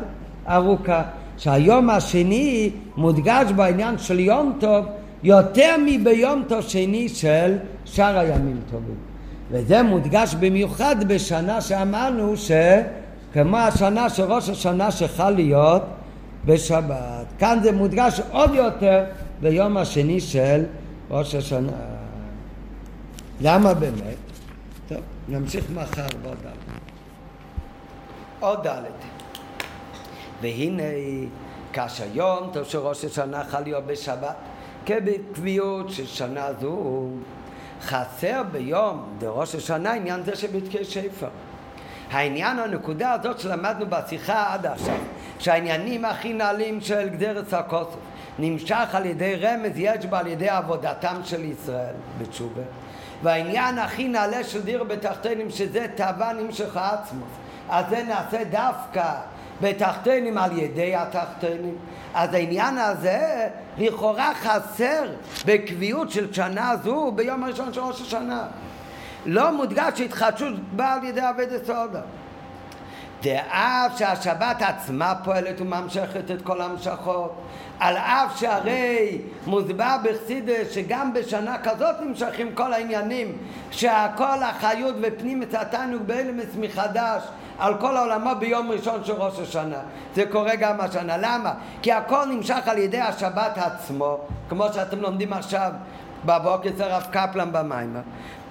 ארוכה. 0.49 1.03
שהיום 1.39 1.91
השני 1.91 2.71
מודגש 2.97 3.53
בעניין 3.57 3.99
של 3.99 4.21
יום 4.21 4.57
טוב 4.61 4.87
יותר 5.23 5.77
מביום 5.87 6.43
טוב 6.49 6.61
שני 6.61 7.09
של 7.09 7.57
שאר 7.85 8.19
הימים 8.19 8.61
טובים. 8.71 8.97
וזה 9.51 9.83
מודגש 9.83 10.35
במיוחד 10.35 10.97
בשנה 11.09 11.61
שאמרנו 11.61 12.35
שכמו 12.37 13.57
השנה 13.57 14.11
של 14.11 14.33
ראש 14.33 14.49
השנה 14.49 14.91
שחל 14.91 15.31
להיות 15.31 15.83
בשבת. 16.45 17.27
כאן 17.39 17.59
זה 17.63 17.73
מודגש 17.73 18.21
עוד 18.31 18.55
יותר 18.55 19.05
ביום 19.41 19.77
השני 19.77 20.21
של 20.21 20.65
ראש 21.11 21.35
השנה. 21.35 21.73
למה 23.41 23.75
באמת? 23.75 24.17
טוב, 24.89 24.99
נמשיך 25.29 25.65
מחר 25.75 26.07
בעוד 26.23 26.37
ד'. 26.45 26.49
עוד 28.41 28.67
ד'. 28.67 29.08
והנה 30.41 30.83
כאשר 31.73 32.05
יום 32.13 32.51
של 32.65 32.79
ראש 32.79 33.05
השנה 33.05 33.45
חל 33.45 33.61
להיות 33.61 33.87
בשבת, 33.87 34.35
כבקביעות 34.87 35.91
של 35.91 36.07
שנה 36.07 36.47
זו 36.61 37.09
חסר 37.83 38.43
ביום 38.53 39.09
דראש 39.19 39.55
השנה 39.55 39.93
עניין 39.93 40.23
זה 40.23 40.37
שבתקי 40.37 40.85
שפר. 40.85 41.29
העניין, 42.11 42.59
הנקודה 42.59 43.13
הזאת 43.13 43.41
שלמדנו 43.41 43.87
בשיחה 43.89 44.55
עד 44.55 44.67
עכשיו, 44.67 44.97
שהעניינים 45.39 46.05
הכי 46.05 46.33
נעלים 46.33 46.81
של 46.81 47.09
גדרת 47.09 47.53
הכוסף 47.53 47.97
נמשך 48.39 48.89
על 48.93 49.07
ידי 49.07 49.37
רמז 49.37 49.73
יש 49.77 50.07
בה 50.07 50.19
על 50.19 50.27
ידי 50.27 50.49
עבודתם 50.49 51.17
של 51.25 51.45
ישראל 51.45 51.95
בתשובה. 52.19 52.63
והעניין 53.23 53.79
הכי 53.79 54.09
נעלה 54.09 54.45
של 54.45 54.63
דיר 54.63 54.85
בתחתינים 54.85 55.51
שזה 55.51 55.87
תאווה 55.95 56.33
נמשך 56.33 56.77
עצמו. 56.77 57.25
אז 57.69 57.85
זה 57.91 58.03
נעשה 58.03 58.45
דווקא 58.45 59.15
בתחתינים 59.61 60.39
על 60.39 60.59
ידי 60.59 60.97
התחתינים. 60.97 61.75
אז 62.15 62.35
העניין 62.35 62.79
הזה 62.79 63.49
לכאורה 63.79 64.33
חסר 64.35 65.05
בקביעות 65.47 66.11
של 66.11 66.33
שנה 66.33 66.77
זו 66.85 67.13
ביום 67.15 67.45
הראשון 67.45 67.73
של 67.73 67.81
ראש 67.81 68.01
השנה. 68.01 68.47
לא 69.27 69.53
מודגש 69.53 69.99
שהתחדשות 69.99 70.59
באה 70.77 70.95
על 70.95 71.05
ידי 71.05 71.21
אבדת 71.21 71.67
סודה. 71.67 72.01
דאף 73.23 73.99
שהשבת 73.99 74.63
עצמה 74.63 75.15
פועלת 75.25 75.61
וממשכת 75.61 76.31
את 76.31 76.43
כל 76.43 76.61
המשכות, 76.61 77.35
על 77.81 77.97
אף 77.97 78.41
שהרי 78.41 79.21
מוסבר 79.47 79.97
בחסידס 80.05 80.73
שגם 80.73 81.13
בשנה 81.13 81.59
כזאת 81.59 81.97
נמשכים 82.01 82.55
כל 82.55 82.73
העניינים, 82.73 83.39
שהכל 83.71 84.43
החיות 84.43 84.95
ופנים 85.03 85.43
את 85.43 85.55
התענוג 85.55 86.03
באלמס 86.03 86.57
מחדש 86.61 87.23
על 87.59 87.75
כל 87.79 87.97
העולמו 87.97 88.31
ביום 88.39 88.71
ראשון 88.71 89.05
של 89.05 89.13
ראש 89.13 89.39
השנה. 89.39 89.79
זה 90.15 90.25
קורה 90.31 90.57
גם 90.57 90.81
השנה. 90.81 91.17
למה? 91.17 91.55
כי 91.83 91.93
הכל 91.93 92.25
נמשך 92.25 92.69
על 92.69 92.79
ידי 92.79 93.01
השבת 93.01 93.59
עצמו, 93.59 94.19
כמו 94.49 94.73
שאתם 94.73 95.01
לומדים 95.01 95.33
עכשיו 95.33 95.73
בבוקר 96.25 96.69
אצל 96.69 96.83
הרב 96.83 97.07
קפלן 97.11 97.53
במיימר. 97.53 98.01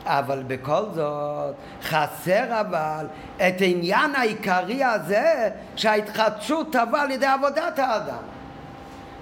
אבל 0.05 0.43
בכל 0.47 0.83
זאת 0.93 1.55
חסר 1.83 2.61
אבל 2.61 3.05
את 3.35 3.61
העניין 3.61 4.15
העיקרי 4.15 4.83
הזה 4.83 5.49
שההתחדשות 5.75 6.71
תבוא 6.71 6.99
על 6.99 7.11
ידי 7.11 7.25
עבודת 7.25 7.79
האדם. 7.79 8.23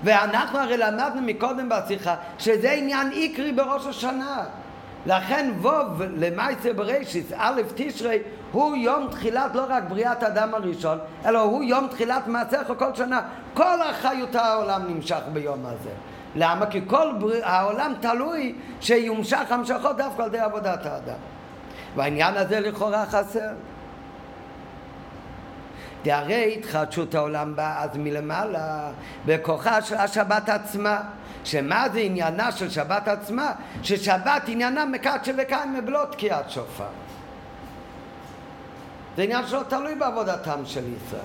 ואנחנו 0.03 0.59
הרי 0.59 0.77
למדנו 0.77 1.21
מקודם 1.21 1.69
בשיחה 1.69 2.15
שזה 2.39 2.71
עניין 2.71 3.09
עיקרי 3.11 3.51
בראש 3.51 3.85
השנה. 3.85 4.43
לכן 5.05 5.51
ווב 5.61 6.01
למעשה 6.01 6.73
בראשיס, 6.73 7.31
א' 7.35 7.61
תשרי, 7.75 8.19
הוא 8.51 8.75
יום 8.75 9.07
תחילת 9.11 9.55
לא 9.55 9.65
רק 9.69 9.83
בריאת 9.87 10.23
האדם 10.23 10.53
הראשון, 10.53 10.97
אלא 11.25 11.39
הוא 11.39 11.63
יום 11.63 11.87
תחילת 11.87 12.27
מעשיך 12.27 12.73
כל 12.77 12.95
שנה. 12.95 13.21
כל 13.53 13.81
החיות 13.89 14.35
העולם 14.35 14.81
נמשך 14.87 15.21
ביום 15.33 15.65
הזה. 15.65 15.89
למה? 16.35 16.65
כי 16.65 16.81
כל 16.87 17.11
בר... 17.19 17.31
העולם 17.43 17.93
תלוי 17.99 18.55
שיומשך 18.81 19.51
המשכות 19.51 19.97
דווקא 19.97 20.21
על 20.21 20.27
ידי 20.27 20.39
עבודת 20.39 20.85
האדם. 20.85 21.19
והעניין 21.95 22.37
הזה 22.37 22.59
לכאורה 22.59 23.05
חסר. 23.05 23.49
הרי 26.13 26.55
התחדשות 26.59 27.15
העולם 27.15 27.55
באה 27.55 27.83
אז 27.83 27.89
מלמעלה 27.93 28.89
בכוחה 29.25 29.81
של 29.81 29.95
השבת 29.95 30.49
עצמה. 30.49 31.01
שמה 31.43 31.85
זה 31.93 31.99
עניינה 31.99 32.51
של 32.51 32.69
שבת 32.69 33.07
עצמה? 33.07 33.51
ששבת 33.83 34.41
עניינה 34.47 34.85
מקדשה 34.85 35.31
וקיים 35.37 35.73
מבלו 35.73 36.05
תקיעת 36.05 36.49
שופר. 36.49 36.83
זה 39.17 39.21
עניין 39.23 39.47
שלא 39.47 39.61
תלוי 39.67 39.95
בעבודתם 39.95 40.65
של 40.65 40.83
ישראל. 40.93 41.21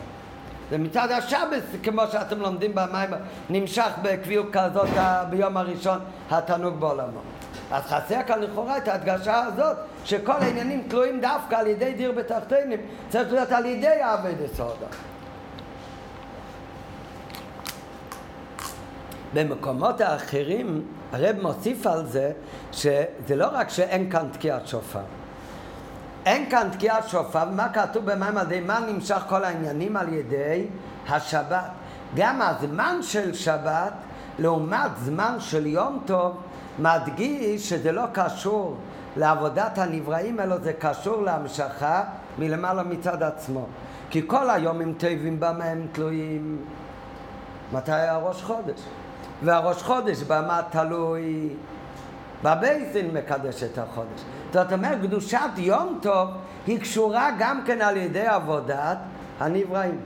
זה 0.70 0.78
מצד 0.78 1.10
השבת, 1.10 1.62
כמו 1.82 2.02
שאתם 2.12 2.40
לומדים 2.40 2.74
במים, 2.74 3.10
נמשך 3.50 3.90
בקביעות 4.02 4.46
כזאת 4.52 4.88
ביום 5.30 5.56
הראשון 5.56 5.98
התענוג 6.30 6.80
בעולמו. 6.80 7.20
אז 7.72 7.82
חסר 7.84 8.22
כאן 8.26 8.40
לכאורה 8.40 8.76
את 8.76 8.88
ההדגשה 8.88 9.40
הזאת 9.40 9.76
שכל 10.04 10.32
העניינים 10.32 10.82
תלויים 10.88 11.20
דווקא 11.20 11.54
על 11.54 11.66
ידי 11.66 11.92
דיר 11.92 12.12
בתחתינים, 12.12 12.80
צריך 13.08 13.32
להיות 13.32 13.52
על 13.52 13.66
ידי 13.66 13.86
העבד 13.86 14.34
הסודה. 14.44 14.86
במקומות 19.34 20.00
האחרים 20.00 20.84
הרב 21.12 21.36
מוסיף 21.42 21.86
על 21.86 22.06
זה 22.06 22.32
שזה 22.72 23.36
לא 23.36 23.46
רק 23.52 23.68
שאין 23.68 24.10
כאן 24.10 24.28
תקיעת 24.32 24.66
שופר 24.66 25.00
אין 26.26 26.50
כאן 26.50 26.68
תקיעת 26.72 27.08
שופר, 27.08 27.44
מה 27.44 27.68
כתוב 27.68 28.04
במים 28.04 28.38
על 28.38 28.46
ידי 28.46 28.60
מה 28.60 28.80
נמשך 28.80 29.22
כל 29.28 29.44
העניינים 29.44 29.96
על 29.96 30.12
ידי 30.12 30.66
השבת. 31.08 31.70
גם 32.14 32.42
הזמן 32.42 32.98
של 33.02 33.34
שבת 33.34 33.92
לעומת 34.38 34.90
זמן 35.04 35.36
של 35.38 35.66
יום 35.66 36.02
טוב 36.06 36.36
מדגיש 36.78 37.68
שזה 37.68 37.92
לא 37.92 38.02
קשור 38.12 38.76
לעבודת 39.16 39.78
הנבראים, 39.78 40.40
אלא 40.40 40.58
זה 40.58 40.72
קשור 40.72 41.22
להמשכה 41.22 42.02
מלמעלה 42.38 42.82
מצד 42.82 43.22
עצמו. 43.22 43.66
כי 44.10 44.22
כל 44.26 44.50
היום 44.50 44.80
הם 44.80 44.92
טובים 44.98 45.40
במה 45.40 45.64
הם 45.64 45.86
תלויים. 45.92 46.64
מתי 47.72 47.92
היה 47.92 48.16
ראש 48.16 48.42
חודש? 48.42 48.80
והראש 49.42 49.82
חודש 49.82 50.22
במה 50.22 50.60
תלוי 50.70 51.48
בבייסין 52.44 53.14
מקדש 53.14 53.62
את 53.62 53.78
החודש. 53.78 54.20
זאת 54.52 54.72
אומרת, 54.72 54.98
קדושת 55.02 55.50
יום 55.56 55.98
טוב 56.02 56.28
היא 56.66 56.80
קשורה 56.80 57.30
גם 57.38 57.62
כן 57.66 57.80
על 57.80 57.96
ידי 57.96 58.26
עבודת 58.26 58.98
הנבראים. 59.40 60.00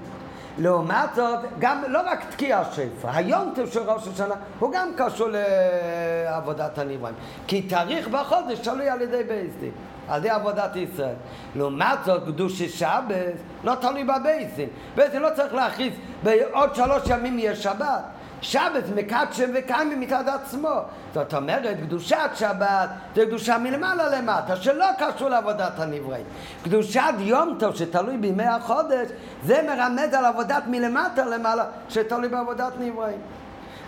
לעומת 0.59 1.15
זאת, 1.15 1.39
גם 1.59 1.83
לא 1.89 2.01
רק 2.07 2.25
תקיע 2.31 2.63
שפר, 2.73 3.09
היום 3.15 3.55
של 3.73 3.91
ראש 3.91 4.09
השנה 4.09 4.35
הוא 4.59 4.73
גם 4.73 4.89
קשור 4.97 5.29
לעבודת 5.31 6.79
הנבראים. 6.79 7.15
כי 7.47 7.63
תאריך 7.63 8.09
בחודש 8.09 8.59
תלוי 8.59 8.89
על 8.89 9.03
ידי 9.03 9.23
בייסין, 9.25 9.71
על 10.09 10.21
ידי 10.21 10.31
עבודת 10.31 10.77
ישראל. 10.77 11.15
לעומת 11.57 11.99
זאת, 12.05 12.25
קדושי 12.25 12.69
שבס 12.69 13.41
לא 13.65 13.75
תלוי 13.75 14.05
בבייסין. 14.05 14.69
בייסין 14.95 15.23
לא 15.23 15.29
צריך 15.37 15.55
להכריז, 15.55 15.93
בעוד 16.23 16.75
שלוש 16.75 17.03
ימים 17.07 17.37
יש 17.39 17.63
שבת. 17.63 18.03
שבת 18.45 18.85
מקדשם 18.95 19.51
וקיימים 19.55 20.01
מצד 20.01 20.29
עצמו. 20.29 20.81
זאת 21.15 21.35
אומרת, 21.35 21.77
קדושת 21.87 22.31
שבת 22.35 22.89
זה 23.15 23.27
קדושה 23.27 23.59
מלמעלה 23.59 24.19
למטה, 24.19 24.57
שלא 24.57 24.87
קשור 24.99 25.29
לעבודת 25.29 25.79
הנבראים. 25.79 26.25
קדושת 26.65 27.15
יום 27.19 27.57
טוב 27.59 27.77
שתלוי 27.77 28.17
בימי 28.17 28.47
החודש, 28.47 29.09
זה 29.45 29.63
מרמז 29.67 30.15
על 30.15 30.25
עבודת 30.25 30.63
מלמטה 30.67 31.25
למעלה, 31.25 31.65
שתלוי 31.89 32.29
בעבודת 32.29 32.73
נבראים. 32.81 33.19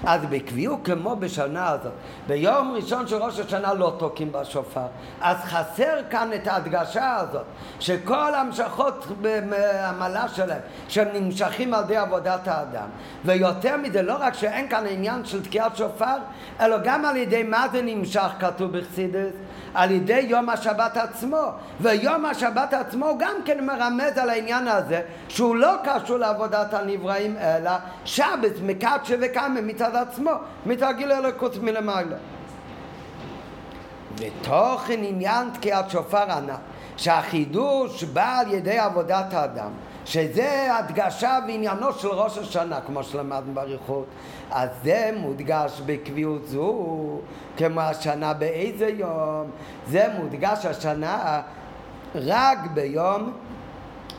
אז 0.05 0.21
בקביעות 0.31 0.79
כמו 0.85 1.17
בשנה 1.17 1.69
הזאת, 1.69 1.93
ביום 2.27 2.73
ראשון 2.77 3.09
של 3.09 3.17
ראש 3.17 3.41
השנה 3.41 3.75
לא 3.75 3.93
תוקעים 3.99 4.33
בשופר, 4.33 4.87
אז 5.21 5.37
חסר 5.37 5.97
כאן 6.11 6.31
את 6.35 6.47
ההדגשה 6.47 7.17
הזאת, 7.17 7.45
שכל 7.81 8.35
המשכות 8.35 9.07
במעלה 9.21 10.29
שלהם, 10.29 10.61
שהם 10.89 11.09
נמשכים 11.15 11.75
על 11.75 11.85
ידי 11.85 11.97
עבודת 11.97 12.49
האדם, 12.49 12.89
ויותר 13.25 13.77
מזה, 13.77 14.03
לא 14.03 14.17
רק 14.21 14.35
שאין 14.35 14.69
כאן 14.69 14.85
עניין 14.87 15.25
של 15.25 15.45
תקיעת 15.45 15.77
שופר, 15.77 16.17
אלא 16.61 16.77
גם 16.85 17.05
על 17.05 17.17
ידי 17.17 17.43
מה 17.43 17.67
זה 17.73 17.83
נמשך, 17.83 18.31
כתוב 18.39 18.79
בחסידס, 18.79 19.33
על 19.77 19.91
ידי 19.91 20.21
יום 20.21 20.49
השבת 20.49 20.97
עצמו. 20.97 21.51
ויום 21.81 22.27
השבת 22.27 22.75
עצמו 22.75 23.17
גם 23.19 23.35
כן 23.45 23.67
מרמז 23.67 24.19
על 24.19 24.31
העניין 24.31 24.69
הזה, 24.69 25.01
שהוא 25.29 25.57
לא 25.57 25.73
קשור 25.85 26.19
לעבודת 26.19 26.75
הנבראים, 26.75 27.37
אלא 27.39 27.71
שבת 28.05 28.53
מקדשה 28.63 29.15
וקיימה 29.21 29.61
מצד 29.61 29.86
עצמו, 29.95 30.31
מתרגיל 30.67 31.13
אלוקות 31.13 31.57
מלמעלה. 31.57 32.17
ותוכן 34.17 35.05
עניין 35.05 35.51
תקיעת 35.51 35.91
שופר 35.91 36.33
ענק, 36.33 36.59
שהחידוש 36.97 38.05
בא 38.05 38.39
על 38.39 38.53
ידי 38.53 38.79
עבודת 38.79 39.35
האדם. 39.35 39.71
שזה 40.07 40.77
הדגשה 40.77 41.39
ועניינו 41.49 41.93
של 41.93 42.09
ראש 42.09 42.39
השנה, 42.39 42.81
כמו 42.81 43.05
שלמדנו 43.05 43.55
באריכות. 43.55 44.07
אז 44.51 44.69
זה 44.85 45.11
מודגש 45.17 45.81
בקביעות 45.87 46.47
זו, 46.47 47.19
כמו 47.57 47.81
השנה 47.81 48.35
באיזה 48.35 48.89
יום. 48.89 49.51
זה 49.87 50.07
מודגש 50.19 50.67
השנה 50.67 51.41
רק 52.15 52.59
ביום 52.75 53.33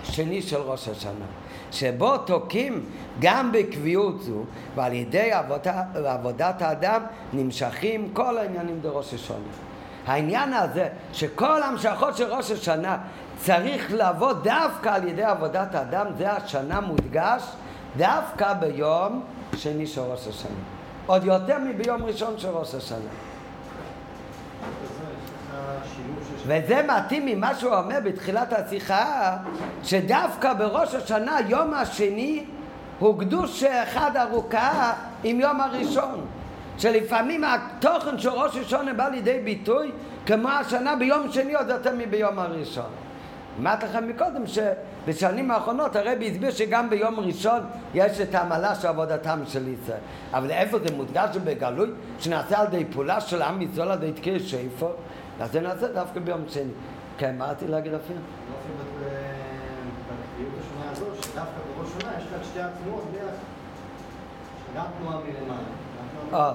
שני 0.04 0.42
של 0.42 0.62
ראש 0.62 0.88
השנה, 0.88 1.26
שבו 1.72 2.18
תוקעים 2.18 2.86
גם 3.20 3.52
בקביעות 3.52 4.22
זו, 4.22 4.44
ועל 4.76 4.94
ידי 4.94 5.32
עבודה, 5.32 5.84
עבודת 6.06 6.62
האדם 6.62 7.02
נמשכים 7.34 8.10
כל 8.14 8.38
העניינים 8.38 8.82
בראש 8.82 9.14
השנה. 9.14 9.38
העניין 10.08 10.54
הזה 10.54 10.88
שכל 11.14 11.64
המשכות 11.64 12.18
של 12.18 12.34
ראש 12.34 12.52
השנה 12.52 12.98
צריך 13.38 13.94
לעבוד 13.94 14.44
דווקא 14.44 14.90
על 14.90 15.08
ידי 15.08 15.24
עבודת 15.24 15.76
האדם, 15.76 16.08
זה 16.18 16.32
השנה 16.32 16.82
מודגש 16.82 17.44
דווקא 17.98 18.54
ביום 18.54 19.24
שני 19.58 19.88
של 19.88 20.02
ראש 20.02 20.28
השנה. 20.28 20.52
עוד 21.06 21.24
יותר 21.24 21.58
מביום 21.60 22.04
ראשון 22.04 22.34
של 22.38 22.50
ראש 22.50 22.76
השנה. 22.76 22.98
וזה 26.48 26.82
מתאים 26.88 27.26
ממה 27.26 27.56
שהוא 27.56 27.76
אומר 27.76 27.98
בתחילת 28.04 28.54
השיחה, 28.54 29.38
שדווקא 29.84 30.54
בראש 30.54 30.96
השנה, 30.96 31.38
יום 31.48 31.74
השני, 31.74 32.46
הוא 33.00 33.20
קדוש 33.20 33.64
אחד 33.64 34.12
ארוכה 34.16 34.94
עם 35.24 35.40
יום 35.40 35.62
הראשון. 35.62 36.26
שלפעמים 36.78 37.44
התוכן 37.44 38.18
של 38.18 38.30
ראש 38.30 38.58
השונה 38.58 38.94
בא 38.94 39.08
לידי 39.08 39.40
ביטוי 39.44 39.92
כמו 40.26 40.50
השנה 40.50 40.96
ביום 40.96 41.32
שני 41.32 41.56
עוד 41.56 41.70
יותר 41.70 41.92
מביום 41.98 42.40
הראשון. 42.40 42.90
אמרתי 43.60 43.86
לכם 43.86 44.08
מקודם 44.08 44.44
שבשנים 44.48 45.52
האחרונות 45.52 45.96
הרבי 45.96 46.30
הסביר 46.32 46.52
שגם 46.52 46.90
ביום 46.90 47.20
ראשון 47.20 47.60
יש 47.94 48.22
את 48.22 48.36
העמלה 48.36 48.76
של 48.76 48.88
עבודתם 48.88 49.40
של 49.48 49.68
ישראל. 49.68 50.00
אבל 50.34 50.52
איפה 50.52 50.80
זה 50.80 50.96
מודגש 50.96 51.38
בגלוי? 51.44 51.90
שנעשה 52.20 52.60
על 52.60 52.68
ידי 52.68 52.86
פעולה 52.86 53.22
של 53.22 53.42
עם 53.42 53.62
ישראל 53.62 53.92
על 53.92 54.04
ידי 54.04 54.12
תקיע 54.22 54.40
שיפו, 54.40 54.90
אז 55.42 55.52
זה 55.52 55.62
נעשה 55.62 55.88
דווקא 55.88 56.20
ביום 56.20 56.42
שני. 56.48 56.72
כן, 57.18 57.38
מה 57.38 57.46
רציתי 57.46 57.72
להגיד 57.72 57.94
אפילו? 57.94 58.20
בקביעות 60.10 60.54
השונה 60.60 60.92
הזאת, 60.92 61.24
שדווקא 61.24 61.52
בראש 61.78 61.90
שנה 62.00 62.12
יש 62.18 62.24
כאן 62.24 62.44
שתי 62.44 62.60
עצמות 62.60 63.04
ביחד. 63.12 63.28
גם 64.76 64.86
תנועה 65.00 65.18
מלמעלה. 65.18 65.64
אה, 66.34 66.54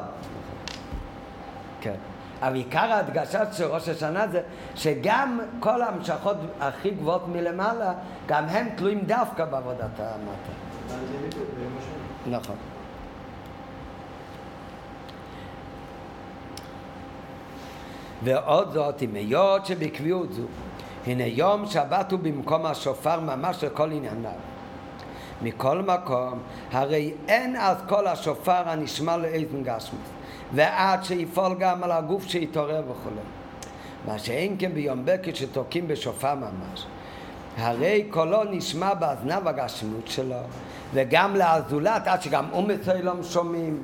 כן. 1.80 1.94
אבל 2.42 2.54
עיקר 2.54 2.92
ההדגשה 2.92 3.52
של 3.52 3.64
ראש 3.64 3.88
השנה 3.88 4.28
זה 4.28 4.42
שגם 4.74 5.40
כל 5.60 5.82
המשכות 5.82 6.36
הכי 6.60 6.90
גבוהות 6.90 7.28
מלמעלה, 7.28 7.92
גם 8.26 8.44
הם 8.44 8.68
תלויים 8.76 9.00
דווקא 9.00 9.44
בעבודת 9.44 9.90
המטה. 9.98 10.52
נכון. 12.26 12.56
ועוד 18.24 18.72
זאת, 18.72 19.02
עם 19.02 19.14
היות 19.14 19.66
שבקביעות 19.66 20.32
זו, 20.32 20.42
הנה 21.06 21.26
יום 21.26 21.66
שבת 21.66 22.12
הוא 22.12 22.20
במקום 22.20 22.66
השופר 22.66 23.20
ממש 23.20 23.64
לכל 23.64 23.92
ענייניו. 23.92 24.32
מכל 25.42 25.82
מקום, 25.82 26.38
הרי 26.72 27.12
אין 27.28 27.56
אז 27.56 27.76
כל 27.88 28.06
השופר 28.06 28.68
הנשמע 28.68 29.16
לאיזן 29.16 29.62
גשמי. 29.62 29.98
ועד 30.54 31.04
שיפעל 31.04 31.54
גם 31.54 31.84
על 31.84 31.92
הגוף 31.92 32.26
שיתעורר 32.26 32.82
וכו'. 32.90 33.10
מה 34.06 34.18
שאין 34.18 34.56
כן 34.58 34.72
ביום 34.74 35.02
בקר 35.04 35.34
שתוקעים 35.34 35.88
בשופר 35.88 36.34
ממש. 36.34 36.86
הרי 37.56 38.06
קולו 38.10 38.44
נשמע 38.44 38.94
באזניו 38.94 39.48
הגשמיות 39.48 40.08
שלו, 40.08 40.36
וגם 40.94 41.36
לאזולת, 41.36 42.06
עד 42.06 42.22
שגם 42.22 42.44
אום 42.52 42.68
מסוילום 42.70 43.22
שומעים. 43.22 43.82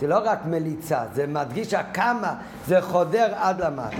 זה 0.00 0.06
לא 0.06 0.20
רק 0.24 0.38
מליצה, 0.46 1.00
זה 1.14 1.26
מדגיש 1.26 1.74
כמה 1.94 2.34
זה 2.66 2.80
חודר 2.80 3.32
עד 3.36 3.60
למטה. 3.60 3.96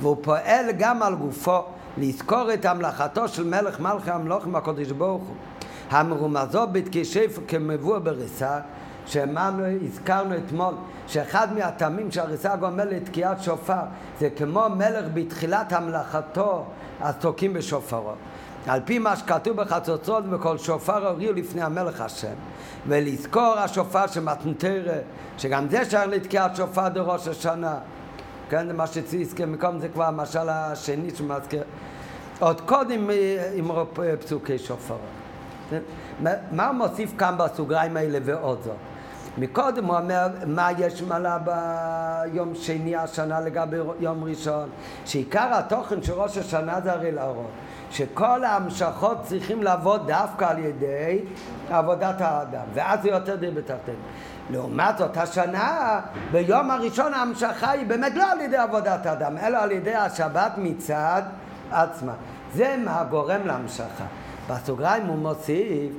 והוא 0.00 0.16
פועל 0.22 0.66
גם 0.78 1.02
על 1.02 1.14
גופו 1.14 1.58
לזכור 1.98 2.54
את 2.54 2.64
המלאכתו 2.64 3.28
של 3.28 3.44
מלך 3.44 3.80
מלכי 3.80 4.10
המלוכים 4.10 4.56
הקודש 4.56 4.90
ברוך 4.90 5.22
הוא. 5.22 5.36
המרומזו 5.90 6.66
בתקשף 6.72 7.38
כמבוא 7.48 7.98
בריסה, 7.98 8.60
שאמרנו, 9.06 9.64
הזכרנו 9.84 10.36
אתמול, 10.36 10.74
שאחד 11.06 11.48
מהטעמים 11.54 12.10
שהריסה 12.10 12.56
גומר 12.56 12.84
לתקיעת 12.84 13.42
שופר 13.42 13.82
זה 14.20 14.30
כמו 14.30 14.66
מלך 14.76 15.04
בתחילת 15.14 15.72
המלאכתו, 15.72 16.64
אז 17.00 17.14
תוקעים 17.20 17.52
בשופרו. 17.52 18.12
על 18.68 18.80
פי 18.84 18.98
מה 18.98 19.16
שכתוב 19.16 19.56
בחצוצרות 19.56 20.24
וכל 20.30 20.58
שופר 20.58 21.08
הוריעו 21.08 21.32
לפני 21.32 21.62
המלך 21.62 22.00
השם. 22.00 22.34
ולזכור 22.86 23.54
השופר 23.58 24.06
שמתנתרא 24.06 24.94
שגם 25.38 25.68
זה 25.68 25.84
שייך 25.84 26.06
לתקיעת 26.08 26.56
שופר 26.56 26.88
דראש 26.88 27.28
השנה. 27.28 27.78
כן, 28.50 28.66
זה 28.66 28.72
מה 28.72 28.84
לזכר 29.12 29.46
מקום 29.46 29.78
זה 29.78 29.88
כבר 29.88 30.04
המשל 30.04 30.48
השני 30.48 31.10
שמזכיר. 31.14 31.62
עוד 32.38 32.60
קודם 32.60 33.10
עם 33.54 33.70
פסוקי 34.20 34.58
שופר. 34.58 34.96
מה 36.52 36.66
הוא 36.66 36.76
מוסיף 36.76 37.12
כאן 37.18 37.34
בסוגריים 37.38 37.96
האלה 37.96 38.18
ועוד 38.24 38.58
זאת? 38.64 38.76
מקודם 39.38 39.84
הוא 39.84 39.96
אומר 39.96 40.26
מה 40.46 40.68
יש 40.78 41.02
מעלה 41.02 41.38
ביום 41.38 42.54
שני 42.54 42.96
השנה 42.96 43.40
לגבי 43.40 43.76
יום 44.00 44.24
ראשון? 44.24 44.68
שעיקר 45.04 45.48
התוכן 45.52 46.02
של 46.02 46.12
ראש 46.12 46.38
השנה 46.38 46.80
זה 46.80 46.92
הרי 46.92 47.12
להראות 47.12 47.50
שכל 47.90 48.44
ההמשכות 48.44 49.18
צריכים 49.22 49.62
לעבוד 49.62 50.06
דווקא 50.06 50.44
על 50.44 50.58
ידי 50.58 51.18
עבודת 51.70 52.20
האדם 52.20 52.64
ואז 52.74 53.02
זה 53.02 53.08
יותר 53.08 53.36
די 53.36 53.50
בתחתינו. 53.50 53.98
לעומת 54.50 54.98
זאת 54.98 55.16
השנה 55.16 56.00
ביום 56.32 56.70
הראשון 56.70 57.14
ההמשכה 57.14 57.70
היא 57.70 57.86
באמת 57.86 58.14
לא 58.14 58.32
על 58.32 58.40
ידי 58.40 58.56
עבודת 58.56 59.06
האדם 59.06 59.38
אלא 59.38 59.58
על 59.58 59.72
ידי 59.72 59.94
השבת 59.94 60.52
מצד 60.56 61.22
עצמה. 61.70 62.12
זה 62.54 62.76
מה 62.84 63.04
גורם 63.10 63.46
להמשכה. 63.46 64.04
בסוגריים 64.50 65.06
הוא 65.06 65.16
מוסיף 65.16 65.92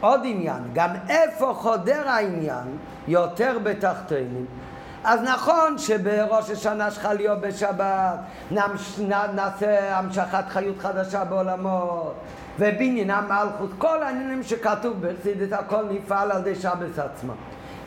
עוד 0.00 0.20
עניין, 0.24 0.62
גם 0.72 0.90
איפה 1.08 1.54
חודר 1.54 2.08
העניין 2.08 2.78
יותר 3.08 3.58
בתחתינו. 3.62 4.40
אז 5.08 5.20
נכון 5.22 5.78
שבראש 5.78 6.50
השנה 6.50 6.90
שלך 6.90 7.08
להיות 7.16 7.40
בשבת 7.40 8.14
נעשה 9.34 9.98
המשכת 9.98 10.44
חיות 10.48 10.78
חדשה 10.78 11.24
בעולמות 11.24 12.14
ובניין 12.58 13.10
המלכות, 13.10 13.70
כל 13.78 14.02
העניינים 14.02 14.42
שכתוב 14.42 15.06
בחסידת 15.06 15.52
הכל 15.52 15.84
נפעל 15.90 16.32
על 16.32 16.40
ידי 16.40 16.54
שבת 16.54 16.98
עצמה. 16.98 17.32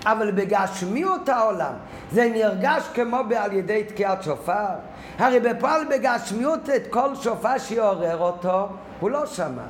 אבל 0.06 0.32
בגשמיות 0.32 1.30
העולם 1.30 1.74
זה 2.12 2.30
נרגש 2.34 2.84
כמו 2.94 3.22
על 3.38 3.54
ידי 3.54 3.84
תקיעת 3.84 4.24
שופר. 4.24 4.66
הרי 5.18 5.40
בפועל 5.40 5.86
בגשמיות 5.90 6.70
את 6.70 6.88
כל 6.90 7.16
שופר 7.16 7.58
שיעורר 7.58 8.18
אותו, 8.18 8.68
הוא 9.00 9.10
לא 9.10 9.26
שמע. 9.26 9.64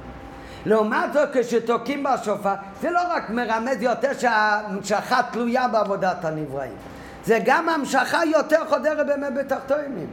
לעומת 0.65 1.13
זאת 1.13 1.29
כשתוקעים 1.33 2.03
בשופר 2.03 2.53
זה 2.81 2.91
לא 2.91 3.01
רק 3.09 3.29
מרמז 3.29 3.81
יותר 3.81 4.13
שההמשכה 4.19 5.21
תלויה 5.31 5.67
בעבודת 5.67 6.25
הנבראים 6.25 6.75
זה 7.25 7.39
גם 7.45 7.69
המשכה 7.69 8.25
יותר 8.25 8.59
חודרת 8.69 9.07
באמת 9.07 9.33
בתחתונים 9.33 10.07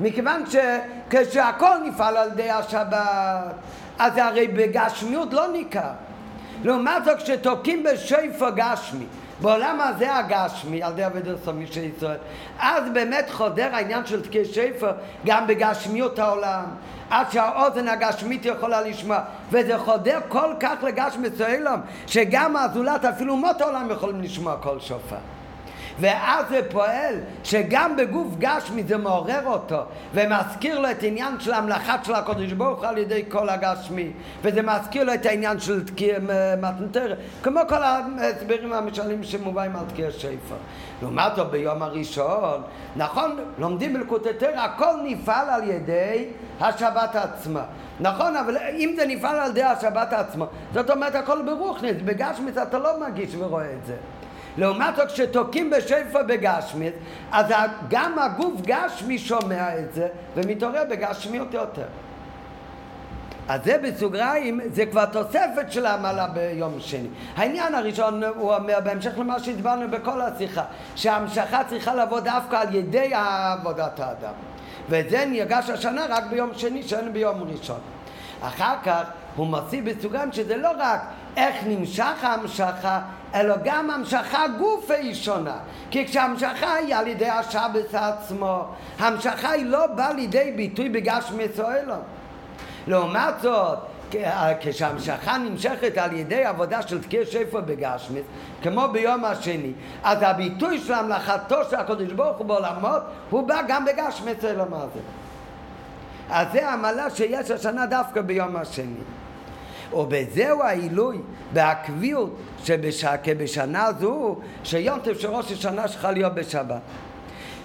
מכיוון 0.00 0.44
שכשהכל 0.46 1.76
נפעל 1.84 2.16
על 2.16 2.28
ידי 2.28 2.50
השבת 2.50 3.54
אז 3.98 4.18
הרי 4.18 4.48
בגשמיות 4.48 5.32
לא 5.32 5.48
ניכר. 5.52 5.90
לעומת 6.64 7.04
זאת 7.04 7.18
כשתוקעים 7.18 7.84
בשפר 7.84 8.50
גשמי 8.54 9.04
בעולם 9.40 9.80
הזה 9.80 10.16
הגשמי, 10.16 10.82
על 10.82 10.92
ידי 10.92 11.06
אבידר 11.06 11.36
סמי 11.44 11.66
של 11.66 11.84
ישראל, 11.84 12.18
אז 12.58 12.84
באמת 12.92 13.30
חודר 13.30 13.74
העניין 13.74 14.06
של 14.06 14.22
תקיע 14.22 14.44
שפר 14.44 14.92
גם 15.26 15.46
בגשמיות 15.46 16.18
העולם, 16.18 16.64
עד 17.10 17.30
שהאוזן 17.30 17.88
הגשמית 17.88 18.46
יכולה 18.46 18.80
לשמוע, 18.80 19.18
וזה 19.50 19.78
חודר 19.78 20.18
כל 20.28 20.54
כך 20.60 20.74
לגשמי 20.82 21.28
סוילום, 21.38 21.80
שגם 22.06 22.56
הזולת, 22.56 23.04
אפילו 23.04 23.36
מות 23.36 23.60
העולם 23.60 23.90
יכולים 23.90 24.20
לשמוע 24.20 24.56
כל 24.60 24.80
שופר. 24.80 25.16
ואז 26.00 26.48
זה 26.48 26.60
פועל 26.70 27.14
שגם 27.44 27.96
בגוף 27.96 28.28
גשמי 28.38 28.82
זה 28.82 28.96
מעורר 28.96 29.46
אותו 29.46 29.82
ומזכיר 30.14 30.78
לו 30.78 30.90
את 30.90 31.02
העניין 31.02 31.40
של 31.40 31.52
המלאכת 31.52 32.04
של 32.04 32.14
הקודש 32.14 32.52
ברוך 32.52 32.84
על 32.84 32.98
ידי 32.98 33.22
כל 33.28 33.48
הגשמי 33.48 34.10
וזה 34.42 34.62
מזכיר 34.62 35.04
לו 35.04 35.14
את 35.14 35.26
העניין 35.26 35.60
של 35.60 35.86
תקיע 35.86 36.18
מתנתר 36.60 37.14
כמו 37.42 37.60
כל 37.68 37.82
ההסברים 37.82 38.72
המשלים 38.72 39.24
שמובאים 39.24 39.76
על 39.76 39.84
תקיע 39.88 40.10
שפר 40.10 40.56
לעומת 41.02 41.36
זאת 41.36 41.50
ביום 41.50 41.82
הראשון 41.82 42.62
נכון 42.96 43.38
לומדים 43.58 43.92
בלקוטי 43.92 44.28
תרא 44.38 44.60
הכל 44.60 44.94
נפעל 45.04 45.48
על 45.48 45.70
ידי 45.70 46.26
השבת 46.60 47.16
עצמה 47.16 47.62
נכון, 48.00 48.36
אבל 48.36 48.56
אם 48.56 48.94
זה 48.96 49.06
נפעל 49.06 49.38
על 49.38 49.50
ידי 49.50 49.62
השבת 49.62 50.12
עצמה, 50.12 50.46
זאת 50.74 50.90
אומרת 50.90 51.14
הכל 51.14 51.42
ברוכניס, 51.42 51.96
בגשמיס 52.04 52.58
אתה 52.58 52.78
לא 52.78 53.00
מרגיש 53.00 53.34
ורואה 53.38 53.72
את 53.72 53.86
זה. 53.86 53.96
לעומת 54.56 54.96
זאת 54.96 55.08
כשתוקעים 55.08 55.70
בשפע 55.70 56.22
בגשמית, 56.22 56.94
אז 57.32 57.46
גם 57.88 58.18
הגוף 58.18 58.60
גשמי 58.60 59.18
שומע 59.18 59.78
את 59.78 59.94
זה 59.94 60.08
ומתעורר 60.36 60.82
בגשמיות 60.90 61.54
יותר. 61.54 61.86
אז 63.48 63.60
זה 63.64 63.78
בסוגריים, 63.82 64.60
זה 64.72 64.86
כבר 64.86 65.04
תוספת 65.04 65.72
של 65.72 65.86
המעלה 65.86 66.26
ביום 66.28 66.80
שני. 66.80 67.08
העניין 67.36 67.74
הראשון 67.74 68.22
הוא 68.24 68.54
אומר, 68.54 68.78
בהמשך 68.84 69.18
למה 69.18 69.38
שהסברנו 69.38 69.90
בכל 69.90 70.20
השיחה, 70.20 70.64
שההמשכה 70.96 71.64
צריכה 71.68 71.94
לבוא 71.94 72.20
דווקא 72.20 72.56
על 72.56 72.74
ידי 72.74 73.10
עבודת 73.14 74.00
האדם. 74.00 74.32
וזה 74.88 75.24
נרגש 75.26 75.70
השנה 75.70 76.06
רק 76.08 76.24
ביום 76.30 76.50
שני, 76.54 76.82
שאין 76.82 77.12
ביום 77.12 77.42
ראשון. 77.42 77.80
אחר 78.40 78.74
כך 78.84 79.02
הוא 79.36 79.46
מוסיף 79.46 79.84
בסוגריים 79.84 80.32
שזה 80.32 80.56
לא 80.56 80.70
רק 80.78 81.00
איך 81.36 81.56
נמשך 81.66 82.24
ההמשכה, 82.24 83.00
אלא 83.34 83.54
גם 83.64 83.90
המשכה 83.90 84.44
גופה 84.58 84.94
היא 84.94 85.14
שונה. 85.14 85.56
כי 85.90 86.06
כשהמשכה 86.06 86.74
היא 86.74 86.94
על 86.94 87.06
ידי 87.06 87.28
השבס 87.28 87.94
עצמו, 87.94 88.64
המשכה 88.98 89.50
היא 89.50 89.66
לא 89.66 89.86
באה 89.86 90.12
לידי 90.12 90.52
ביטוי 90.56 90.88
בגשמי 90.88 91.44
סואלו. 91.56 91.94
לעומת 92.86 93.34
זאת, 93.42 93.78
כשהמשכה 94.60 95.38
נמשכת 95.38 95.98
על 95.98 96.12
ידי 96.12 96.44
עבודה 96.44 96.82
של 96.82 97.02
תקיע 97.02 97.24
שפר 97.24 97.60
בגשמיס, 97.60 98.24
כמו 98.62 98.88
ביום 98.92 99.24
השני, 99.24 99.72
אז 100.02 100.18
הביטוי 100.20 100.78
של 100.78 100.92
המלאכתו 100.92 101.56
של 101.70 101.76
הקדוש 101.76 102.12
ברוך 102.12 102.38
הוא 102.38 102.46
בעולמות, 102.46 103.02
הוא 103.30 103.48
בא 103.48 103.60
גם 103.68 103.84
בגשמיס 103.84 104.44
אלו 104.44 104.64
מה 104.70 104.84
זה. 104.94 105.00
אז 106.30 106.46
זה 106.52 106.70
המעלה 106.70 107.10
שיש 107.10 107.50
השנה 107.50 107.86
דווקא 107.86 108.20
ביום 108.20 108.56
השני. 108.56 109.00
ובזהו 109.94 110.62
העילוי 110.62 111.18
והקביעות 111.52 112.36
שבשנה 112.64 113.92
זו 114.00 114.36
שיום 114.64 115.00
טוב 115.00 115.14
של 115.14 115.30
ראש 115.30 115.52
השנה 115.52 115.88
שלך 115.88 116.08
להיות 116.12 116.34
בשבת. 116.34 116.80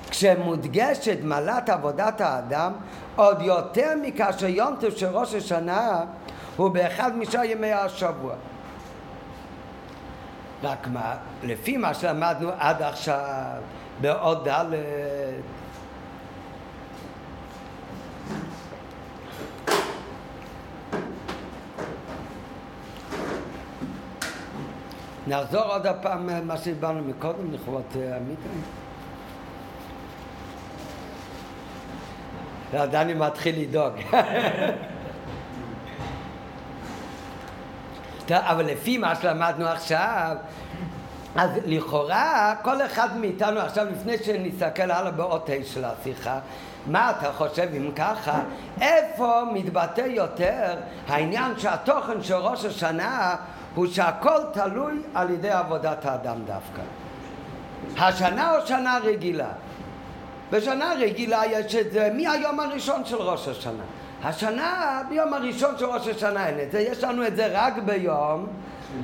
כשמודגשת 0.10 1.18
מעלת 1.24 1.70
עבודת 1.70 2.22
האדם 2.22 2.72
עוד 3.16 3.42
יותר 3.42 3.94
מכאשר 4.02 4.48
יום 4.48 4.76
טוב 4.80 4.90
של 4.90 5.08
ראש 5.08 5.34
השנה 5.34 6.02
הוא 6.58 6.70
באחד 6.70 7.18
משאר 7.18 7.44
ימי 7.44 7.72
השבוע. 7.72 8.34
רק 10.64 10.88
מה, 10.88 11.16
לפי 11.44 11.78
מה 11.78 11.94
שלמדנו 11.94 12.50
עד 12.60 12.82
עכשיו 12.82 13.62
בעוד 14.02 14.50
ד' 14.50 14.66
נחזור 25.28 25.62
עוד 25.62 25.88
הפעם 25.88 26.48
מה 26.48 26.58
שדיברנו 26.58 27.02
מקודם 27.04 27.54
לכבוד 27.54 27.84
המיטה. 27.96 28.50
דני 32.86 33.14
מתחיל 33.14 33.62
לדאוג. 33.62 33.94
אבל 38.32 38.66
לפי 38.66 38.98
מה 38.98 39.16
שלמדנו 39.16 39.68
עכשיו, 39.68 40.36
אז 41.36 41.50
לכאורה 41.66 42.56
כל 42.62 42.86
אחד 42.86 43.18
מאיתנו 43.18 43.60
עכשיו, 43.60 43.86
לפני 43.92 44.18
שנסתכל 44.18 44.92
הלאה 44.92 45.12
באות 45.12 45.50
ה' 45.50 45.66
של 45.66 45.86
השיחה, 45.86 46.40
מה 46.88 47.12
אתה 47.12 47.32
חושב 47.34 47.68
אם 47.78 47.92
ככה? 47.96 48.40
איפה 48.82 49.44
מתבטא 49.54 50.02
יותר 50.02 50.76
העניין 51.08 51.60
שהתוכן 51.60 52.24
של 52.24 52.36
ראש 52.36 52.66
השנה 52.66 53.36
הוא 53.78 53.88
שהכל 53.88 54.40
תלוי 54.54 54.94
על 55.14 55.30
ידי 55.30 55.50
עבודת 55.50 56.06
האדם 56.06 56.38
דווקא. 56.46 56.82
השנה 57.98 58.56
או 58.56 58.68
שנה 58.68 58.98
רגילה? 59.04 59.50
בשנה 60.52 60.94
רגילה 61.00 61.42
יש 61.46 61.76
את 61.76 61.92
זה 61.92 62.10
מהיום 62.14 62.60
הראשון 62.60 63.06
של 63.06 63.16
ראש 63.16 63.48
השנה. 63.48 63.84
השנה, 64.24 65.02
ביום 65.10 65.34
הראשון 65.34 65.78
של 65.78 65.86
ראש 65.86 66.08
השנה 66.08 66.48
אין 66.48 66.60
את 66.60 66.72
זה, 66.72 66.80
יש 66.80 67.04
לנו 67.04 67.28
את 67.28 67.36
זה 67.36 67.50
רק 67.52 67.74
ביום 67.78 68.48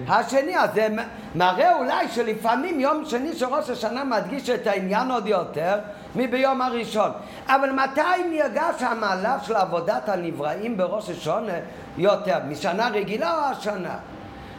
השני. 0.07 0.57
אז 0.57 0.69
זה 0.73 0.87
מראה 1.35 1.75
אולי 1.75 2.09
שלפעמים 2.09 2.79
יום 2.79 3.05
שני 3.05 3.35
של 3.35 3.45
ראש 3.45 3.69
השנה 3.69 4.03
מדגיש 4.03 4.49
את 4.49 4.67
העניין 4.67 5.11
עוד 5.11 5.27
יותר 5.27 5.79
מביום 6.15 6.61
הראשון. 6.61 7.11
אבל 7.47 7.71
מתי 7.71 8.23
נרגש 8.29 8.81
המעלה 8.83 9.37
של 9.43 9.55
עבודת 9.55 10.09
הנבראים 10.09 10.77
בראש 10.77 11.09
השונה 11.09 11.53
יותר? 11.97 12.37
משנה 12.49 12.87
רגילה 12.87 13.37
או 13.37 13.51
השנה? 13.51 13.95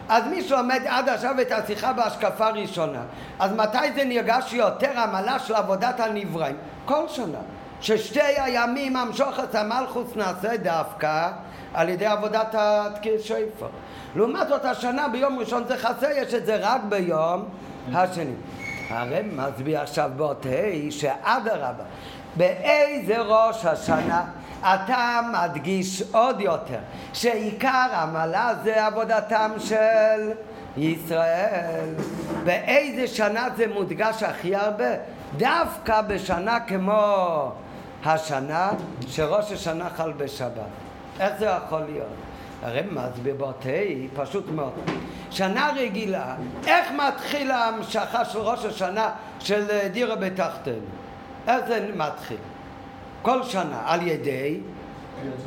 אז 0.09 0.25
מי 0.31 0.43
שלומד 0.43 0.83
עד 0.87 1.09
עכשיו 1.09 1.41
את 1.41 1.53
השיחה 1.53 1.93
בהשקפה 1.93 2.49
ראשונה, 2.49 3.03
אז 3.39 3.53
מתי 3.53 3.93
זה 3.95 4.05
נרגש 4.05 4.53
יותר 4.53 4.99
המעלה 5.01 5.39
של 5.39 5.55
עבודת 5.55 6.01
הנבראים? 6.01 6.57
כל 6.85 7.09
שנה. 7.09 7.39
ששתי 7.81 8.21
הימים 8.21 8.97
המשוחת 8.97 9.55
המלכוס 9.55 10.17
נעשה 10.17 10.57
דווקא 10.57 11.31
על 11.75 11.89
ידי 11.89 12.07
עבודת 12.07 12.55
התקיע 12.59 13.13
שופר. 13.23 13.69
לעומת 14.17 14.49
זאת 14.49 14.65
השנה 14.65 15.09
ביום 15.09 15.39
ראשון 15.39 15.65
זה 15.69 15.77
חסר, 15.77 16.07
יש 16.17 16.35
את 16.35 16.47
זה 16.47 16.57
רק 16.61 16.81
ביום 16.89 17.45
השני. 17.93 18.35
הרי 18.91 19.23
מסביר 19.33 19.81
עכשיו 19.81 20.11
באות 20.17 20.47
ה' 20.47 20.91
שאדרבה, 20.91 21.85
באיזה 22.37 23.19
ראש 23.19 23.65
השנה 23.65 24.25
אתה 24.65 25.21
מדגיש 25.33 26.03
עוד 26.13 26.41
יותר 26.41 26.79
שעיקר 27.13 27.89
עמלה 28.03 28.55
זה 28.65 28.87
עבודתם 28.87 29.51
של 29.59 30.33
ישראל. 30.77 31.95
באיזה 32.45 33.07
שנה 33.07 33.49
זה 33.57 33.67
מודגש 33.75 34.23
הכי 34.23 34.57
הרבה? 34.57 34.91
דווקא 35.37 36.01
בשנה 36.01 36.61
כמו 36.61 37.53
השנה 38.05 38.71
שראש 39.09 39.53
השנה 39.53 39.89
חל 39.97 40.13
בשבת. 40.13 40.51
איך 41.21 41.33
זה 41.39 41.47
יכול 41.47 41.81
להיות? 41.81 42.07
הרי 42.63 42.83
מסביר 42.91 43.47
ה' 43.47 43.53
פשוט 44.15 44.45
מאוד. 44.55 44.73
שנה 45.31 45.71
רגילה, 45.77 46.35
איך 46.67 46.93
מתחיל 46.93 47.51
ההמשכה 47.51 48.25
של 48.25 48.39
ראש 48.39 48.65
השנה 48.65 49.11
של 49.39 49.89
דירה 49.93 50.17
בתחתנו? 50.17 50.75
איך 51.49 51.67
זה 51.69 51.91
מתחיל? 51.97 52.37
כל 53.25 53.43
שנה 53.43 53.83
על 53.85 54.07
ידי 54.07 54.61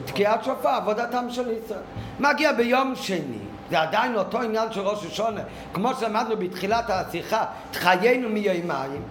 תקיעת 0.05 0.43
שופר, 0.43 0.69
עבודתם 0.69 1.25
של 1.29 1.51
ישראל. 1.51 1.79
מגיע 2.19 2.51
ביום 2.53 2.95
שני, 2.95 3.37
זה 3.69 3.81
עדיין 3.81 4.15
אותו 4.15 4.41
עניין 4.41 4.71
של 4.71 4.79
ראש 4.79 5.05
השונה, 5.05 5.41
כמו 5.73 5.93
שלמדנו 5.99 6.37
בתחילת 6.37 6.85
השיחה, 6.89 7.45
תחיינו 7.71 8.29
מיומיים, 8.29 9.01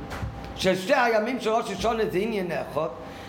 ששתי 0.56 0.94
הימים 0.94 1.40
של 1.40 1.50
ראש 1.50 1.70
השונה 1.70 2.02
זה 2.12 2.18
עניין 2.18 2.50
אחד, 2.52 2.88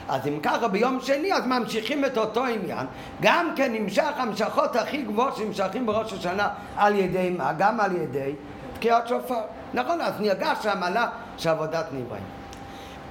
אז 0.10 0.28
אם 0.28 0.40
ככה 0.44 0.68
ביום 0.68 1.00
שני 1.02 1.34
אז 1.34 1.48
ממשיכים 1.48 2.06
את 2.06 2.18
אותו 2.18 2.46
עניין 2.46 2.88
גם 3.22 3.54
כן 3.56 3.74
נמשך 3.74 4.12
המשכות 4.18 4.76
הכי 4.76 5.02
גבוהות 5.02 5.36
שנמשכים 5.36 5.86
בראש 5.86 6.14
השנה 6.14 6.50
על 6.78 6.96
ידי 6.96 7.30
מה? 7.38 7.54
גם 7.58 7.80
על 7.80 7.96
ידי 7.96 8.34
תקיעת 8.74 9.08
שופר 9.08 9.42
נכון 9.74 10.02
אז 10.02 10.14
נרגש 10.20 10.66
המעלה 10.66 11.10
של 11.38 11.50
עבודת 11.50 11.86
נבראים 11.94 12.37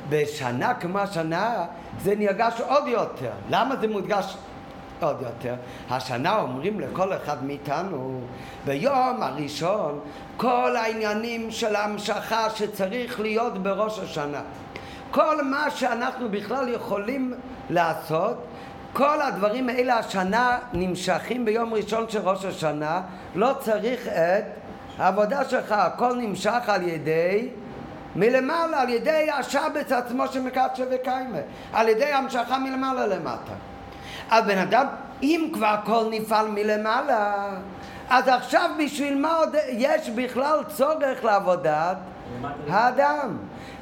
בשנה 0.08 0.74
כמו 0.74 0.98
השנה 0.98 1.64
זה 2.02 2.14
נרגש 2.16 2.60
עוד 2.60 2.86
יותר. 2.86 3.30
למה 3.50 3.76
זה 3.76 3.88
מודגש 3.88 4.36
עוד 5.00 5.16
יותר? 5.22 5.54
השנה 5.90 6.40
אומרים 6.40 6.80
לכל 6.80 7.12
אחד 7.12 7.44
מאיתנו, 7.44 8.20
ביום 8.64 9.22
הראשון 9.22 10.00
כל 10.36 10.76
העניינים 10.76 11.50
של 11.50 11.76
ההמשכה 11.76 12.50
שצריך 12.50 13.20
להיות 13.20 13.58
בראש 13.62 13.98
השנה. 13.98 14.40
כל 15.10 15.42
מה 15.44 15.70
שאנחנו 15.70 16.28
בכלל 16.28 16.68
יכולים 16.68 17.34
לעשות, 17.70 18.46
כל 18.92 19.20
הדברים 19.22 19.68
האלה 19.68 19.98
השנה 19.98 20.58
נמשכים 20.72 21.44
ביום 21.44 21.74
ראשון 21.74 22.08
של 22.08 22.28
ראש 22.28 22.44
השנה, 22.44 23.02
לא 23.34 23.52
צריך 23.60 24.08
את 24.08 24.44
העבודה 24.98 25.44
שלך, 25.44 25.72
הכל 25.72 26.16
נמשך 26.16 26.62
על 26.66 26.82
ידי 26.82 27.48
מלמעלה 28.16 28.80
על 28.80 28.88
ידי 28.88 29.30
השבץ 29.30 29.93
עצמו 29.93 30.28
שמקדשה 30.28 30.84
וקיימה, 30.90 31.38
על 31.72 31.88
ידי 31.88 32.12
המשכה 32.12 32.59
מלמעלה 32.59 33.06
למטה. 33.06 33.52
אז 34.30 34.44
בן 34.44 34.59
אדם, 34.59 34.86
אם 35.22 35.51
כבר 35.52 35.66
הכל 35.66 36.05
נפעל 36.10 36.48
מלמעלה, 36.48 37.48
אז 38.10 38.28
עכשיו 38.28 38.70
בשביל 38.84 39.18
מה 39.18 39.34
עוד 39.34 39.56
יש 39.68 40.10
בכלל 40.10 40.59
צורך 40.68 41.24
לעבודת 41.24 41.97
האדם? 42.68 43.36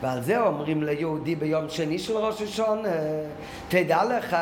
ועל 0.04 0.22
זה 0.22 0.40
אומרים 0.40 0.82
ליהודי 0.82 1.34
ביום 1.34 1.68
שני 1.68 1.98
של 1.98 2.16
ראש 2.16 2.42
השונה, 2.42 2.88
תדע 3.68 4.04
לך, 4.04 4.36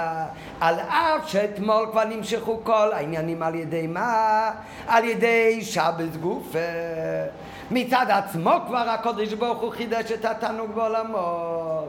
על 0.61 0.75
אף 0.81 1.29
שאתמול 1.29 1.87
כבר 1.91 2.05
נמשכו 2.05 2.61
כל 2.65 2.93
העניינים 2.93 3.43
על 3.43 3.55
ידי 3.55 3.87
מה? 3.87 4.51
על 4.87 5.05
ידי 5.05 5.59
שבס 5.63 6.17
גופה. 6.21 6.59
מצד 7.71 8.07
עצמו 8.09 8.51
כבר 8.67 8.89
הקודש 8.89 9.33
ברוך 9.33 9.61
הוא 9.61 9.73
חידש 9.73 10.13
את 10.13 10.25
התענוג 10.25 10.71
בעולמות. 10.71 11.89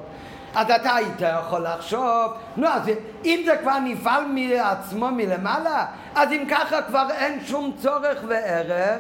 אז 0.55 0.71
אתה 0.71 0.95
היית 0.95 1.21
יכול 1.39 1.63
לחשוב, 1.63 2.33
נו 2.57 2.67
אז 2.67 2.81
אם 3.25 3.41
זה 3.45 3.57
כבר 3.61 3.79
נפעל 3.79 4.25
מעצמו 4.25 5.11
מלמעלה, 5.11 5.85
אז 6.15 6.31
אם 6.31 6.43
ככה 6.49 6.81
כבר 6.81 7.07
אין 7.11 7.39
שום 7.45 7.71
צורך 7.81 8.23
וערך 8.27 8.99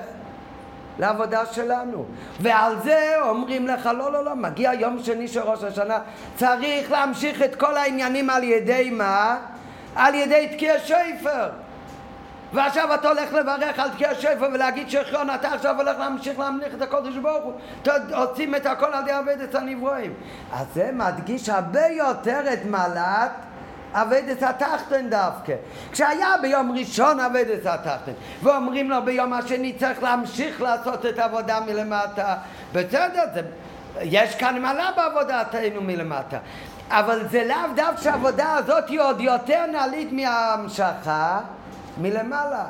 לעבודה 0.99 1.45
שלנו. 1.45 2.05
ועל 2.39 2.75
זה 2.83 3.15
אומרים 3.21 3.67
לך, 3.67 3.85
לא, 3.85 4.11
לא, 4.11 4.25
לא, 4.25 4.35
מגיע 4.35 4.73
יום 4.73 4.99
שני 5.03 5.27
של 5.27 5.41
ראש 5.41 5.63
השנה, 5.63 5.99
צריך 6.35 6.91
להמשיך 6.91 7.41
את 7.41 7.55
כל 7.55 7.77
העניינים 7.77 8.29
על 8.29 8.43
ידי 8.43 8.89
מה? 8.89 9.37
על 9.95 10.15
ידי 10.15 10.49
תקיע 10.53 10.79
שפר. 10.79 11.49
ועכשיו 12.53 12.93
אתה 12.93 13.07
הולך 13.07 13.33
לברך 13.33 13.79
על 13.79 13.89
תקיע 13.89 14.15
שפר 14.15 14.47
ולהגיד 14.53 14.89
שכרון, 14.89 15.29
אתה 15.29 15.53
עכשיו 15.53 15.75
הולך 15.77 15.99
להמשיך 15.99 16.39
להמליך 16.39 16.73
את 16.73 16.81
הקודש 16.81 17.15
ברוך 17.15 17.43
הוא, 17.43 17.53
עושים 18.13 18.55
את 18.55 18.65
הכל 18.65 18.93
על 18.93 19.01
ידי 19.03 19.11
עבודת 19.11 19.55
הנברואים. 19.55 20.13
אז 20.53 20.65
זה 20.73 20.89
מדגיש 20.93 21.49
הרבה 21.49 21.87
יותר 21.87 22.53
את 22.53 22.65
מעלת 22.65 23.31
אבדת 23.93 24.43
התחתן 24.43 25.09
דווקא. 25.09 25.53
כשהיה 25.91 26.35
ביום 26.41 26.75
ראשון 26.77 27.19
אבדת 27.19 27.65
התחתן, 27.65 28.11
ואומרים 28.43 28.89
לו 28.89 28.95
ביום 29.05 29.33
השני 29.33 29.73
צריך 29.73 30.03
להמשיך 30.03 30.61
לעשות 30.61 31.05
את 31.05 31.19
העבודה 31.19 31.59
מלמטה, 31.59 32.35
בסדר, 32.73 33.23
זה, 33.33 33.41
יש 34.01 34.35
כאן 34.35 34.61
מעלה 34.61 34.89
בעבודתנו 34.95 35.81
מלמטה. 35.81 36.37
אבל 36.89 37.27
זה 37.27 37.45
לאו 37.45 37.75
דווקא 37.75 38.01
שהעבודה 38.01 38.53
הזאת 38.53 38.89
היא 38.89 39.01
עוד 39.01 39.21
יותר 39.21 39.65
נעלית 39.71 40.11
מההמשכה 40.11 41.39
מלמעלה. 41.97 42.65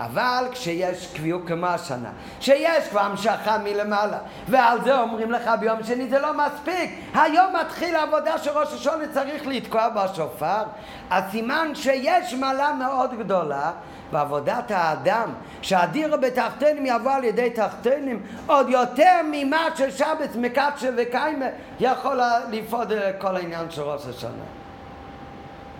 אבל 0.00 0.44
כשיש 0.52 1.12
קביעות 1.14 1.42
כמו 1.46 1.66
השנה, 1.66 2.10
שיש 2.40 2.88
כבר 2.88 3.00
המשכה 3.00 3.58
מלמעלה, 3.58 4.18
ועל 4.48 4.84
זה 4.84 5.00
אומרים 5.00 5.30
לך 5.30 5.50
ביום 5.60 5.82
שני 5.82 6.08
זה 6.08 6.18
לא 6.18 6.32
מספיק, 6.34 6.90
היום 7.14 7.46
מתחיל 7.60 7.96
העבודה 7.96 8.38
שראש 8.38 8.72
השונה 8.72 9.04
צריך 9.12 9.46
לתקוע 9.46 9.88
בשופר, 9.88 10.62
אז 11.10 11.24
סימן 11.30 11.74
שיש 11.74 12.34
מעלה 12.34 12.72
מאוד 12.72 13.18
גדולה 13.18 13.72
בעבודת 14.12 14.70
האדם, 14.70 15.30
שהדירו 15.62 16.18
בתחתינים 16.18 16.86
יבוא 16.86 17.12
על 17.12 17.24
ידי 17.24 17.50
תחתינים 17.50 18.22
עוד 18.46 18.68
יותר 18.68 19.20
ממה 19.32 19.68
ששבת 19.76 20.36
מקדשה 20.36 20.88
וקיימה 20.96 21.46
יכול 21.80 22.20
לפעוד 22.50 22.92
כל 23.18 23.36
העניין 23.36 23.70
של 23.70 23.82
ראש 23.82 24.06
השנה. 24.06 24.44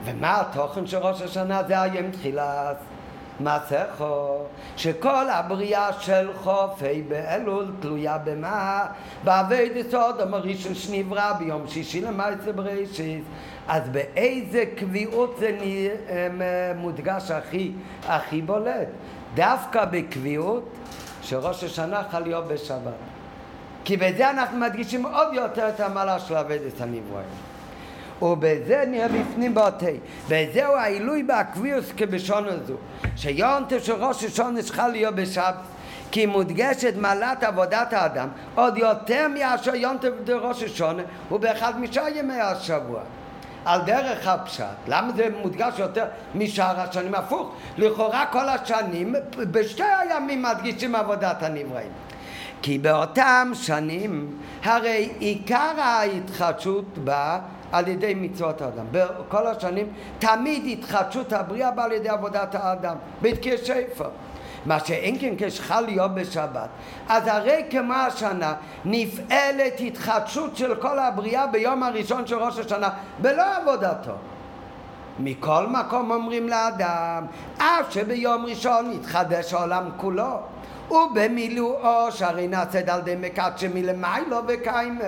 ומה 0.05 0.41
התוכן 0.41 0.87
של 0.87 0.99
ראש 0.99 1.23
השנה? 1.23 1.63
זה 1.63 1.81
היום 1.81 2.11
תחילת 2.11 2.77
מסכו, 3.41 4.39
שכל 4.77 5.29
הבריאה 5.29 5.93
של 5.93 6.31
חופי 6.37 7.03
באלול 7.03 7.73
תלויה 7.81 8.19
במה? 8.19 8.87
בעבד 9.25 9.69
סודום 9.91 10.35
הראשון 10.35 10.75
שנברא 10.75 11.33
ביום 11.33 11.69
שישי 11.69 12.01
למעשה 12.01 12.53
בראשית. 12.55 13.25
אז 13.69 13.89
באיזה 13.89 14.65
קביעות 14.77 15.37
זה 15.39 15.59
מודגש 16.77 17.31
הכי, 17.31 17.73
הכי 18.07 18.43
בולט? 18.43 18.89
דווקא 19.35 19.85
בקביעות 19.85 20.69
שראש 21.23 21.65
השנה 21.65 22.03
חל 22.11 22.21
להיות 22.21 22.49
בשבת. 22.49 22.93
כי 23.85 23.97
בזה 23.97 24.31
אנחנו 24.31 24.59
מדגישים 24.59 25.07
עוד 25.07 25.35
יותר 25.35 25.69
את 25.69 25.81
המעלה 25.81 26.19
של 26.19 26.37
עבודת 26.37 26.81
הנברואים. 26.81 27.29
ובזה 28.23 28.85
נראה 28.87 29.09
בפנים 29.09 29.55
באותי. 29.55 29.97
וזהו 30.29 30.75
העילוי 30.75 31.23
בעקביוס 31.23 31.93
כבשון 31.97 32.45
הזו. 32.49 32.75
שיונטו 33.17 33.81
של 33.81 33.93
ראש 33.93 34.25
צריכה 34.65 34.89
להיות 34.89 35.15
בשבת. 35.15 35.55
כי 36.11 36.27
מודגשת 36.27 36.95
מעלת 36.97 37.43
עבודת 37.43 37.93
האדם 37.93 38.29
עוד 38.55 38.79
יותר 38.79 39.29
מאשר 39.29 39.75
יונטו 39.75 40.09
ראש 40.29 40.63
השונה 40.63 41.03
הוא 41.29 41.41
באחד 41.41 41.81
משאר 41.81 42.09
ימי 42.15 42.41
השבוע. 42.41 43.01
על 43.65 43.81
דרך 43.87 44.27
הפשט. 44.27 44.65
למה 44.89 45.13
זה 45.17 45.29
מודגש 45.43 45.79
יותר 45.79 46.05
משאר 46.35 46.81
השנים? 46.81 47.15
הפוך. 47.15 47.55
לכאורה 47.79 48.27
כל 48.27 48.49
השנים 48.49 49.15
בשתי 49.37 49.83
הימים 49.83 50.43
מדגישים 50.43 50.95
עבודת 50.95 51.43
הנבראים. 51.43 51.91
כי 52.63 52.79
באותם 52.79 53.51
שנים 53.55 54.39
הרי 54.65 55.11
עיקר 55.19 55.81
ההתחדשות 55.81 56.99
באה 56.99 57.39
על 57.73 57.89
ידי 57.89 58.15
מצוות 58.15 58.63
האדם. 58.63 58.87
בכל 58.91 59.47
השנים 59.47 59.87
תמיד 60.19 60.79
התחדשות 60.79 61.33
הבריאה 61.33 61.71
באה 61.71 61.85
על 61.85 61.93
ידי 61.93 62.09
עבודת 62.09 62.55
האדם, 62.55 62.97
בתקיע 63.23 63.57
שפר. 63.57 64.09
מה 64.67 64.81
שאין 64.81 65.17
כן 65.21 65.35
כשחל 65.39 65.81
להיות 65.81 66.15
בשבת, 66.15 66.69
אז 67.09 67.27
הרי 67.27 67.65
כמו 67.71 67.95
השנה 67.95 68.55
נפעלת 68.85 69.81
התחדשות 69.87 70.57
של 70.57 70.75
כל 70.75 70.99
הבריאה 70.99 71.47
ביום 71.47 71.83
הראשון 71.83 72.27
של 72.27 72.37
ראש 72.37 72.59
השנה 72.59 72.89
בלא 73.19 73.45
עבודתו. 73.57 74.13
מכל 75.19 75.67
מקום 75.67 76.11
אומרים 76.11 76.49
לאדם, 76.49 77.27
אף 77.59 77.91
שביום 77.91 78.47
ראשון 78.47 78.93
יתחדש 78.93 79.55
העולם 79.55 79.85
כולו. 79.97 80.39
ובמילואו 80.91 82.13
שהרי 82.13 82.49
נעשית 82.49 82.89
על 82.89 82.99
ידי 82.99 83.15
מקדשה 83.21 83.69
מלמיילו 83.75 84.41
וקיימה. 84.49 85.01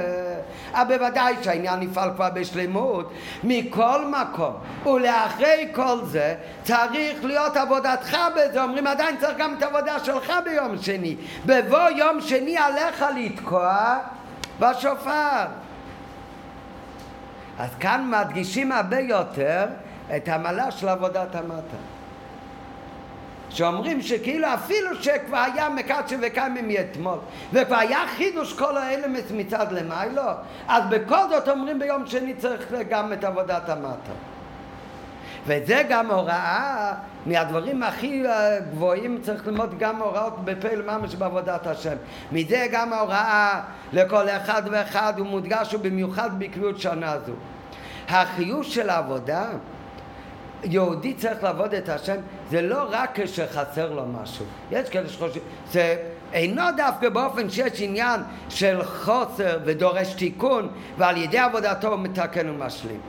אבל 0.72 0.98
בוודאי 0.98 1.34
שהעניין 1.42 1.80
נפעל 1.80 2.10
כבר 2.14 2.28
בשלמות 2.34 3.12
מכל 3.44 4.04
מקום. 4.06 4.54
ולאחרי 4.86 5.68
כל 5.74 5.98
זה 6.04 6.34
צריך 6.62 7.24
להיות 7.24 7.56
עבודתך 7.56 8.16
בזה. 8.36 8.62
אומרים 8.62 8.86
עדיין 8.86 9.16
צריך 9.20 9.38
גם 9.38 9.54
את 9.58 9.62
העבודה 9.62 9.98
שלך 10.04 10.32
ביום 10.44 10.78
שני. 10.82 11.16
בבוא 11.46 11.88
יום 11.96 12.20
שני 12.20 12.56
עליך 12.58 13.04
לתקוע 13.16 13.98
בשופר. 14.60 15.44
אז 17.58 17.70
כאן 17.80 18.10
מדגישים 18.10 18.72
הרבה 18.72 18.98
יותר 18.98 19.66
את 20.16 20.28
המעלה 20.28 20.70
של 20.70 20.88
עבודת 20.88 21.34
המטה. 21.34 21.97
שאומרים 23.50 24.02
שכאילו 24.02 24.54
אפילו 24.54 25.02
שכבר 25.02 25.44
היה 25.54 25.68
מקדשה 25.68 26.16
וקיימים 26.22 26.68
מאתמול 26.68 27.18
וכבר 27.52 27.76
היה 27.76 27.98
חידוש 28.16 28.52
כל 28.52 28.76
האלמנט 28.76 29.30
מצד 29.30 29.72
למיילו 29.72 30.22
אז 30.68 30.82
בכל 30.90 31.28
זאת 31.28 31.48
אומרים 31.48 31.78
ביום 31.78 32.06
שני 32.06 32.34
צריך 32.34 32.72
גם 32.88 33.12
את 33.12 33.24
עבודת 33.24 33.68
המטה. 33.68 34.12
וזה 35.46 35.82
גם 35.88 36.10
הוראה 36.10 36.94
מהדברים 37.26 37.82
הכי 37.82 38.22
גבוהים 38.70 39.18
צריך 39.22 39.46
ללמוד 39.46 39.78
גם 39.78 40.02
הוראות 40.02 40.44
בפעיל 40.44 40.82
ממש 40.82 41.14
בעבודת 41.14 41.66
השם. 41.66 41.96
מזה 42.32 42.66
גם 42.72 42.92
ההוראה 42.92 43.60
לכל 43.92 44.28
אחד 44.28 44.62
ואחד 44.70 45.12
הוא 45.18 45.26
מודגש 45.26 45.74
ובמיוחד 45.74 46.38
בקביעות 46.38 46.80
שנה 46.80 47.16
זו. 47.26 47.32
החיוש 48.08 48.74
של 48.74 48.90
העבודה 48.90 49.46
יהודי 50.64 51.14
צריך 51.14 51.42
לעבוד 51.42 51.74
את 51.74 51.88
השם 51.88 52.16
זה 52.50 52.62
לא 52.62 52.86
רק 52.90 53.20
כשחסר 53.20 53.92
לו 53.92 54.02
משהו. 54.06 54.44
יש 54.70 54.88
כאלה 54.88 55.08
שחושבים, 55.08 55.42
זה 55.72 55.96
אינו 56.32 56.62
דווקא 56.76 57.08
באופן 57.08 57.50
שיש 57.50 57.82
עניין 57.82 58.20
של 58.48 58.84
חוסר 58.84 59.58
ודורש 59.64 60.14
תיקון 60.14 60.68
ועל 60.98 61.16
ידי 61.16 61.38
עבודתו 61.38 61.88
הוא 61.88 61.98
מתקן 61.98 62.50
ומשלים. 62.50 63.00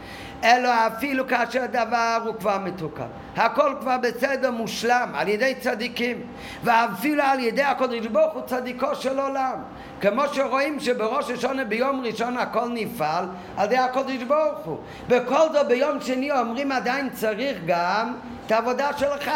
אלא 0.43 0.69
אפילו 0.87 1.27
כאשר 1.27 1.63
הדבר 1.63 2.17
הוא 2.25 2.35
כבר 2.39 2.57
מתוקן. 2.57 3.07
הכל 3.37 3.73
כבר 3.81 3.97
בסדר 3.97 4.51
מושלם 4.51 5.09
על 5.13 5.27
ידי 5.27 5.55
צדיקים 5.59 6.21
ואפילו 6.63 7.23
על 7.23 7.39
ידי 7.39 7.63
הקודש 7.63 8.05
ברוך 8.05 8.33
הוא 8.33 8.41
צדיקו 8.45 8.95
של 8.95 9.19
עולם. 9.19 9.55
כמו 10.01 10.21
שרואים 10.33 10.79
שבראש 10.79 11.29
השונה 11.29 11.65
ביום 11.65 12.01
ראשון 12.05 12.37
הכל 12.37 12.69
נפעל 12.73 13.25
על 13.57 13.65
ידי 13.65 13.77
הקודש 13.77 14.23
ברוך 14.23 14.59
הוא. 14.65 14.77
בכל 15.07 15.53
זאת 15.53 15.67
ביום 15.67 16.01
שני 16.01 16.31
אומרים 16.31 16.71
עדיין 16.71 17.09
צריך 17.09 17.57
גם 17.65 18.13
את 18.45 18.51
העבודה 18.51 18.89
שלך. 18.97 19.31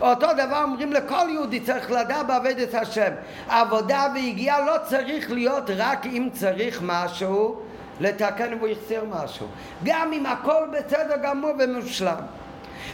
אותו 0.00 0.26
דבר 0.32 0.62
אומרים 0.62 0.92
לכל 0.92 1.28
יהודי 1.28 1.60
צריך 1.60 1.90
לדעת 1.90 2.26
בעבד 2.26 2.58
את 2.58 2.74
השם. 2.74 3.10
עבודה 3.48 4.06
והגיעה 4.14 4.60
לא 4.60 4.74
צריך 4.88 5.30
להיות 5.30 5.70
רק 5.76 6.06
אם 6.06 6.28
צריך 6.32 6.80
משהו 6.84 7.62
לתקן 8.02 8.54
והוא 8.58 8.68
יחסר 8.68 9.02
משהו. 9.10 9.46
גם 9.84 10.12
אם 10.12 10.26
הכל 10.26 10.62
בסדר 10.72 11.16
גמור 11.22 11.50
ומושלם. 11.58 12.16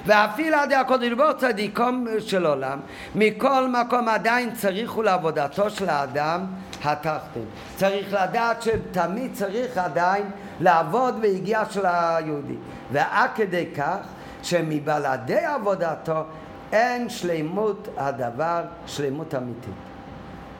ואפילו 0.06 0.56
עד 0.56 0.72
הקודש 0.72 1.12
ברוך 1.12 1.36
צדיקום 1.36 2.06
של 2.18 2.46
עולם, 2.46 2.80
מכל 3.14 3.68
מקום 3.68 4.08
עדיין 4.08 4.54
צריכו 4.54 5.02
לעבודתו 5.02 5.70
של 5.70 5.88
האדם 5.88 6.46
התחתן. 6.84 7.40
צריך 7.76 8.12
לדעת 8.12 8.62
שתמיד 8.62 9.30
צריך 9.34 9.78
עדיין 9.78 10.24
לעבוד 10.60 11.18
והגיע 11.22 11.62
של 11.70 11.86
היהודי. 11.86 12.54
ועד 12.92 13.30
כדי 13.34 13.66
כך 13.76 13.96
שמבלעדי 14.42 15.44
עבודתו 15.44 16.22
אין 16.72 17.08
שלמות 17.08 17.88
הדבר, 17.96 18.62
שלמות 18.86 19.34
אמיתית. 19.34 19.74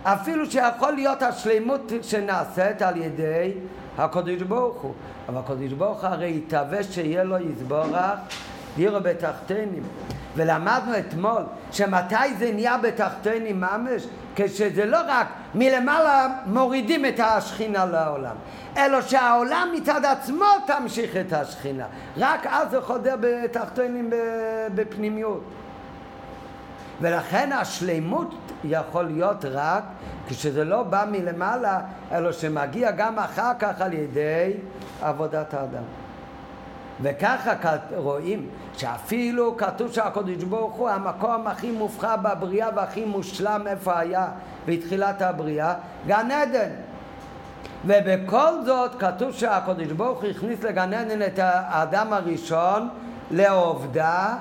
אפילו 0.03 0.51
שיכול 0.51 0.93
להיות 0.93 1.23
השלמות 1.23 1.93
שנעשית 2.03 2.83
על 2.83 2.97
ידי 2.97 3.53
הקודש 3.99 4.43
ברוך 4.43 4.81
הוא. 4.81 4.93
אבל 5.29 5.39
הקודש 5.39 5.73
ברוך 5.73 6.01
הוא 6.01 6.11
הרי 6.11 6.37
יתהווה 6.37 6.83
שיהיה 6.83 7.25
לו 7.25 7.37
יסבורך 7.39 7.97
דירו 8.77 9.01
בתחתינים. 9.03 9.83
ולמדנו 10.37 10.99
אתמול 10.99 11.43
שמתי 11.73 12.35
זה 12.39 12.53
נהיה 12.53 12.79
בתחתינים 12.79 13.61
ממש? 13.61 14.07
כשזה 14.37 14.87
לא 14.87 14.99
רק 15.09 15.27
מלמעלה 15.55 16.29
מורידים 16.47 17.07
את 17.07 17.21
השכינה 17.21 17.85
לעולם, 17.85 18.35
אלא 18.77 19.01
שהעולם 19.03 19.69
מצד 19.77 20.05
עצמו 20.05 20.45
תמשיך 20.67 21.17
את 21.17 21.33
השכינה. 21.33 21.85
רק 22.17 22.47
אז 22.47 22.71
זה 22.71 22.81
חודר 22.81 23.17
בתחתינים 23.21 24.11
בפנימיות. 24.75 25.43
ולכן 27.01 27.53
השלימות 27.53 28.35
יכול 28.65 29.05
להיות 29.05 29.45
רק 29.45 29.83
כשזה 30.29 30.65
לא 30.65 30.83
בא 30.83 31.05
מלמעלה, 31.11 31.81
אלא 32.13 32.33
שמגיע 32.33 32.91
גם 32.91 33.19
אחר 33.19 33.53
כך 33.59 33.81
על 33.81 33.93
ידי 33.93 34.53
עבודת 35.03 35.55
האדם. 35.55 35.83
וככה 37.03 37.53
רואים 37.97 38.49
שאפילו 38.77 39.57
כתוב 39.57 39.93
שהקדוש 39.93 40.45
ברוך 40.45 40.75
הוא 40.75 40.89
המקום 40.89 41.47
הכי 41.47 41.71
מובחר 41.71 42.17
בבריאה 42.17 42.69
והכי 42.77 43.05
מושלם 43.05 43.67
איפה 43.67 43.99
היה 43.99 44.27
בתחילת 44.67 45.23
הבריאה, 45.23 45.75
גן 46.07 46.31
עדן. 46.31 46.71
ובכל 47.87 48.65
זאת 48.65 48.91
כתוב 48.99 49.33
שהקדוש 49.33 49.87
ברוך 49.87 50.23
הוא 50.23 50.31
הכניס 50.31 50.63
לגן 50.63 50.95
עדן 50.95 51.23
את 51.23 51.39
האדם 51.43 52.13
הראשון 52.13 52.89
לעובדה 53.31 54.37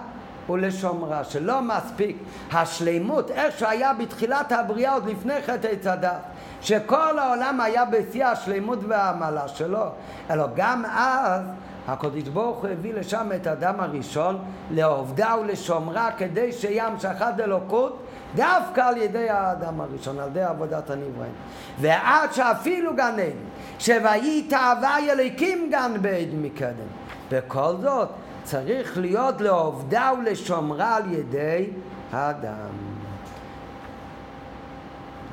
ולשומרה, 0.50 1.24
שלא 1.24 1.62
מספיק 1.62 2.18
השלימות, 2.52 3.32
איך 3.32 3.60
שהיה 3.60 3.94
בתחילת 3.94 4.52
הבריאה 4.52 4.94
עוד 4.94 5.06
לפני 5.06 5.42
חטא 5.42 5.68
עץ 5.68 5.88
הדת, 5.88 6.22
שכל 6.62 7.20
העולם 7.20 7.62
היה 7.62 7.86
בשיא 7.86 8.26
השלימות 8.26 8.80
והעמלה 8.88 9.48
שלו, 9.48 9.86
אלא 10.30 10.46
גם 10.56 10.86
אז 10.86 11.42
הקדוש 11.88 12.24
ברוך 12.24 12.58
הוא 12.58 12.70
הביא 12.70 12.94
לשם 12.94 13.30
את 13.36 13.48
האדם 13.48 13.80
הראשון 13.80 14.38
לעובדה 14.72 15.36
ולשומרה 15.42 16.12
כדי 16.18 16.52
שיהיה 16.52 16.88
המשכת 16.88 17.34
אלוקות 17.40 18.00
דווקא 18.36 18.82
על 18.82 18.98
ידי 18.98 19.30
האדם 19.30 19.82
הראשון, 19.82 20.20
על 20.20 20.28
ידי 20.28 20.44
עבודת 20.44 20.90
הנבראים. 20.90 21.34
ועד 21.80 22.34
שאפילו 22.34 22.96
גן 22.96 23.14
עדן, 23.14 23.38
שויהי 23.80 24.48
תאווה 24.50 24.98
אליקים 24.98 25.70
גן 25.72 25.92
בעדן 26.02 26.42
מקדם. 26.42 26.88
בכל 27.32 27.74
זאת 27.82 28.10
צריך 28.48 28.98
להיות 28.98 29.42
לעובדה 29.42 30.12
ולשומרה 30.20 30.96
על 30.96 31.14
ידי 31.14 31.70
האדם. 32.12 32.70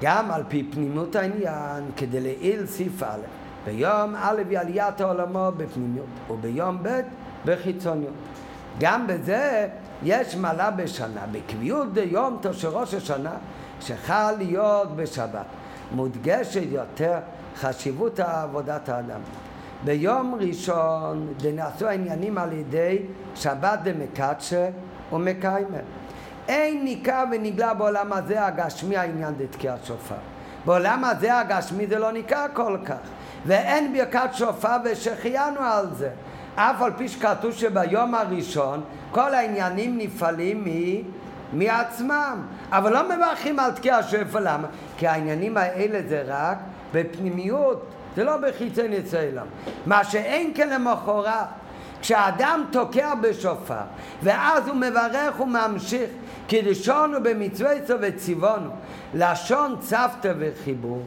גם 0.03 0.31
על 0.31 0.43
פי 0.49 0.69
פנימות 0.73 1.17
העניין, 1.17 1.85
כדי 1.97 2.21
לעיל 2.21 2.67
סעיף 2.67 3.03
א', 3.03 3.19
ביום 3.65 4.15
א' 4.17 4.43
היא 4.49 4.59
עליית 4.59 5.01
העולמו 5.01 5.51
בפנימיות, 5.57 6.07
וביום 6.31 6.79
ב' 6.83 7.01
בחיצוניות. 7.45 8.15
גם 8.81 9.07
בזה 9.07 9.69
יש 10.03 10.37
מעלה 10.37 10.71
בשנה, 10.71 11.21
בקביעות 11.33 11.93
דיום 11.93 12.39
של 12.53 12.69
ראש 12.69 12.95
השנה, 12.95 13.35
שחל 13.81 14.35
להיות 14.39 14.97
בשבת. 14.97 15.47
מודגשת 15.93 16.63
יותר 16.71 17.19
חשיבות 17.57 18.21
עבודת 18.21 18.89
האדם. 18.89 19.21
ביום 19.85 20.35
ראשון 20.41 21.35
נעשו 21.55 21.87
העניינים 21.87 22.39
על 22.39 22.53
ידי 22.53 22.99
שבת 23.35 23.79
דמקדשה 23.83 24.69
ומקיימר. 25.13 25.81
אין 26.49 26.85
ניכר 26.85 27.25
ונגלה 27.33 27.75
בעולם 27.75 28.13
הזה 28.13 28.47
הגשמי 28.47 28.97
העניין 28.97 29.35
דתקיעת 29.39 29.85
שופר. 29.85 30.15
בעולם 30.67 31.05
הזה 31.05 31.39
הגשמי 31.39 31.87
זה 31.87 31.99
לא 31.99 32.13
ניכר 32.13 32.47
כל 32.53 32.77
כך. 32.85 32.97
ואין 33.47 33.93
ברכת 33.93 34.29
שופר 34.33 34.77
ושחיינו 34.85 35.61
על 35.61 35.87
זה. 35.95 36.11
אף 36.55 36.83
על 36.83 36.93
פי 36.97 37.09
שכתוב 37.09 37.53
שביום 37.53 38.15
הראשון 38.15 38.81
כל 39.11 39.35
העניינים 39.35 39.99
נפעלים 39.99 40.65
מ... 40.65 41.03
מעצמם, 41.53 42.43
אבל 42.71 42.93
לא 42.93 43.03
מברכים 43.09 43.59
על 43.59 43.73
תקיע 43.73 44.03
שפע, 44.03 44.41
למה? 44.41 44.69
כי 44.97 45.07
העניינים 45.07 45.57
האלה 45.57 46.01
זה 46.09 46.23
רק 46.27 46.59
בפנימיות, 46.93 47.87
זה 48.17 48.25
לא 48.25 48.37
בחיצי 48.37 48.89
נצלם. 48.89 49.47
מה 49.87 50.05
שאין 50.05 50.53
כן 50.55 50.69
למחרת, 50.69 51.47
כשאדם 52.01 52.65
תוקע 52.73 53.15
בשופר, 53.15 53.85
ואז 54.23 54.69
הוא 54.69 54.77
מברך 54.77 55.41
וממשיך, 55.41 56.11
כי 56.49 56.63
לשונו 56.63 57.23
במצווה 57.23 57.71
וציוונו, 58.01 58.71
לשון 59.15 59.77
צוותא 59.81 60.33
וחיבור, 60.39 61.03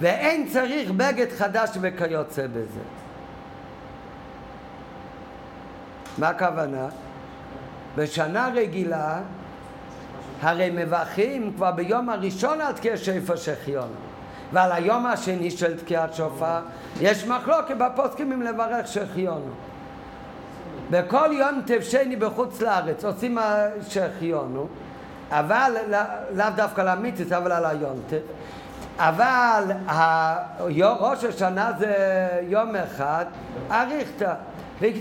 ואין 0.00 0.48
צריך 0.48 0.90
בגד 0.90 1.32
חדש 1.38 1.70
וכיוצא 1.80 2.46
בזה. 2.46 2.80
מה 6.18 6.28
הכוונה? 6.28 6.86
בשנה 7.96 8.48
רגילה 8.54 9.20
הרי 10.40 10.70
מברכים 10.74 11.52
כבר 11.56 11.70
ביום 11.70 12.10
הראשון 12.10 12.58
תקיע 12.72 12.96
שפר 12.96 13.36
שחיון 13.36 13.88
ועל 14.54 14.72
היום 14.72 15.06
השני 15.06 15.50
של 15.50 15.80
תקיעת 15.80 16.14
שופר 16.14 16.58
יש 17.00 17.26
מחלוקת 17.26 17.76
בפוסקים 17.76 18.32
אם 18.32 18.42
לברך 18.42 18.86
שחיונו 18.88 19.50
בכל 20.90 21.28
יום 21.32 21.60
תבשני 21.66 22.16
בחוץ 22.16 22.60
לארץ 22.60 23.04
עושים 23.04 23.38
שחיונו 23.88 24.66
אבל 25.30 25.72
לאו 26.32 26.46
דווקא 26.56 26.80
למיתוס 26.80 27.32
אבל 27.32 27.52
על 27.52 27.64
היונטף 27.66 28.22
אבל 28.98 29.72
ראש 30.80 31.24
השנה 31.24 31.72
זה 31.78 31.94
יום 32.42 32.76
אחד 32.76 33.24
אריכתא. 33.70 34.34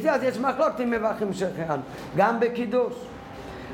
אז 0.09 0.23
יש 0.23 0.37
מחלוקת 0.37 0.81
אם 0.81 0.91
מברכים 0.91 1.33
שהחיינו, 1.33 1.83
גם 2.17 2.39
בקידוש. 2.39 2.93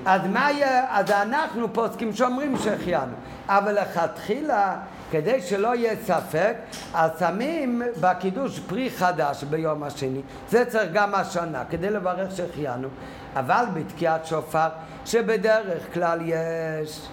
אז 0.06 0.22
מה 0.34 0.52
יהיה, 0.52 0.86
אז 0.90 1.12
אנחנו 1.12 1.74
פוסקים 1.74 2.14
שאומרים 2.14 2.58
שהחיינו, 2.58 3.14
אבל 3.48 3.82
לכתחילה, 3.82 4.76
כדי 5.12 5.42
שלא 5.42 5.76
יהיה 5.76 5.96
ספק, 6.04 6.56
אז 6.94 7.12
שמים 7.20 7.82
בקידוש 8.02 8.60
פרי 8.60 8.90
חדש 8.90 9.44
ביום 9.44 9.84
השני. 9.84 10.22
זה 10.50 10.66
צריך 10.66 10.90
גם 10.94 11.16
השנה, 11.16 11.64
כדי 11.70 11.90
לברך 11.90 12.36
שהחיינו. 12.36 12.88
אבל 13.36 13.66
בתקיעת 13.74 14.26
שופר, 14.26 14.68
שבדרך 15.06 15.94
כלל 15.94 16.20
יש 16.26 17.08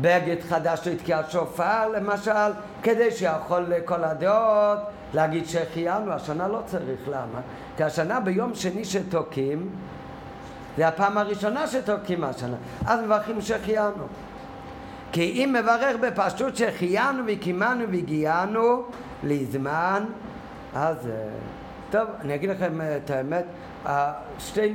בגד 0.00 0.36
חדש 0.48 0.80
לתקיעת 0.86 1.30
שופר, 1.30 1.88
למשל, 1.88 2.52
כדי 2.82 3.10
שיכול 3.10 3.66
לכל 3.68 4.04
הדעות 4.04 4.78
להגיד 5.14 5.46
שהחיינו, 5.46 6.12
השנה 6.12 6.48
לא 6.48 6.60
צריך, 6.66 7.08
למה? 7.08 7.40
כי 7.76 7.84
השנה 7.84 8.20
ביום 8.20 8.54
שני 8.54 8.84
שתוקעים, 8.84 9.70
זה 10.76 10.88
הפעם 10.88 11.18
הראשונה 11.18 11.66
שתוקעים 11.66 12.24
השנה, 12.24 12.56
אז 12.86 13.00
מברכים 13.00 13.40
שהחיינו. 13.40 14.06
כי 15.14 15.22
אם 15.22 15.56
מברך 15.60 15.96
בפשטות 16.02 16.56
שהחיינו 16.56 17.22
וקימנו 17.26 17.84
והגיענו 17.90 18.84
לזמן, 19.22 20.04
אז... 20.74 20.96
טוב, 21.90 22.08
אני 22.20 22.34
אגיד 22.34 22.50
לכם 22.50 22.80
את 22.96 23.10
האמת, 23.10 23.44
שתי 24.38 24.74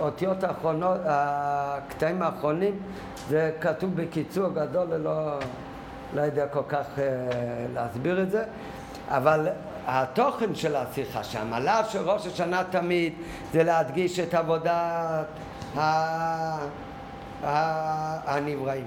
אותיות 0.00 0.44
האחרונות, 0.44 0.98
הקטעים 1.04 2.22
האחרונים, 2.22 2.78
זה 3.28 3.50
כתוב 3.60 3.90
בקיצור 3.94 4.48
גדול, 4.48 4.94
לא, 4.96 5.38
לא 6.14 6.20
יודע 6.20 6.46
כל 6.46 6.62
כך 6.68 6.98
אה, 6.98 7.04
להסביר 7.74 8.22
את 8.22 8.30
זה. 8.30 8.44
אבל 9.08 9.48
התוכן 9.86 10.54
של 10.54 10.76
השיחה, 10.76 11.24
שהמעלה 11.24 11.84
של 11.84 12.10
ראש 12.10 12.26
השנה 12.26 12.62
תמיד 12.70 13.12
זה 13.52 13.62
להדגיש 13.62 14.18
את 14.18 14.34
עבודת 14.34 15.26
הנבראים. 18.26 18.84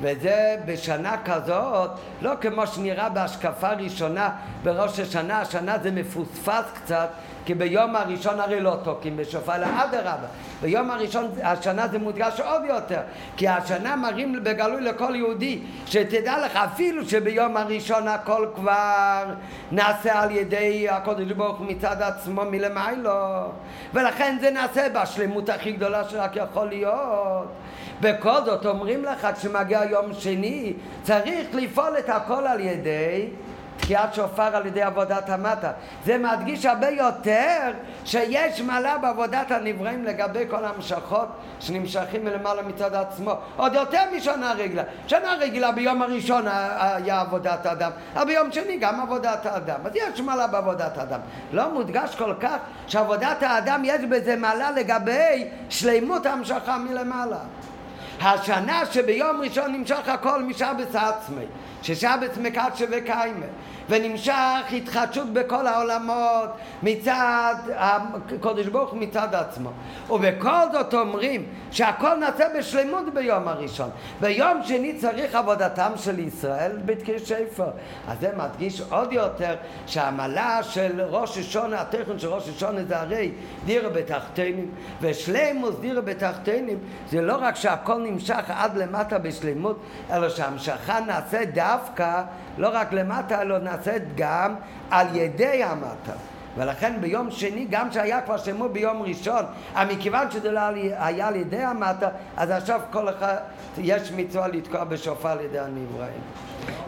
וזה 0.00 0.56
בשנה 0.66 1.16
כזאת, 1.24 1.90
לא 2.22 2.32
כמו 2.40 2.66
שנראה 2.66 3.08
בהשקפה 3.08 3.72
ראשונה 3.72 4.30
בראש 4.62 5.00
השנה, 5.00 5.40
השנה 5.40 5.78
זה 5.82 5.90
מפוספס 5.90 6.64
קצת, 6.74 7.08
כי 7.44 7.54
ביום 7.54 7.96
הראשון 7.96 8.40
הרי 8.40 8.60
לא 8.60 8.76
תוקעים 8.84 9.16
בשופר, 9.16 9.52
אדרבה. 9.52 10.26
ביום 10.62 10.90
הראשון, 10.90 11.30
השנה 11.42 11.88
זה 11.88 11.98
מודגש 11.98 12.40
עוד 12.40 12.62
יותר, 12.68 13.00
כי 13.36 13.48
השנה 13.48 13.96
מראים 13.96 14.44
בגלוי 14.44 14.80
לכל 14.80 15.14
יהודי, 15.14 15.60
שתדע 15.86 16.46
לך, 16.46 16.56
אפילו 16.56 17.08
שביום 17.08 17.56
הראשון 17.56 18.08
הכל 18.08 18.46
כבר 18.54 19.24
נעשה 19.72 20.22
על 20.22 20.30
ידי 20.30 20.88
הקודש 20.88 21.32
ברוך 21.32 21.58
הוא 21.58 21.66
מצד 21.66 22.02
עצמו 22.02 22.42
מלמיילו, 22.50 23.52
ולכן 23.94 24.36
זה 24.40 24.50
נעשה 24.50 24.86
בשלמות 24.88 25.48
הכי 25.48 25.72
גדולה 25.72 26.08
שרק 26.08 26.36
יכול 26.36 26.68
להיות. 26.68 27.48
בכל 28.00 28.44
זאת 28.44 28.66
אומרים 28.66 29.04
לך, 29.04 29.28
כשמגיע 29.36 29.84
יום 29.90 30.14
שני, 30.14 30.72
צריך 31.02 31.46
לפעול 31.52 31.98
את 31.98 32.08
הכל 32.08 32.46
על 32.46 32.60
ידי 32.60 33.28
תקיעת 33.76 34.14
שופר 34.14 34.56
על 34.56 34.66
ידי 34.66 34.82
עבודת 34.82 35.30
המטה. 35.30 35.70
זה 36.04 36.18
מדגיש 36.18 36.66
הרבה 36.66 36.88
יותר 36.88 37.70
שיש 38.04 38.60
מעלה 38.60 38.98
בעבודת 38.98 39.50
הנבראים 39.50 40.04
לגבי 40.04 40.44
כל 40.50 40.64
המשכות 40.64 41.28
שנמשכים 41.60 42.24
מלמעלה 42.24 42.62
מצד 42.62 42.94
עצמו. 42.94 43.34
עוד 43.56 43.74
יותר 43.74 44.02
משנה 44.16 44.52
רגילה. 44.52 44.82
שנה 45.06 45.34
רגילה 45.40 45.72
ביום 45.72 46.02
הראשון 46.02 46.44
היה 46.80 47.20
עבודת 47.20 47.66
האדם, 47.66 47.90
אבל 48.14 48.24
ביום 48.24 48.52
שני 48.52 48.76
גם 48.76 49.00
עבודת 49.00 49.46
האדם. 49.46 49.80
אז 49.84 49.92
יש 49.94 50.20
מעלה 50.20 50.46
בעבודת 50.46 50.98
האדם. 50.98 51.20
לא 51.52 51.72
מודגש 51.72 52.14
כל 52.16 52.34
כך 52.40 52.56
שעבודת 52.86 53.42
האדם 53.42 53.82
יש 53.84 54.00
בזה 54.04 54.36
מעלה 54.36 54.70
לגבי 54.70 55.48
שלימות 55.68 56.26
המשכה 56.26 56.78
מלמעלה. 56.78 57.38
השנה 58.20 58.82
שביום 58.92 59.40
ראשון 59.40 59.72
נמשך 59.72 60.08
הכל 60.08 60.42
משבץ 60.42 60.94
עצמי, 60.94 61.44
ששבץ 61.84 62.38
מקדשה 62.38 62.84
וקיימה. 62.90 63.46
ונמשך 63.88 64.72
התחדשות 64.72 65.32
בכל 65.32 65.66
העולמות 65.66 66.50
מצד 66.82 67.54
הקודש 67.76 68.66
ברוך 68.66 68.90
הוא 68.90 69.00
מצד 69.00 69.34
עצמו. 69.34 69.70
ובכל 70.10 70.72
זאת 70.72 70.94
אומרים 70.94 71.46
שהכל 71.70 72.14
נעשה 72.14 72.44
בשלמות 72.58 73.14
ביום 73.14 73.48
הראשון. 73.48 73.90
ביום 74.20 74.62
שני 74.62 74.94
צריך 74.94 75.34
עבודתם 75.34 75.92
של 75.96 76.18
ישראל 76.18 76.72
בתקיע 76.84 77.18
שפר. 77.18 77.70
אז 78.08 78.20
זה 78.20 78.30
מדגיש 78.36 78.80
עוד 78.80 79.12
יותר 79.12 79.56
שהעמלה 79.86 80.62
של 80.62 81.00
ראש 81.00 81.38
השונה, 81.38 81.80
הטכן 81.80 82.18
של 82.18 82.28
ראש 82.28 82.48
השונה 82.48 82.84
זה 82.84 83.00
הרי 83.00 83.32
דירה 83.64 83.88
בתחתינים, 83.88 84.70
ושלימוס 85.00 85.74
דירה 85.80 86.00
בתחתינים 86.00 86.78
זה 87.10 87.22
לא 87.22 87.36
רק 87.40 87.56
שהכל 87.56 87.98
נמשך 87.98 88.44
עד 88.48 88.76
למטה 88.76 89.18
בשלמות, 89.18 89.78
אלא 90.10 90.28
שהמשכה 90.28 91.00
נעשה 91.00 91.44
דווקא 91.44 92.22
לא 92.58 92.68
רק 92.72 92.92
למטה, 92.92 93.42
אלא 93.42 93.58
נעשית 93.58 94.02
גם 94.16 94.54
על 94.90 95.16
ידי 95.16 95.64
המטה. 95.64 96.12
ולכן 96.56 97.00
ביום 97.00 97.30
שני, 97.30 97.66
גם 97.70 97.92
שהיה 97.92 98.20
כבר 98.20 98.38
שמור 98.38 98.68
ביום 98.68 99.02
ראשון, 99.02 99.44
אבל 99.74 99.94
מכיוון 99.94 100.30
שזה 100.30 100.50
לא 100.52 100.60
היה 100.98 101.28
על 101.28 101.36
ידי 101.36 101.62
המטה, 101.62 102.08
אז 102.36 102.50
עכשיו 102.50 102.80
כל 102.90 103.08
אחד, 103.08 103.36
יש 103.78 104.12
מצווה 104.12 104.48
לתקוע 104.48 104.84
בשופר 104.84 105.28
על 105.28 105.40
ידי 105.40 105.58
הנבראים. 105.58 106.20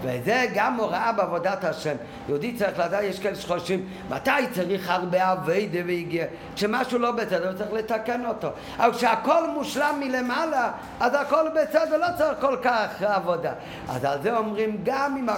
וזה 0.02 0.46
גם 0.54 0.76
הוראה 0.76 1.12
בעבודת 1.12 1.64
השם. 1.64 1.94
יהודי 2.28 2.52
צריך 2.52 2.78
לדעת, 2.78 3.02
יש 3.02 3.20
כאלה 3.20 3.34
שחושבים, 3.34 3.88
מתי 4.10 4.30
צריך 4.52 4.90
הרבה 4.90 5.32
אביידה 5.32 5.78
והגיע? 5.86 6.24
כשמשהו 6.54 6.98
לא 6.98 7.10
בסדר, 7.10 7.52
צריך 7.52 7.72
לתקן 7.72 8.26
אותו. 8.26 8.48
אבל 8.78 8.92
כשהכל 8.92 9.50
מושלם 9.50 9.94
מלמעלה, 10.00 10.72
אז 11.00 11.14
הכל 11.14 11.44
בסדר, 11.54 11.96
לא 11.96 12.06
צריך 12.18 12.40
כל 12.40 12.56
כך 12.62 13.02
עבודה. 13.02 13.52
אז 13.88 14.04
על 14.04 14.22
זה 14.22 14.36
אומרים, 14.36 14.80
גם 14.84 15.16
אם 15.16 15.28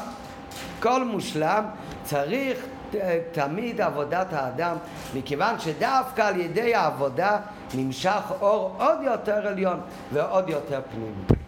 הכל 0.81 1.05
מושלם, 1.05 1.65
צריך 2.05 2.59
תמיד 3.33 3.81
עבודת 3.81 4.33
האדם, 4.33 4.77
מכיוון 5.15 5.59
שדווקא 5.59 6.23
על 6.23 6.41
ידי 6.41 6.75
העבודה 6.75 7.39
נמשך 7.75 8.23
אור 8.41 8.77
עוד 8.79 8.99
יותר 9.03 9.47
עליון 9.47 9.81
ועוד 10.13 10.49
יותר 10.49 10.81
פנימי. 10.91 11.39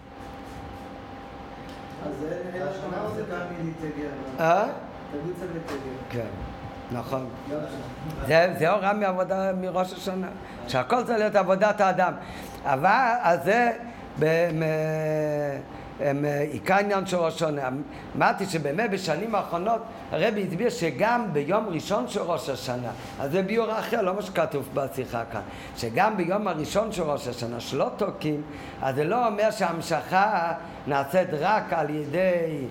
אז 2.06 2.12
לך 2.54 2.74
הפסקה 2.94 3.36
מלהתגר. 3.58 4.10
אה? 4.40 4.64
תמיד. 5.10 5.80
כן, 6.10 6.26
נכון. 6.92 7.28
זה, 8.26 8.54
זה 8.58 8.70
הוראה 8.70 8.92
מעבודה 8.92 9.52
מראש 9.52 9.92
השנה, 9.92 10.28
שהכל 10.68 11.04
צריך 11.04 11.18
להיות 11.18 11.34
עבודת 11.36 11.80
האדם. 11.80 12.12
אבל, 12.64 13.12
אז 13.22 13.44
זה 13.44 13.72
אה, 14.22 15.58
עיקר 16.50 16.74
עניין 16.74 17.06
של 17.06 17.16
ראש 17.16 17.34
השנה. 17.34 17.68
אמרתי 18.16 18.46
שבאמת 18.46 18.90
בשנים 18.90 19.34
האחרונות 19.34 19.82
הרבי 20.12 20.46
הסביר 20.46 20.70
שגם 20.70 21.32
ביום 21.32 21.68
ראשון 21.68 22.08
של 22.08 22.20
ראש 22.20 22.48
השנה, 22.48 22.90
אז 23.20 23.32
זה 23.32 23.42
ביור 23.42 23.78
אחר, 23.78 24.02
לא 24.02 24.14
מה 24.14 24.22
שכתוב 24.22 24.68
בשיחה 24.74 25.22
כאן, 25.32 25.40
שגם 25.76 26.16
ביום 26.16 26.48
הראשון 26.48 26.92
של 26.92 27.02
ראש 27.02 27.28
השנה 27.28 27.60
שלא 27.60 27.90
תוקעים, 27.96 28.42
אז 28.82 28.94
זה 28.94 29.04
לא 29.04 29.26
אומר 29.26 29.50
שההמשכה 29.50 30.52
נעשית 30.86 31.28
רק 31.40 31.72
על 31.72 31.90
ידי 31.90 32.64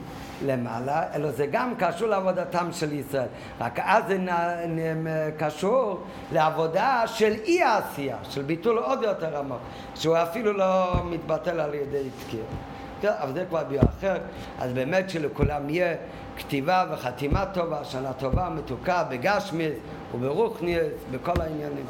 למעלה, 0.45 1.03
אלא 1.13 1.31
זה 1.31 1.45
גם 1.45 1.73
קשור 1.77 2.07
לעבודתם 2.07 2.67
של 2.71 2.93
ישראל. 2.93 3.27
רק 3.61 3.79
אז 3.83 4.03
זה 4.07 4.17
קשור 5.37 6.03
לעבודה 6.31 7.03
של 7.05 7.33
אי 7.43 7.63
העשייה, 7.63 8.17
של 8.29 8.41
ביטול 8.41 8.77
עוד 8.77 9.03
יותר 9.03 9.37
עמוק, 9.37 9.59
שהוא 9.95 10.17
אפילו 10.17 10.53
לא 10.53 11.01
מתבטל 11.05 11.59
על 11.59 11.73
ידי 11.73 12.09
תקיעה. 12.25 12.45
כן, 13.01 13.11
אבל 13.19 13.33
זה 13.33 13.45
כבר 13.49 13.63
ביור 13.63 13.83
אחר, 13.99 14.17
אז 14.59 14.73
באמת 14.73 15.09
שלכולם 15.09 15.69
יהיה 15.69 15.95
כתיבה 16.37 16.85
וחתימה 16.91 17.45
טובה, 17.45 17.83
שנה 17.83 18.13
טובה, 18.13 18.49
מתוקה, 18.49 19.03
בגשמיס 19.03 19.73
וברוכניס, 20.13 20.79
בכל 21.11 21.41
העניינים. 21.41 21.85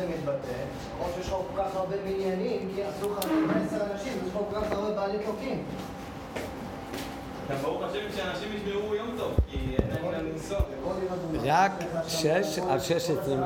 יותר 0.00 0.32
יותר? 0.32 0.64
או 1.00 1.06
שיש 1.14 1.26
לך 1.26 1.32
כל 1.32 1.62
כך 1.62 1.76
הרבה 1.76 1.96
מניינים, 2.04 2.68
כי 2.74 2.82
עשו 2.82 3.12
לך 3.12 3.18
עשר 3.66 3.92
אנשים, 3.92 4.12
יש 4.12 4.28
לך 4.28 4.38
כל 4.38 4.60
כך 4.60 4.72
הרבה 4.72 4.90
בעלי 4.90 5.18
תוקים. 5.26 5.62
גם 7.50 7.56
ברוך 7.62 7.82
השם 7.82 8.16
שאנשים 8.16 8.48
ישמעו 8.56 8.94
יום 8.94 9.14
טוב, 9.18 9.32
כי 9.50 9.56
אין 9.56 9.88
להם 10.02 10.12
לאן 10.12 10.24
לנסוע. 10.26 10.58
רק 11.44 11.72
שש 12.08 12.58
עד 12.70 12.80
שש 12.80 13.10
עשרים 13.10 13.42